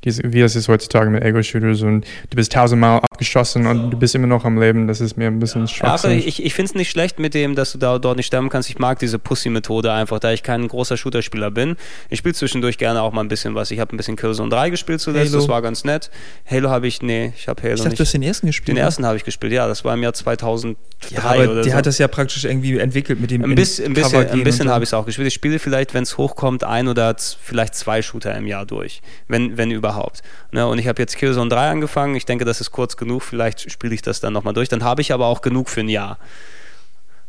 wie 0.03 0.41
es 0.41 0.55
ist 0.55 0.67
heutzutage 0.67 1.09
mit 1.09 1.23
Ego-Shooters 1.23 1.81
und 1.81 2.05
du 2.29 2.35
bist 2.35 2.53
tausendmal 2.53 3.01
geschossen 3.17 3.67
und 3.67 3.91
du 3.91 3.97
bist 3.97 4.15
immer 4.15 4.27
noch 4.27 4.45
am 4.45 4.59
Leben. 4.59 4.87
Das 4.87 5.01
ist 5.01 5.17
mir 5.17 5.27
ein 5.27 5.39
bisschen 5.39 5.65
ja. 5.65 5.91
Also 5.91 6.09
ich, 6.09 6.43
ich 6.43 6.53
finde 6.53 6.69
es 6.69 6.75
nicht 6.75 6.89
schlecht 6.89 7.19
mit 7.19 7.33
dem, 7.33 7.55
dass 7.55 7.71
du 7.71 7.77
da 7.77 7.99
dort 7.99 8.17
nicht 8.17 8.27
sterben 8.27 8.49
kannst. 8.49 8.69
Ich 8.69 8.79
mag 8.79 8.99
diese 8.99 9.19
Pussy-Methode 9.19 9.91
einfach, 9.91 10.19
da 10.19 10.31
ich 10.31 10.43
kein 10.43 10.67
großer 10.67 10.97
Shooter-Spieler 10.97 11.51
bin. 11.51 11.75
Ich 12.09 12.19
spiele 12.19 12.33
zwischendurch 12.35 12.77
gerne 12.77 13.01
auch 13.01 13.11
mal 13.11 13.21
ein 13.21 13.27
bisschen 13.27 13.55
was. 13.55 13.71
Ich 13.71 13.79
habe 13.79 13.95
ein 13.95 13.97
bisschen 13.97 14.15
Killzone 14.15 14.49
3 14.49 14.69
gespielt 14.69 15.01
zuletzt, 15.01 15.31
Halo. 15.31 15.41
das 15.41 15.49
war 15.49 15.61
ganz 15.61 15.83
nett. 15.83 16.09
Halo 16.49 16.69
habe 16.69 16.87
ich, 16.87 17.01
nee, 17.01 17.33
ich 17.35 17.47
habe 17.47 17.61
Halo 17.61 17.73
ich 17.73 17.79
dachte, 17.79 17.89
nicht. 17.89 17.99
du 17.99 18.03
hast 18.03 18.13
den 18.13 18.23
ersten 18.23 18.47
gespielt. 18.47 18.77
Den 18.77 18.77
ersten 18.77 19.05
habe 19.05 19.17
ich 19.17 19.23
gespielt, 19.23 19.53
ja, 19.53 19.67
das 19.67 19.83
war 19.83 19.93
im 19.93 20.03
Jahr 20.03 20.13
2003 20.13 20.77
ja, 21.09 21.23
aber 21.23 21.43
oder 21.43 21.55
der 21.61 21.63
so. 21.63 21.73
hat 21.73 21.85
das 21.85 21.97
ja 21.97 22.07
praktisch 22.07 22.45
irgendwie 22.45 22.77
entwickelt 22.77 23.19
mit 23.19 23.31
dem 23.31 23.43
Ein, 23.43 23.55
bis, 23.55 23.79
ein 23.79 23.93
bisschen, 23.93 24.27
ein 24.29 24.43
bisschen 24.43 24.69
habe 24.69 24.83
ich 24.83 24.89
es 24.89 24.93
auch 24.93 25.05
gespielt. 25.05 25.27
Ich 25.27 25.33
spiele 25.33 25.59
vielleicht, 25.59 25.93
wenn 25.93 26.03
es 26.03 26.17
hochkommt, 26.17 26.63
ein 26.63 26.87
oder 26.87 27.15
vielleicht 27.41 27.75
zwei 27.75 28.01
Shooter 28.01 28.35
im 28.35 28.47
Jahr 28.47 28.65
durch, 28.65 29.01
wenn, 29.27 29.57
wenn 29.57 29.71
überhaupt. 29.71 30.21
Ne? 30.51 30.67
Und 30.67 30.79
ich 30.79 30.87
habe 30.87 31.01
jetzt 31.01 31.17
Killzone 31.17 31.49
3 31.49 31.69
angefangen. 31.69 32.15
Ich 32.15 32.25
denke, 32.25 32.45
das 32.45 32.61
ist 32.61 32.71
kurz 32.71 32.97
genug. 32.97 33.06
Vielleicht 33.19 33.71
spiele 33.71 33.95
ich 33.95 34.01
das 34.01 34.19
dann 34.19 34.33
nochmal 34.33 34.53
durch. 34.53 34.69
Dann 34.69 34.83
habe 34.83 35.01
ich 35.01 35.13
aber 35.13 35.27
auch 35.27 35.41
genug 35.41 35.69
für 35.69 35.81
ein 35.81 35.89
Jahr. 35.89 36.17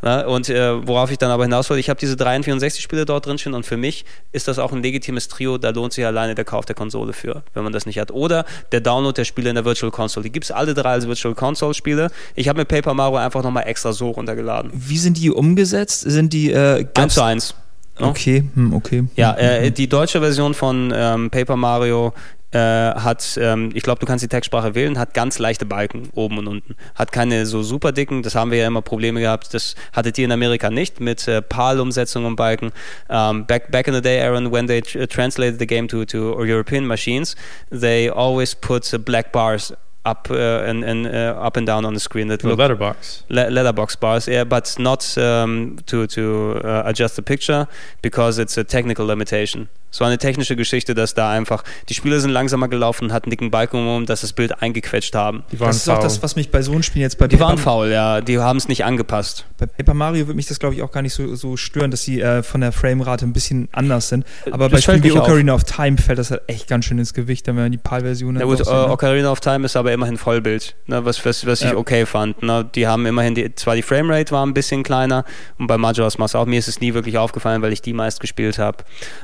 Ja, 0.02 0.26
und 0.26 0.48
äh, 0.48 0.86
worauf 0.86 1.10
ich 1.10 1.18
dann 1.18 1.32
aber 1.32 1.42
hinaus 1.42 1.68
wollte, 1.70 1.80
ich 1.80 1.90
habe 1.90 1.98
diese 1.98 2.16
63 2.16 2.80
Spiele 2.82 3.04
dort 3.04 3.26
drin 3.26 3.36
stehen 3.36 3.54
und 3.54 3.66
für 3.66 3.76
mich 3.76 4.04
ist 4.30 4.46
das 4.46 4.60
auch 4.60 4.72
ein 4.72 4.80
legitimes 4.80 5.26
Trio, 5.26 5.58
da 5.58 5.70
lohnt 5.70 5.92
sich 5.92 6.06
alleine 6.06 6.36
der 6.36 6.44
Kauf 6.44 6.64
der 6.64 6.76
Konsole 6.76 7.12
für, 7.12 7.42
wenn 7.54 7.64
man 7.64 7.72
das 7.72 7.84
nicht 7.84 7.98
hat. 7.98 8.12
Oder 8.12 8.44
der 8.70 8.80
Download 8.80 9.16
der 9.16 9.24
Spiele 9.24 9.48
in 9.48 9.56
der 9.56 9.64
Virtual 9.64 9.90
Console. 9.90 10.22
Die 10.22 10.30
gibt 10.30 10.44
es 10.44 10.52
alle 10.52 10.74
drei 10.74 10.92
als 10.92 11.08
Virtual 11.08 11.34
Console 11.34 11.74
Spiele. 11.74 12.10
Ich 12.36 12.48
habe 12.48 12.60
mir 12.60 12.64
Paper 12.64 12.94
Mario 12.94 13.16
einfach 13.16 13.42
nochmal 13.42 13.64
extra 13.66 13.92
so 13.92 14.10
runtergeladen. 14.10 14.70
Wie 14.72 14.98
sind 14.98 15.16
die 15.16 15.32
umgesetzt? 15.32 16.02
Sind 16.02 16.32
die 16.32 16.52
äh, 16.52 16.86
1 16.94 17.14
zu 17.14 17.22
1. 17.22 17.54
Okay, 18.00 18.44
hm, 18.54 18.72
okay. 18.74 19.08
Ja, 19.16 19.34
äh, 19.34 19.72
die 19.72 19.88
deutsche 19.88 20.20
Version 20.20 20.54
von 20.54 20.92
ähm, 20.94 21.30
Paper 21.30 21.56
Mario 21.56 22.12
äh, 22.52 22.58
hat, 22.58 23.38
ähm, 23.40 23.70
ich 23.74 23.82
glaube, 23.82 24.00
du 24.00 24.06
kannst 24.06 24.22
die 24.24 24.28
Textsprache 24.28 24.74
wählen, 24.74 24.98
hat 24.98 25.14
ganz 25.14 25.38
leichte 25.38 25.66
Balken 25.66 26.08
oben 26.14 26.38
und 26.38 26.46
unten. 26.46 26.76
Hat 26.94 27.12
keine 27.12 27.46
so 27.46 27.62
super 27.62 27.92
dicken, 27.92 28.22
das 28.22 28.34
haben 28.34 28.50
wir 28.50 28.58
ja 28.58 28.66
immer 28.66 28.82
Probleme 28.82 29.20
gehabt. 29.20 29.52
Das 29.52 29.74
hattet 29.92 30.18
ihr 30.18 30.24
in 30.24 30.32
Amerika 30.32 30.70
nicht 30.70 31.00
mit 31.00 31.28
äh, 31.28 31.42
PAL-Umsetzung 31.42 32.24
und 32.24 32.36
Balken. 32.36 32.72
Um, 33.08 33.16
ähm, 33.16 33.46
back, 33.46 33.70
back 33.70 33.88
in 33.88 33.94
the 33.94 34.02
day, 34.02 34.20
Aaron, 34.20 34.52
when 34.52 34.66
they 34.66 34.80
tr 34.80 35.06
translated 35.06 35.58
the 35.58 35.66
game 35.66 35.88
to, 35.88 36.04
to 36.04 36.44
European 36.44 36.86
machines, 36.86 37.36
they 37.70 38.08
always 38.10 38.54
put 38.54 38.90
black 39.04 39.32
bars 39.32 39.72
up 40.04 40.28
uh, 40.30 40.62
and, 40.64 40.84
and 40.84 41.06
uh, 41.06 41.46
up 41.46 41.56
and 41.56 41.66
down 41.66 41.84
on 41.84 41.94
the 41.94 42.00
screen 42.00 42.28
that 42.28 42.42
look 42.44 42.58
letterbox 42.58 43.24
le 43.28 43.50
letterbox 43.50 43.96
bars 43.96 44.26
yeah 44.28 44.44
but 44.44 44.74
not 44.78 45.18
um, 45.18 45.78
to 45.86 46.06
to 46.06 46.60
uh, 46.64 46.82
adjust 46.86 47.16
the 47.16 47.22
picture 47.22 47.66
because 48.00 48.38
it's 48.38 48.56
a 48.56 48.64
technical 48.64 49.04
limitation 49.06 49.68
Es 49.90 50.00
war 50.00 50.08
eine 50.08 50.18
technische 50.18 50.56
Geschichte, 50.56 50.94
dass 50.94 51.14
da 51.14 51.30
einfach 51.30 51.64
die 51.88 51.94
Spieler 51.94 52.20
sind 52.20 52.30
langsamer 52.30 52.68
gelaufen 52.68 53.04
und 53.04 53.12
hatten 53.12 53.30
dicken 53.30 53.50
Balken 53.50 53.86
um, 53.86 54.06
dass 54.06 54.20
das 54.20 54.32
Bild 54.32 54.62
eingequetscht 54.62 55.14
haben. 55.14 55.44
Die 55.52 55.60
waren 55.60 55.68
das 55.68 55.78
ist 55.78 55.84
faul. 55.84 55.96
auch 55.96 56.02
das, 56.02 56.22
was 56.22 56.36
mich 56.36 56.50
bei 56.50 56.62
so 56.62 56.72
einem 56.72 56.82
Spiel 56.82 57.02
jetzt 57.02 57.18
bei 57.18 57.26
Die 57.26 57.36
Paper 57.36 57.48
waren 57.48 57.58
faul, 57.58 57.88
ja. 57.88 58.20
Die 58.20 58.38
haben 58.38 58.58
es 58.58 58.68
nicht 58.68 58.84
angepasst. 58.84 59.46
Bei 59.56 59.66
Paper 59.66 59.94
Mario 59.94 60.26
würde 60.26 60.36
mich 60.36 60.46
das, 60.46 60.58
glaube 60.58 60.74
ich, 60.74 60.82
auch 60.82 60.92
gar 60.92 61.02
nicht 61.02 61.14
so, 61.14 61.34
so 61.34 61.56
stören, 61.56 61.90
dass 61.90 62.02
sie 62.02 62.20
äh, 62.20 62.42
von 62.42 62.60
der 62.60 62.72
Framerate 62.72 63.24
ein 63.24 63.32
bisschen 63.32 63.68
anders 63.72 64.08
sind. 64.08 64.24
Aber 64.50 64.68
das 64.68 64.84
bei 64.84 64.98
Spielen 64.98 65.04
wie 65.04 65.12
Ocarina 65.12 65.54
of 65.54 65.64
Time 65.64 65.96
fällt 65.96 66.18
das 66.18 66.30
halt 66.30 66.42
echt 66.46 66.68
ganz 66.68 66.84
schön 66.84 66.98
ins 66.98 67.14
Gewicht, 67.14 67.46
wenn 67.46 67.56
man 67.56 67.72
die 67.72 67.78
PAL-Version 67.78 68.36
Ja 68.36 68.44
gut, 68.44 68.60
uh, 68.66 68.70
Ocarina 68.70 69.30
of 69.30 69.40
Time 69.40 69.64
ist 69.64 69.76
aber 69.76 69.92
immerhin 69.92 70.16
Vollbild, 70.16 70.76
ne, 70.86 71.04
was, 71.04 71.24
was, 71.24 71.46
was 71.46 71.60
ja. 71.60 71.70
ich 71.70 71.76
okay 71.76 72.06
fand. 72.06 72.42
Ne. 72.42 72.68
Die 72.74 72.86
haben 72.86 73.06
immerhin, 73.06 73.34
die, 73.34 73.54
zwar 73.54 73.74
die 73.74 73.82
Framerate 73.82 74.32
war 74.32 74.44
ein 74.44 74.54
bisschen 74.54 74.82
kleiner 74.82 75.24
und 75.58 75.66
bei 75.66 75.78
Majora's 75.78 76.18
Mask 76.18 76.34
auch, 76.34 76.46
mir 76.46 76.58
ist 76.58 76.68
es 76.68 76.80
nie 76.80 76.94
wirklich 76.94 77.18
aufgefallen, 77.18 77.62
weil 77.62 77.72
ich 77.72 77.82
die 77.82 77.92
meist 77.92 78.20
gespielt 78.20 78.58
habe. 78.58 78.78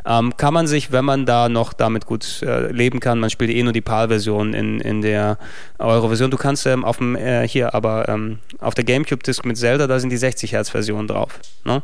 Ähm, 0.06 0.36
kann 0.36 0.53
man 0.54 0.66
sich, 0.66 0.90
wenn 0.90 1.04
man 1.04 1.26
da 1.26 1.50
noch 1.50 1.74
damit 1.74 2.06
gut 2.06 2.42
äh, 2.42 2.72
leben 2.72 3.00
kann. 3.00 3.20
Man 3.20 3.28
spielt 3.28 3.50
eh 3.50 3.62
nur 3.62 3.74
die 3.74 3.82
PAL-Version 3.82 4.54
in, 4.54 4.80
in 4.80 5.02
der 5.02 5.36
Euro-Version. 5.78 6.30
Du 6.30 6.38
kannst 6.38 6.66
ähm, 6.66 6.84
auf 6.84 6.96
dem, 6.96 7.16
äh, 7.16 7.46
hier, 7.46 7.74
aber 7.74 8.08
ähm, 8.08 8.38
auf 8.58 8.74
der 8.74 8.84
Gamecube-Disc 8.84 9.44
mit 9.44 9.58
Zelda, 9.58 9.86
da 9.86 10.00
sind 10.00 10.10
die 10.10 10.16
60 10.16 10.52
Hertz-Versionen 10.52 11.08
drauf. 11.08 11.38
Ne? 11.64 11.82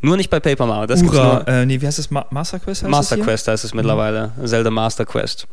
Nur 0.00 0.16
nicht 0.16 0.30
bei 0.30 0.38
Paper 0.38 0.66
Mario. 0.66 0.86
Das 0.86 1.02
Ura, 1.02 1.42
äh, 1.46 1.66
nee, 1.66 1.80
wie 1.80 1.86
heißt 1.86 1.98
das? 1.98 2.10
Ma 2.10 2.24
Master 2.30 2.60
Quest 2.60 2.82
heißt 2.82 2.90
Master 2.90 3.16
Quest 3.18 3.48
heißt 3.48 3.64
es 3.64 3.74
mittlerweile. 3.74 4.32
Mhm. 4.36 4.46
Zelda 4.46 4.70
Master 4.70 5.04
Quest. 5.04 5.48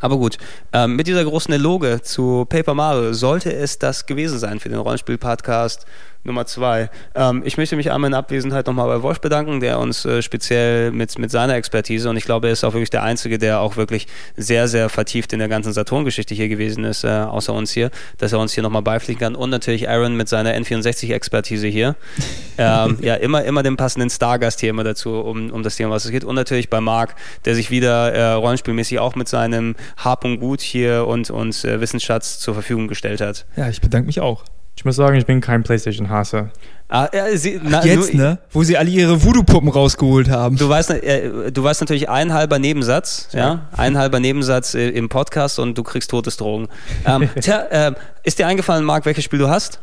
Aber 0.00 0.16
gut, 0.16 0.38
ähm, 0.72 0.96
mit 0.96 1.06
dieser 1.06 1.24
großen 1.24 1.52
Eloge 1.52 2.00
zu 2.02 2.46
Paper 2.48 2.74
Mario 2.74 3.12
sollte 3.12 3.52
es 3.52 3.78
das 3.78 4.06
gewesen 4.06 4.38
sein 4.38 4.58
für 4.58 4.68
den 4.68 4.78
Rollenspiel-Podcast 4.78 5.86
Nummer 6.22 6.44
zwei. 6.44 6.90
Ähm, 7.14 7.42
ich 7.44 7.56
möchte 7.56 7.76
mich 7.76 7.90
einmal 7.90 8.10
in 8.10 8.14
Abwesenheit 8.14 8.66
nochmal 8.66 8.88
bei 8.88 9.02
Wolf 9.02 9.20
bedanken, 9.20 9.60
der 9.60 9.78
uns 9.78 10.04
äh, 10.04 10.20
speziell 10.20 10.90
mit, 10.90 11.18
mit 11.18 11.30
seiner 11.30 11.54
Expertise 11.54 12.10
und 12.10 12.16
ich 12.16 12.24
glaube, 12.24 12.48
er 12.48 12.52
ist 12.52 12.62
auch 12.62 12.74
wirklich 12.74 12.90
der 12.90 13.02
Einzige, 13.02 13.38
der 13.38 13.60
auch 13.60 13.76
wirklich 13.76 14.06
sehr, 14.36 14.68
sehr 14.68 14.90
vertieft 14.90 15.32
in 15.32 15.38
der 15.38 15.48
ganzen 15.48 15.72
Saturn-Geschichte 15.72 16.34
hier 16.34 16.48
gewesen 16.48 16.84
ist, 16.84 17.04
äh, 17.04 17.08
außer 17.08 17.54
uns 17.54 17.70
hier, 17.70 17.90
dass 18.18 18.32
er 18.32 18.38
uns 18.38 18.52
hier 18.52 18.62
nochmal 18.62 18.82
beipfliegen 18.82 19.20
kann 19.20 19.34
und 19.34 19.48
natürlich 19.48 19.88
Aaron 19.88 20.14
mit 20.14 20.28
seiner 20.28 20.54
N64-Expertise 20.54 21.68
hier. 21.68 21.96
ähm, 22.58 22.98
ja, 23.00 23.14
immer, 23.14 23.44
immer 23.44 23.62
den 23.62 23.76
passenden 23.76 24.10
Stargast 24.10 24.60
hier 24.60 24.70
immer 24.70 24.84
dazu, 24.84 25.14
um, 25.14 25.50
um 25.50 25.62
das 25.62 25.76
Thema, 25.76 25.92
was 25.92 26.04
es 26.04 26.10
geht. 26.10 26.24
Und 26.24 26.34
natürlich 26.34 26.68
bei 26.68 26.80
Marc, 26.80 27.16
der 27.46 27.54
sich 27.54 27.70
wieder 27.70 28.12
äh, 28.12 28.32
rollenspielmäßig 28.32 28.98
auch 28.98 29.14
mit 29.14 29.28
seinem 29.28 29.74
Hab 29.96 30.24
und 30.24 30.40
Gut 30.40 30.60
hier 30.60 31.06
und, 31.06 31.30
und 31.30 31.64
äh, 31.64 31.80
Wissensschatz 31.80 32.38
zur 32.38 32.54
Verfügung 32.54 32.88
gestellt 32.88 33.20
hat. 33.20 33.46
Ja, 33.56 33.68
ich 33.68 33.80
bedanke 33.80 34.06
mich 34.06 34.20
auch. 34.20 34.44
Ich 34.80 34.84
muss 34.86 34.96
sagen, 34.96 35.14
ich 35.16 35.26
bin 35.26 35.42
kein 35.42 35.62
PlayStation-Hasser. 35.62 36.48
Ah, 36.88 37.06
äh, 37.12 37.36
sie, 37.36 37.60
na, 37.62 37.84
jetzt, 37.84 38.14
ne? 38.14 38.38
Wo 38.50 38.62
sie 38.62 38.78
alle 38.78 38.88
ihre 38.88 39.22
Voodoo-Puppen 39.22 39.68
rausgeholt 39.68 40.30
haben. 40.30 40.56
Du 40.56 40.70
weißt, 40.70 40.92
äh, 40.92 41.52
du 41.52 41.62
weißt 41.62 41.82
natürlich 41.82 42.08
ein 42.08 42.32
halber 42.32 42.58
Nebensatz, 42.58 43.28
ja, 43.32 43.38
ja? 43.40 43.68
ein 43.76 43.98
halber 43.98 44.20
Nebensatz 44.20 44.72
äh, 44.72 44.88
im 44.88 45.10
Podcast 45.10 45.58
und 45.58 45.76
du 45.76 45.82
kriegst 45.82 46.10
Todesdrohungen. 46.10 46.68
Ähm, 47.04 47.28
tja, 47.42 47.58
äh, 47.58 47.92
ist 48.22 48.38
dir 48.38 48.46
eingefallen, 48.46 48.86
Marc, 48.86 49.04
welches 49.04 49.22
Spiel 49.22 49.40
du 49.40 49.50
hast? 49.50 49.82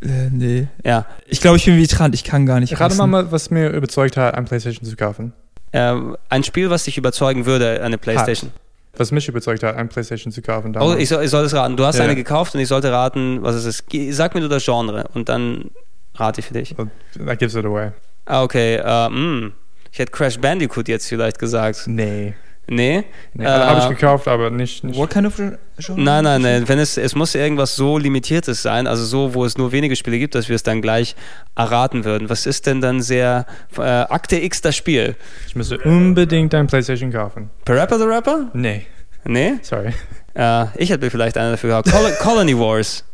Äh, 0.00 0.30
nee. 0.30 0.68
Ja. 0.84 1.06
Ich 1.26 1.40
glaube, 1.40 1.56
ich 1.56 1.64
bin 1.64 1.76
Veteran, 1.76 2.12
ich 2.12 2.22
kann 2.22 2.46
gar 2.46 2.60
nicht. 2.60 2.72
Gerade 2.72 2.94
mal, 2.94 3.32
was 3.32 3.50
mir 3.50 3.70
überzeugt 3.70 4.16
hat, 4.16 4.36
ein 4.36 4.44
PlayStation 4.44 4.88
zu 4.88 4.94
kaufen. 4.94 5.32
Äh, 5.72 5.96
ein 6.28 6.44
Spiel, 6.44 6.70
was 6.70 6.84
dich 6.84 6.96
überzeugen 6.96 7.44
würde, 7.44 7.82
eine 7.82 7.98
PlayStation. 7.98 8.50
Hat 8.50 8.69
was 8.96 9.12
mich 9.12 9.28
überzeugt 9.28 9.62
hat, 9.62 9.76
ein 9.76 9.88
PlayStation 9.88 10.32
zu 10.32 10.42
kaufen. 10.42 10.72
Damals. 10.72 10.94
Oh, 10.94 10.98
ich 10.98 11.08
soll, 11.08 11.24
ich 11.24 11.30
soll 11.30 11.44
es 11.44 11.54
raten. 11.54 11.76
Du 11.76 11.84
hast 11.84 11.98
ja. 11.98 12.04
eine 12.04 12.16
gekauft 12.16 12.54
und 12.54 12.60
ich 12.60 12.68
sollte 12.68 12.90
raten, 12.90 13.42
was 13.42 13.54
es 13.54 13.64
ist. 13.64 13.84
Sag 14.10 14.34
mir 14.34 14.40
nur 14.40 14.50
das 14.50 14.64
Genre 14.64 15.08
und 15.14 15.28
dann 15.28 15.70
rate 16.14 16.40
ich 16.40 16.46
für 16.46 16.54
dich. 16.54 16.74
That 16.74 17.38
gives 17.38 17.54
it 17.54 17.64
away. 17.64 17.92
Ah, 18.26 18.42
okay. 18.42 18.80
Uh. 18.80 19.50
Ich 19.92 19.98
hätte 19.98 20.12
Crash 20.12 20.38
Bandicoot 20.38 20.88
jetzt 20.88 21.08
vielleicht 21.08 21.38
gesagt. 21.38 21.84
Nee. 21.86 22.34
Nee. 22.72 23.02
nee 23.34 23.44
äh, 23.44 23.48
habe 23.48 23.80
ich 23.80 23.88
gekauft, 23.88 24.28
aber 24.28 24.48
nicht. 24.48 24.84
nicht 24.84 24.96
What 24.96 25.10
kind 25.10 25.26
of 25.26 25.34
genre? 25.36 25.58
Nein, 25.96 26.22
nein, 26.22 26.40
nein. 26.40 26.68
Wenn 26.68 26.78
es, 26.78 26.96
es 26.96 27.16
muss 27.16 27.34
irgendwas 27.34 27.74
so 27.74 27.98
Limitiertes 27.98 28.62
sein, 28.62 28.86
also 28.86 29.04
so, 29.04 29.34
wo 29.34 29.44
es 29.44 29.58
nur 29.58 29.72
wenige 29.72 29.96
Spiele 29.96 30.20
gibt, 30.20 30.36
dass 30.36 30.48
wir 30.48 30.54
es 30.54 30.62
dann 30.62 30.80
gleich 30.80 31.16
erraten 31.56 32.04
würden. 32.04 32.30
Was 32.30 32.46
ist 32.46 32.66
denn 32.66 32.80
dann 32.80 33.02
sehr 33.02 33.44
äh, 33.76 33.82
Akte 33.82 34.36
X 34.36 34.60
das 34.60 34.76
Spiel? 34.76 35.16
Ich 35.48 35.56
müsste 35.56 35.78
unbedingt 35.78 36.54
ein 36.54 36.68
PlayStation 36.68 37.10
kaufen. 37.10 37.50
Parappa 37.64 37.98
the 37.98 38.04
Rapper? 38.04 38.50
Nee. 38.52 38.86
Nee? 39.24 39.54
Sorry. 39.62 39.92
Äh, 40.34 40.66
ich 40.76 40.90
hätte 40.90 41.10
vielleicht 41.10 41.36
einen 41.36 41.50
dafür 41.50 41.70
gehabt. 41.70 41.90
Col 41.90 42.12
Colony 42.20 42.56
Wars. 42.56 43.04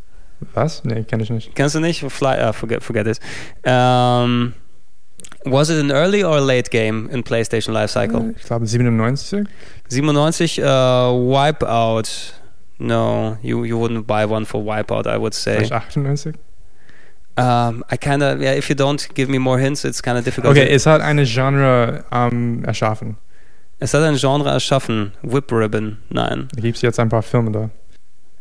Was? 0.52 0.84
Nee, 0.84 1.04
kenne 1.04 1.22
ich 1.22 1.30
nicht. 1.30 1.54
Kennst 1.54 1.74
du 1.74 1.80
nicht? 1.80 2.04
Fly, 2.12 2.50
uh, 2.50 2.52
forget, 2.52 2.84
forget 2.84 3.06
it. 3.06 3.20
Ähm. 3.64 4.52
Was 5.46 5.70
it 5.70 5.78
an 5.78 5.92
early 5.92 6.24
or 6.24 6.40
late 6.40 6.70
game 6.70 7.08
in 7.10 7.22
PlayStation 7.22 7.72
Lifecycle? 7.72 8.34
Ich 8.36 8.44
glaube 8.44 8.66
97. 8.66 9.46
97, 9.88 10.58
uh, 10.58 11.12
Wipeout. 11.12 12.32
No, 12.78 13.38
you, 13.42 13.64
you 13.64 13.78
wouldn't 13.78 14.06
buy 14.06 14.26
one 14.26 14.44
for 14.44 14.62
Wipeout, 14.62 15.06
I 15.06 15.16
would 15.16 15.34
say. 15.34 15.64
Vielleicht 15.64 15.96
98? 15.96 16.34
Um, 17.38 17.84
I 17.90 17.96
kind 17.96 18.22
of, 18.22 18.40
yeah, 18.40 18.52
if 18.52 18.68
you 18.68 18.74
don't 18.74 19.06
give 19.14 19.28
me 19.28 19.38
more 19.38 19.58
hints, 19.58 19.84
it's 19.84 20.00
kind 20.00 20.18
of 20.18 20.24
difficult. 20.24 20.56
Okay, 20.56 20.68
es 20.74 20.86
hat 20.86 21.00
eine 21.00 21.24
Genre 21.24 22.04
um, 22.10 22.64
erschaffen. 22.64 23.16
Es 23.78 23.92
hat 23.92 24.02
ein 24.02 24.16
Genre 24.16 24.50
erschaffen. 24.50 25.12
Whip 25.22 25.52
Ribbon, 25.52 25.98
nein. 26.08 26.48
Da 26.54 26.60
gibt 26.62 26.76
es 26.76 26.82
jetzt 26.82 26.98
ein 26.98 27.08
paar 27.08 27.22
Filme 27.22 27.52
da. 27.52 27.70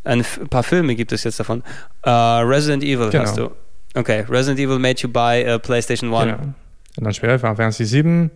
Ein 0.04 0.24
paar 0.50 0.62
Filme 0.62 0.94
gibt 0.94 1.12
es 1.12 1.24
jetzt 1.24 1.38
davon. 1.38 1.62
Uh, 2.06 2.40
Resident 2.42 2.82
Evil 2.82 3.10
genau. 3.10 3.24
hast 3.24 3.36
du. 3.36 3.50
Okay, 3.94 4.24
Resident 4.28 4.60
Evil 4.60 4.78
made 4.78 5.02
you 5.02 5.08
buy 5.08 5.46
a 5.46 5.58
PlayStation 5.58 6.12
1. 6.12 6.38
Genau. 6.38 6.54
Und 6.96 7.04
dann 7.04 7.14
später 7.14 7.38
Final 7.38 7.56
Fantasy 7.56 7.84
7. 7.84 8.30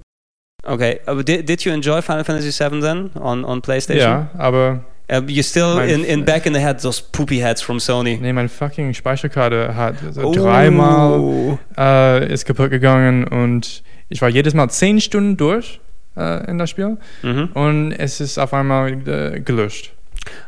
Okay, 0.65 1.01
aber 1.07 1.25
did, 1.25 1.49
did 1.49 1.63
you 1.63 1.73
enjoy 1.73 2.03
Final 2.03 2.25
Fantasy 2.25 2.51
7 2.51 2.81
then 2.81 3.11
on, 3.15 3.45
on 3.45 3.63
PlayStation? 3.63 4.03
Ja, 4.03 4.31
aber 4.37 4.85
Uh, 5.11 5.23
you're 5.27 5.43
still 5.43 5.81
in, 5.81 6.05
in 6.05 6.25
back 6.25 6.47
in 6.47 6.55
the 6.55 6.61
head 6.61 6.79
those 6.79 7.01
poopy 7.01 7.41
heads 7.41 7.61
from 7.61 7.79
Sony. 7.79 8.17
Nee, 8.21 8.33
mein 8.33 8.49
fucking 8.49 8.95
Speicherkarte 8.95 9.75
hat 9.75 9.97
so 10.13 10.23
oh. 10.23 10.33
dreimal 10.33 11.59
äh, 11.77 12.33
ist 12.33 12.45
kaputt 12.45 12.71
gegangen 12.71 13.25
und 13.25 13.83
ich 14.09 14.23
war 14.23 14.29
jedes 14.29 14.55
Mal 14.55 14.69
zehn 14.69 15.01
Stunden 15.01 15.37
durch 15.37 15.81
äh, 16.17 16.49
in 16.49 16.59
das 16.59 16.71
Spiel 16.71 16.99
mhm. 17.23 17.49
und 17.55 17.91
es 17.91 18.21
ist 18.21 18.39
auf 18.39 18.55
einmal 18.55 18.93
äh, 19.09 19.41
gelöscht. 19.41 19.93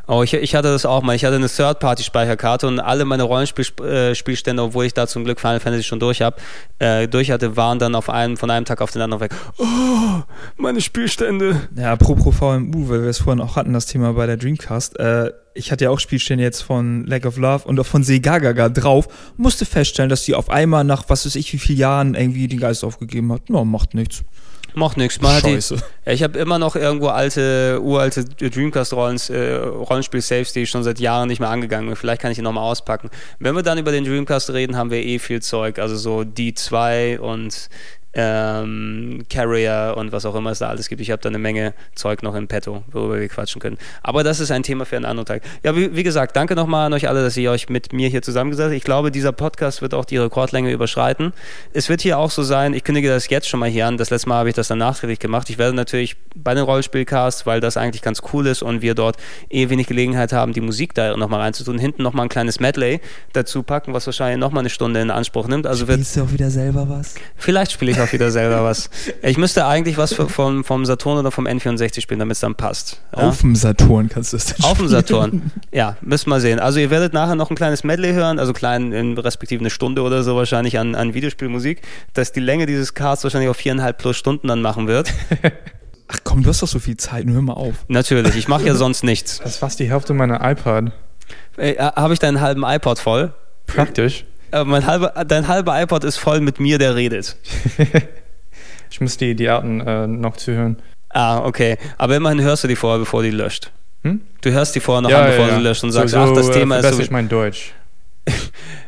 Oh, 0.07 0.23
ich, 0.23 0.35
ich 0.35 0.55
hatte 0.55 0.69
das 0.69 0.85
auch 0.85 1.03
mal. 1.03 1.15
Ich 1.15 1.25
hatte 1.25 1.37
eine 1.37 1.49
Third-Party-Speicherkarte 1.49 2.67
und 2.67 2.81
alle 2.81 3.05
meine 3.05 3.23
Rollenspielstände, 3.23 4.63
obwohl 4.63 4.85
ich 4.85 4.95
da 4.95 5.07
zum 5.07 5.25
Glück 5.25 5.41
Final 5.41 5.61
Fantasy 5.61 5.85
schon 5.85 6.01
durch 6.01 6.23
habe, 6.23 6.37
äh, 6.79 7.09
durch 7.09 7.31
hatte, 7.31 7.57
waren 7.57 7.79
dann 7.79 7.95
auf 7.95 8.11
einem, 8.11 8.37
von 8.37 8.51
einem 8.51 8.65
Tag 8.65 8.81
auf 8.81 8.91
den 8.91 9.03
anderen 9.03 9.23
weg. 9.23 9.33
Oh, 9.59 10.23
meine 10.57 10.81
Spielstände. 10.81 11.69
Ja, 11.77 11.93
apropos 11.93 12.35
VMU, 12.37 12.89
weil 12.89 13.03
wir 13.03 13.09
es 13.11 13.19
vorhin 13.19 13.41
auch 13.41 13.57
hatten, 13.57 13.73
das 13.73 13.87
Thema 13.87 14.13
bei 14.15 14.27
der 14.27 14.37
Dreamcast. 14.37 14.99
Äh, 14.99 15.33
ich 15.55 15.71
hatte 15.71 15.85
ja 15.85 15.91
auch 15.91 16.01
Spielstände 16.01 16.43
jetzt 16.43 16.63
von 16.63 17.05
Lack 17.07 17.27
of 17.27 17.37
Love 17.37 17.67
und 17.69 17.79
auch 17.79 17.87
von 17.87 18.03
Segagaga 18.03 18.69
drauf, 18.69 19.09
musste 19.37 19.65
feststellen, 19.65 20.09
dass 20.09 20.25
die 20.25 20.35
auf 20.35 20.51
einmal 20.51 20.85
nach 20.85 21.05
was 21.09 21.27
weiß 21.27 21.35
ich 21.37 21.53
wie 21.53 21.59
vielen 21.59 21.79
Jahren 21.79 22.15
irgendwie 22.15 22.49
den 22.49 22.61
Geist 22.61 22.85
aufgegeben 22.85 23.33
hat. 23.33 23.51
No, 23.51 23.65
macht 23.65 23.95
nichts. 23.95 24.25
Macht 24.75 24.97
nichts. 24.97 25.19
Scheiße. 25.21 25.77
Die, 25.77 25.83
ich 26.11 26.23
habe 26.23 26.39
immer 26.39 26.59
noch 26.59 26.77
irgendwo 26.77 27.09
alte, 27.09 27.81
uralte 27.83 28.25
Dreamcast-Rollenspiel-Saves, 28.25 30.51
äh, 30.51 30.55
die 30.55 30.61
ich 30.61 30.71
schon 30.71 30.85
seit 30.85 31.01
Jahren 31.01 31.29
nicht 31.29 31.41
mehr 31.41 31.51
angegangen 31.51 31.89
bin. 31.89 31.97
Vielleicht 31.97 32.23
kann 32.23 32.31
ich 32.31 32.37
die 32.37 32.43
nochmal 32.43 32.65
auspacken. 32.65 33.11
Wenn 33.39 33.55
wir 33.55 33.63
dann 33.63 33.77
über 33.79 33.93
den 33.93 34.05
Dreamcast 34.05 34.51
reden, 34.51 34.77
haben 34.77 34.91
wir 34.91 35.05
eh 35.05 35.19
viel 35.19 35.43
Zeug. 35.43 35.79
Also 35.79 35.97
so 35.97 36.21
D2 36.21 37.19
und 37.19 37.69
ähm, 38.15 39.25
Carrier 39.31 39.95
und 39.97 40.13
was 40.13 40.27
auch 40.27 40.35
immer 40.35 40.51
es 40.51 40.59
da 40.59 40.69
alles 40.69 40.89
gibt. 40.89 41.01
Ich 41.01 41.11
habe 41.11 41.23
da 41.23 41.29
eine 41.29 41.39
Menge 41.39 41.75
Zeug 41.95 42.23
noch 42.23 42.35
im 42.35 42.49
Petto, 42.49 42.83
worüber 42.93 43.19
wir 43.19 43.29
quatschen 43.29 43.61
können. 43.61 43.79
Aber 44.03 44.23
das 44.23 44.41
ist 44.41 44.51
ein 44.51 44.63
Thema 44.63 44.85
für 44.85 44.97
einen 44.97 45.05
anderen 45.05 45.27
Tag. 45.27 45.43
Ja, 45.63 45.75
wie, 45.77 45.97
wie 45.97 46.03
gesagt, 46.03 46.37
danke 46.37 46.55
nochmal 46.55 46.87
an 46.87 46.93
euch 46.93 47.09
alle, 47.09 47.23
dass 47.23 47.37
ihr 47.37 47.51
euch 47.51 47.69
mit 47.69 47.93
mir 47.93 48.09
hier 48.09 48.23
zusammengesetzt 48.23 48.67
habt. 48.67 48.77
Ich 48.77 48.85
glaube, 48.85 49.11
dieser 49.11 49.33
Podcast 49.33 49.83
wird 49.83 49.95
auch 49.95 50.05
die 50.05 50.19
Rekordlänge 50.19 50.71
überschreiten. 50.71 51.33
Es 51.73 51.89
wird 51.89 52.03
hier 52.03 52.19
auch 52.19 52.31
so 52.31 52.43
sein, 52.43 52.75
ich 52.75 52.85
kündige 52.85 53.09
das 53.09 53.29
jetzt 53.29 53.49
schon 53.49 53.61
mal 53.61 53.69
hier 53.69 53.87
an. 53.87 53.97
Das 53.97 54.11
letzte 54.11 54.29
Mal 54.29 54.37
habe 54.37 54.49
ich 54.51 54.55
das 54.55 54.69
dann 54.69 54.79
nachträglich 54.79 55.19
gemacht. 55.19 55.49
Ich 55.49 55.59
werde 55.59 55.75
natürlich 55.75 56.17
bei 56.35 56.55
den 56.55 56.65
Rollspielcasts, 56.65 57.47
weil 57.47 57.61
das 57.61 57.77
eigentlich 57.77 58.03
ganz 58.03 58.23
cool 58.33 58.47
ist 58.47 58.63
und 58.63 58.83
wir 58.83 58.95
dort 58.95 59.17
eh 59.51 59.69
wenig 59.69 59.87
Gelegenheit 59.87 60.33
haben, 60.33 60.53
die 60.53 60.61
Musik 60.61 60.95
da 60.95 61.17
nochmal 61.17 61.41
reinzutun, 61.41 61.79
hinten 61.79 62.03
nochmal 62.03 62.27
ein 62.27 62.29
kleines 62.29 62.61
Medley 62.61 63.01
dazu 63.33 63.63
packen, 63.63 63.95
was 63.95 64.07
wahrscheinlich 64.07 64.39
nochmal 64.39 64.61
eine 64.61 64.71
Stunde 64.71 65.01
in 65.01 65.11
Anspruch 65.11 65.49
nimmt. 65.49 65.67
Also 65.67 65.85
Spielst 65.85 66.17
du 66.17 66.23
auch 66.23 66.33
wieder 66.33 66.51
selber 66.51 66.89
was? 66.89 67.15
Vielleicht 67.37 67.73
spiele 67.73 67.93
ich 67.93 68.02
auch 68.03 68.13
wieder 68.13 68.31
selber 68.31 68.65
was. 68.65 68.91
Ich 69.23 69.39
müsste 69.39 69.67
eigentlich 69.67 69.97
was 69.97 70.15
vom, 70.15 70.65
vom 70.65 70.85
Saturn 70.85 71.19
oder 71.19 71.31
vom 71.31 71.47
N64 71.47 72.01
spielen, 72.01 72.21
damit 72.21 72.35
es 72.35 72.41
dann 72.41 72.55
passt. 72.55 73.01
Ja? 73.17 73.29
Auf 73.29 73.41
dem 73.41 73.57
Saturn 73.57 74.09
kannst 74.09 74.33
du 74.33 74.37
es 74.37 74.47
dann 74.47 74.65
Auf 74.65 74.79
dem 74.79 74.89
Saturn. 74.89 75.51
Ja, 75.73 75.97
müssen 76.01 76.31
wir 76.31 76.41
sehen. 76.41 76.59
Also 76.59 76.81
ihr 76.81 76.91
werdet 76.91 77.13
nachher 77.13 77.35
noch 77.35 77.51
ein 77.51 77.57
kleines 77.57 77.85
Medley 77.85 78.13
hören, 78.13 78.39
also 78.39 78.53
klein, 78.53 78.93
in 78.93 79.17
respektive 79.19 79.61
eine 79.61 79.71
Stunde 79.71 80.03
oder 80.03 80.23
so 80.23 80.37
wahrscheinlich 80.37 80.79
an, 80.79 80.95
an 80.95 81.15
Videospielmusik, 81.15 81.83
dass 82.15 82.33
die 82.33 82.41
Länge 82.41 82.67
dieses 82.67 82.95
Casts 82.95 83.25
wahrscheinlich 83.25 83.51
auf 83.51 83.57
viereinhalb 83.57 83.99
plus 83.99 84.17
Stunden 84.17 84.49
dann 84.49 84.63
machen 84.63 84.87
wird. 84.87 85.13
Ach 86.09 86.19
komm, 86.25 86.43
du 86.43 86.51
hast 86.51 86.63
doch 86.63 86.69
so 86.69 86.79
viel 86.79 86.97
Zeit, 86.97 87.25
nur 87.25 87.37
hör 87.37 87.43
mal 87.43 87.55
auf. 87.55 87.75
Natürlich, 87.89 88.37
ich 88.37 88.49
mache 88.49 88.65
ja 88.65 88.75
sonst 88.77 89.03
nichts. 89.03 89.39
Das 89.39 89.53
ist 89.53 89.57
fast 89.59 89.79
die 89.79 89.91
Hälfte 89.91 90.13
meiner 90.13 90.49
iPad. 90.49 90.93
Äh, 91.57 91.77
Habe 91.77 92.13
ich 92.13 92.19
deinen 92.19 92.41
halben 92.41 92.65
iPod 92.65 92.99
voll? 92.99 93.33
Praktisch. 93.67 94.25
Äh, 94.53 94.65
mein 94.65 94.87
halbe, 94.87 95.13
dein 95.27 95.49
halber 95.49 95.81
iPod 95.81 96.05
ist 96.05 96.19
voll 96.19 96.41
mit 96.41 96.61
mir, 96.61 96.79
der 96.79 96.95
redet. 96.95 97.37
ich 98.91 99.01
muss 99.01 99.17
die, 99.17 99.35
die 99.35 99.49
Arten 99.49 99.81
äh, 99.81 100.07
noch 100.07 100.37
zuhören. 100.37 100.77
Ah, 101.09 101.39
okay. 101.39 101.79
Aber 101.99 102.17
immerhin 102.17 102.41
hörst 102.43 102.65
du 102.65 102.69
die 102.69 102.77
vorher, 102.77 102.99
bevor 102.99 103.23
die 103.23 103.31
löscht. 103.31 103.71
Hm? 104.03 104.21
Du 104.41 104.51
hörst 104.51 104.75
die 104.75 104.81
vorher 104.81 105.03
noch 105.03 105.11
ja, 105.11 105.23
an, 105.23 105.31
bevor 105.31 105.49
ja, 105.49 105.57
sie 105.57 105.63
löscht 105.63 105.85
und 105.85 105.93
sagst, 105.93 106.15
so, 106.15 106.19
ach, 106.19 106.33
das 106.35 106.49
äh, 106.49 106.53
Thema 106.53 106.79
ist 106.79 106.95
so. 106.95 107.03
ich 107.03 107.11
mein 107.11 107.29
Deutsch. 107.29 107.73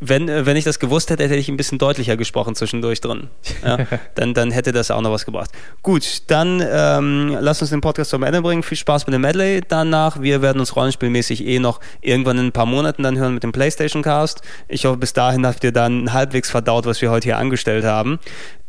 wenn, 0.00 0.28
äh, 0.28 0.46
wenn 0.46 0.56
ich 0.56 0.64
das 0.64 0.78
gewusst 0.78 1.10
hätte, 1.10 1.24
hätte 1.24 1.36
ich 1.36 1.48
ein 1.48 1.56
bisschen 1.56 1.78
deutlicher 1.78 2.16
gesprochen 2.16 2.54
zwischendurch 2.54 3.00
drin. 3.00 3.28
Ja, 3.64 3.78
dann, 4.14 4.34
dann 4.34 4.50
hätte 4.50 4.72
das 4.72 4.90
auch 4.90 5.00
noch 5.00 5.12
was 5.12 5.24
gebracht. 5.24 5.50
Gut, 5.82 6.22
dann 6.28 6.62
ähm, 6.68 7.36
lass 7.40 7.60
uns 7.60 7.70
den 7.70 7.80
Podcast 7.80 8.10
zum 8.10 8.22
Ende 8.22 8.42
bringen. 8.42 8.62
Viel 8.62 8.78
Spaß 8.78 9.06
mit 9.06 9.14
dem 9.14 9.22
Medley 9.22 9.62
danach. 9.66 10.20
Wir 10.20 10.42
werden 10.42 10.60
uns 10.60 10.76
rollenspielmäßig 10.76 11.46
eh 11.46 11.58
noch 11.58 11.80
irgendwann 12.00 12.38
in 12.38 12.46
ein 12.46 12.52
paar 12.52 12.66
Monaten 12.66 13.02
dann 13.02 13.18
hören 13.18 13.34
mit 13.34 13.42
dem 13.42 13.52
PlayStation 13.52 14.02
Cast. 14.02 14.42
Ich 14.68 14.84
hoffe, 14.86 14.98
bis 14.98 15.12
dahin 15.12 15.46
habt 15.46 15.64
ihr 15.64 15.72
dann 15.72 16.12
halbwegs 16.12 16.50
verdaut, 16.50 16.86
was 16.86 17.00
wir 17.02 17.10
heute 17.10 17.24
hier 17.24 17.38
angestellt 17.38 17.84
haben. 17.84 18.18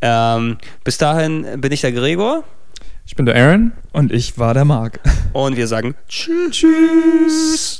Ähm, 0.01 0.57
bis 0.83 0.97
dahin 0.97 1.59
bin 1.59 1.71
ich 1.71 1.81
der 1.81 1.91
Gregor. 1.91 2.43
Ich 3.05 3.15
bin 3.15 3.25
der 3.25 3.35
Aaron. 3.35 3.71
Und 3.93 4.11
ich 4.11 4.37
war 4.37 4.53
der 4.53 4.65
Marc. 4.65 4.99
Und 5.31 5.55
wir 5.55 5.67
sagen 5.67 5.95
Tschüss. 6.09 6.51
Tschüss. 6.51 7.79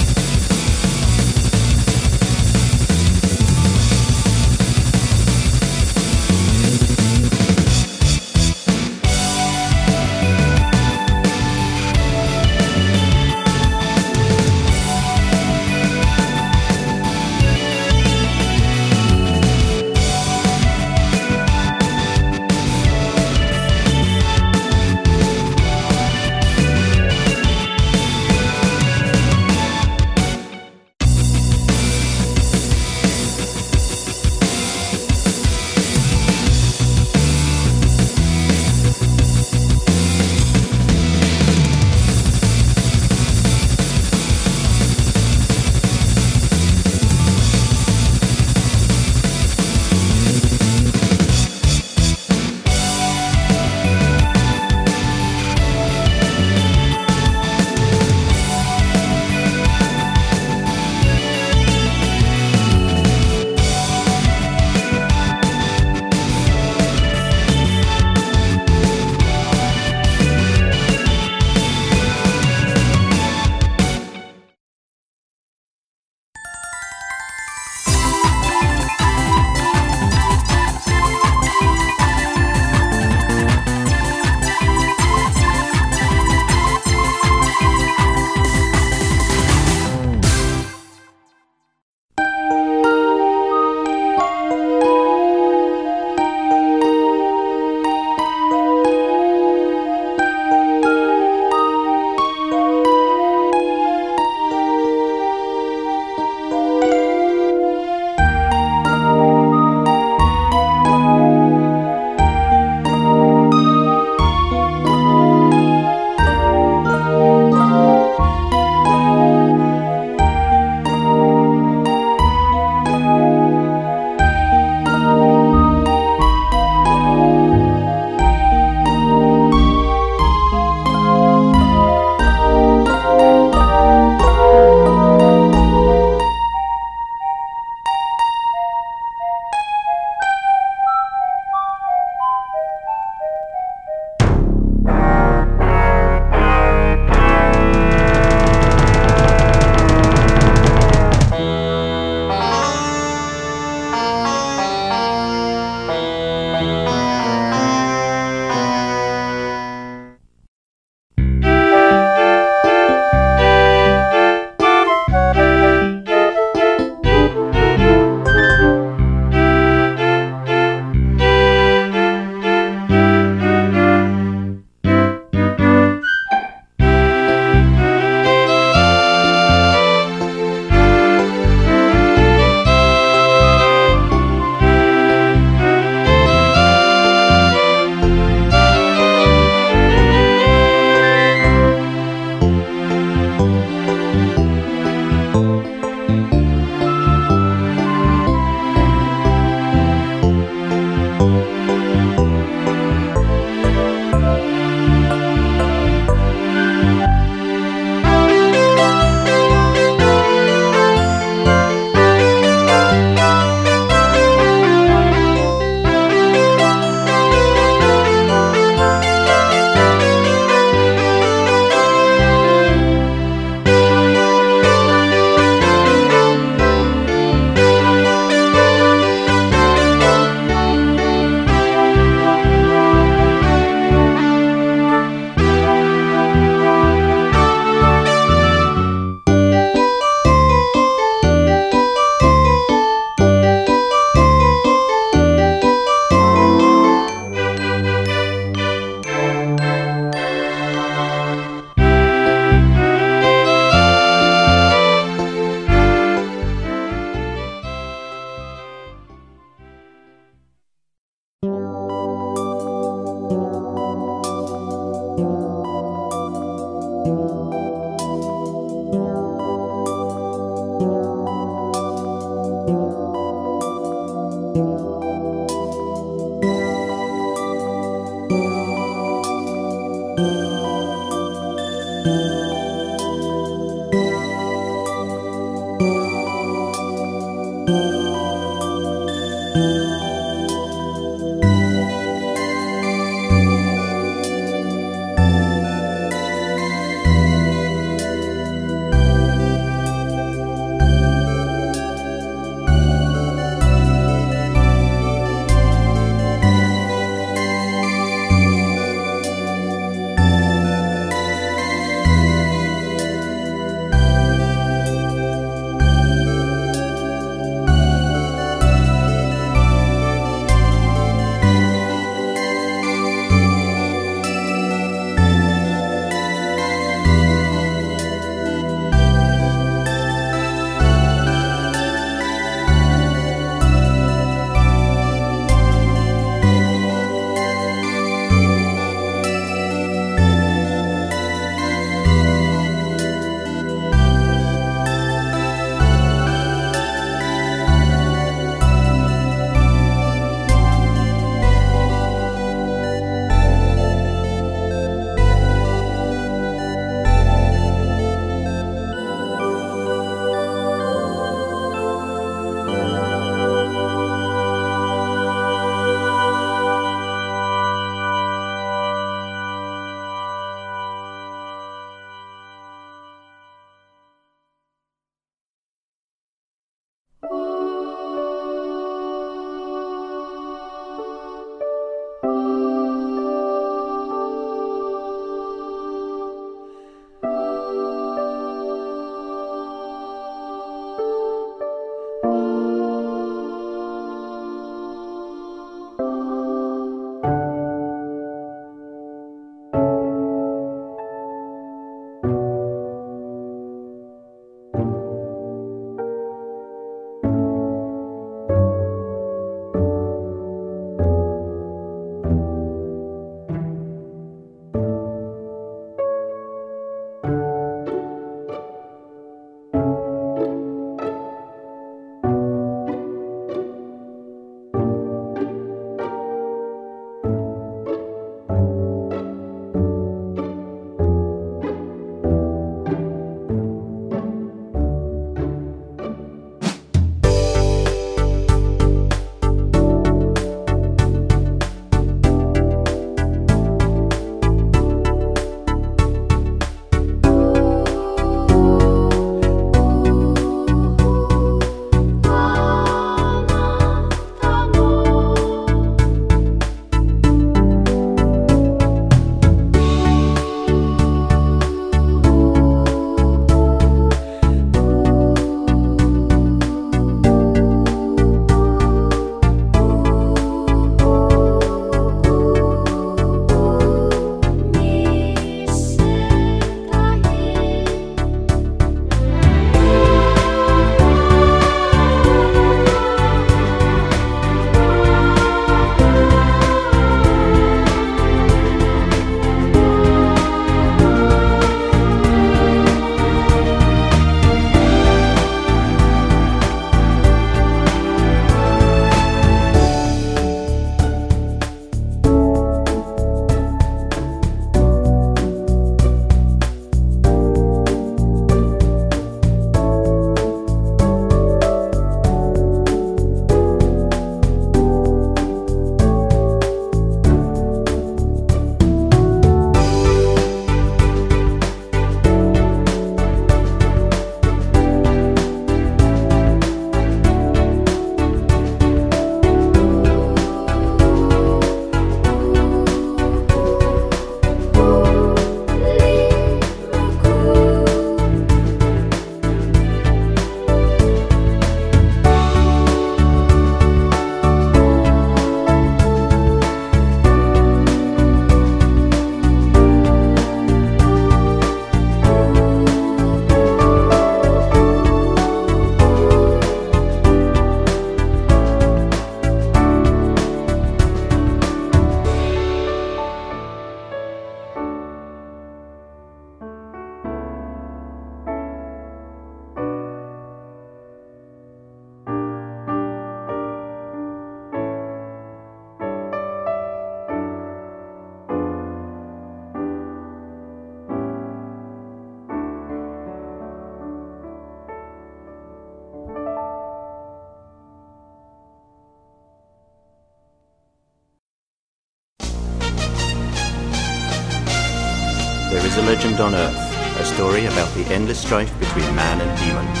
Strife 598.50 598.80
between 598.80 599.06
man 599.14 599.40
and 599.40 599.52
demons. 599.62 600.00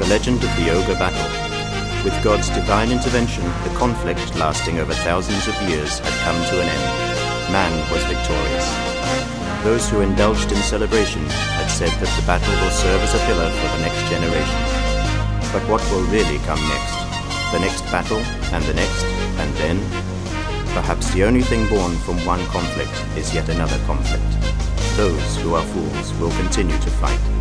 The 0.00 0.08
legend 0.08 0.40
of 0.42 0.48
the 0.56 0.72
ogre 0.72 0.96
battle. 0.96 1.28
With 2.00 2.16
God's 2.24 2.48
divine 2.48 2.90
intervention, 2.90 3.44
the 3.60 3.76
conflict 3.76 4.24
lasting 4.36 4.78
over 4.78 4.94
thousands 5.04 5.46
of 5.46 5.68
years 5.68 5.98
had 5.98 6.16
come 6.24 6.40
to 6.48 6.62
an 6.64 6.68
end. 6.72 7.52
Man 7.52 7.74
was 7.92 8.00
victorious. 8.08 8.64
Those 9.68 9.84
who 9.90 10.00
indulged 10.00 10.50
in 10.50 10.64
celebration 10.64 11.28
had 11.60 11.68
said 11.68 11.92
that 12.00 12.08
the 12.16 12.24
battle 12.24 12.56
will 12.64 12.72
serve 12.72 13.04
as 13.04 13.12
a 13.12 13.20
pillar 13.28 13.52
for 13.52 13.68
the 13.76 13.84
next 13.84 14.00
generation. 14.08 14.60
But 15.52 15.68
what 15.68 15.84
will 15.92 16.08
really 16.08 16.40
come 16.48 16.64
next? 16.72 16.96
The 17.52 17.60
next 17.60 17.84
battle, 17.92 18.24
and 18.56 18.64
the 18.64 18.80
next, 18.80 19.04
and 19.36 19.52
then? 19.60 19.76
Perhaps 20.72 21.12
the 21.12 21.24
only 21.24 21.42
thing 21.42 21.68
born 21.68 21.92
from 22.08 22.16
one 22.24 22.40
conflict 22.46 22.96
is 23.12 23.34
yet 23.34 23.50
another 23.50 23.76
conflict. 23.84 24.24
Those 24.96 25.36
who 25.44 25.52
are 25.52 25.68
fools 25.76 26.14
will 26.14 26.32
continue 26.40 26.80
to 26.80 26.90
fight. 26.96 27.33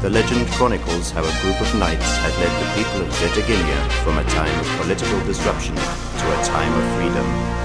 The 0.00 0.10
legend 0.10 0.46
chronicles 0.52 1.10
how 1.10 1.24
a 1.24 1.42
group 1.42 1.60
of 1.60 1.74
knights 1.74 2.06
had 2.18 2.32
led 2.38 2.54
the 2.62 2.70
people 2.76 3.02
of 3.02 3.08
Zetaginia 3.14 3.90
from 4.04 4.16
a 4.16 4.24
time 4.30 4.60
of 4.60 4.66
political 4.80 5.18
disruption 5.26 5.74
to 5.74 6.40
a 6.40 6.44
time 6.44 6.72
of 6.72 6.96
freedom. 6.96 7.57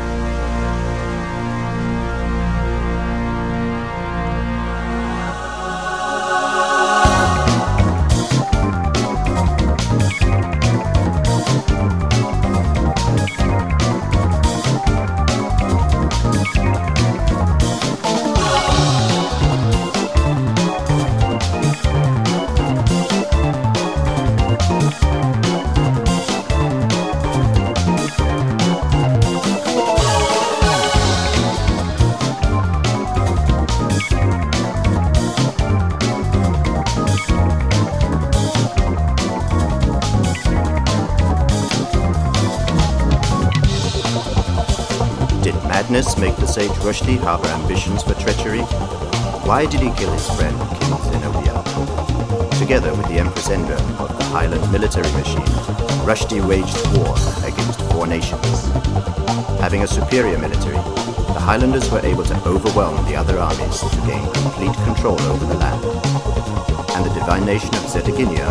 Make 46.24 46.36
the 46.38 46.48
sage 46.48 46.72
Rushdie 46.88 47.20
harbor 47.20 47.50
ambitions 47.50 48.02
for 48.02 48.14
treachery? 48.14 48.62
Why 49.44 49.66
did 49.66 49.82
he 49.82 49.92
kill 49.92 50.14
his 50.14 50.26
friend, 50.36 50.56
King 50.80 50.96
Zenobia? 51.12 51.60
Together 52.58 52.92
with 52.96 53.08
the 53.10 53.20
Empress 53.20 53.50
Endra 53.50 53.78
of 54.00 54.08
the 54.18 54.24
Highland 54.32 54.64
military 54.72 55.12
machine, 55.20 55.54
Rushdie 56.08 56.40
waged 56.48 56.80
war 56.96 57.14
against 57.44 57.82
four 57.92 58.08
nations. 58.08 58.56
Having 59.60 59.84
a 59.84 59.88
superior 59.88 60.38
military, 60.38 60.80
the 61.36 61.44
Highlanders 61.44 61.92
were 61.92 62.06
able 62.06 62.24
to 62.24 62.36
overwhelm 62.48 63.04
the 63.06 63.18
other 63.18 63.38
armies 63.38 63.82
to 63.82 64.00
gain 64.08 64.24
complete 64.32 64.76
control 64.88 65.20
over 65.24 65.46
the 65.46 65.56
land. 65.56 65.84
And 66.96 67.04
the 67.04 67.14
divine 67.20 67.46
nation 67.46 67.76
of 67.76 67.84
Zetaginia 67.92 68.48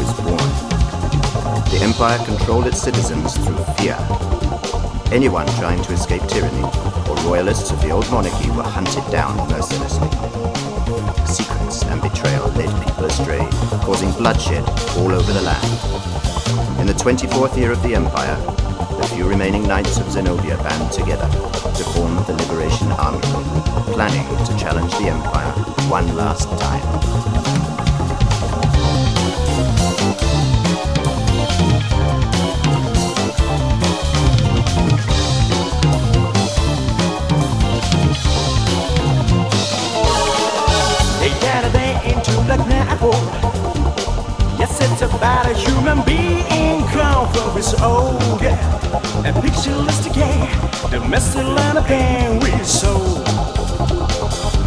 was 0.00 0.10
born. 0.24 0.50
The 1.68 1.80
empire 1.82 2.24
controlled 2.24 2.66
its 2.66 2.80
citizens 2.80 3.36
through 3.36 3.62
fear 3.76 3.98
Anyone 5.12 5.46
trying 5.58 5.82
to 5.82 5.92
escape 5.92 6.22
tyranny 6.28 6.62
royalists 7.24 7.70
of 7.70 7.80
the 7.82 7.90
old 7.90 8.08
monarchy 8.10 8.50
were 8.50 8.62
hunted 8.62 9.04
down 9.10 9.36
mercilessly. 9.48 10.08
Secrets 11.26 11.84
and 11.84 12.00
betrayal 12.00 12.48
led 12.52 12.70
people 12.84 13.04
astray, 13.04 13.46
causing 13.82 14.10
bloodshed 14.12 14.64
all 14.98 15.12
over 15.12 15.32
the 15.32 15.42
land. 15.42 16.80
In 16.80 16.86
the 16.86 16.94
24th 16.94 17.56
year 17.56 17.72
of 17.72 17.82
the 17.82 17.94
Empire, 17.94 18.36
the 19.00 19.10
few 19.14 19.28
remaining 19.28 19.66
knights 19.66 19.98
of 19.98 20.10
Zenobia 20.10 20.56
band 20.58 20.92
together 20.92 21.28
to 21.28 21.84
form 21.92 22.16
the 22.26 22.34
Liberation 22.34 22.90
Army, 22.92 23.20
planning 23.92 24.26
to 24.46 24.56
challenge 24.58 24.92
the 24.92 25.08
Empire 25.08 25.52
one 25.88 26.16
last 26.16 26.48
time. 26.60 27.59
About 45.20 45.50
a 45.50 45.52
human 45.52 46.02
being 46.06 46.82
crowned 46.86 47.28
for 47.36 47.50
his 47.52 47.74
old 47.82 48.40
yeah. 48.40 48.56
A 49.28 49.32
pictureless 49.42 50.00
the 50.90 50.98
messy 51.10 51.42
line 51.42 51.76
of 51.76 51.84
pain 51.84 52.40
we 52.40 52.50
sold. 52.64 53.26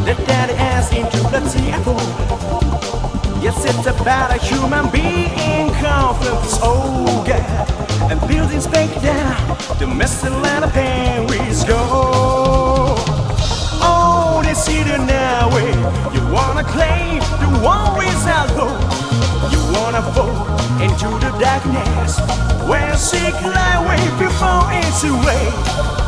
The 0.05 0.13
daddy 0.27 0.53
ass 0.53 0.93
into 0.93 1.17
the 1.31 1.41
apple. 1.73 1.97
Yes, 3.41 3.65
it's 3.65 3.87
about 3.87 4.29
a 4.29 4.37
human 4.37 4.91
being 4.91 5.73
crowned 5.79 6.17
for 6.23 6.35
his 6.43 6.59
old. 6.61 7.27
And 8.11 8.19
buildings 8.27 8.67
break 8.67 8.91
down, 9.01 9.57
the 9.79 9.87
messy 9.87 10.29
line 10.29 10.63
of 10.63 10.71
pain 10.71 11.25
we 11.25 11.37
go. 11.65 11.81
Oh, 13.81 14.43
they 14.45 14.53
see 14.53 14.83
the 14.83 14.99
now 14.99 15.49
way. 15.55 15.71
You 16.13 16.21
wanna 16.31 16.63
claim 16.63 17.21
the 17.41 17.49
war 17.65 18.03
is 18.03 18.27
out 18.27 18.51
You 18.55 19.12
wanna 19.73 20.01
fall 20.13 20.47
into 20.81 21.09
the 21.19 21.31
darkness 21.39 22.19
where 22.67 22.95
sick 22.95 23.33
lie 23.41 23.79
way 23.87 24.03
before 24.17 24.65
it's 24.71 25.03
away. 25.03 25.45
Every 25.85 26.02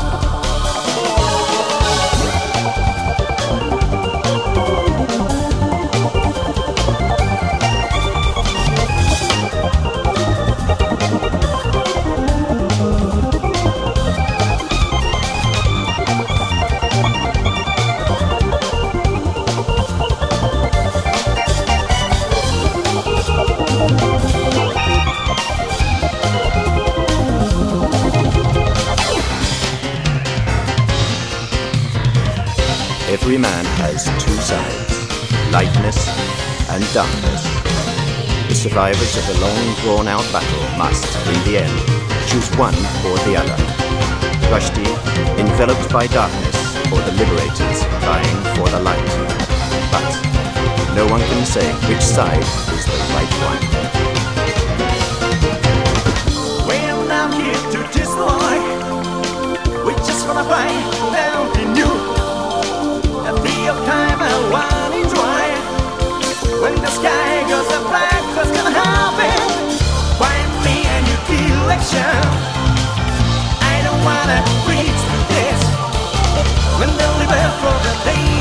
survivors 38.70 39.16
of 39.18 39.30
a 39.30 39.42
long 39.42 39.76
drawn 39.82 40.08
out 40.08 40.26
battle 40.34 40.66
must, 40.76 41.06
in 41.28 41.40
the 41.46 41.60
end, 41.62 41.78
choose 42.28 42.50
one 42.58 42.74
or 43.06 43.16
the 43.30 43.38
other. 43.38 43.58
Rushdie, 44.50 44.90
enveloped 45.38 45.94
by 45.94 46.08
darkness, 46.08 46.58
or 46.90 47.00
the 47.06 47.12
liberators 47.12 47.84
vying 48.02 48.42
for 48.58 48.68
the 48.74 48.80
light. 48.80 49.12
But 49.94 50.10
no 50.96 51.06
one 51.06 51.22
can 51.22 51.46
say 51.46 51.68
which 51.88 52.02
side 52.02 52.42
is 52.74 52.86
the 52.90 52.98
right 53.14 53.34
one. 53.46 53.62
We're 56.68 57.08
not 57.08 57.36
here 57.38 57.62
to 57.74 57.80
destroy. 57.94 58.58
We 59.86 59.94
just 60.10 60.26
wanna 60.28 60.44
find 60.46 61.05
election. 71.86 72.02
I 73.62 73.82
don't 73.84 74.02
wanna 74.04 74.42
preach 74.66 75.02
to 75.12 75.18
this. 75.32 75.62
When 76.80 76.90
the 76.90 77.08
live 77.20 77.54
for 77.62 77.76
the 77.86 77.94
ladies 78.06 78.35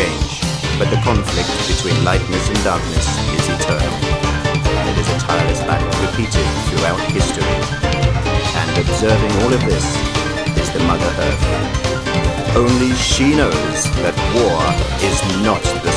change, 0.00 0.40
but 0.78 0.88
the 0.88 1.00
conflict 1.04 1.50
between 1.68 1.96
lightness 2.04 2.48
and 2.48 2.58
darkness 2.64 3.06
is 3.36 3.44
eternal. 3.56 3.94
And 4.80 4.86
it 4.88 4.96
is 4.96 5.08
a 5.12 5.18
tireless 5.26 5.60
battle 5.68 5.92
repeated 6.06 6.46
throughout 6.68 7.00
history. 7.12 7.56
And 8.60 8.70
observing 8.82 9.32
all 9.42 9.52
of 9.52 9.62
this 9.70 9.86
is 10.56 10.68
the 10.72 10.82
Mother 10.90 11.10
Earth. 11.28 11.44
Only 12.56 12.92
she 12.94 13.36
knows 13.36 13.78
that 14.02 14.16
war 14.36 14.60
is 15.08 15.18
not 15.44 15.62
the. 15.84 15.89